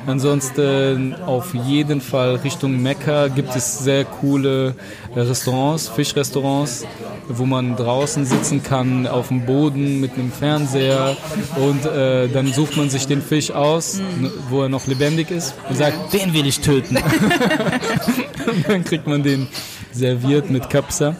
Ansonsten 0.07 1.15
auf 1.25 1.53
jeden 1.53 2.01
Fall 2.01 2.35
Richtung 2.37 2.81
Mekka 2.81 3.27
gibt 3.27 3.55
es 3.55 3.79
sehr 3.79 4.03
coole 4.05 4.75
äh, 5.15 5.19
Restaurants, 5.19 5.89
Fischrestaurants, 5.89 6.85
wo 7.27 7.45
man 7.45 7.75
draußen 7.75 8.25
sitzen 8.25 8.63
kann 8.63 9.05
auf 9.07 9.27
dem 9.27 9.45
Boden 9.45 9.99
mit 9.99 10.13
einem 10.13 10.31
Fernseher 10.31 11.15
und 11.57 11.85
äh, 11.85 12.27
dann 12.29 12.51
sucht 12.51 12.77
man 12.77 12.89
sich 12.89 13.07
den 13.07 13.21
Fisch 13.21 13.51
aus, 13.51 14.01
wo 14.49 14.63
er 14.63 14.69
noch 14.69 14.87
lebendig 14.87 15.29
ist 15.31 15.53
und 15.69 15.77
sagt, 15.77 16.13
den 16.13 16.33
will 16.33 16.47
ich 16.47 16.61
töten. 16.61 16.97
und 18.47 18.67
dann 18.67 18.83
kriegt 18.83 19.07
man 19.07 19.23
den 19.23 19.47
serviert 19.91 20.49
mit 20.49 20.69
Kapsa. 20.69 21.15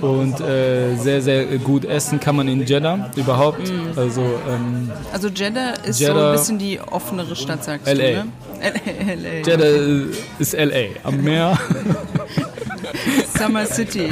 Und 0.00 0.40
äh, 0.40 0.94
sehr, 0.96 1.20
sehr 1.22 1.44
gut 1.58 1.84
essen 1.84 2.20
kann 2.20 2.36
man 2.36 2.48
in 2.48 2.64
Jeddah 2.66 3.10
überhaupt. 3.16 3.60
Also 3.96 4.22
ähm, 4.22 4.90
Also 5.12 5.28
Jeddah 5.28 5.74
ist 5.84 5.98
so 5.98 6.06
ein 6.06 6.10
Jeddah- 6.16 6.32
bisschen 6.32 6.58
die 6.58 6.80
offenere 6.80 7.34
Stadt, 7.36 7.64
sagst 7.64 7.86
LA. 7.86 7.92
du, 7.94 8.00
ne? 8.00 8.24
LA. 8.62 9.46
Jeddah 9.46 9.64
äh, 9.66 10.06
ist 10.38 10.52
LA 10.54 10.86
am 11.04 11.22
Meer. 11.22 11.58
Summer 13.38 13.66
City. 13.66 14.08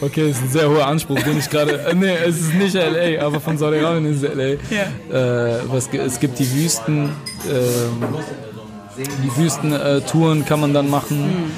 Okay, 0.00 0.28
das 0.28 0.38
ist 0.38 0.42
ein 0.44 0.48
sehr 0.50 0.68
hoher 0.70 0.86
Anspruch, 0.86 1.20
den 1.22 1.38
ich 1.38 1.48
gerade. 1.50 1.72
Äh, 1.84 1.94
nee, 1.94 2.14
es 2.26 2.40
ist 2.40 2.54
nicht 2.54 2.74
LA, 2.74 3.24
aber 3.24 3.40
von 3.40 3.56
Saudi-Arabien 3.58 4.06
ist 4.12 4.22
es 4.22 4.34
LA. 4.34 4.44
Ja. 4.70 5.56
Äh, 5.56 5.60
was, 5.68 5.88
es 5.92 6.18
gibt 6.18 6.38
die 6.38 6.50
Wüsten. 6.54 7.10
ähm, 7.48 8.04
die 8.98 9.36
Wüstentouren 9.42 10.44
kann 10.44 10.60
man 10.60 10.74
dann 10.74 10.90
machen. 10.90 11.52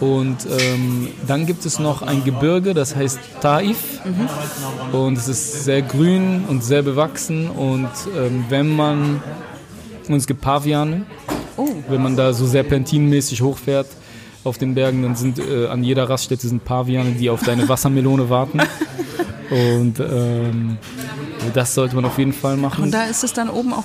Und 0.00 0.46
ähm, 0.58 1.08
dann 1.26 1.44
gibt 1.44 1.66
es 1.66 1.78
noch 1.78 2.02
ein 2.02 2.24
Gebirge, 2.24 2.72
das 2.72 2.96
heißt 2.96 3.18
Taif. 3.42 4.00
Und 4.92 5.18
es 5.18 5.28
ist 5.28 5.64
sehr 5.64 5.82
grün 5.82 6.44
und 6.48 6.64
sehr 6.64 6.82
bewachsen. 6.82 7.50
Und 7.50 7.90
ähm, 8.16 8.46
wenn 8.48 8.74
man. 8.74 9.22
Und 10.08 10.16
es 10.16 10.26
gibt 10.26 10.40
Paviane. 10.40 11.04
Oh, 11.56 11.68
Wenn 11.88 12.02
man 12.02 12.16
da 12.16 12.32
so 12.32 12.46
serpentinmäßig 12.46 13.42
hochfährt 13.42 13.86
auf 14.44 14.58
den 14.58 14.74
Bergen, 14.74 15.02
dann 15.02 15.16
sind 15.16 15.38
äh, 15.38 15.66
an 15.66 15.84
jeder 15.84 16.08
Raststätte 16.08 16.48
sind 16.48 16.64
Paviane, 16.64 17.12
die 17.12 17.30
auf 17.30 17.42
deine 17.42 17.68
Wassermelone 17.68 18.30
warten. 18.30 18.60
Und 19.50 19.98
ähm, 19.98 20.78
das 21.54 21.74
sollte 21.74 21.96
man 21.96 22.04
auf 22.04 22.18
jeden 22.18 22.32
Fall 22.32 22.56
machen. 22.56 22.84
und 22.84 22.90
da 22.94 23.04
ist 23.04 23.24
es 23.24 23.32
dann 23.32 23.50
oben 23.50 23.72
auch 23.72 23.84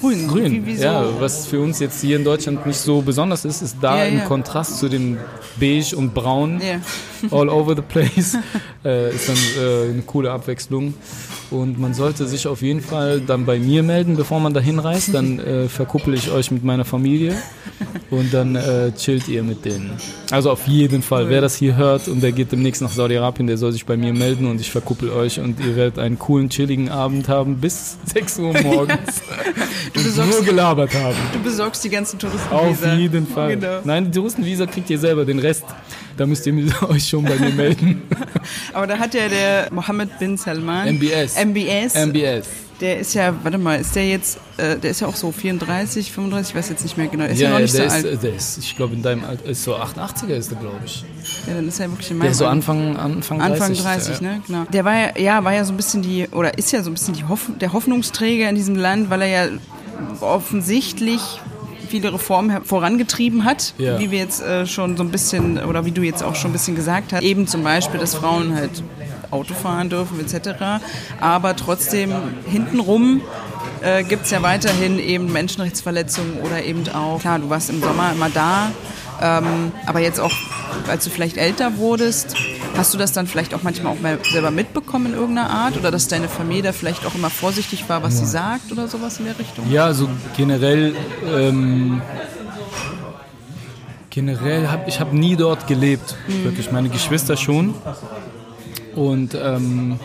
grün. 0.00 0.28
Grün, 0.28 0.52
Wie, 0.52 0.66
wie 0.66 0.76
so. 0.76 0.84
ja, 0.84 1.04
was 1.20 1.46
für 1.46 1.60
uns 1.60 1.80
jetzt 1.80 2.00
hier 2.00 2.16
in 2.16 2.24
Deutschland 2.24 2.64
nicht 2.66 2.78
so 2.78 3.02
besonders 3.02 3.44
ist, 3.44 3.62
ist 3.62 3.76
da 3.80 3.98
Ja, 3.98 4.04
im 4.04 4.18
ja. 4.18 4.24
Kontrast 4.26 4.78
zu 4.78 4.88
dem 4.88 5.18
Beige 5.58 5.96
und 5.96 6.14
Braun 6.14 6.60
Ja. 6.60 6.80
all 7.36 7.48
over 7.48 7.74
the 7.74 7.82
place 7.82 8.36
äh, 8.84 9.12
ist 9.14 9.28
dann 9.28 9.36
äh, 9.60 9.90
eine 9.90 10.02
coole 10.02 10.30
Abwechslung. 10.30 10.94
Und 11.50 11.78
man 11.78 11.92
sollte 11.94 12.26
sich 12.26 12.46
auf 12.46 12.62
jeden 12.62 12.80
Fall 12.80 13.20
dann 13.20 13.44
bei 13.44 13.58
mir 13.58 13.82
melden, 13.82 14.16
bevor 14.16 14.40
man 14.40 14.54
da 14.54 14.60
hinreist. 14.60 15.12
Dann 15.12 15.38
äh, 15.38 15.68
verkuppel 15.68 16.14
ich 16.14 16.30
euch 16.30 16.50
mit 16.50 16.64
meiner 16.64 16.84
Familie 16.86 17.34
und 18.12 18.32
dann 18.32 18.54
äh, 18.54 18.92
chillt 18.96 19.26
ihr 19.28 19.42
mit 19.42 19.64
denen. 19.64 19.90
Also 20.30 20.50
auf 20.50 20.66
jeden 20.68 21.02
Fall, 21.02 21.28
wer 21.28 21.40
das 21.40 21.56
hier 21.56 21.76
hört 21.76 22.06
und 22.08 22.22
der 22.22 22.30
geht 22.32 22.52
demnächst 22.52 22.80
nach 22.82 22.90
Saudi-Arabien, 22.92 23.46
der 23.48 23.56
soll 23.56 23.72
sich 23.72 23.84
bei 23.86 23.96
mir 23.96 24.12
melden 24.12 24.46
und 24.46 24.60
ich 24.60 24.70
verkuppel 24.70 25.10
euch 25.10 25.40
und 25.40 25.58
ihr 25.60 25.74
werdet 25.74 25.98
einen 25.98 26.18
coolen, 26.18 26.48
chilligen 26.50 26.88
Abend 26.90 27.28
haben 27.28 27.56
bis 27.56 27.96
6 28.12 28.38
Uhr 28.38 28.52
morgens. 28.62 29.22
und 29.94 30.04
besorgst- 30.04 30.30
nur 30.30 30.44
gelabert 30.44 30.94
haben. 30.94 31.16
Du 31.32 31.40
besorgst 31.42 31.82
die 31.84 31.88
ganzen 31.90 32.16
Auf 32.16 32.30
Touristenvisa. 32.50 32.94
jeden 32.94 33.26
Fall. 33.26 33.56
Genau. 33.56 33.80
Nein, 33.84 34.04
die 34.04 34.10
Touristenvisa 34.18 34.66
kriegt 34.66 34.88
ihr 34.90 34.98
selber, 34.98 35.24
den 35.24 35.38
Rest, 35.38 35.64
da 36.16 36.26
müsst 36.26 36.46
ihr 36.46 36.54
euch 36.88 37.08
schon 37.08 37.24
bei 37.24 37.36
mir 37.36 37.50
melden. 37.50 38.02
Aber 38.72 38.86
da 38.86 38.98
hat 38.98 39.14
ja 39.14 39.28
der 39.28 39.68
Mohammed 39.72 40.18
bin 40.18 40.36
Salman. 40.36 40.96
MBS. 40.96 41.36
MBS. 41.44 41.94
MBS. 42.06 42.46
der 42.80 42.98
ist 43.00 43.14
ja, 43.14 43.34
warte 43.42 43.58
mal, 43.58 43.80
ist 43.80 43.94
der 43.94 44.08
jetzt, 44.08 44.38
äh, 44.56 44.76
der 44.76 44.90
ist 44.90 45.00
ja 45.00 45.06
auch 45.06 45.14
so 45.16 45.30
34, 45.32 46.10
35, 46.10 46.50
ich 46.50 46.58
weiß 46.58 46.68
jetzt 46.70 46.82
nicht 46.82 46.96
mehr 46.96 47.06
genau. 47.08 47.24
Der 47.24 47.32
ist 47.32 47.40
ja, 47.40 47.48
Ja, 47.48 47.54
noch 47.54 47.60
nicht 47.60 47.74
der, 47.74 47.80
so 47.90 47.96
ist, 47.98 48.04
alt. 48.06 48.14
äh, 48.14 48.16
der 48.16 48.34
ist, 48.34 48.58
ich 48.58 48.76
glaube, 48.76 48.94
in 48.94 49.02
deinem 49.02 49.24
Alter, 49.24 49.44
ist 49.46 49.62
so 49.64 49.76
88er 49.76 50.28
ist 50.34 50.50
der, 50.50 50.58
glaube 50.58 50.80
ich. 50.84 51.04
Ja, 51.46 51.54
dann 51.54 51.68
ist 51.68 51.78
er 51.80 51.90
wirklich 51.90 52.10
in 52.10 52.16
Der 52.16 52.24
meinem 52.24 52.32
ist 52.32 52.38
so. 52.38 52.46
Anfang, 52.46 52.96
Anfang 52.96 53.38
30. 53.38 53.62
Anfang 53.62 53.74
30, 53.84 54.14
ja. 54.20 54.20
ne? 54.20 54.42
Genau. 54.46 54.64
Der 54.72 54.84
war 54.84 54.94
ja, 54.94 55.18
ja, 55.18 55.44
war 55.44 55.52
ja 55.54 55.64
so 55.64 55.72
ein 55.72 55.76
bisschen 55.76 56.02
die, 56.02 56.26
oder 56.32 56.58
ist 56.58 56.72
ja 56.72 56.82
so 56.82 56.90
ein 56.90 56.94
bisschen 56.94 57.14
die 57.14 57.24
Hoff 57.24 57.50
der 57.60 57.72
Hoffnungsträger 57.72 58.48
in 58.48 58.54
diesem 58.56 58.74
Land, 58.76 59.10
weil 59.10 59.22
er 59.22 59.28
ja 59.28 59.48
offensichtlich 60.20 61.20
viele 61.92 62.12
Reformen 62.14 62.64
vorangetrieben 62.64 63.44
hat, 63.44 63.74
Ja. 63.76 63.98
wie 63.98 64.10
wir 64.10 64.18
jetzt 64.18 64.40
äh, 64.42 64.66
schon 64.66 64.96
so 64.96 65.02
ein 65.02 65.10
bisschen, 65.10 65.62
oder 65.62 65.84
wie 65.84 65.90
du 65.92 66.00
jetzt 66.02 66.22
auch 66.22 66.34
schon 66.34 66.50
ein 66.50 66.54
bisschen 66.54 66.74
gesagt 66.74 67.12
hast. 67.12 67.22
Eben 67.22 67.46
zum 67.46 67.62
Beispiel, 67.62 68.00
dass 68.00 68.14
Frauen 68.14 68.54
halt 68.54 68.82
Auto 69.30 69.52
fahren 69.52 69.90
dürfen 69.90 70.18
etc. 70.20 70.80
Aber 71.20 71.54
trotzdem 71.54 72.12
hintenrum 72.46 73.20
äh, 73.82 74.04
gibt 74.04 74.24
es 74.24 74.30
ja 74.30 74.42
weiterhin 74.42 74.98
eben 74.98 75.30
Menschenrechtsverletzungen 75.32 76.38
oder 76.42 76.64
eben 76.64 76.88
auch, 76.94 77.20
klar, 77.20 77.38
du 77.38 77.50
warst 77.50 77.68
im 77.68 77.80
Sommer 77.82 78.12
immer 78.12 78.30
da, 78.30 78.70
ähm, 79.22 79.72
aber 79.86 80.00
jetzt 80.00 80.18
auch, 80.18 80.32
als 80.88 81.04
du 81.04 81.10
vielleicht 81.10 81.36
älter 81.36 81.76
wurdest, 81.76 82.34
hast 82.76 82.92
du 82.92 82.98
das 82.98 83.12
dann 83.12 83.26
vielleicht 83.26 83.54
auch 83.54 83.62
manchmal 83.62 83.92
auch 83.92 84.00
mal 84.00 84.18
selber 84.30 84.50
mitbekommen 84.50 85.06
in 85.06 85.14
irgendeiner 85.14 85.50
Art 85.50 85.76
oder 85.76 85.90
dass 85.90 86.08
deine 86.08 86.28
Familie 86.28 86.62
da 86.62 86.72
vielleicht 86.72 87.06
auch 87.06 87.14
immer 87.14 87.30
vorsichtig 87.30 87.88
war, 87.88 88.02
was 88.02 88.18
sie 88.18 88.26
sagt 88.26 88.72
oder 88.72 88.88
sowas 88.88 89.18
in 89.18 89.26
der 89.26 89.38
Richtung? 89.38 89.70
Ja, 89.70 89.84
also 89.84 90.08
generell, 90.36 90.96
ähm, 91.32 92.02
generell 94.10 94.68
habe 94.68 94.88
ich 94.88 94.98
habe 94.98 95.16
nie 95.16 95.36
dort 95.36 95.68
gelebt, 95.68 96.16
wirklich. 96.42 96.72
Meine 96.72 96.88
Geschwister 96.88 97.36
schon. 97.36 97.74
Und 98.94 99.34
ähm, 99.34 99.98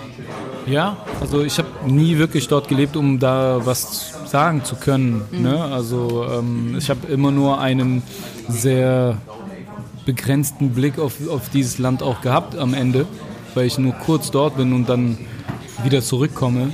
ja, 0.68 0.98
also 1.22 1.44
ich 1.44 1.58
habe 1.58 1.70
nie 1.86 2.18
wirklich 2.18 2.48
dort 2.48 2.68
gelebt, 2.68 2.96
um 2.96 3.20
da 3.20 3.66
was 3.66 4.14
sagen 4.30 4.64
zu 4.64 4.76
können. 4.76 5.24
Ne? 5.32 5.64
Also 5.64 6.26
ähm, 6.30 6.76
ich 6.78 6.90
habe 6.90 7.08
immer 7.08 7.32
nur 7.32 7.60
einen 7.60 8.04
sehr 8.48 9.18
begrenzten 10.06 10.72
Blick 10.72 11.00
auf, 11.00 11.16
auf 11.30 11.50
dieses 11.50 11.78
Land 11.80 12.04
auch 12.04 12.22
gehabt 12.22 12.58
am 12.58 12.74
Ende, 12.74 13.06
weil 13.56 13.66
ich 13.66 13.78
nur 13.78 13.94
kurz 13.94 14.32
dort 14.32 14.58
bin 14.58 14.74
und 14.74 14.90
dann 14.90 15.18
wieder 15.84 16.02
zurückkomme. 16.02 16.72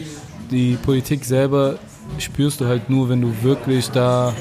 Die 0.52 0.76
Politik 0.76 1.26
selber 1.26 1.76
spürst 2.18 2.62
du 2.62 2.66
halt 2.66 2.90
nur, 2.90 3.10
wenn 3.10 3.22
du 3.22 3.34
wirklich 3.42 3.90
da 3.90 4.34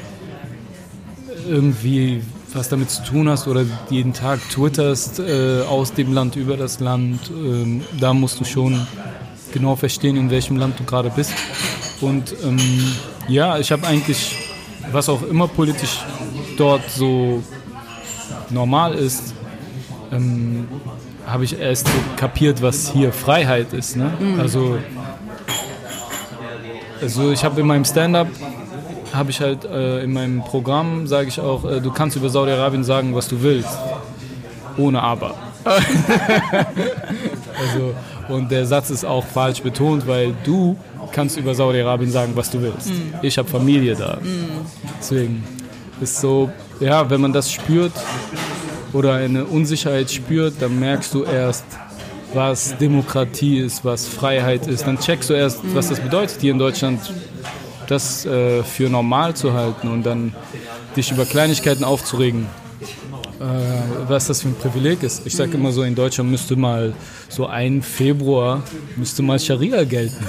irgendwie 1.48 2.22
was 2.54 2.68
damit 2.68 2.90
zu 2.90 3.02
tun 3.02 3.28
hast 3.28 3.48
oder 3.48 3.64
jeden 3.88 4.12
Tag 4.12 4.40
twitterst 4.50 5.20
äh, 5.20 5.62
aus 5.62 5.94
dem 5.94 6.12
Land 6.12 6.36
über 6.36 6.56
das 6.56 6.80
Land. 6.80 7.30
Ähm, 7.30 7.82
da 7.98 8.12
musst 8.12 8.40
du 8.40 8.44
schon 8.44 8.86
genau 9.52 9.76
verstehen, 9.76 10.16
in 10.16 10.30
welchem 10.30 10.56
Land 10.56 10.80
du 10.80 10.84
gerade 10.84 11.10
bist. 11.10 11.32
Und 12.00 12.34
ähm, 12.44 12.58
ja, 13.28 13.58
ich 13.58 13.70
habe 13.70 13.86
eigentlich, 13.86 14.36
was 14.90 15.08
auch 15.08 15.22
immer 15.22 15.46
politisch 15.46 16.00
dort 16.56 16.88
so 16.90 17.42
normal 18.50 18.94
ist, 18.94 19.34
ähm, 20.10 20.66
habe 21.26 21.44
ich 21.44 21.58
erst 21.58 21.86
so 21.86 21.92
kapiert, 22.16 22.60
was 22.60 22.92
hier 22.92 23.12
Freiheit 23.12 23.72
ist. 23.72 23.96
Ne? 23.96 24.12
Also, 24.38 24.78
also 27.00 27.30
ich 27.30 27.44
habe 27.44 27.60
in 27.60 27.66
meinem 27.66 27.84
Stand-up 27.84 28.28
habe 29.12 29.30
ich 29.30 29.40
halt 29.40 29.64
äh, 29.64 30.02
in 30.02 30.12
meinem 30.12 30.42
Programm 30.42 31.06
sage 31.06 31.28
ich 31.28 31.40
auch, 31.40 31.64
äh, 31.64 31.80
du 31.80 31.92
kannst 31.92 32.16
über 32.16 32.28
Saudi-Arabien 32.28 32.84
sagen, 32.84 33.14
was 33.14 33.28
du 33.28 33.42
willst, 33.42 33.78
ohne 34.76 35.02
aber. 35.02 35.34
also 35.64 37.94
und 38.32 38.50
der 38.50 38.66
Satz 38.66 38.90
ist 38.90 39.04
auch 39.04 39.24
falsch 39.24 39.62
betont, 39.62 40.06
weil 40.06 40.34
du 40.44 40.76
kannst 41.12 41.36
über 41.36 41.54
Saudi-Arabien 41.54 42.10
sagen, 42.10 42.32
was 42.34 42.50
du 42.50 42.62
willst. 42.62 42.90
Ich 43.22 43.36
habe 43.38 43.48
Familie 43.48 43.94
da. 43.94 44.18
Deswegen 44.98 45.44
ist 46.00 46.20
so, 46.20 46.50
ja, 46.80 47.08
wenn 47.10 47.20
man 47.20 47.32
das 47.32 47.52
spürt 47.52 47.92
oder 48.92 49.14
eine 49.14 49.44
Unsicherheit 49.44 50.10
spürt, 50.10 50.54
dann 50.60 50.78
merkst 50.78 51.14
du 51.14 51.24
erst, 51.24 51.64
was 52.34 52.76
Demokratie 52.78 53.58
ist, 53.58 53.84
was 53.84 54.06
Freiheit 54.06 54.66
ist. 54.66 54.86
Dann 54.86 54.98
checkst 54.98 55.30
du 55.30 55.34
erst, 55.34 55.60
was 55.74 55.88
das 55.90 56.00
bedeutet 56.00 56.40
hier 56.40 56.52
in 56.52 56.58
Deutschland, 56.58 57.00
das 57.86 58.24
äh, 58.24 58.62
für 58.62 58.88
normal 58.88 59.34
zu 59.34 59.52
halten 59.52 59.88
und 59.88 60.04
dann 60.04 60.34
dich 60.96 61.10
über 61.10 61.26
Kleinigkeiten 61.26 61.84
aufzuregen. 61.84 62.46
Äh, 63.42 64.08
was 64.08 64.28
das 64.28 64.42
für 64.42 64.48
ein 64.48 64.54
Privileg 64.54 65.02
ist. 65.02 65.26
Ich 65.26 65.34
sage 65.34 65.54
immer 65.54 65.72
so, 65.72 65.82
in 65.82 65.94
Deutschland 65.96 66.30
müsste 66.30 66.54
mal 66.54 66.92
so 67.28 67.46
ein 67.46 67.82
Februar 67.82 68.62
müsste 68.96 69.22
mal 69.22 69.38
Scharia 69.40 69.82
gelten. 69.84 70.24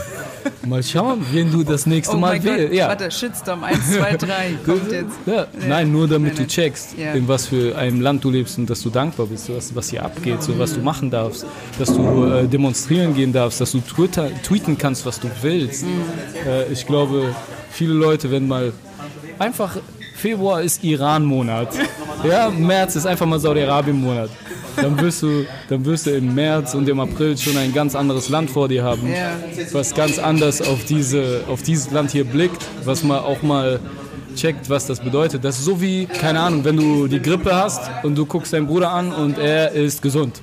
Mal 0.65 0.81
schauen, 0.81 1.23
wen 1.31 1.51
du 1.51 1.63
das 1.63 1.85
nächste 1.85 2.15
Oh 2.15 2.19
Mal 2.19 2.43
wählst. 2.43 2.73
Ja. 2.73 2.87
warte, 2.87 3.11
Shitstorm 3.11 3.63
1, 3.63 3.91
2, 3.97 4.17
3 4.17 4.51
kommt 4.65 4.91
jetzt. 4.91 5.11
Ja, 5.27 5.45
nein, 5.67 5.91
nur 5.91 6.07
damit 6.07 6.35
Nein, 6.35 6.43
du 6.43 6.47
checkst, 6.47 6.97
Ja. 6.97 7.13
in 7.13 7.27
was 7.27 7.47
für 7.47 7.77
einem 7.77 8.01
Land 8.01 8.23
du 8.23 8.31
lebst 8.31 8.57
und 8.57 8.69
dass 8.69 8.81
du 8.81 8.89
dankbar 8.89 9.27
bist, 9.27 9.53
was, 9.55 9.75
was 9.75 9.89
hier 9.89 10.03
abgeht, 10.03 10.41
so 10.41 10.57
was 10.57 10.73
du 10.73 10.79
machen 10.81 11.11
darfst, 11.11 11.45
dass 11.77 11.93
du 11.93 12.25
äh, 12.25 12.47
demonstrieren 12.47 13.13
gehen 13.13 13.31
darfst, 13.31 13.61
dass 13.61 13.73
du 13.73 13.79
Twitter, 13.81 14.29
tweeten 14.41 14.77
kannst, 14.77 15.05
was 15.05 15.19
du 15.19 15.29
willst. 15.41 15.83
Mhm. 15.83 15.89
Äh, 16.47 16.71
ich 16.71 16.87
glaube, 16.87 17.35
viele 17.69 17.93
Leute, 17.93 18.31
wenn 18.31 18.47
mal 18.47 18.73
einfach 19.39 19.77
Februar 20.23 20.61
ist 20.61 20.81
Iran-Monat, 20.81 21.67
ja, 22.23 22.49
März 22.49 22.95
ist 22.95 23.05
einfach 23.05 23.25
mal 23.25 23.39
Saudi-Arabien-Monat. 23.39 24.29
Dann 24.77 24.97
wirst, 25.01 25.21
du, 25.21 25.45
dann 25.67 25.83
wirst 25.83 26.05
du 26.05 26.11
im 26.11 26.33
März 26.33 26.75
und 26.75 26.87
im 26.87 27.01
April 27.01 27.37
schon 27.37 27.57
ein 27.57 27.73
ganz 27.73 27.93
anderes 27.93 28.29
Land 28.29 28.49
vor 28.49 28.69
dir 28.69 28.85
haben, 28.85 29.13
was 29.73 29.93
ganz 29.93 30.19
anders 30.19 30.61
auf, 30.61 30.85
diese, 30.85 31.41
auf 31.49 31.61
dieses 31.61 31.91
Land 31.91 32.11
hier 32.11 32.23
blickt, 32.23 32.65
was 32.85 33.03
man 33.03 33.19
auch 33.19 33.41
mal 33.41 33.81
checkt, 34.33 34.69
was 34.69 34.87
das 34.87 35.01
bedeutet. 35.01 35.43
Das 35.43 35.59
ist 35.59 35.65
so 35.65 35.81
wie, 35.81 36.05
keine 36.05 36.39
Ahnung, 36.39 36.63
wenn 36.63 36.77
du 36.77 37.07
die 37.07 37.21
Grippe 37.21 37.53
hast 37.53 37.81
und 38.03 38.17
du 38.17 38.25
guckst 38.25 38.53
deinen 38.53 38.67
Bruder 38.67 38.91
an 38.91 39.11
und 39.11 39.37
er 39.37 39.73
ist 39.73 40.01
gesund. 40.01 40.41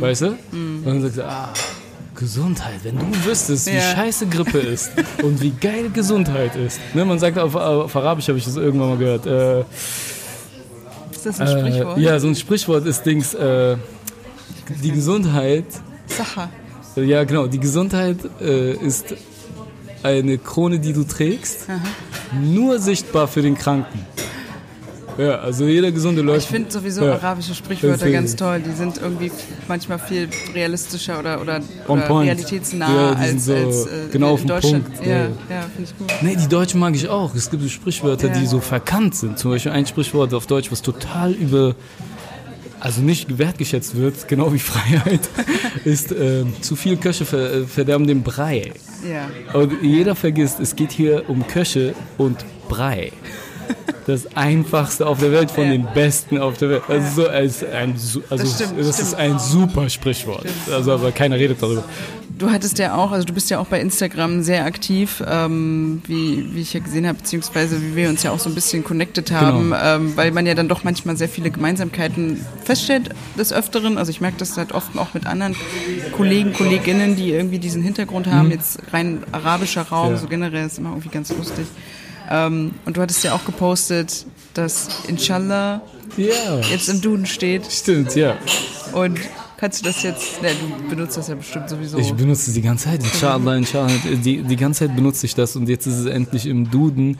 Weißt 0.00 0.20
du? 0.20 0.26
Und 0.52 0.82
dann 0.84 1.00
sagst 1.00 1.16
du, 1.16 1.24
ah, 1.24 1.48
Gesundheit, 2.22 2.78
wenn 2.84 2.96
du 2.98 3.04
wüsstest, 3.24 3.66
wie 3.66 3.74
Ja. 3.74 3.80
scheiße 3.80 4.26
Grippe 4.28 4.58
ist 4.58 4.92
und 5.24 5.40
wie 5.42 5.50
geil 5.50 5.90
Gesundheit 5.92 6.54
ist. 6.54 6.78
Ne, 6.94 7.04
man 7.04 7.18
sagt 7.18 7.36
auf, 7.36 7.54
auf 7.56 7.96
Arabisch, 7.96 8.28
habe 8.28 8.38
ich 8.38 8.44
das 8.44 8.54
irgendwann 8.56 8.90
mal 8.90 8.96
gehört. 8.98 9.26
Äh, 9.26 9.60
Ist 11.10 11.26
das 11.26 11.40
ein 11.40 11.48
Sprichwort? 11.48 11.98
äh, 11.98 12.00
ja, 12.00 12.20
so 12.20 12.28
ein 12.28 12.36
Sprichwort 12.36 12.86
ist 12.86 13.04
Dings, 13.04 13.34
äh, 13.34 13.76
die 14.84 14.92
Gesundheit 14.92 15.64
Sacha. 16.06 16.48
ja, 16.94 17.24
genau. 17.24 17.48
Die 17.48 17.58
Gesundheit 17.58 18.18
äh, 18.40 18.72
ist 18.74 19.14
eine 20.04 20.38
Krone, 20.38 20.78
die 20.78 20.92
du 20.92 21.02
trägst, 21.04 21.66
nur 22.40 22.78
sichtbar 22.78 23.26
für 23.26 23.42
den 23.42 23.56
Kranken. 23.56 23.98
Ja, 25.22 25.38
also 25.40 25.66
jeder 25.66 25.92
Gesunde 25.92 26.20
Ich 26.22 26.26
läuft. 26.26 26.48
finde 26.48 26.70
sowieso 26.70 27.04
Ja. 27.04 27.12
arabische 27.14 27.54
Sprichwörter 27.54 27.98
Deswegen. 27.98 28.14
ganz 28.14 28.36
toll. 28.36 28.60
Die 28.66 28.72
sind 28.72 28.98
irgendwie 29.00 29.30
manchmal 29.68 29.98
viel 29.98 30.28
realistischer 30.54 31.18
oder, 31.18 31.40
oder, 31.40 31.60
oder 31.88 32.20
realitätsnah 32.22 32.94
Ja, 32.94 33.14
die 33.14 33.20
als, 33.20 33.44
so 33.46 33.54
als 33.54 33.86
äh, 33.86 33.88
genau 34.10 34.36
in 34.36 34.46
Deutschland. 34.46 34.84
Punkt. 34.86 35.06
Ja, 35.06 35.12
Ja. 35.12 35.18
ja, 35.50 35.60
finde 35.74 35.90
ich 35.90 35.98
gut. 35.98 36.12
Nee, 36.22 36.36
die 36.36 36.48
Deutschen 36.48 36.80
mag 36.80 36.94
ich 36.94 37.08
auch. 37.08 37.34
Es 37.34 37.50
gibt 37.50 37.62
so 37.62 37.68
Sprichwörter, 37.68 38.28
die 38.28 38.46
so 38.46 38.60
verkannt 38.60 39.14
sind. 39.14 39.38
Zum 39.38 39.50
Beispiel 39.50 39.72
ein 39.72 39.86
Sprichwort 39.86 40.34
auf 40.34 40.46
Deutsch, 40.46 40.70
was 40.72 40.82
total 40.82 41.32
über, 41.32 41.74
also 42.80 43.00
nicht 43.00 43.38
wertgeschätzt 43.38 43.96
wird, 43.96 44.26
genau 44.28 44.52
wie 44.52 44.58
Freiheit, 44.72 45.20
ist 45.84 46.12
äh, 46.12 46.44
zu 46.60 46.76
viel 46.76 46.96
Köche 46.96 47.24
ver 47.24 47.52
äh, 47.54 47.64
verderben 47.64 48.06
den 48.06 48.22
Brei. 48.22 48.72
Ja. 49.08 49.58
Und 49.58 49.72
jeder 49.82 50.14
vergisst, 50.14 50.60
es 50.60 50.74
geht 50.76 50.92
hier 50.92 51.24
um 51.28 51.46
Köche 51.46 51.94
und 52.18 52.44
Brei. 52.68 53.12
Das 54.06 54.36
einfachste 54.36 55.06
auf 55.06 55.20
der 55.20 55.30
Welt 55.30 55.50
von 55.50 55.64
Ja. 55.64 55.70
den 55.72 55.86
besten 55.94 56.38
auf 56.38 56.58
der 56.58 56.70
Welt. 56.70 56.82
Also, 56.88 57.22
so 57.22 57.28
als 57.28 57.62
ein, 57.64 57.92
also 57.92 58.20
Das 58.30 58.54
stimmt, 58.54 58.78
das 58.80 58.88
ist 58.88 58.96
stimmt. 59.08 59.14
ein 59.16 59.38
super 59.38 59.88
Sprichwort. 59.88 60.44
Also, 60.72 60.92
aber 60.92 61.12
keiner 61.12 61.36
redet 61.36 61.62
darüber. 61.62 61.84
Du 62.36 62.50
hattest 62.50 62.78
ja 62.80 62.96
auch, 62.96 63.12
also 63.12 63.24
du 63.24 63.32
bist 63.32 63.50
ja 63.50 63.60
auch 63.60 63.66
bei 63.66 63.80
Instagram 63.80 64.42
sehr 64.42 64.64
aktiv, 64.64 65.22
ähm, 65.28 66.02
wie, 66.08 66.48
wie 66.52 66.60
ich 66.62 66.72
ja 66.72 66.80
gesehen 66.80 67.06
habe, 67.06 67.18
beziehungsweise 67.18 67.80
wie 67.80 67.94
wir 67.94 68.08
uns 68.08 68.24
ja 68.24 68.32
auch 68.32 68.40
so 68.40 68.48
ein 68.48 68.54
bisschen 68.56 68.82
connected 68.82 69.30
haben, 69.30 69.70
Genau. 69.70 69.76
ähm, 69.80 70.16
weil 70.16 70.32
man 70.32 70.46
ja 70.46 70.54
dann 70.54 70.66
doch 70.66 70.82
manchmal 70.82 71.16
sehr 71.16 71.28
viele 71.28 71.50
Gemeinsamkeiten 71.52 72.44
feststellt 72.64 73.10
des 73.38 73.52
Öfteren. 73.52 73.96
Also 73.98 74.10
ich 74.10 74.20
merke 74.20 74.38
das 74.38 74.56
halt 74.56 74.72
oft 74.72 74.98
auch 74.98 75.14
mit 75.14 75.26
anderen 75.26 75.54
Kollegen, 76.16 76.52
Kolleginnen, 76.52 77.14
die 77.14 77.30
irgendwie 77.30 77.60
diesen 77.60 77.82
Hintergrund 77.82 78.26
haben, 78.26 78.50
jetzt 78.50 78.80
rein 78.92 79.22
arabischer 79.30 79.82
Raum, 79.82 80.08
Mhm. 80.08 80.14
Ja. 80.14 80.20
so 80.20 80.26
generell 80.26 80.66
ist 80.66 80.78
immer 80.78 80.90
irgendwie 80.90 81.10
ganz 81.10 81.28
lustig. 81.36 81.66
Ähm, 82.30 82.72
und 82.84 82.96
du 82.96 83.00
hattest 83.02 83.22
ja 83.24 83.34
auch 83.34 83.44
gepostet, 83.44 84.26
dass 84.54 84.88
Inshallah 85.08 85.80
Ja. 86.16 86.60
jetzt 86.70 86.88
im 86.88 87.00
Duden 87.00 87.26
steht 87.26 87.70
Stimmt, 87.70 88.14
ja. 88.16 88.36
und 88.92 89.18
kannst 89.56 89.80
du 89.80 89.86
das 89.86 90.02
jetzt, 90.02 90.42
ne, 90.42 90.50
du 90.50 90.88
benutzt 90.90 91.16
das 91.16 91.28
ja 91.28 91.34
bestimmt 91.36 91.68
sowieso. 91.70 91.96
Ich 91.98 92.12
benutze 92.12 92.50
es 92.50 92.54
die 92.54 92.62
ganze 92.62 92.86
Zeit. 92.86 93.02
Inshallah, 93.02 93.56
inshallah. 93.56 93.92
Die, 94.24 94.42
die 94.42 94.56
ganze 94.56 94.80
Zeit 94.86 94.96
benutze 94.96 95.24
ich 95.24 95.34
das 95.36 95.54
und 95.56 95.68
jetzt 95.68 95.86
ist 95.86 95.94
es 95.98 96.06
endlich 96.06 96.46
im 96.46 96.68
Duden 96.70 97.16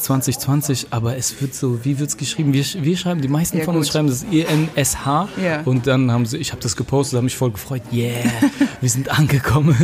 2020. 0.00 0.88
Aber 0.90 1.16
es 1.16 1.40
wird 1.40 1.54
so, 1.54 1.84
wie 1.84 1.98
wird 1.98 2.08
es 2.10 2.16
geschrieben? 2.16 2.52
Wir, 2.52 2.64
wir 2.80 2.96
schreiben, 2.96 3.20
die 3.20 3.28
meisten 3.28 3.58
Ja, 3.58 3.64
von 3.64 3.76
uns 3.76 3.86
gut. 3.88 3.92
schreiben 3.94 4.08
das 4.08 4.24
E-N-S-H. 4.30 5.28
Ja. 5.42 5.60
Und 5.64 5.86
dann 5.86 6.10
haben 6.10 6.26
sie, 6.26 6.38
ich 6.38 6.52
habe 6.52 6.62
das 6.62 6.76
gepostet, 6.76 7.16
habe 7.16 7.24
mich 7.24 7.36
voll 7.36 7.50
gefreut. 7.50 7.82
Yeah, 7.92 8.14
wir 8.80 8.88
sind 8.88 9.10
angekommen. 9.10 9.76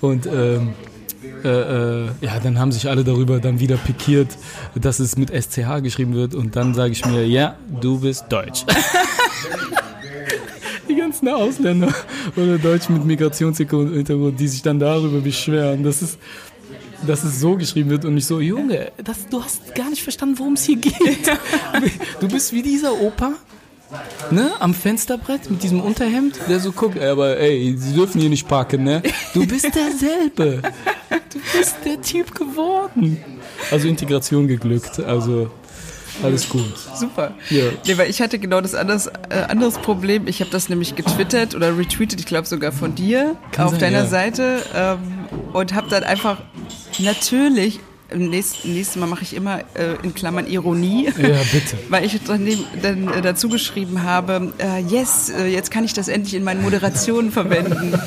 Und 0.00 0.26
ähm, 0.26 0.70
äh, 1.44 2.04
äh, 2.04 2.08
ja, 2.20 2.38
dann 2.42 2.58
haben 2.58 2.72
sich 2.72 2.88
alle 2.88 3.04
darüber 3.04 3.40
dann 3.40 3.60
wieder 3.60 3.76
pikiert, 3.76 4.28
dass 4.74 5.00
es 5.00 5.16
mit 5.16 5.30
SCH 5.30 5.82
geschrieben 5.82 6.14
wird. 6.14 6.34
Und 6.34 6.56
dann 6.56 6.74
sage 6.74 6.92
ich 6.92 7.04
mir, 7.04 7.26
ja, 7.26 7.56
du 7.80 8.00
bist 8.00 8.26
Deutsch. 8.28 8.64
Die 10.88 10.96
ganzen 10.96 11.28
Ausländer 11.28 11.94
oder 12.36 12.58
Deutschen 12.58 12.94
mit 12.94 13.04
Migrationshintergrund, 13.04 14.40
die 14.40 14.48
sich 14.48 14.62
dann 14.62 14.78
darüber 14.78 15.20
beschweren. 15.20 15.84
Das 15.84 16.02
ist, 16.02 16.18
dass 17.06 17.22
es 17.24 17.40
so 17.40 17.56
geschrieben 17.56 17.90
wird 17.90 18.04
und 18.04 18.14
nicht 18.14 18.26
so, 18.26 18.40
Junge, 18.40 18.90
das, 19.02 19.28
du 19.28 19.42
hast 19.42 19.74
gar 19.74 19.88
nicht 19.88 20.02
verstanden, 20.02 20.38
worum 20.38 20.54
es 20.54 20.64
hier 20.64 20.76
geht. 20.76 21.30
Du 22.20 22.28
bist 22.28 22.52
wie 22.52 22.62
dieser 22.62 22.92
Opa, 23.00 23.34
ne, 24.30 24.50
am 24.60 24.74
Fensterbrett 24.74 25.50
mit 25.50 25.62
diesem 25.62 25.80
Unterhemd, 25.80 26.38
der 26.48 26.60
so 26.60 26.72
guckt, 26.72 26.98
aber 26.98 27.38
ey, 27.38 27.74
sie 27.76 27.94
dürfen 27.94 28.20
hier 28.20 28.30
nicht 28.30 28.48
parken, 28.48 28.84
ne? 28.84 29.02
Du 29.34 29.46
bist 29.46 29.64
derselbe. 29.74 30.62
Du 31.32 31.38
bist 31.56 31.76
der 31.84 32.00
Typ 32.00 32.34
geworden. 32.34 33.18
Also 33.70 33.88
Integration 33.88 34.48
geglückt, 34.48 35.00
also 35.00 35.50
alles 36.22 36.48
gut. 36.48 36.76
Super. 36.94 37.34
Ja. 37.48 37.64
Nee, 37.86 37.96
weil 37.96 38.10
ich 38.10 38.20
hatte 38.20 38.38
genau 38.38 38.60
das 38.60 38.74
anderes, 38.74 39.06
äh, 39.06 39.42
anderes 39.48 39.78
Problem. 39.78 40.26
Ich 40.26 40.40
habe 40.40 40.50
das 40.50 40.68
nämlich 40.68 40.94
getwittert 40.94 41.54
oder 41.54 41.76
retweetet, 41.76 42.20
ich 42.20 42.26
glaube 42.26 42.46
sogar 42.46 42.72
von 42.72 42.94
dir 42.94 43.36
Kann 43.52 43.66
auf 43.66 43.72
sein, 43.72 43.80
deiner 43.80 44.00
ja. 44.00 44.06
Seite 44.06 44.62
ähm, 44.74 44.98
und 45.52 45.74
habe 45.74 45.88
dann 45.88 46.04
einfach 46.04 46.38
natürlich 46.98 47.80
Nächstes, 48.14 48.64
nächstes 48.64 48.96
Mal 48.96 49.06
mache 49.06 49.22
ich 49.22 49.34
immer 49.34 49.60
äh, 49.74 49.96
in 50.02 50.14
Klammern 50.14 50.46
Ironie. 50.46 51.06
Ja, 51.06 51.38
bitte. 51.52 51.78
Weil 51.88 52.04
ich 52.04 52.18
dann, 52.24 52.48
dann 52.82 53.08
äh, 53.08 53.22
dazu 53.22 53.48
geschrieben 53.48 54.02
habe, 54.02 54.52
äh, 54.58 54.80
yes, 54.80 55.30
äh, 55.30 55.46
jetzt 55.46 55.70
kann 55.70 55.84
ich 55.84 55.92
das 55.92 56.08
endlich 56.08 56.34
in 56.34 56.44
meinen 56.44 56.62
Moderationen 56.62 57.30
verwenden. 57.30 57.98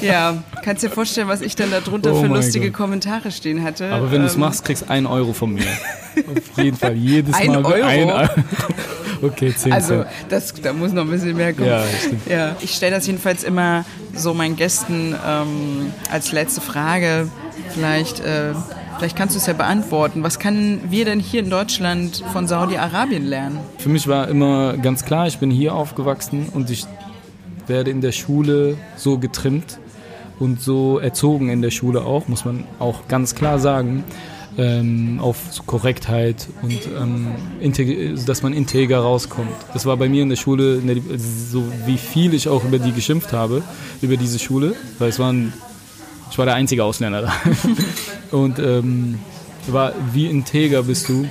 ja, 0.00 0.42
kannst 0.62 0.82
dir 0.82 0.90
vorstellen, 0.90 1.28
was 1.28 1.40
ich 1.40 1.56
dann 1.56 1.70
darunter 1.70 2.14
oh 2.14 2.22
für 2.22 2.26
lustige 2.28 2.66
Gott. 2.70 2.76
Kommentare 2.76 3.30
stehen 3.30 3.62
hatte. 3.62 3.92
Aber 3.92 4.10
wenn 4.10 4.16
ähm, 4.16 4.22
du 4.22 4.26
es 4.28 4.36
machst, 4.36 4.64
kriegst 4.64 4.82
du 4.82 4.90
einen 4.90 5.06
Euro 5.06 5.32
von 5.32 5.52
mir. 5.52 5.64
Auf 6.16 6.62
jeden 6.62 6.76
Fall, 6.76 6.94
jedes 6.94 7.34
ein 7.34 7.48
Mal. 7.48 7.64
Euro? 7.64 7.86
Ein 7.86 8.10
Euro. 8.10 8.28
Okay, 9.20 9.52
10 9.54 9.72
Also, 9.72 10.04
das, 10.28 10.54
da 10.54 10.72
muss 10.72 10.92
noch 10.92 11.02
ein 11.02 11.10
bisschen 11.10 11.36
mehr 11.36 11.52
kommen. 11.52 11.68
Ja, 11.68 11.84
stimmt. 12.00 12.26
Ja, 12.28 12.56
ich 12.60 12.72
stelle 12.72 12.94
das 12.94 13.06
jedenfalls 13.06 13.42
immer 13.42 13.84
so 14.14 14.34
meinen 14.34 14.56
Gästen 14.56 15.14
ähm, 15.26 15.92
als 16.10 16.32
letzte 16.32 16.60
Frage. 16.60 17.28
Vielleicht 17.74 18.20
äh, 18.20 18.52
Vielleicht 18.98 19.16
kannst 19.16 19.36
du 19.36 19.38
es 19.38 19.46
ja 19.46 19.52
beantworten. 19.52 20.24
Was 20.24 20.40
können 20.40 20.82
wir 20.90 21.04
denn 21.04 21.20
hier 21.20 21.40
in 21.40 21.50
Deutschland 21.50 22.24
von 22.32 22.48
Saudi-Arabien 22.48 23.24
lernen? 23.24 23.60
Für 23.78 23.90
mich 23.90 24.08
war 24.08 24.26
immer 24.26 24.76
ganz 24.76 25.04
klar, 25.04 25.28
ich 25.28 25.38
bin 25.38 25.52
hier 25.52 25.72
aufgewachsen 25.72 26.48
und 26.52 26.68
ich 26.68 26.84
werde 27.68 27.92
in 27.92 28.00
der 28.00 28.10
Schule 28.10 28.76
so 28.96 29.18
getrimmt 29.18 29.78
und 30.40 30.60
so 30.60 30.98
erzogen 30.98 31.48
in 31.48 31.62
der 31.62 31.70
Schule 31.70 32.02
auch, 32.02 32.26
muss 32.26 32.44
man 32.44 32.64
auch 32.80 33.06
ganz 33.06 33.36
klar 33.36 33.60
sagen, 33.60 34.02
ähm, 34.56 35.20
auf 35.22 35.38
Korrektheit 35.66 36.48
und 36.62 36.80
ähm, 37.00 37.28
dass 38.26 38.42
man 38.42 38.52
integer 38.52 38.98
rauskommt. 38.98 39.54
Das 39.74 39.86
war 39.86 39.96
bei 39.96 40.08
mir 40.08 40.24
in 40.24 40.28
der 40.28 40.36
Schule, 40.36 40.82
so 41.16 41.62
wie 41.86 41.98
viel 41.98 42.34
ich 42.34 42.48
auch 42.48 42.64
über 42.64 42.80
die 42.80 42.90
geschimpft 42.90 43.32
habe, 43.32 43.62
über 44.02 44.16
diese 44.16 44.40
Schule, 44.40 44.74
weil 44.98 45.10
es 45.10 45.20
waren 45.20 45.52
ich 46.38 46.40
war 46.40 46.46
der 46.46 46.54
einzige 46.54 46.84
Ausländer 46.84 47.22
da. 47.22 47.32
Und 48.30 48.60
ähm, 48.60 49.18
war, 49.66 49.92
wie 50.12 50.26
integer 50.26 50.84
bist 50.84 51.08
du? 51.08 51.26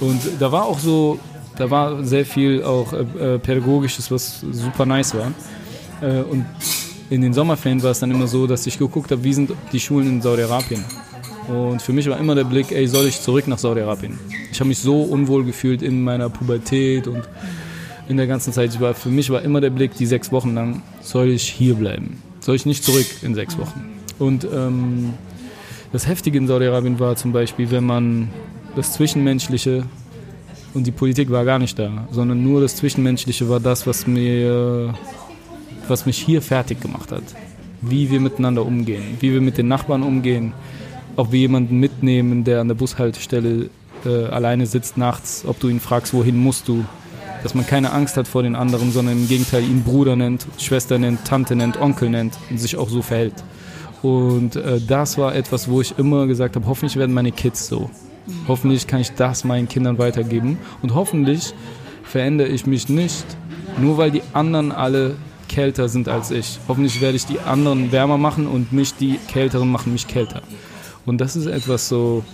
Und 0.00 0.18
da 0.38 0.50
war 0.50 0.64
auch 0.64 0.78
so, 0.78 1.18
da 1.58 1.70
war 1.70 2.02
sehr 2.04 2.24
viel 2.24 2.64
auch 2.64 2.94
äh, 2.94 3.34
äh, 3.34 3.38
Pädagogisches, 3.38 4.10
was 4.10 4.40
super 4.40 4.86
nice 4.86 5.14
war. 5.14 5.30
Äh, 6.00 6.22
und 6.22 6.46
in 7.10 7.20
den 7.20 7.34
Sommerferien 7.34 7.82
war 7.82 7.90
es 7.90 8.00
dann 8.00 8.10
immer 8.10 8.26
so, 8.26 8.46
dass 8.46 8.66
ich 8.66 8.78
geguckt 8.78 9.10
habe, 9.10 9.22
wie 9.24 9.34
sind 9.34 9.52
die 9.72 9.78
Schulen 9.78 10.08
in 10.08 10.22
Saudi-Arabien. 10.22 10.86
Und 11.48 11.82
für 11.82 11.92
mich 11.92 12.08
war 12.08 12.18
immer 12.18 12.34
der 12.34 12.44
Blick, 12.44 12.72
ey, 12.72 12.86
soll 12.86 13.08
ich 13.08 13.20
zurück 13.20 13.46
nach 13.46 13.58
Saudi-Arabien? 13.58 14.18
Ich 14.50 14.58
habe 14.58 14.68
mich 14.68 14.78
so 14.78 15.02
unwohl 15.02 15.44
gefühlt 15.44 15.82
in 15.82 16.02
meiner 16.02 16.30
Pubertät 16.30 17.08
und 17.08 17.28
in 18.08 18.16
der 18.16 18.26
ganzen 18.26 18.54
Zeit. 18.54 18.80
War, 18.80 18.94
für 18.94 19.10
mich 19.10 19.28
war 19.28 19.42
immer 19.42 19.60
der 19.60 19.68
Blick, 19.68 19.96
die 19.96 20.06
sechs 20.06 20.32
Wochen 20.32 20.54
lang, 20.54 20.80
soll 21.02 21.28
ich 21.28 21.42
hier 21.42 21.74
bleiben? 21.74 22.22
Soll 22.40 22.54
ich 22.54 22.64
nicht 22.64 22.84
zurück 22.84 23.04
in 23.20 23.34
sechs 23.34 23.58
Wochen? 23.58 23.99
Und 24.20 24.46
ähm, 24.52 25.14
das 25.92 26.06
Heftige 26.06 26.38
in 26.38 26.46
Saudi-Arabien 26.46 27.00
war 27.00 27.16
zum 27.16 27.32
Beispiel, 27.32 27.70
wenn 27.70 27.84
man 27.84 28.28
das 28.76 28.92
Zwischenmenschliche 28.92 29.84
und 30.74 30.86
die 30.86 30.92
Politik 30.92 31.30
war 31.30 31.44
gar 31.44 31.58
nicht 31.58 31.78
da, 31.78 32.06
sondern 32.12 32.44
nur 32.44 32.60
das 32.60 32.76
Zwischenmenschliche 32.76 33.48
war 33.48 33.58
das, 33.58 33.86
was 33.86 34.06
mir, 34.06 34.94
was 35.88 36.06
mich 36.06 36.18
hier 36.18 36.42
fertig 36.42 36.80
gemacht 36.80 37.10
hat. 37.10 37.24
Wie 37.80 38.10
wir 38.10 38.20
miteinander 38.20 38.64
umgehen, 38.64 39.16
wie 39.20 39.32
wir 39.32 39.40
mit 39.40 39.56
den 39.56 39.68
Nachbarn 39.68 40.02
umgehen, 40.02 40.52
ob 41.16 41.32
wir 41.32 41.40
jemanden 41.40 41.80
mitnehmen, 41.80 42.44
der 42.44 42.60
an 42.60 42.68
der 42.68 42.74
Bushaltestelle 42.74 43.70
äh, 44.04 44.26
alleine 44.26 44.66
sitzt 44.66 44.98
nachts, 44.98 45.44
ob 45.46 45.58
du 45.60 45.68
ihn 45.68 45.80
fragst, 45.80 46.12
wohin 46.12 46.36
musst 46.36 46.68
du, 46.68 46.84
dass 47.42 47.54
man 47.54 47.66
keine 47.66 47.92
Angst 47.92 48.18
hat 48.18 48.28
vor 48.28 48.42
den 48.42 48.54
anderen, 48.54 48.92
sondern 48.92 49.16
im 49.16 49.28
Gegenteil 49.28 49.62
ihn 49.62 49.82
Bruder 49.82 50.14
nennt, 50.14 50.46
Schwester 50.58 50.98
nennt, 50.98 51.24
Tante 51.24 51.56
nennt, 51.56 51.80
Onkel 51.80 52.10
nennt 52.10 52.34
und 52.50 52.60
sich 52.60 52.76
auch 52.76 52.90
so 52.90 53.00
verhält. 53.00 53.42
Und 54.02 54.56
äh, 54.56 54.80
das 54.80 55.18
war 55.18 55.34
etwas, 55.34 55.68
wo 55.68 55.80
ich 55.80 55.98
immer 55.98 56.26
gesagt 56.26 56.56
habe, 56.56 56.66
hoffentlich 56.66 56.96
werden 56.96 57.14
meine 57.14 57.32
Kids 57.32 57.68
so. 57.68 57.90
Hoffentlich 58.48 58.86
kann 58.86 59.00
ich 59.00 59.12
das 59.12 59.44
meinen 59.44 59.68
Kindern 59.68 59.98
weitergeben. 59.98 60.58
Und 60.82 60.94
hoffentlich 60.94 61.52
verändere 62.04 62.48
ich 62.48 62.66
mich 62.66 62.88
nicht, 62.88 63.24
nur 63.78 63.98
weil 63.98 64.10
die 64.10 64.22
anderen 64.32 64.72
alle 64.72 65.16
kälter 65.48 65.88
sind 65.88 66.08
als 66.08 66.30
ich. 66.30 66.58
Hoffentlich 66.68 67.00
werde 67.00 67.16
ich 67.16 67.26
die 67.26 67.40
anderen 67.40 67.92
wärmer 67.92 68.18
machen 68.18 68.46
und 68.46 68.72
nicht 68.72 69.00
die 69.00 69.18
Kälteren 69.28 69.70
machen 69.70 69.92
mich 69.92 70.06
kälter. 70.06 70.42
Und 71.06 71.20
das 71.20 71.36
ist 71.36 71.46
etwas 71.46 71.88
so, 71.88 72.24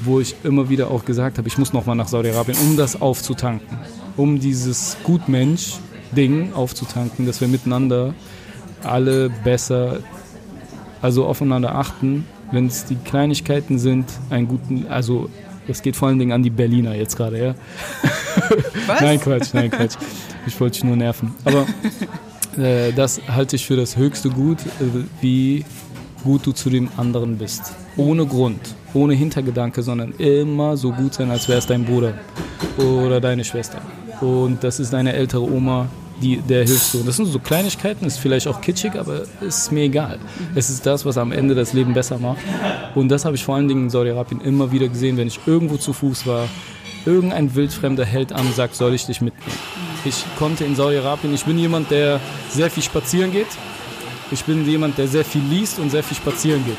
wo 0.00 0.20
ich 0.20 0.34
immer 0.44 0.68
wieder 0.68 0.90
auch 0.90 1.04
gesagt 1.04 1.38
habe, 1.38 1.48
ich 1.48 1.58
muss 1.58 1.72
nochmal 1.72 1.96
nach 1.96 2.08
Saudi-Arabien, 2.08 2.58
um 2.58 2.76
das 2.76 3.00
aufzutanken. 3.00 3.78
Um 4.16 4.40
dieses 4.40 4.96
Gutmensch-Ding 5.04 6.52
aufzutanken, 6.54 7.26
dass 7.26 7.40
wir 7.40 7.48
miteinander 7.48 8.14
alle 8.82 9.30
besser 9.30 9.98
also 11.04 11.26
aufeinander 11.26 11.74
achten, 11.74 12.24
wenn 12.50 12.66
es 12.66 12.86
die 12.86 12.96
Kleinigkeiten 12.96 13.78
sind, 13.78 14.06
einen 14.30 14.48
guten, 14.48 14.86
also 14.88 15.28
das 15.68 15.82
geht 15.82 15.96
vor 15.96 16.08
allen 16.08 16.18
Dingen 16.18 16.32
an 16.32 16.42
die 16.42 16.48
Berliner 16.48 16.94
jetzt 16.94 17.16
gerade, 17.16 17.44
ja. 17.44 17.54
Was? 18.86 19.00
nein, 19.02 19.20
Quatsch, 19.20 19.52
nein, 19.52 19.70
Quatsch. 19.70 19.96
Ich 20.46 20.58
wollte 20.58 20.74
dich 20.74 20.84
nur 20.84 20.96
nerven. 20.96 21.34
Aber 21.44 21.66
äh, 22.56 22.90
das 22.92 23.20
halte 23.28 23.56
ich 23.56 23.66
für 23.66 23.76
das 23.76 23.98
höchste 23.98 24.30
Gut, 24.30 24.60
äh, 24.60 25.04
wie 25.20 25.66
gut 26.22 26.46
du 26.46 26.52
zu 26.52 26.70
dem 26.70 26.88
anderen 26.96 27.36
bist. 27.36 27.74
Ohne 27.98 28.24
Grund, 28.24 28.74
ohne 28.94 29.12
Hintergedanke, 29.12 29.82
sondern 29.82 30.12
immer 30.12 30.78
so 30.78 30.90
gut 30.90 31.12
sein, 31.12 31.30
als 31.30 31.48
wäre 31.48 31.58
es 31.58 31.66
dein 31.66 31.84
Bruder 31.84 32.14
oder 32.78 33.20
deine 33.20 33.44
Schwester. 33.44 33.82
Und 34.22 34.64
das 34.64 34.80
ist 34.80 34.94
deine 34.94 35.12
ältere 35.12 35.42
Oma, 35.42 35.86
die, 36.24 36.38
der 36.38 36.64
hilfst 36.64 36.94
du. 36.94 37.02
Das 37.02 37.16
sind 37.16 37.26
so 37.26 37.38
Kleinigkeiten, 37.38 38.06
ist 38.06 38.18
vielleicht 38.18 38.46
auch 38.46 38.60
kitschig, 38.60 38.94
aber 38.94 39.24
ist 39.40 39.70
mir 39.70 39.82
egal. 39.82 40.18
Es 40.54 40.70
ist 40.70 40.86
das, 40.86 41.04
was 41.04 41.18
am 41.18 41.32
Ende 41.32 41.54
das 41.54 41.74
Leben 41.74 41.92
besser 41.92 42.18
macht. 42.18 42.38
Und 42.94 43.10
das 43.10 43.24
habe 43.24 43.36
ich 43.36 43.44
vor 43.44 43.56
allen 43.56 43.68
Dingen 43.68 43.84
in 43.84 43.90
Saudi-Arabien 43.90 44.40
immer 44.40 44.72
wieder 44.72 44.88
gesehen, 44.88 45.16
wenn 45.18 45.28
ich 45.28 45.40
irgendwo 45.46 45.76
zu 45.76 45.92
Fuß 45.92 46.26
war. 46.26 46.48
Irgendein 47.04 47.54
wildfremder 47.54 48.06
hält 48.06 48.32
an 48.32 48.46
und 48.46 48.54
sagt, 48.54 48.74
soll 48.74 48.94
ich 48.94 49.04
dich 49.04 49.20
mitnehmen? 49.20 49.58
Ich 50.06 50.24
konnte 50.38 50.64
in 50.64 50.74
Saudi-Arabien, 50.74 51.34
ich 51.34 51.44
bin 51.44 51.58
jemand, 51.58 51.90
der 51.90 52.20
sehr 52.50 52.70
viel 52.70 52.82
spazieren 52.82 53.30
geht. 53.30 53.46
Ich 54.30 54.44
bin 54.44 54.66
jemand, 54.66 54.96
der 54.96 55.06
sehr 55.06 55.24
viel 55.24 55.42
liest 55.42 55.78
und 55.78 55.90
sehr 55.90 56.02
viel 56.02 56.16
spazieren 56.16 56.64
geht. 56.64 56.78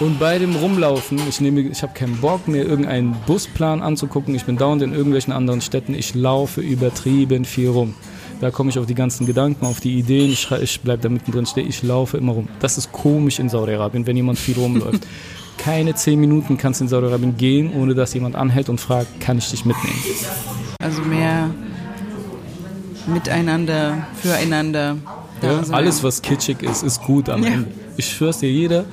Und 0.00 0.20
bei 0.20 0.38
dem 0.38 0.54
Rumlaufen, 0.54 1.18
ich, 1.28 1.40
nehme, 1.40 1.60
ich 1.60 1.82
habe 1.82 1.92
keinen 1.92 2.18
Bock, 2.18 2.46
mir 2.46 2.62
irgendeinen 2.62 3.16
Busplan 3.26 3.82
anzugucken. 3.82 4.36
Ich 4.36 4.44
bin 4.44 4.56
dauernd 4.56 4.82
in 4.82 4.92
irgendwelchen 4.92 5.32
anderen 5.32 5.60
Städten. 5.60 5.92
Ich 5.94 6.14
laufe 6.14 6.60
übertrieben 6.60 7.44
viel 7.44 7.70
rum. 7.70 7.96
Da 8.40 8.50
komme 8.50 8.70
ich 8.70 8.78
auf 8.78 8.86
die 8.86 8.94
ganzen 8.94 9.26
Gedanken, 9.26 9.66
auf 9.66 9.80
die 9.80 9.98
Ideen. 9.98 10.30
Ich, 10.30 10.50
ich 10.50 10.80
bleibe 10.80 11.02
da 11.02 11.08
mittendrin 11.08 11.44
stehen. 11.44 11.68
Ich 11.68 11.82
laufe 11.82 12.16
immer 12.16 12.32
rum. 12.32 12.48
Das 12.60 12.78
ist 12.78 12.92
komisch 12.92 13.38
in 13.40 13.48
Saudi-Arabien, 13.48 14.06
wenn 14.06 14.16
jemand 14.16 14.38
viel 14.38 14.56
rumläuft. 14.56 15.06
Keine 15.58 15.94
zehn 15.96 16.20
Minuten 16.20 16.56
kannst 16.56 16.80
du 16.80 16.84
in 16.84 16.88
Saudi-Arabien 16.88 17.36
gehen, 17.36 17.72
ohne 17.74 17.94
dass 17.94 18.14
jemand 18.14 18.36
anhält 18.36 18.68
und 18.68 18.80
fragt, 18.80 19.20
kann 19.20 19.38
ich 19.38 19.50
dich 19.50 19.64
mitnehmen? 19.64 19.98
Also 20.80 21.02
mehr 21.02 21.50
miteinander, 23.08 24.06
füreinander. 24.22 24.96
Ja, 25.42 25.62
alles, 25.70 26.04
was 26.04 26.22
kitschig 26.22 26.62
ist, 26.62 26.84
ist 26.84 27.02
gut 27.02 27.28
am 27.28 27.42
ja. 27.42 27.50
Ende. 27.50 27.70
Ich 27.96 28.08
schwör's 28.08 28.38
dir, 28.38 28.50
jeder, 28.50 28.84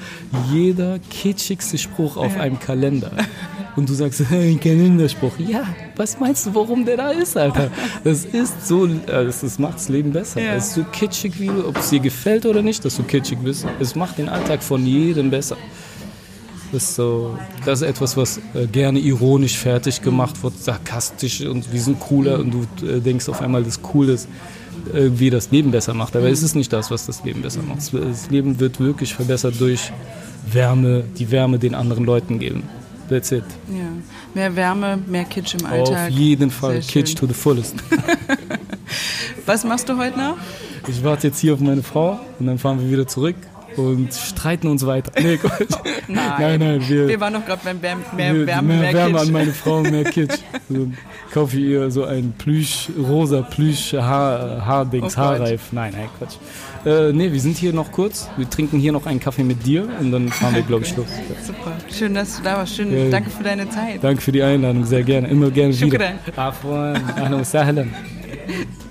jeder 0.51 0.97
kitschigste 1.11 1.77
Spruch 1.77 2.17
auf 2.17 2.35
ja. 2.35 2.41
einem 2.41 2.59
Kalender 2.59 3.11
und 3.75 3.89
du 3.89 3.93
sagst, 3.93 4.23
hey, 4.29 4.55
Kalenderspruch. 4.55 5.37
Ja, 5.39 5.63
was 5.95 6.19
meinst 6.19 6.45
du, 6.45 6.55
warum 6.55 6.85
der 6.85 6.97
da 6.97 7.09
ist, 7.09 7.37
Alter? 7.37 7.69
Das 8.03 8.25
ist 8.25 8.67
so, 8.67 8.85
äh, 8.85 8.97
das, 9.07 9.41
das 9.41 9.59
macht 9.59 9.75
das 9.75 9.89
Leben 9.89 10.11
besser. 10.11 10.41
Ja. 10.41 10.55
Es 10.55 10.67
ist 10.67 10.73
so 10.75 10.83
kitschig, 10.83 11.39
wie 11.39 11.49
ob 11.49 11.77
es 11.77 11.89
dir 11.89 11.99
gefällt 11.99 12.45
oder 12.45 12.61
nicht, 12.61 12.83
dass 12.85 12.95
du 12.95 13.03
kitschig 13.03 13.39
bist. 13.39 13.65
Es 13.79 13.95
macht 13.95 14.17
den 14.17 14.29
Alltag 14.29 14.63
von 14.63 14.85
jedem 14.85 15.29
besser. 15.29 15.57
Das 16.71 16.83
ist, 16.83 16.95
so, 16.95 17.37
das 17.63 17.81
ist 17.81 17.87
etwas, 17.87 18.17
was 18.17 18.39
äh, 18.53 18.65
gerne 18.67 18.99
ironisch 18.99 19.57
fertig 19.57 20.01
gemacht 20.01 20.41
wird, 20.43 20.57
sarkastisch 20.57 21.41
und 21.41 21.71
wir 21.71 21.79
sind 21.79 21.99
cooler 21.99 22.39
und 22.39 22.51
du 22.51 22.85
äh, 22.85 22.99
denkst 22.99 23.29
auf 23.29 23.41
einmal, 23.41 23.63
das 23.63 23.81
Coole 23.81 24.13
ist, 24.13 24.27
irgendwie 24.93 25.29
das 25.29 25.51
Leben 25.51 25.71
besser 25.71 25.93
macht. 25.93 26.15
Aber 26.15 26.29
es 26.29 26.43
ist 26.43 26.55
nicht 26.55 26.71
das, 26.73 26.91
was 26.91 27.05
das 27.05 27.23
Leben 27.23 27.41
besser 27.41 27.61
macht. 27.61 27.93
Das 27.93 28.29
Leben 28.29 28.59
wird 28.59 28.79
wirklich 28.79 29.13
verbessert 29.13 29.55
durch 29.59 29.91
Wärme, 30.51 31.03
die 31.17 31.31
Wärme 31.31 31.59
den 31.59 31.75
anderen 31.75 32.05
Leuten 32.05 32.39
geben. 32.39 32.63
That's 33.09 33.31
it. 33.31 33.43
Ja. 33.69 33.85
Mehr 34.33 34.55
Wärme, 34.55 34.99
mehr 35.05 35.25
Kitsch 35.25 35.55
im 35.55 35.65
Alltag. 35.65 36.07
Auf 36.07 36.09
jeden 36.09 36.49
Fall. 36.49 36.79
Kitsch 36.79 37.15
to 37.15 37.27
the 37.27 37.33
fullest. 37.33 37.75
Was 39.45 39.63
machst 39.63 39.87
du 39.87 39.97
heute 39.97 40.17
noch? 40.17 40.37
Ich 40.87 41.03
warte 41.03 41.27
jetzt 41.27 41.39
hier 41.39 41.53
auf 41.53 41.59
meine 41.59 41.83
Frau 41.83 42.19
und 42.39 42.47
dann 42.47 42.57
fahren 42.57 42.79
wir 42.79 42.89
wieder 42.89 43.07
zurück. 43.07 43.35
Und 43.77 44.13
streiten 44.13 44.67
uns 44.67 44.85
weiter. 44.85 45.11
Nee, 45.21 45.37
Gott. 45.37 45.51
nein, 46.07 46.31
nein, 46.39 46.59
nein, 46.59 46.83
wir, 46.87 47.07
wir 47.07 47.19
waren 47.19 47.33
doch 47.33 47.45
gerade 47.45 47.61
beim 47.63 47.81
Wärme, 47.81 48.01
mehr, 48.15 48.33
wir, 48.33 48.47
Wärme, 48.47 48.67
mehr, 48.67 48.81
mehr 48.81 48.93
Wärme 48.93 49.19
an 49.19 49.31
meine 49.31 49.51
Frau, 49.51 49.81
mehr 49.83 50.03
Kitsch. 50.03 50.39
So, 50.69 50.87
kaufe 51.33 51.57
ihr 51.57 51.91
so 51.91 52.05
ein 52.05 52.33
Plüsch, 52.37 52.89
rosa 52.97 53.41
Plüsch 53.41 53.93
Haar, 53.93 54.65
Haardings, 54.65 55.15
Oh. 55.17 55.21
Haarreif. 55.21 55.71
Nein, 55.71 55.93
nein, 55.95 56.09
Quatsch. 56.17 56.35
Äh, 56.85 57.11
nee, 57.13 57.31
wir 57.31 57.39
sind 57.39 57.57
hier 57.57 57.73
noch 57.73 57.91
kurz. 57.91 58.29
Wir 58.37 58.49
trinken 58.49 58.77
hier 58.79 58.91
noch 58.91 59.05
einen 59.07 59.19
Kaffee 59.19 59.43
mit 59.43 59.65
dir 59.65 59.87
und 59.99 60.11
dann 60.11 60.29
fahren 60.29 60.53
wir, 60.55 60.61
glaube 60.61 60.85
ich, 60.85 60.95
los. 60.95 61.07
Super. 61.45 61.71
Schön, 61.91 62.13
dass 62.13 62.37
du 62.37 62.43
da 62.43 62.57
warst. 62.57 62.75
Schön, 62.75 62.95
Ja. 62.95 63.09
danke 63.09 63.29
für 63.31 63.43
deine 63.43 63.67
Zeit. 63.69 64.03
Danke 64.03 64.21
für 64.21 64.31
die 64.31 64.43
Einladung, 64.43 64.85
sehr 64.85 65.03
gerne. 65.03 65.27
Immer 65.27 65.49
gerne 65.49 65.73
wieder. 65.79 65.87
Shukran. 65.97 66.19
Afwan, 66.35 67.01
ahlan 67.15 67.43
sahlan. 67.43 67.89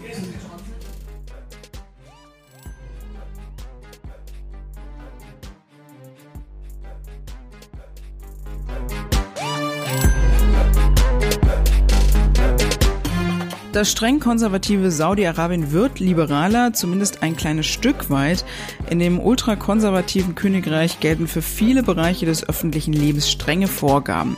Das 13.75 13.91
streng 13.91 14.21
konservative 14.21 14.93
Saudi-Arabien 14.93 15.73
wird 15.73 15.99
liberaler, 15.99 16.73
zumindest 16.75 17.25
ein 17.25 17.37
kleines 17.37 17.67
Stück 17.67 18.09
weit. 18.09 18.45
In 18.89 19.01
dem 19.01 19.19
ultrakonservativen 19.19 20.37
Königreich 20.37 21.01
gelten 21.01 21.27
für 21.27 21.43
viele 21.43 21.83
Bereiche 21.83 22.25
des 22.25 22.49
öffentlichen 22.49 22.93
Lebens 22.93 23.29
strenge 23.29 23.67
Vorgaben. 23.67 24.37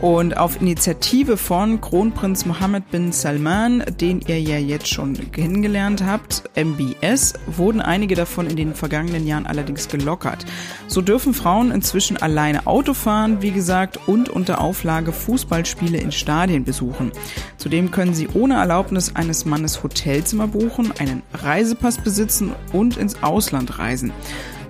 Und 0.00 0.36
auf 0.36 0.60
Initiative 0.60 1.36
von 1.36 1.80
Kronprinz 1.80 2.46
Mohammed 2.46 2.88
bin 2.92 3.10
Salman, 3.10 3.82
den 4.00 4.20
ihr 4.20 4.40
ja 4.40 4.56
jetzt 4.56 4.86
schon 4.86 5.32
kennengelernt 5.32 6.04
habt, 6.04 6.44
MBS, 6.54 7.34
wurden 7.48 7.80
einige 7.80 8.14
davon 8.14 8.46
in 8.46 8.54
den 8.54 8.74
vergangenen 8.74 9.26
Jahren 9.26 9.46
allerdings 9.46 9.88
gelockert. 9.88 10.46
So 10.86 11.02
dürfen 11.02 11.34
Frauen 11.34 11.72
inzwischen 11.72 12.16
alleine 12.16 12.68
Auto 12.68 12.94
fahren, 12.94 13.42
wie 13.42 13.50
gesagt, 13.50 13.98
und 14.06 14.28
unter 14.28 14.60
Auflage 14.60 15.10
Fußballspiele 15.10 15.98
in 15.98 16.12
Stadien 16.12 16.62
besuchen. 16.62 17.10
Zudem 17.56 17.90
können 17.90 18.14
sie 18.14 18.28
ohne 18.28 18.54
Erlaubnis 18.54 19.16
eines 19.16 19.46
Mannes 19.46 19.82
Hotelzimmer 19.82 20.46
buchen, 20.46 20.92
einen 21.00 21.22
Reisepass 21.34 21.98
besitzen 21.98 22.52
und 22.72 22.96
ins 22.96 23.20
Ausland 23.24 23.80
reisen. 23.80 24.12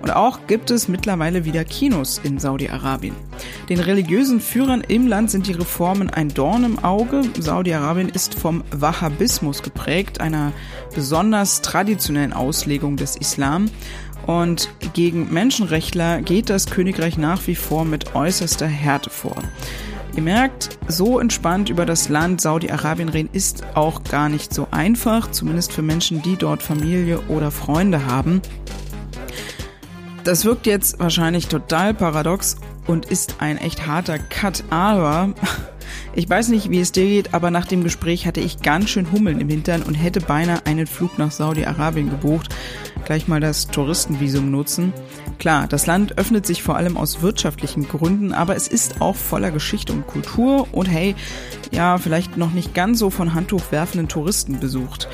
Und 0.01 0.15
auch 0.15 0.39
gibt 0.47 0.71
es 0.71 0.87
mittlerweile 0.87 1.45
wieder 1.45 1.65
Kinos 1.65 2.21
in 2.23 2.39
Saudi-Arabien. 2.39 3.15
Den 3.67 3.79
religiösen 3.79 4.39
Führern 4.39 4.81
im 4.81 5.07
Land 5.07 5.31
sind 5.31 5.47
die 5.47 5.53
Reformen 5.53 6.09
ein 6.09 6.29
Dorn 6.29 6.63
im 6.63 6.79
Auge. 6.79 7.21
Saudi-Arabien 7.37 8.09
ist 8.09 8.35
vom 8.35 8.63
Wahhabismus 8.71 9.61
geprägt, 9.61 10.21
einer 10.21 10.53
besonders 10.95 11.61
traditionellen 11.61 12.33
Auslegung 12.33 12.95
des 12.95 13.17
Islam. 13.17 13.69
Und 14.25 14.69
gegen 14.93 15.33
Menschenrechtler 15.33 16.21
geht 16.21 16.49
das 16.49 16.67
Königreich 16.67 17.17
nach 17.17 17.47
wie 17.47 17.55
vor 17.55 17.83
mit 17.83 18.15
äußerster 18.15 18.67
Härte 18.67 19.09
vor. 19.09 19.35
Ihr 20.15 20.23
merkt, 20.23 20.77
so 20.87 21.19
entspannt 21.19 21.69
über 21.69 21.85
das 21.85 22.09
Land 22.09 22.41
Saudi-Arabien 22.41 23.09
reden 23.09 23.29
ist 23.31 23.63
auch 23.75 24.03
gar 24.03 24.27
nicht 24.27 24.53
so 24.53 24.67
einfach, 24.71 25.31
zumindest 25.31 25.71
für 25.71 25.81
Menschen, 25.81 26.21
die 26.21 26.35
dort 26.35 26.63
Familie 26.63 27.19
oder 27.27 27.51
Freunde 27.51 28.05
haben. 28.05 28.41
Das 30.29 30.45
wirkt 30.45 30.67
jetzt 30.67 30.99
wahrscheinlich 30.99 31.47
total 31.47 31.95
paradox 31.95 32.57
und 32.85 33.07
ist 33.07 33.37
ein 33.39 33.57
echt 33.57 33.87
harter 33.87 34.19
Cut, 34.19 34.63
aber 34.69 35.33
ich 36.13 36.29
weiß 36.29 36.49
nicht, 36.49 36.69
wie 36.69 36.79
es 36.79 36.91
dir 36.91 37.05
geht, 37.05 37.33
aber 37.33 37.49
nach 37.49 37.65
dem 37.65 37.83
Gespräch 37.83 38.27
hatte 38.27 38.39
ich 38.39 38.61
ganz 38.61 38.91
schön 38.91 39.11
Hummeln 39.11 39.41
im 39.41 39.49
Hintern 39.49 39.81
und 39.81 39.95
hätte 39.95 40.21
beinahe 40.21 40.63
einen 40.67 40.85
Flug 40.85 41.17
nach 41.17 41.31
Saudi-Arabien 41.31 42.11
gebucht. 42.11 42.53
Gleich 43.05 43.27
mal 43.27 43.39
das 43.39 43.69
Touristenvisum 43.69 44.51
nutzen. 44.51 44.93
Klar, 45.39 45.65
das 45.67 45.87
Land 45.87 46.19
öffnet 46.19 46.45
sich 46.45 46.61
vor 46.61 46.75
allem 46.75 46.95
aus 46.95 47.23
wirtschaftlichen 47.23 47.87
Gründen, 47.87 48.31
aber 48.31 48.55
es 48.55 48.67
ist 48.67 49.01
auch 49.01 49.15
voller 49.15 49.49
Geschichte 49.49 49.93
und 49.93 50.05
Kultur 50.05 50.67
und 50.71 50.85
hey, 50.85 51.15
ja, 51.71 51.97
vielleicht 51.97 52.37
noch 52.37 52.51
nicht 52.51 52.75
ganz 52.75 52.99
so 52.99 53.09
von 53.09 53.33
Handtuch 53.33 53.71
werfenden 53.71 54.07
Touristen 54.07 54.59
besucht. 54.59 55.09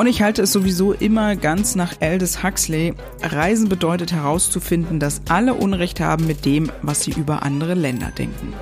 Und 0.00 0.06
ich 0.06 0.22
halte 0.22 0.40
es 0.40 0.52
sowieso 0.52 0.94
immer 0.94 1.36
ganz 1.36 1.74
nach 1.74 2.00
Aldous 2.00 2.42
Huxley. 2.42 2.94
Reisen 3.22 3.68
bedeutet 3.68 4.12
herauszufinden, 4.12 4.98
dass 4.98 5.20
alle 5.28 5.52
Unrecht 5.52 6.00
haben 6.00 6.26
mit 6.26 6.46
dem, 6.46 6.72
was 6.80 7.02
sie 7.02 7.10
über 7.10 7.42
andere 7.42 7.74
Länder 7.74 8.10
denken. 8.10 8.54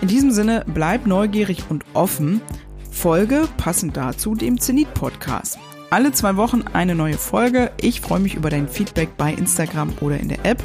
In 0.00 0.06
diesem 0.06 0.30
Sinne, 0.30 0.64
bleib 0.68 1.04
neugierig 1.04 1.64
und 1.68 1.84
offen. 1.94 2.40
Folge 2.92 3.48
passend 3.56 3.96
dazu 3.96 4.36
dem 4.36 4.60
Zenit-Podcast. 4.60 5.58
Alle 5.90 6.12
zwei 6.12 6.36
Wochen 6.36 6.62
eine 6.72 6.94
neue 6.94 7.18
Folge. 7.18 7.72
Ich 7.80 8.00
freue 8.00 8.20
mich 8.20 8.36
über 8.36 8.48
dein 8.48 8.68
Feedback 8.68 9.16
bei 9.16 9.32
Instagram 9.32 9.94
oder 10.00 10.20
in 10.20 10.28
der 10.28 10.44
App 10.44 10.62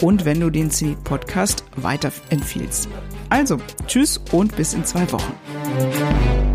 und 0.00 0.24
wenn 0.24 0.40
du 0.40 0.50
den 0.50 0.72
Zenit-Podcast 0.72 1.62
weiterempfiehlst. 1.76 2.88
Also, 3.28 3.58
tschüss 3.86 4.20
und 4.32 4.56
bis 4.56 4.74
in 4.74 4.84
zwei 4.84 5.12
Wochen. 5.12 6.51